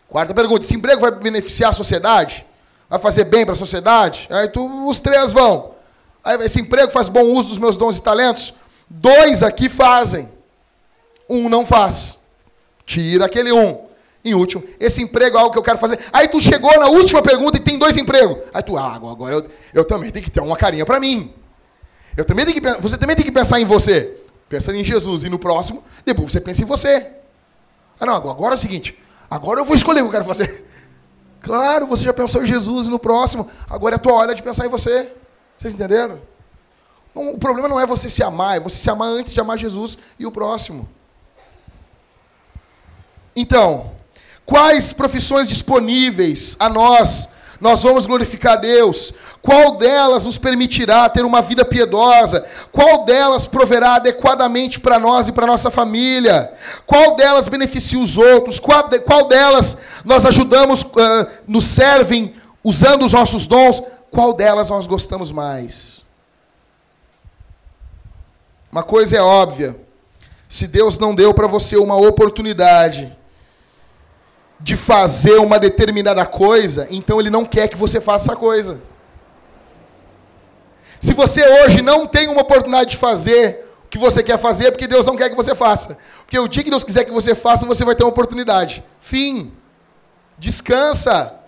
quarta 0.09 0.33
pergunta. 0.33 0.65
Esse 0.65 0.75
emprego 0.75 0.99
vai 0.99 1.11
beneficiar 1.11 1.69
a 1.69 1.73
sociedade? 1.73 2.45
Vai 2.89 2.99
fazer 2.99 3.23
bem 3.23 3.45
para 3.45 3.53
a 3.53 3.55
sociedade? 3.55 4.27
Aí 4.29 4.49
tu, 4.49 4.89
os 4.89 4.99
três 4.99 5.31
vão. 5.31 5.71
Aí 6.21 6.43
esse 6.43 6.59
emprego 6.59 6.91
faz 6.91 7.07
bom 7.07 7.23
uso 7.23 7.47
dos 7.47 7.57
meus 7.57 7.77
dons 7.77 7.99
e 7.99 8.03
talentos? 8.03 8.55
Dois 8.89 9.41
aqui 9.41 9.69
fazem. 9.69 10.29
Um 11.29 11.47
não 11.47 11.65
faz. 11.65 12.25
Tira 12.85 13.27
aquele 13.27 13.53
um. 13.53 13.85
Em 14.25 14.33
último, 14.33 14.61
esse 14.77 15.01
emprego 15.01 15.37
é 15.37 15.39
algo 15.39 15.53
que 15.53 15.57
eu 15.57 15.63
quero 15.63 15.77
fazer. 15.77 15.99
Aí 16.11 16.27
tu 16.27 16.41
chegou 16.41 16.77
na 16.77 16.87
última 16.87 17.21
pergunta 17.21 17.55
e 17.55 17.61
tem 17.61 17.79
dois 17.79 17.95
empregos. 17.95 18.39
Aí 18.53 18.61
tu, 18.61 18.77
ah, 18.77 18.93
agora 18.93 19.35
eu, 19.35 19.49
eu 19.73 19.85
também 19.85 20.11
tenho 20.11 20.25
que 20.25 20.29
ter 20.29 20.41
uma 20.41 20.57
carinha 20.57 20.85
para 20.85 20.99
mim. 20.99 21.33
Eu 22.15 22.25
também 22.25 22.45
tenho 22.45 22.61
que, 22.61 22.81
você 22.81 22.97
também 22.97 23.15
tem 23.15 23.25
que 23.25 23.31
pensar 23.31 23.59
em 23.59 23.65
você. 23.65 24.17
Pensando 24.49 24.77
em 24.77 24.83
Jesus 24.83 25.23
e 25.23 25.29
no 25.29 25.39
próximo, 25.39 25.83
depois 26.05 26.31
você 26.31 26.41
pensa 26.41 26.61
em 26.61 26.65
você. 26.65 27.13
Ah, 27.99 28.05
não, 28.05 28.15
agora 28.15 28.53
é 28.53 28.57
o 28.57 28.59
seguinte. 28.59 29.01
Agora 29.29 29.61
eu 29.61 29.65
vou 29.65 29.75
escolher 29.75 30.01
o 30.01 30.03
que 30.03 30.09
eu 30.09 30.11
quero 30.11 30.25
fazer. 30.25 30.65
Claro, 31.43 31.87
você 31.87 32.03
já 32.03 32.13
pensou 32.13 32.43
em 32.43 32.45
Jesus 32.45 32.85
e 32.85 32.89
no 32.91 32.99
próximo. 32.99 33.49
Agora 33.67 33.95
é 33.95 33.97
a 33.97 33.99
tua 33.99 34.13
hora 34.13 34.35
de 34.35 34.43
pensar 34.43 34.67
em 34.67 34.69
você. 34.69 35.11
Vocês 35.57 35.73
entenderam? 35.73 36.21
o 37.13 37.37
problema 37.37 37.67
não 37.67 37.79
é 37.79 37.85
você 37.85 38.09
se 38.09 38.23
amar, 38.23 38.57
é 38.57 38.59
você 38.59 38.77
se 38.77 38.89
amar 38.89 39.09
antes 39.09 39.33
de 39.33 39.39
amar 39.39 39.57
Jesus 39.57 39.97
e 40.17 40.25
o 40.25 40.31
próximo. 40.31 40.87
Então, 43.35 43.91
quais 44.45 44.93
profissões 44.93 45.47
disponíveis 45.47 46.55
a 46.59 46.69
nós 46.69 47.33
nós 47.61 47.83
vamos 47.83 48.07
glorificar 48.07 48.59
Deus? 48.59 49.13
Qual 49.39 49.77
delas 49.77 50.25
nos 50.25 50.39
permitirá 50.39 51.07
ter 51.07 51.23
uma 51.23 51.43
vida 51.43 51.63
piedosa? 51.63 52.43
Qual 52.71 53.05
delas 53.05 53.45
proverá 53.45 53.95
adequadamente 53.95 54.79
para 54.79 54.97
nós 54.97 55.27
e 55.27 55.31
para 55.31 55.45
nossa 55.45 55.69
família? 55.69 56.51
Qual 56.87 57.15
delas 57.15 57.47
beneficia 57.47 57.99
os 57.99 58.17
outros? 58.17 58.59
Qual, 58.59 58.89
de, 58.89 58.99
qual 59.01 59.27
delas 59.27 59.81
nós 60.03 60.25
ajudamos, 60.25 60.81
uh, 60.81 61.27
nos 61.47 61.65
servem 61.65 62.33
usando 62.63 63.05
os 63.05 63.13
nossos 63.13 63.45
dons? 63.45 63.83
Qual 64.09 64.33
delas 64.33 64.71
nós 64.71 64.87
gostamos 64.87 65.31
mais? 65.31 66.07
Uma 68.71 68.81
coisa 68.81 69.17
é 69.17 69.21
óbvia: 69.21 69.79
se 70.49 70.67
Deus 70.67 70.97
não 70.97 71.13
deu 71.13 71.31
para 71.31 71.45
você 71.45 71.77
uma 71.77 71.95
oportunidade 71.95 73.15
de 74.63 74.77
fazer 74.77 75.37
uma 75.37 75.57
determinada 75.57 76.25
coisa, 76.25 76.87
então 76.91 77.19
Ele 77.19 77.29
não 77.29 77.45
quer 77.45 77.67
que 77.67 77.77
você 77.77 77.99
faça 77.99 78.31
essa 78.31 78.35
coisa. 78.35 78.81
Se 80.99 81.13
você 81.13 81.43
hoje 81.63 81.81
não 81.81 82.05
tem 82.05 82.27
uma 82.27 82.41
oportunidade 82.41 82.91
de 82.91 82.97
fazer 82.97 83.67
o 83.85 83.87
que 83.87 83.97
você 83.97 84.21
quer 84.21 84.37
fazer, 84.37 84.67
é 84.67 84.71
porque 84.71 84.87
Deus 84.87 85.07
não 85.07 85.15
quer 85.15 85.29
que 85.29 85.35
você 85.35 85.55
faça. 85.55 85.97
Porque 86.19 86.37
o 86.37 86.47
dia 86.47 86.63
que 86.63 86.69
Deus 86.69 86.83
quiser 86.83 87.03
que 87.03 87.11
você 87.11 87.33
faça, 87.33 87.65
você 87.65 87.83
vai 87.83 87.95
ter 87.95 88.03
uma 88.03 88.09
oportunidade. 88.09 88.83
Fim. 88.99 89.51
Descansa. 90.37 91.39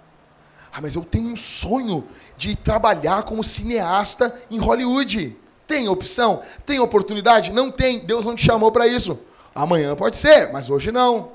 Ah, 0.71 0.81
mas 0.81 0.95
eu 0.95 1.03
tenho 1.03 1.29
um 1.29 1.35
sonho 1.35 2.03
de 2.35 2.55
trabalhar 2.55 3.23
como 3.23 3.43
cineasta 3.43 4.33
em 4.49 4.57
Hollywood. 4.57 5.37
Tem 5.67 5.87
opção? 5.87 6.41
Tem 6.65 6.79
oportunidade? 6.79 7.53
Não 7.53 7.69
tem. 7.69 7.99
Deus 7.99 8.25
não 8.25 8.35
te 8.35 8.43
chamou 8.43 8.71
para 8.71 8.87
isso. 8.87 9.23
Amanhã 9.53 9.95
pode 9.95 10.17
ser, 10.17 10.51
mas 10.51 10.69
hoje 10.69 10.91
não. 10.91 11.31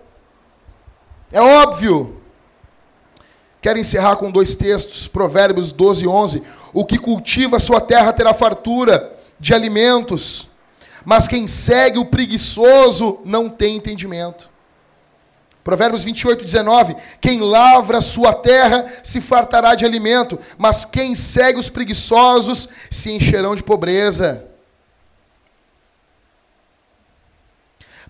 É 1.33 1.41
óbvio. 1.41 2.21
Quero 3.61 3.79
encerrar 3.79 4.17
com 4.17 4.31
dois 4.31 4.55
textos, 4.55 5.09
Provérbios 5.09 5.73
12 5.73 6.05
e 6.05 6.09
11. 6.09 6.43
O 6.73 6.85
que 6.85 6.99
cultiva 6.99 7.59
sua 7.59 7.81
terra 7.81 8.13
terá 8.13 8.33
fartura 8.33 9.17
de 9.39 9.55
alimentos, 9.55 10.51
mas 11.05 11.29
quem 11.29 11.47
segue 11.47 11.99
o 11.99 12.05
preguiçoso 12.05 13.21
não 13.25 13.49
tem 13.49 13.77
entendimento. 13.77 14.49
Provérbios 15.63 16.03
28, 16.03 16.43
19: 16.43 16.97
Quem 17.21 17.41
lavra 17.41 17.99
a 17.99 18.03
sua 18.03 18.33
terra 18.33 18.87
se 19.03 19.21
fartará 19.21 19.75
de 19.75 19.85
alimento, 19.85 20.39
mas 20.57 20.85
quem 20.85 21.15
segue 21.15 21.59
os 21.59 21.69
preguiçosos 21.69 22.71
se 22.91 23.11
encherão 23.13 23.55
de 23.55 23.63
pobreza. 23.63 24.48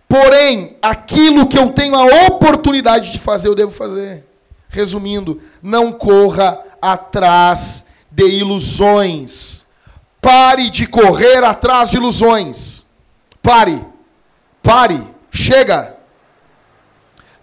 Porém, 0.08 0.76
aquilo 0.80 1.46
que 1.46 1.58
eu 1.58 1.70
tenho 1.72 1.94
a 1.94 2.26
oportunidade 2.26 3.12
de 3.12 3.18
fazer, 3.18 3.48
eu 3.48 3.54
devo 3.54 3.70
fazer. 3.70 4.26
Resumindo, 4.70 5.40
não 5.62 5.92
corra 5.92 6.58
atrás 6.80 7.90
de 8.10 8.24
ilusões. 8.26 9.68
Pare 10.20 10.70
de 10.70 10.86
correr 10.86 11.44
atrás 11.44 11.90
de 11.90 11.98
ilusões. 11.98 12.86
Pare. 13.42 13.84
Pare. 14.62 15.00
Chega. 15.30 15.96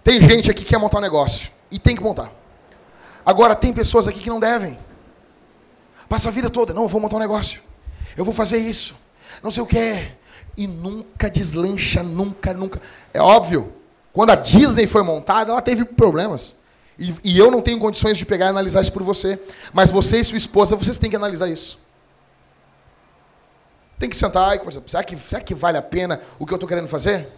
Tem 0.04 0.20
gente 0.20 0.50
aqui 0.50 0.64
que 0.64 0.70
quer 0.70 0.80
montar 0.80 0.98
um 0.98 1.02
negócio. 1.02 1.52
E 1.70 1.78
tem 1.78 1.96
que 1.96 2.04
montar. 2.04 2.32
Agora, 3.24 3.56
tem 3.56 3.74
pessoas 3.74 4.08
aqui 4.08 4.20
que 4.20 4.30
não 4.30 4.40
devem. 4.40 4.78
Passa 6.10 6.30
a 6.30 6.32
vida 6.32 6.50
toda. 6.50 6.74
Não, 6.74 6.84
eu 6.84 6.90
vou 6.90 7.02
montar 7.02 7.18
um 7.18 7.20
negócio. 7.20 7.62
Eu 8.18 8.26
vou 8.26 8.34
fazer 8.34 8.58
isso. 8.58 8.96
Não 9.44 9.52
sei 9.52 9.62
o 9.62 9.66
que. 9.68 10.08
E 10.58 10.68
nunca 10.68 11.30
deslancha, 11.30 12.02
nunca, 12.02 12.54
nunca. 12.54 12.82
É 13.14 13.22
óbvio. 13.22 13.74
Quando 14.14 14.30
a 14.30 14.36
Disney 14.36 14.88
foi 14.88 15.04
montada, 15.04 15.52
ela 15.52 15.62
teve 15.62 15.84
problemas. 15.84 16.60
E, 16.98 17.14
e, 17.24 17.38
eu 17.38 17.52
não 17.52 17.62
tenho 17.62 17.78
condições 17.78 18.18
de 18.18 18.26
pegar 18.26 18.46
e 18.46 18.50
analisar 18.50 18.82
isso 18.82 18.94
por 18.94 19.04
você. 19.04 19.38
Mas 19.74 19.92
você 19.92 20.22
e 20.22 20.24
sua 20.24 20.38
esposa, 20.38 20.76
vocês 20.76 20.98
têm 20.98 21.10
que 21.10 21.16
analisar 21.16 21.50
isso. 21.50 21.80
Tem 24.00 24.10
que 24.10 24.16
sentar 24.16 24.56
e 24.56 24.60
conversar. 24.60 24.82
Será 24.88 25.04
que, 25.04 25.18
será 25.18 25.42
que 25.42 25.54
vale 25.54 25.78
a 25.78 25.82
pena 25.82 26.22
o 26.40 26.46
que 26.46 26.54
eu 26.54 26.56
estou 26.56 26.68
querendo 26.68 26.88
fazer? 26.88 27.30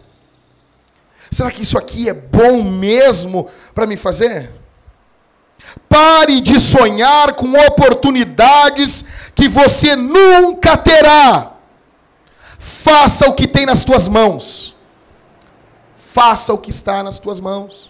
Será 1.30 1.50
que 1.50 1.62
isso 1.62 1.76
aqui 1.76 2.08
é 2.08 2.14
bom 2.14 2.62
mesmo 2.62 3.48
para 3.74 3.86
me 3.86 3.96
fazer? 3.96 4.50
Pare 5.88 6.40
de 6.40 6.60
sonhar 6.60 7.34
com 7.34 7.52
oportunidades 7.66 9.06
que 9.34 9.48
você 9.48 9.96
nunca 9.96 10.76
terá. 10.76 11.57
Faça 12.68 13.28
o 13.28 13.34
que 13.34 13.46
tem 13.46 13.66
nas 13.66 13.84
tuas 13.84 14.08
mãos. 14.08 14.76
Faça 15.96 16.52
o 16.52 16.58
que 16.58 16.70
está 16.70 17.02
nas 17.02 17.18
tuas 17.18 17.40
mãos 17.40 17.88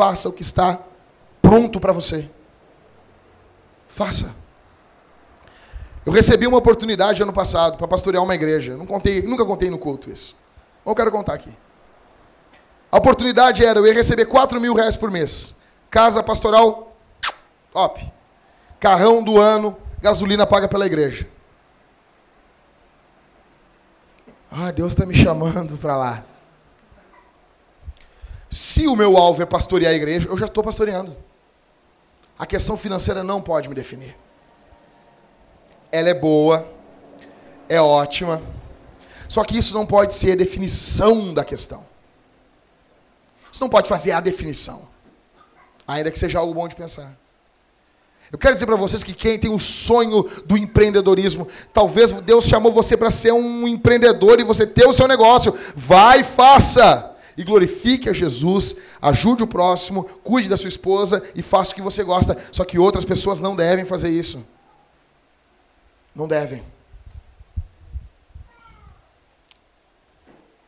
faça 0.00 0.30
o 0.30 0.32
que 0.32 0.40
está 0.40 0.80
pronto 1.42 1.78
para 1.78 1.92
você. 1.92 2.30
Faça. 3.86 4.34
Eu 6.06 6.12
recebi 6.12 6.46
uma 6.46 6.56
oportunidade 6.56 7.22
ano 7.22 7.34
passado 7.34 7.76
para 7.76 7.86
pastorear 7.86 8.22
uma 8.24 8.34
igreja. 8.34 8.78
Não 8.78 8.86
contei, 8.86 9.20
nunca 9.20 9.44
contei 9.44 9.68
no 9.68 9.78
culto 9.78 10.10
isso. 10.10 10.36
Ou 10.86 10.92
eu 10.92 10.96
quero 10.96 11.10
contar 11.10 11.34
aqui. 11.34 11.54
A 12.90 12.96
oportunidade 12.96 13.62
era 13.62 13.78
eu 13.78 13.86
ia 13.86 13.92
receber 13.92 14.24
4 14.24 14.58
mil 14.58 14.72
reais 14.72 14.96
por 14.96 15.10
mês. 15.10 15.56
Casa 15.90 16.22
pastoral, 16.22 16.96
top. 17.70 18.10
Carrão 18.78 19.22
do 19.22 19.38
ano, 19.38 19.76
gasolina 20.00 20.46
paga 20.46 20.66
pela 20.66 20.86
igreja. 20.86 21.28
Ah, 24.50 24.72
Deus 24.72 24.92
está 24.92 25.06
me 25.06 25.14
chamando 25.14 25.78
para 25.78 25.96
lá. 25.96 26.24
Se 28.50 28.88
o 28.88 28.96
meu 28.96 29.16
alvo 29.16 29.42
é 29.42 29.46
pastorear 29.46 29.92
a 29.92 29.96
igreja, 29.96 30.28
eu 30.28 30.36
já 30.36 30.46
estou 30.46 30.64
pastoreando. 30.64 31.16
A 32.36 32.44
questão 32.44 32.76
financeira 32.76 33.22
não 33.22 33.40
pode 33.40 33.68
me 33.68 33.74
definir. 33.74 34.16
Ela 35.92 36.08
é 36.08 36.14
boa, 36.14 36.68
é 37.68 37.80
ótima, 37.80 38.42
só 39.28 39.44
que 39.44 39.56
isso 39.56 39.74
não 39.74 39.86
pode 39.86 40.14
ser 40.14 40.32
a 40.32 40.36
definição 40.36 41.32
da 41.32 41.44
questão. 41.44 41.86
Isso 43.52 43.62
não 43.62 43.68
pode 43.68 43.88
fazer 43.88 44.12
a 44.12 44.20
definição, 44.20 44.88
ainda 45.86 46.10
que 46.10 46.18
seja 46.18 46.38
algo 46.38 46.52
bom 46.54 46.66
de 46.66 46.74
pensar. 46.74 47.16
Eu 48.32 48.38
quero 48.38 48.54
dizer 48.54 48.66
para 48.66 48.76
vocês 48.76 49.02
que 49.02 49.12
quem 49.12 49.38
tem 49.38 49.52
o 49.52 49.58
sonho 49.58 50.22
do 50.46 50.56
empreendedorismo, 50.56 51.48
talvez 51.72 52.12
Deus 52.12 52.44
chamou 52.44 52.72
você 52.72 52.96
para 52.96 53.10
ser 53.10 53.32
um 53.32 53.66
empreendedor 53.66 54.38
e 54.38 54.44
você 54.44 54.66
ter 54.66 54.86
o 54.86 54.92
seu 54.92 55.08
negócio. 55.08 55.56
Vai, 55.74 56.22
faça! 56.22 57.08
E 57.36 57.42
glorifique 57.42 58.08
a 58.08 58.12
Jesus, 58.12 58.80
ajude 59.00 59.42
o 59.42 59.46
próximo, 59.46 60.04
cuide 60.22 60.48
da 60.48 60.56
sua 60.56 60.68
esposa 60.68 61.24
e 61.34 61.42
faça 61.42 61.72
o 61.72 61.74
que 61.74 61.82
você 61.82 62.04
gosta. 62.04 62.36
Só 62.52 62.64
que 62.64 62.78
outras 62.78 63.04
pessoas 63.04 63.40
não 63.40 63.56
devem 63.56 63.84
fazer 63.84 64.10
isso. 64.10 64.46
Não 66.14 66.28
devem. 66.28 66.62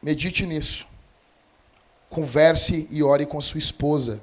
Medite 0.02 0.46
nisso. 0.46 0.86
Converse 2.10 2.88
e 2.90 3.02
ore 3.02 3.24
com 3.24 3.40
sua 3.40 3.58
esposa. 3.58 4.20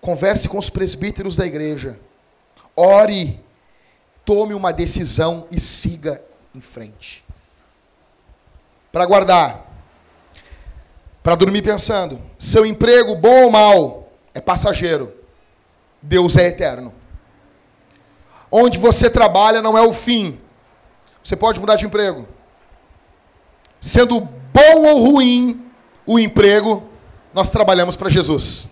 Converse 0.00 0.48
com 0.48 0.58
os 0.58 0.70
presbíteros 0.70 1.36
da 1.36 1.46
igreja. 1.46 1.98
Ore, 2.74 3.40
tome 4.24 4.54
uma 4.54 4.72
decisão 4.72 5.46
e 5.50 5.60
siga 5.60 6.22
em 6.54 6.60
frente. 6.60 7.24
Para 8.90 9.06
guardar, 9.06 9.66
para 11.22 11.34
dormir 11.34 11.62
pensando, 11.62 12.20
seu 12.38 12.66
emprego, 12.66 13.14
bom 13.14 13.44
ou 13.44 13.50
mal, 13.50 14.12
é 14.34 14.40
passageiro. 14.40 15.12
Deus 16.00 16.36
é 16.36 16.48
eterno. 16.48 16.92
Onde 18.50 18.78
você 18.78 19.08
trabalha 19.08 19.62
não 19.62 19.78
é 19.78 19.82
o 19.82 19.92
fim. 19.92 20.38
Você 21.22 21.36
pode 21.36 21.60
mudar 21.60 21.76
de 21.76 21.86
emprego. 21.86 22.28
Sendo 23.80 24.20
bom 24.20 24.86
ou 24.86 25.12
ruim 25.12 25.70
o 26.04 26.18
emprego, 26.18 26.88
nós 27.32 27.50
trabalhamos 27.50 27.96
para 27.96 28.10
Jesus. 28.10 28.70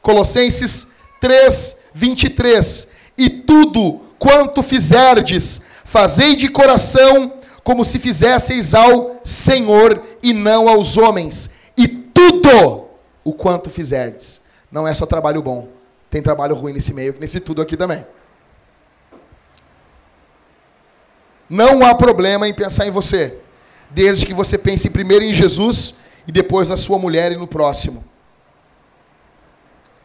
Colossenses 0.00 0.92
3, 1.20 1.84
23 1.92 2.93
e 3.16 3.30
tudo 3.30 4.00
quanto 4.18 4.62
fizerdes, 4.62 5.66
fazei 5.84 6.34
de 6.34 6.48
coração 6.48 7.32
como 7.62 7.84
se 7.84 7.98
fizesseis 7.98 8.74
ao 8.74 9.20
Senhor 9.24 10.02
e 10.22 10.32
não 10.32 10.68
aos 10.68 10.96
homens. 10.96 11.54
E 11.76 11.88
tudo 11.88 12.88
o 13.22 13.32
quanto 13.32 13.70
fizerdes. 13.70 14.42
Não 14.70 14.86
é 14.86 14.94
só 14.94 15.06
trabalho 15.06 15.42
bom, 15.42 15.68
tem 16.10 16.20
trabalho 16.20 16.54
ruim 16.54 16.72
nesse 16.72 16.92
meio, 16.92 17.16
nesse 17.18 17.40
tudo 17.40 17.62
aqui 17.62 17.76
também. 17.76 18.04
Não 21.48 21.84
há 21.84 21.94
problema 21.94 22.48
em 22.48 22.54
pensar 22.54 22.86
em 22.86 22.90
você, 22.90 23.38
desde 23.90 24.26
que 24.26 24.34
você 24.34 24.58
pense 24.58 24.90
primeiro 24.90 25.24
em 25.24 25.32
Jesus 25.32 25.96
e 26.26 26.32
depois 26.32 26.70
na 26.70 26.76
sua 26.76 26.98
mulher 26.98 27.32
e 27.32 27.36
no 27.36 27.46
próximo. 27.46 28.04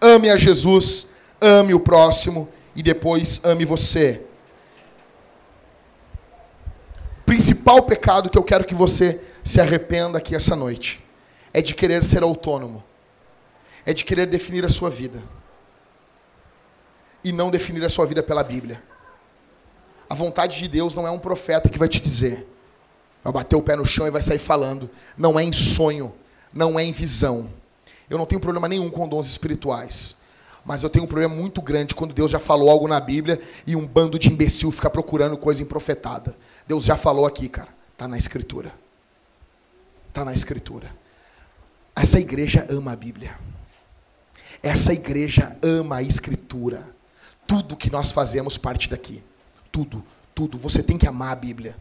Ame 0.02 0.30
a 0.30 0.38
Jesus, 0.38 1.14
ame 1.41 1.73
o 1.73 1.80
próximo 1.80 2.48
e 2.76 2.84
depois 2.84 3.44
ame 3.44 3.66
você. 3.66 4.24
Principal 7.26 7.84
pecado 7.84 8.30
que 8.30 8.38
eu 8.38 8.44
quero 8.44 8.66
que 8.66 8.74
você 8.74 9.22
se 9.44 9.62
arrependa 9.62 10.18
aqui 10.18 10.36
essa 10.36 10.56
noite 10.56 11.04
é 11.54 11.62
de 11.62 11.74
querer 11.74 12.04
ser 12.04 12.24
autônomo, 12.24 12.84
é 13.86 13.94
de 13.94 14.04
querer 14.04 14.26
definir 14.26 14.66
a 14.66 14.70
sua 14.70 14.90
vida 14.90 15.22
e 17.24 17.32
não 17.32 17.52
definir 17.52 17.84
a 17.84 17.90
sua 17.90 18.06
vida 18.06 18.24
pela 18.24 18.44
Bíblia. 18.44 18.82
A 20.10 20.16
vontade 20.16 20.58
de 20.58 20.68
Deus 20.68 20.96
não 20.96 21.06
é 21.06 21.12
um 21.12 21.20
profeta 21.20 21.70
que 21.70 21.78
vai 21.78 21.88
te 21.88 22.00
dizer, 22.00 22.48
vai 23.24 23.34
bater 23.34 23.56
o 23.56 23.62
pé 23.62 23.76
no 23.76 23.86
chão 23.86 24.08
e 24.08 24.12
vai 24.12 24.22
sair 24.22 24.40
falando. 24.40 24.90
Não 25.18 25.40
é 25.40 25.44
em 25.44 25.54
sonho, 25.54 26.14
não 26.52 26.80
é 26.80 26.84
em 26.84 26.91
visão. 26.91 27.50
Eu 28.10 28.18
não 28.18 28.26
tenho 28.26 28.41
problema 28.41 28.68
nenhum 28.68 28.90
com 28.90 29.08
dons 29.08 29.28
espirituais. 29.28 30.19
Mas 30.70 30.84
eu 30.84 30.90
tenho 30.91 31.06
um 31.06 31.08
problema 31.08 31.34
muito 31.34 31.64
grande 31.64 31.96
quando 31.96 32.14
Deus 32.14 32.30
já 32.30 32.38
falou 32.38 32.70
algo 32.70 32.88
na 32.88 33.00
Bíblia 33.00 33.41
e 33.66 33.76
um 33.76 33.88
bando 33.88 34.20
de 34.20 34.30
imbecil 34.30 34.72
fica 34.72 34.88
procurando 34.88 35.36
coisa 35.36 35.64
improfetada. 35.64 36.38
Deus 36.68 36.86
já 36.86 36.96
falou 36.96 37.26
aqui, 37.26 37.50
cara. 37.50 37.70
Está 37.91 38.08
na 38.08 38.20
Escritura. 38.20 38.72
Está 40.10 40.24
na 40.24 40.32
Escritura. 40.32 40.96
Essa 41.96 42.20
igreja 42.20 42.68
ama 42.70 42.91
a 42.91 42.96
Bíblia. 42.96 43.36
Essa 44.62 44.94
igreja 44.94 45.58
ama 45.64 45.96
a 45.96 46.04
Escritura. 46.04 46.88
Tudo 47.48 47.76
que 47.76 47.90
nós 47.90 48.12
fazemos 48.12 48.56
parte 48.56 48.91
daqui. 48.91 49.24
Tudo, 49.72 50.04
tudo. 50.36 50.56
Você 50.60 50.84
tem 50.84 51.00
que 51.00 51.08
amar 51.08 51.32
a 51.32 51.36
Bíblia 51.36 51.76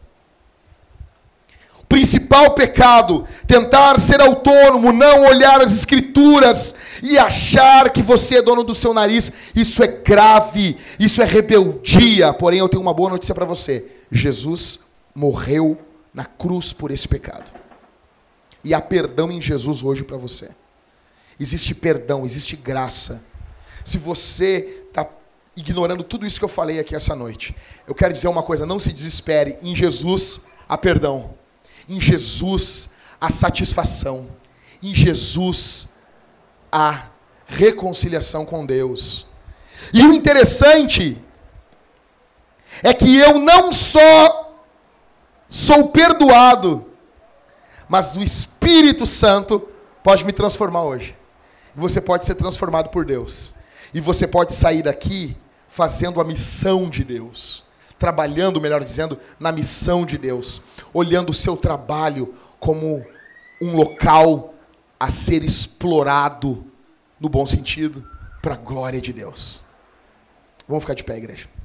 principal 1.89 2.51
pecado, 2.51 3.27
tentar 3.47 3.99
ser 3.99 4.21
autônomo, 4.21 4.93
não 4.93 5.25
olhar 5.25 5.59
as 5.59 5.73
escrituras 5.73 6.75
e 7.01 7.17
achar 7.17 7.89
que 7.89 8.03
você 8.03 8.37
é 8.37 8.41
dono 8.43 8.63
do 8.63 8.75
seu 8.75 8.93
nariz, 8.93 9.33
isso 9.55 9.83
é 9.83 9.87
grave, 9.87 10.77
isso 10.99 11.19
é 11.19 11.25
rebeldia. 11.25 12.31
Porém, 12.31 12.59
eu 12.59 12.69
tenho 12.69 12.81
uma 12.81 12.93
boa 12.93 13.09
notícia 13.09 13.33
para 13.33 13.43
você: 13.43 13.87
Jesus 14.11 14.81
morreu 15.15 15.77
na 16.13 16.23
cruz 16.23 16.71
por 16.71 16.91
esse 16.91 17.07
pecado. 17.07 17.51
E 18.63 18.73
há 18.73 18.79
perdão 18.79 19.31
em 19.31 19.41
Jesus 19.41 19.81
hoje 19.81 20.03
para 20.03 20.17
você. 20.17 20.49
Existe 21.39 21.73
perdão, 21.73 22.23
existe 22.23 22.55
graça. 22.55 23.23
Se 23.83 23.97
você 23.97 24.83
está 24.89 25.07
ignorando 25.55 26.03
tudo 26.03 26.25
isso 26.25 26.37
que 26.37 26.45
eu 26.45 26.49
falei 26.49 26.79
aqui 26.79 26.93
essa 26.93 27.15
noite, 27.15 27.55
eu 27.87 27.95
quero 27.95 28.13
dizer 28.13 28.27
uma 28.27 28.43
coisa: 28.43 28.63
não 28.63 28.79
se 28.79 28.93
desespere. 28.93 29.57
Em 29.63 29.75
Jesus 29.75 30.45
há 30.67 30.77
perdão. 30.77 31.38
Em 31.89 31.99
Jesus 31.99 32.93
a 33.19 33.29
satisfação. 33.29 34.29
Em 34.81 34.93
Jesus 34.93 35.95
a 36.71 37.07
reconciliação 37.47 38.45
com 38.45 38.65
Deus. 38.65 39.25
E 39.91 40.03
o 40.03 40.13
interessante 40.13 41.17
é 42.83 42.93
que 42.93 43.17
eu 43.17 43.39
não 43.39 43.71
só 43.73 44.55
sou 45.49 45.87
perdoado, 45.87 46.85
mas 47.87 48.15
o 48.15 48.23
Espírito 48.23 49.07
Santo 49.07 49.67
pode 50.03 50.23
me 50.23 50.31
transformar 50.31 50.83
hoje. 50.83 51.17
Você 51.75 51.99
pode 51.99 52.23
ser 52.23 52.35
transformado 52.35 52.89
por 52.89 53.03
Deus. 53.03 53.55
E 53.93 53.99
você 53.99 54.27
pode 54.27 54.53
sair 54.53 54.83
daqui 54.83 55.35
fazendo 55.67 56.21
a 56.21 56.23
missão 56.23 56.87
de 56.87 57.03
Deus 57.03 57.68
trabalhando, 57.99 58.61
melhor 58.61 58.83
dizendo, 58.83 59.19
na 59.39 59.51
missão 59.51 60.05
de 60.05 60.17
Deus, 60.17 60.63
olhando 60.93 61.29
o 61.29 61.33
seu 61.33 61.57
trabalho 61.57 62.33
como 62.59 63.05
um 63.61 63.75
local 63.75 64.53
a 64.99 65.09
ser 65.09 65.43
explorado, 65.43 66.65
no 67.19 67.29
bom 67.29 67.45
sentido, 67.45 68.07
para 68.41 68.55
a 68.55 68.57
glória 68.57 69.01
de 69.01 69.11
Deus. 69.11 69.63
Vamos 70.67 70.83
ficar 70.83 70.93
de 70.93 71.03
pé, 71.03 71.17
igreja. 71.17 71.58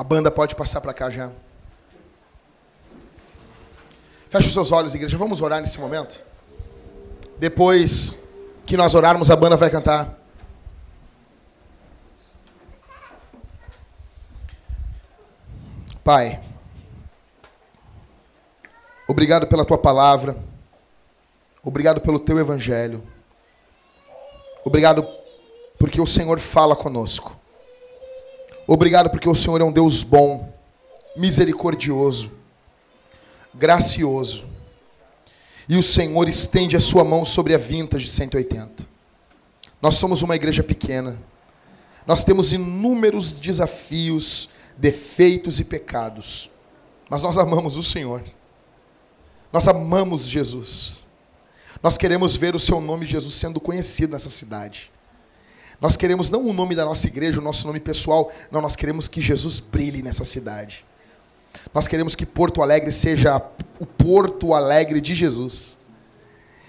A 0.00 0.02
banda 0.02 0.30
pode 0.30 0.54
passar 0.54 0.80
para 0.80 0.94
cá 0.94 1.10
já. 1.10 1.30
Feche 4.30 4.48
os 4.48 4.54
seus 4.54 4.72
olhos, 4.72 4.94
igreja. 4.94 5.18
Vamos 5.18 5.42
orar 5.42 5.60
nesse 5.60 5.78
momento. 5.78 6.24
Depois 7.38 8.24
que 8.64 8.78
nós 8.78 8.94
orarmos, 8.94 9.30
a 9.30 9.36
banda 9.36 9.58
vai 9.58 9.68
cantar. 9.68 10.18
Pai, 16.02 16.40
obrigado 19.06 19.46
pela 19.48 19.66
tua 19.66 19.76
palavra. 19.76 20.34
Obrigado 21.62 22.00
pelo 22.00 22.18
teu 22.18 22.38
evangelho. 22.38 23.02
Obrigado 24.64 25.06
porque 25.78 26.00
o 26.00 26.06
Senhor 26.06 26.38
fala 26.38 26.74
conosco. 26.74 27.38
Obrigado 28.72 29.10
porque 29.10 29.28
o 29.28 29.34
Senhor 29.34 29.60
é 29.60 29.64
um 29.64 29.72
Deus 29.72 30.04
bom. 30.04 30.48
misericordioso, 31.16 32.38
gracioso. 33.52 34.44
E 35.68 35.76
o 35.76 35.82
Senhor 35.82 36.28
estende 36.28 36.76
a 36.76 36.80
sua 36.80 37.02
mão 37.02 37.24
sobre 37.24 37.52
a 37.52 37.58
Vintage 37.58 38.06
180. 38.06 38.86
Nós 39.82 39.96
somos 39.96 40.22
uma 40.22 40.36
igreja 40.36 40.62
pequena. 40.62 41.20
Nós 42.06 42.22
temos 42.22 42.52
inúmeros 42.52 43.32
desafios, 43.32 44.50
defeitos 44.76 45.58
e 45.58 45.64
pecados. 45.64 46.48
Mas 47.08 47.22
nós 47.22 47.38
amamos 47.38 47.76
o 47.76 47.82
Senhor. 47.82 48.22
Nós 49.52 49.66
amamos 49.66 50.28
Jesus. 50.28 51.08
Nós 51.82 51.98
queremos 51.98 52.36
ver 52.36 52.54
o 52.54 52.58
seu 52.60 52.80
nome, 52.80 53.04
Jesus, 53.04 53.34
sendo 53.34 53.58
conhecido 53.58 54.12
nessa 54.12 54.30
cidade. 54.30 54.92
Nós 55.80 55.96
queremos 55.96 56.30
não 56.30 56.46
o 56.46 56.52
nome 56.52 56.74
da 56.74 56.84
nossa 56.84 57.06
igreja, 57.06 57.40
o 57.40 57.42
nosso 57.42 57.66
nome 57.66 57.80
pessoal, 57.80 58.30
não, 58.50 58.60
nós 58.60 58.76
queremos 58.76 59.08
que 59.08 59.20
Jesus 59.20 59.60
brilhe 59.60 60.02
nessa 60.02 60.24
cidade. 60.24 60.84
Nós 61.72 61.88
queremos 61.88 62.14
que 62.14 62.26
Porto 62.26 62.62
Alegre 62.62 62.92
seja 62.92 63.40
o 63.78 63.86
Porto 63.86 64.52
Alegre 64.52 65.00
de 65.00 65.14
Jesus. 65.14 65.78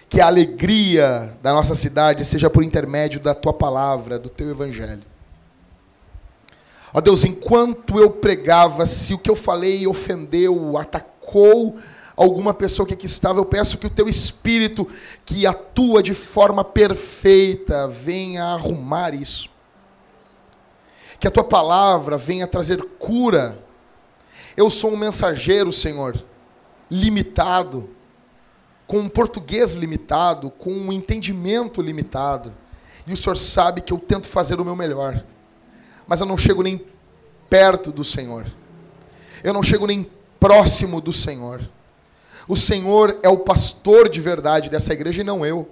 Que 0.08 0.22
a 0.22 0.28
alegria 0.28 1.38
da 1.42 1.54
nossa 1.54 1.76
cidade 1.76 2.24
seja 2.26 2.50
por 2.50 2.64
intermédio 2.64 3.20
da 3.20 3.34
tua 3.34 3.54
palavra, 3.54 4.18
do 4.20 4.30
teu 4.30 4.50
evangelho. 4.50 5.04
Ó 6.94 7.00
Deus, 7.00 7.24
enquanto 7.24 8.00
eu 8.00 8.10
pregava, 8.10 8.86
se 8.86 9.14
o 9.14 9.18
que 9.18 9.30
eu 9.30 9.36
falei 9.36 9.88
ofendeu, 9.88 10.78
atacou 10.78 11.78
alguma 12.22 12.54
pessoa 12.54 12.88
que 12.88 12.94
aqui 12.94 13.06
estava, 13.06 13.40
eu 13.40 13.46
peço 13.46 13.78
que 13.78 13.88
o 13.88 13.90
teu 13.90 14.08
espírito, 14.08 14.88
que 15.26 15.46
atua 15.46 16.04
de 16.04 16.14
forma 16.14 16.64
perfeita, 16.64 17.88
venha 17.88 18.46
arrumar 18.46 19.14
isso. 19.14 19.50
Que 21.20 21.28
a 21.28 21.32
tua 21.32 21.44
palavra 21.44 22.18
venha 22.18 22.48
trazer 22.48 22.82
cura. 23.00 23.64
Eu 24.56 24.70
sou 24.70 24.94
um 24.94 24.98
mensageiro, 24.98 25.72
Senhor, 25.72 26.22
limitado, 26.90 27.90
com 28.88 29.00
um 29.00 29.10
português 29.10 29.76
limitado, 29.76 30.50
com 30.50 30.72
um 30.72 30.92
entendimento 30.92 31.82
limitado. 31.82 32.54
E 33.08 33.14
o 33.14 33.18
Senhor 33.18 33.38
sabe 33.38 33.82
que 33.82 33.94
eu 33.94 34.00
tento 34.00 34.28
fazer 34.28 34.60
o 34.60 34.66
meu 34.66 34.76
melhor 34.76 35.24
mas 36.12 36.20
eu 36.20 36.26
não 36.26 36.38
chego 36.38 36.62
nem 36.62 36.86
perto 37.50 37.90
do 37.90 38.04
Senhor. 38.04 38.46
Eu 39.42 39.54
não 39.54 39.64
chego 39.64 39.88
nem 39.88 40.06
próximo 40.38 41.00
do 41.00 41.10
Senhor. 41.10 41.62
O 42.48 42.56
Senhor 42.56 43.20
é 43.24 43.30
o 43.30 43.40
pastor 43.40 44.10
de 44.10 44.20
verdade 44.20 44.70
dessa 44.70 44.94
igreja 44.94 45.22
e 45.22 45.24
não 45.24 45.46
eu. 45.46 45.70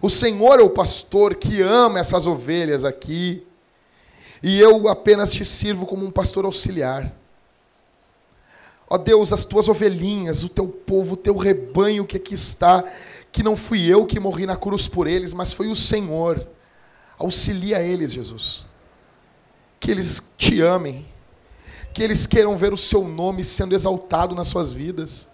O 0.00 0.08
Senhor 0.08 0.58
é 0.58 0.62
o 0.62 0.70
pastor 0.70 1.34
que 1.34 1.60
ama 1.60 1.98
essas 1.98 2.26
ovelhas 2.26 2.84
aqui. 2.84 3.46
E 4.42 4.58
eu 4.58 4.88
apenas 4.88 5.32
te 5.32 5.44
sirvo 5.44 5.86
como 5.86 6.04
um 6.04 6.10
pastor 6.10 6.44
auxiliar. 6.44 7.12
Ó 8.88 8.98
Deus, 8.98 9.32
as 9.32 9.44
tuas 9.44 9.68
ovelhinhas, 9.68 10.44
o 10.44 10.48
teu 10.48 10.68
povo, 10.68 11.14
o 11.14 11.16
teu 11.16 11.36
rebanho 11.36 12.06
que 12.06 12.16
aqui 12.16 12.34
está, 12.34 12.84
que 13.30 13.42
não 13.42 13.56
fui 13.56 13.86
eu 13.86 14.04
que 14.04 14.20
morri 14.20 14.44
na 14.44 14.56
cruz 14.56 14.88
por 14.88 15.06
eles, 15.06 15.32
mas 15.32 15.52
foi 15.52 15.68
o 15.68 15.74
Senhor. 15.74 16.46
Auxilia 17.18 17.80
eles, 17.80 18.12
Jesus 18.12 18.72
que 19.82 19.90
eles 19.90 20.32
te 20.38 20.60
amem, 20.62 21.04
que 21.92 22.04
eles 22.04 22.24
queiram 22.24 22.56
ver 22.56 22.72
o 22.72 22.76
seu 22.76 23.02
nome 23.02 23.42
sendo 23.42 23.74
exaltado 23.74 24.32
nas 24.32 24.46
suas 24.46 24.72
vidas, 24.72 25.31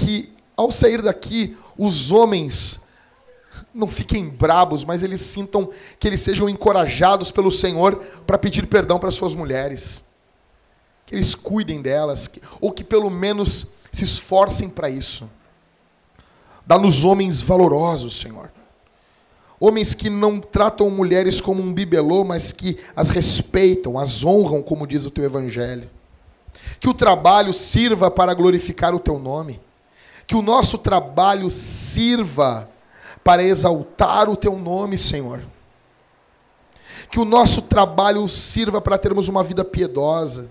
que 0.00 0.32
ao 0.56 0.70
sair 0.70 1.02
daqui 1.02 1.56
os 1.78 2.10
homens 2.10 2.88
não 3.72 3.86
fiquem 3.86 4.28
brabos, 4.28 4.84
mas 4.84 5.02
eles 5.02 5.20
sintam 5.20 5.68
que 5.98 6.08
eles 6.08 6.20
sejam 6.20 6.48
encorajados 6.48 7.30
pelo 7.30 7.50
Senhor 7.50 7.96
para 8.26 8.38
pedir 8.38 8.66
perdão 8.66 8.98
para 8.98 9.10
suas 9.10 9.34
mulheres, 9.34 10.10
que 11.06 11.14
eles 11.14 11.34
cuidem 11.34 11.80
delas, 11.80 12.28
ou 12.60 12.72
que 12.72 12.82
pelo 12.82 13.10
menos 13.10 13.70
se 13.92 14.04
esforcem 14.04 14.68
para 14.68 14.90
isso. 14.90 15.30
Dá-nos 16.66 17.04
homens 17.04 17.40
valorosos, 17.40 18.18
Senhor 18.18 18.50
Homens 19.60 19.92
que 19.92 20.08
não 20.08 20.40
tratam 20.40 20.88
mulheres 20.88 21.38
como 21.38 21.62
um 21.62 21.70
bibelô, 21.70 22.24
mas 22.24 22.50
que 22.50 22.78
as 22.96 23.10
respeitam, 23.10 23.98
as 23.98 24.24
honram, 24.24 24.62
como 24.62 24.86
diz 24.86 25.04
o 25.04 25.10
teu 25.10 25.22
evangelho. 25.22 25.90
Que 26.80 26.88
o 26.88 26.94
trabalho 26.94 27.52
sirva 27.52 28.10
para 28.10 28.32
glorificar 28.32 28.94
o 28.94 28.98
teu 28.98 29.18
nome. 29.18 29.60
Que 30.30 30.36
o 30.36 30.42
nosso 30.42 30.78
trabalho 30.78 31.50
sirva 31.50 32.70
para 33.24 33.42
exaltar 33.42 34.30
o 34.30 34.36
teu 34.36 34.56
nome, 34.56 34.96
Senhor. 34.96 35.42
Que 37.10 37.18
o 37.18 37.24
nosso 37.24 37.62
trabalho 37.62 38.28
sirva 38.28 38.80
para 38.80 38.96
termos 38.96 39.26
uma 39.26 39.42
vida 39.42 39.64
piedosa. 39.64 40.48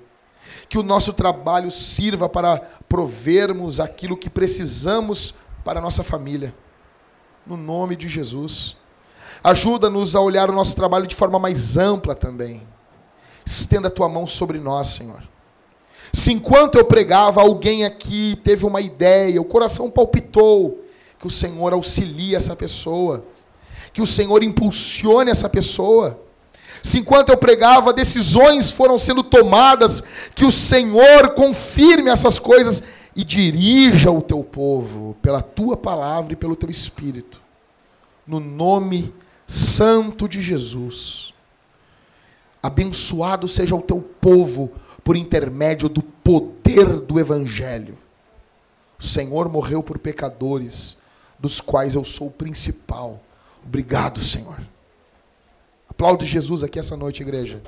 Que 0.67 0.77
o 0.77 0.83
nosso 0.83 1.13
trabalho 1.13 1.71
sirva 1.71 2.27
para 2.27 2.57
provermos 2.89 3.79
aquilo 3.79 4.17
que 4.17 4.29
precisamos 4.29 5.35
para 5.63 5.79
a 5.79 5.81
nossa 5.81 6.03
família. 6.03 6.53
No 7.47 7.55
nome 7.55 7.95
de 7.95 8.09
Jesus. 8.09 8.75
Ajuda-nos 9.41 10.13
a 10.13 10.19
olhar 10.19 10.49
o 10.49 10.53
nosso 10.53 10.75
trabalho 10.75 11.07
de 11.07 11.15
forma 11.15 11.39
mais 11.39 11.77
ampla 11.77 12.13
também. 12.13 12.67
Estenda 13.45 13.87
a 13.87 13.91
tua 13.91 14.09
mão 14.09 14.27
sobre 14.27 14.59
nós, 14.59 14.89
Senhor. 14.89 15.23
Se 16.11 16.31
enquanto 16.31 16.77
eu 16.77 16.85
pregava, 16.85 17.41
alguém 17.41 17.85
aqui 17.85 18.39
teve 18.43 18.65
uma 18.65 18.81
ideia, 18.81 19.41
o 19.41 19.45
coração 19.45 19.89
palpitou, 19.89 20.83
que 21.19 21.27
o 21.27 21.29
Senhor 21.29 21.73
auxilie 21.73 22.35
essa 22.35 22.55
pessoa, 22.55 23.25
que 23.93 24.01
o 24.01 24.05
Senhor 24.05 24.43
impulsione 24.43 25.29
essa 25.29 25.49
pessoa. 25.49 26.19
Se 26.81 26.99
enquanto 26.99 27.29
eu 27.29 27.37
pregava, 27.37 27.91
decisões 27.91 28.71
foram 28.71 28.97
sendo 28.97 29.23
tomadas, 29.23 30.03
que 30.33 30.45
o 30.45 30.51
Senhor 30.51 31.33
confirme 31.33 32.09
essas 32.09 32.39
coisas 32.39 32.85
e 33.15 33.23
dirija 33.23 34.11
o 34.11 34.21
teu 34.21 34.43
povo 34.43 35.15
pela 35.21 35.41
tua 35.41 35.75
palavra 35.75 36.33
e 36.33 36.37
pelo 36.37 36.55
teu 36.55 36.69
espírito. 36.69 37.41
No 38.25 38.39
nome 38.39 39.13
Santo 39.49 40.29
de 40.29 40.41
Jesus. 40.43 41.33
Abençoado 42.61 43.47
seja 43.47 43.75
o 43.75 43.81
teu 43.81 43.99
povo 43.99 44.71
por 45.09 45.15
intermédio 45.15 45.89
do 45.89 46.03
poder 46.03 46.99
do 46.99 47.19
Evangelho. 47.19 47.97
O 48.99 49.03
Senhor 49.03 49.49
morreu 49.49 49.81
por 49.81 49.97
pecadores, 49.97 50.99
dos 51.39 51.59
quais 51.59 51.95
eu 51.95 52.05
sou 52.05 52.27
o 52.27 52.31
principal. 52.31 53.19
Obrigado, 53.65 54.23
Senhor. 54.23 54.61
Aplaude 55.89 56.27
Jesus 56.27 56.63
aqui 56.63 56.77
essa 56.77 56.95
noite, 56.95 57.23
igreja. 57.23 57.59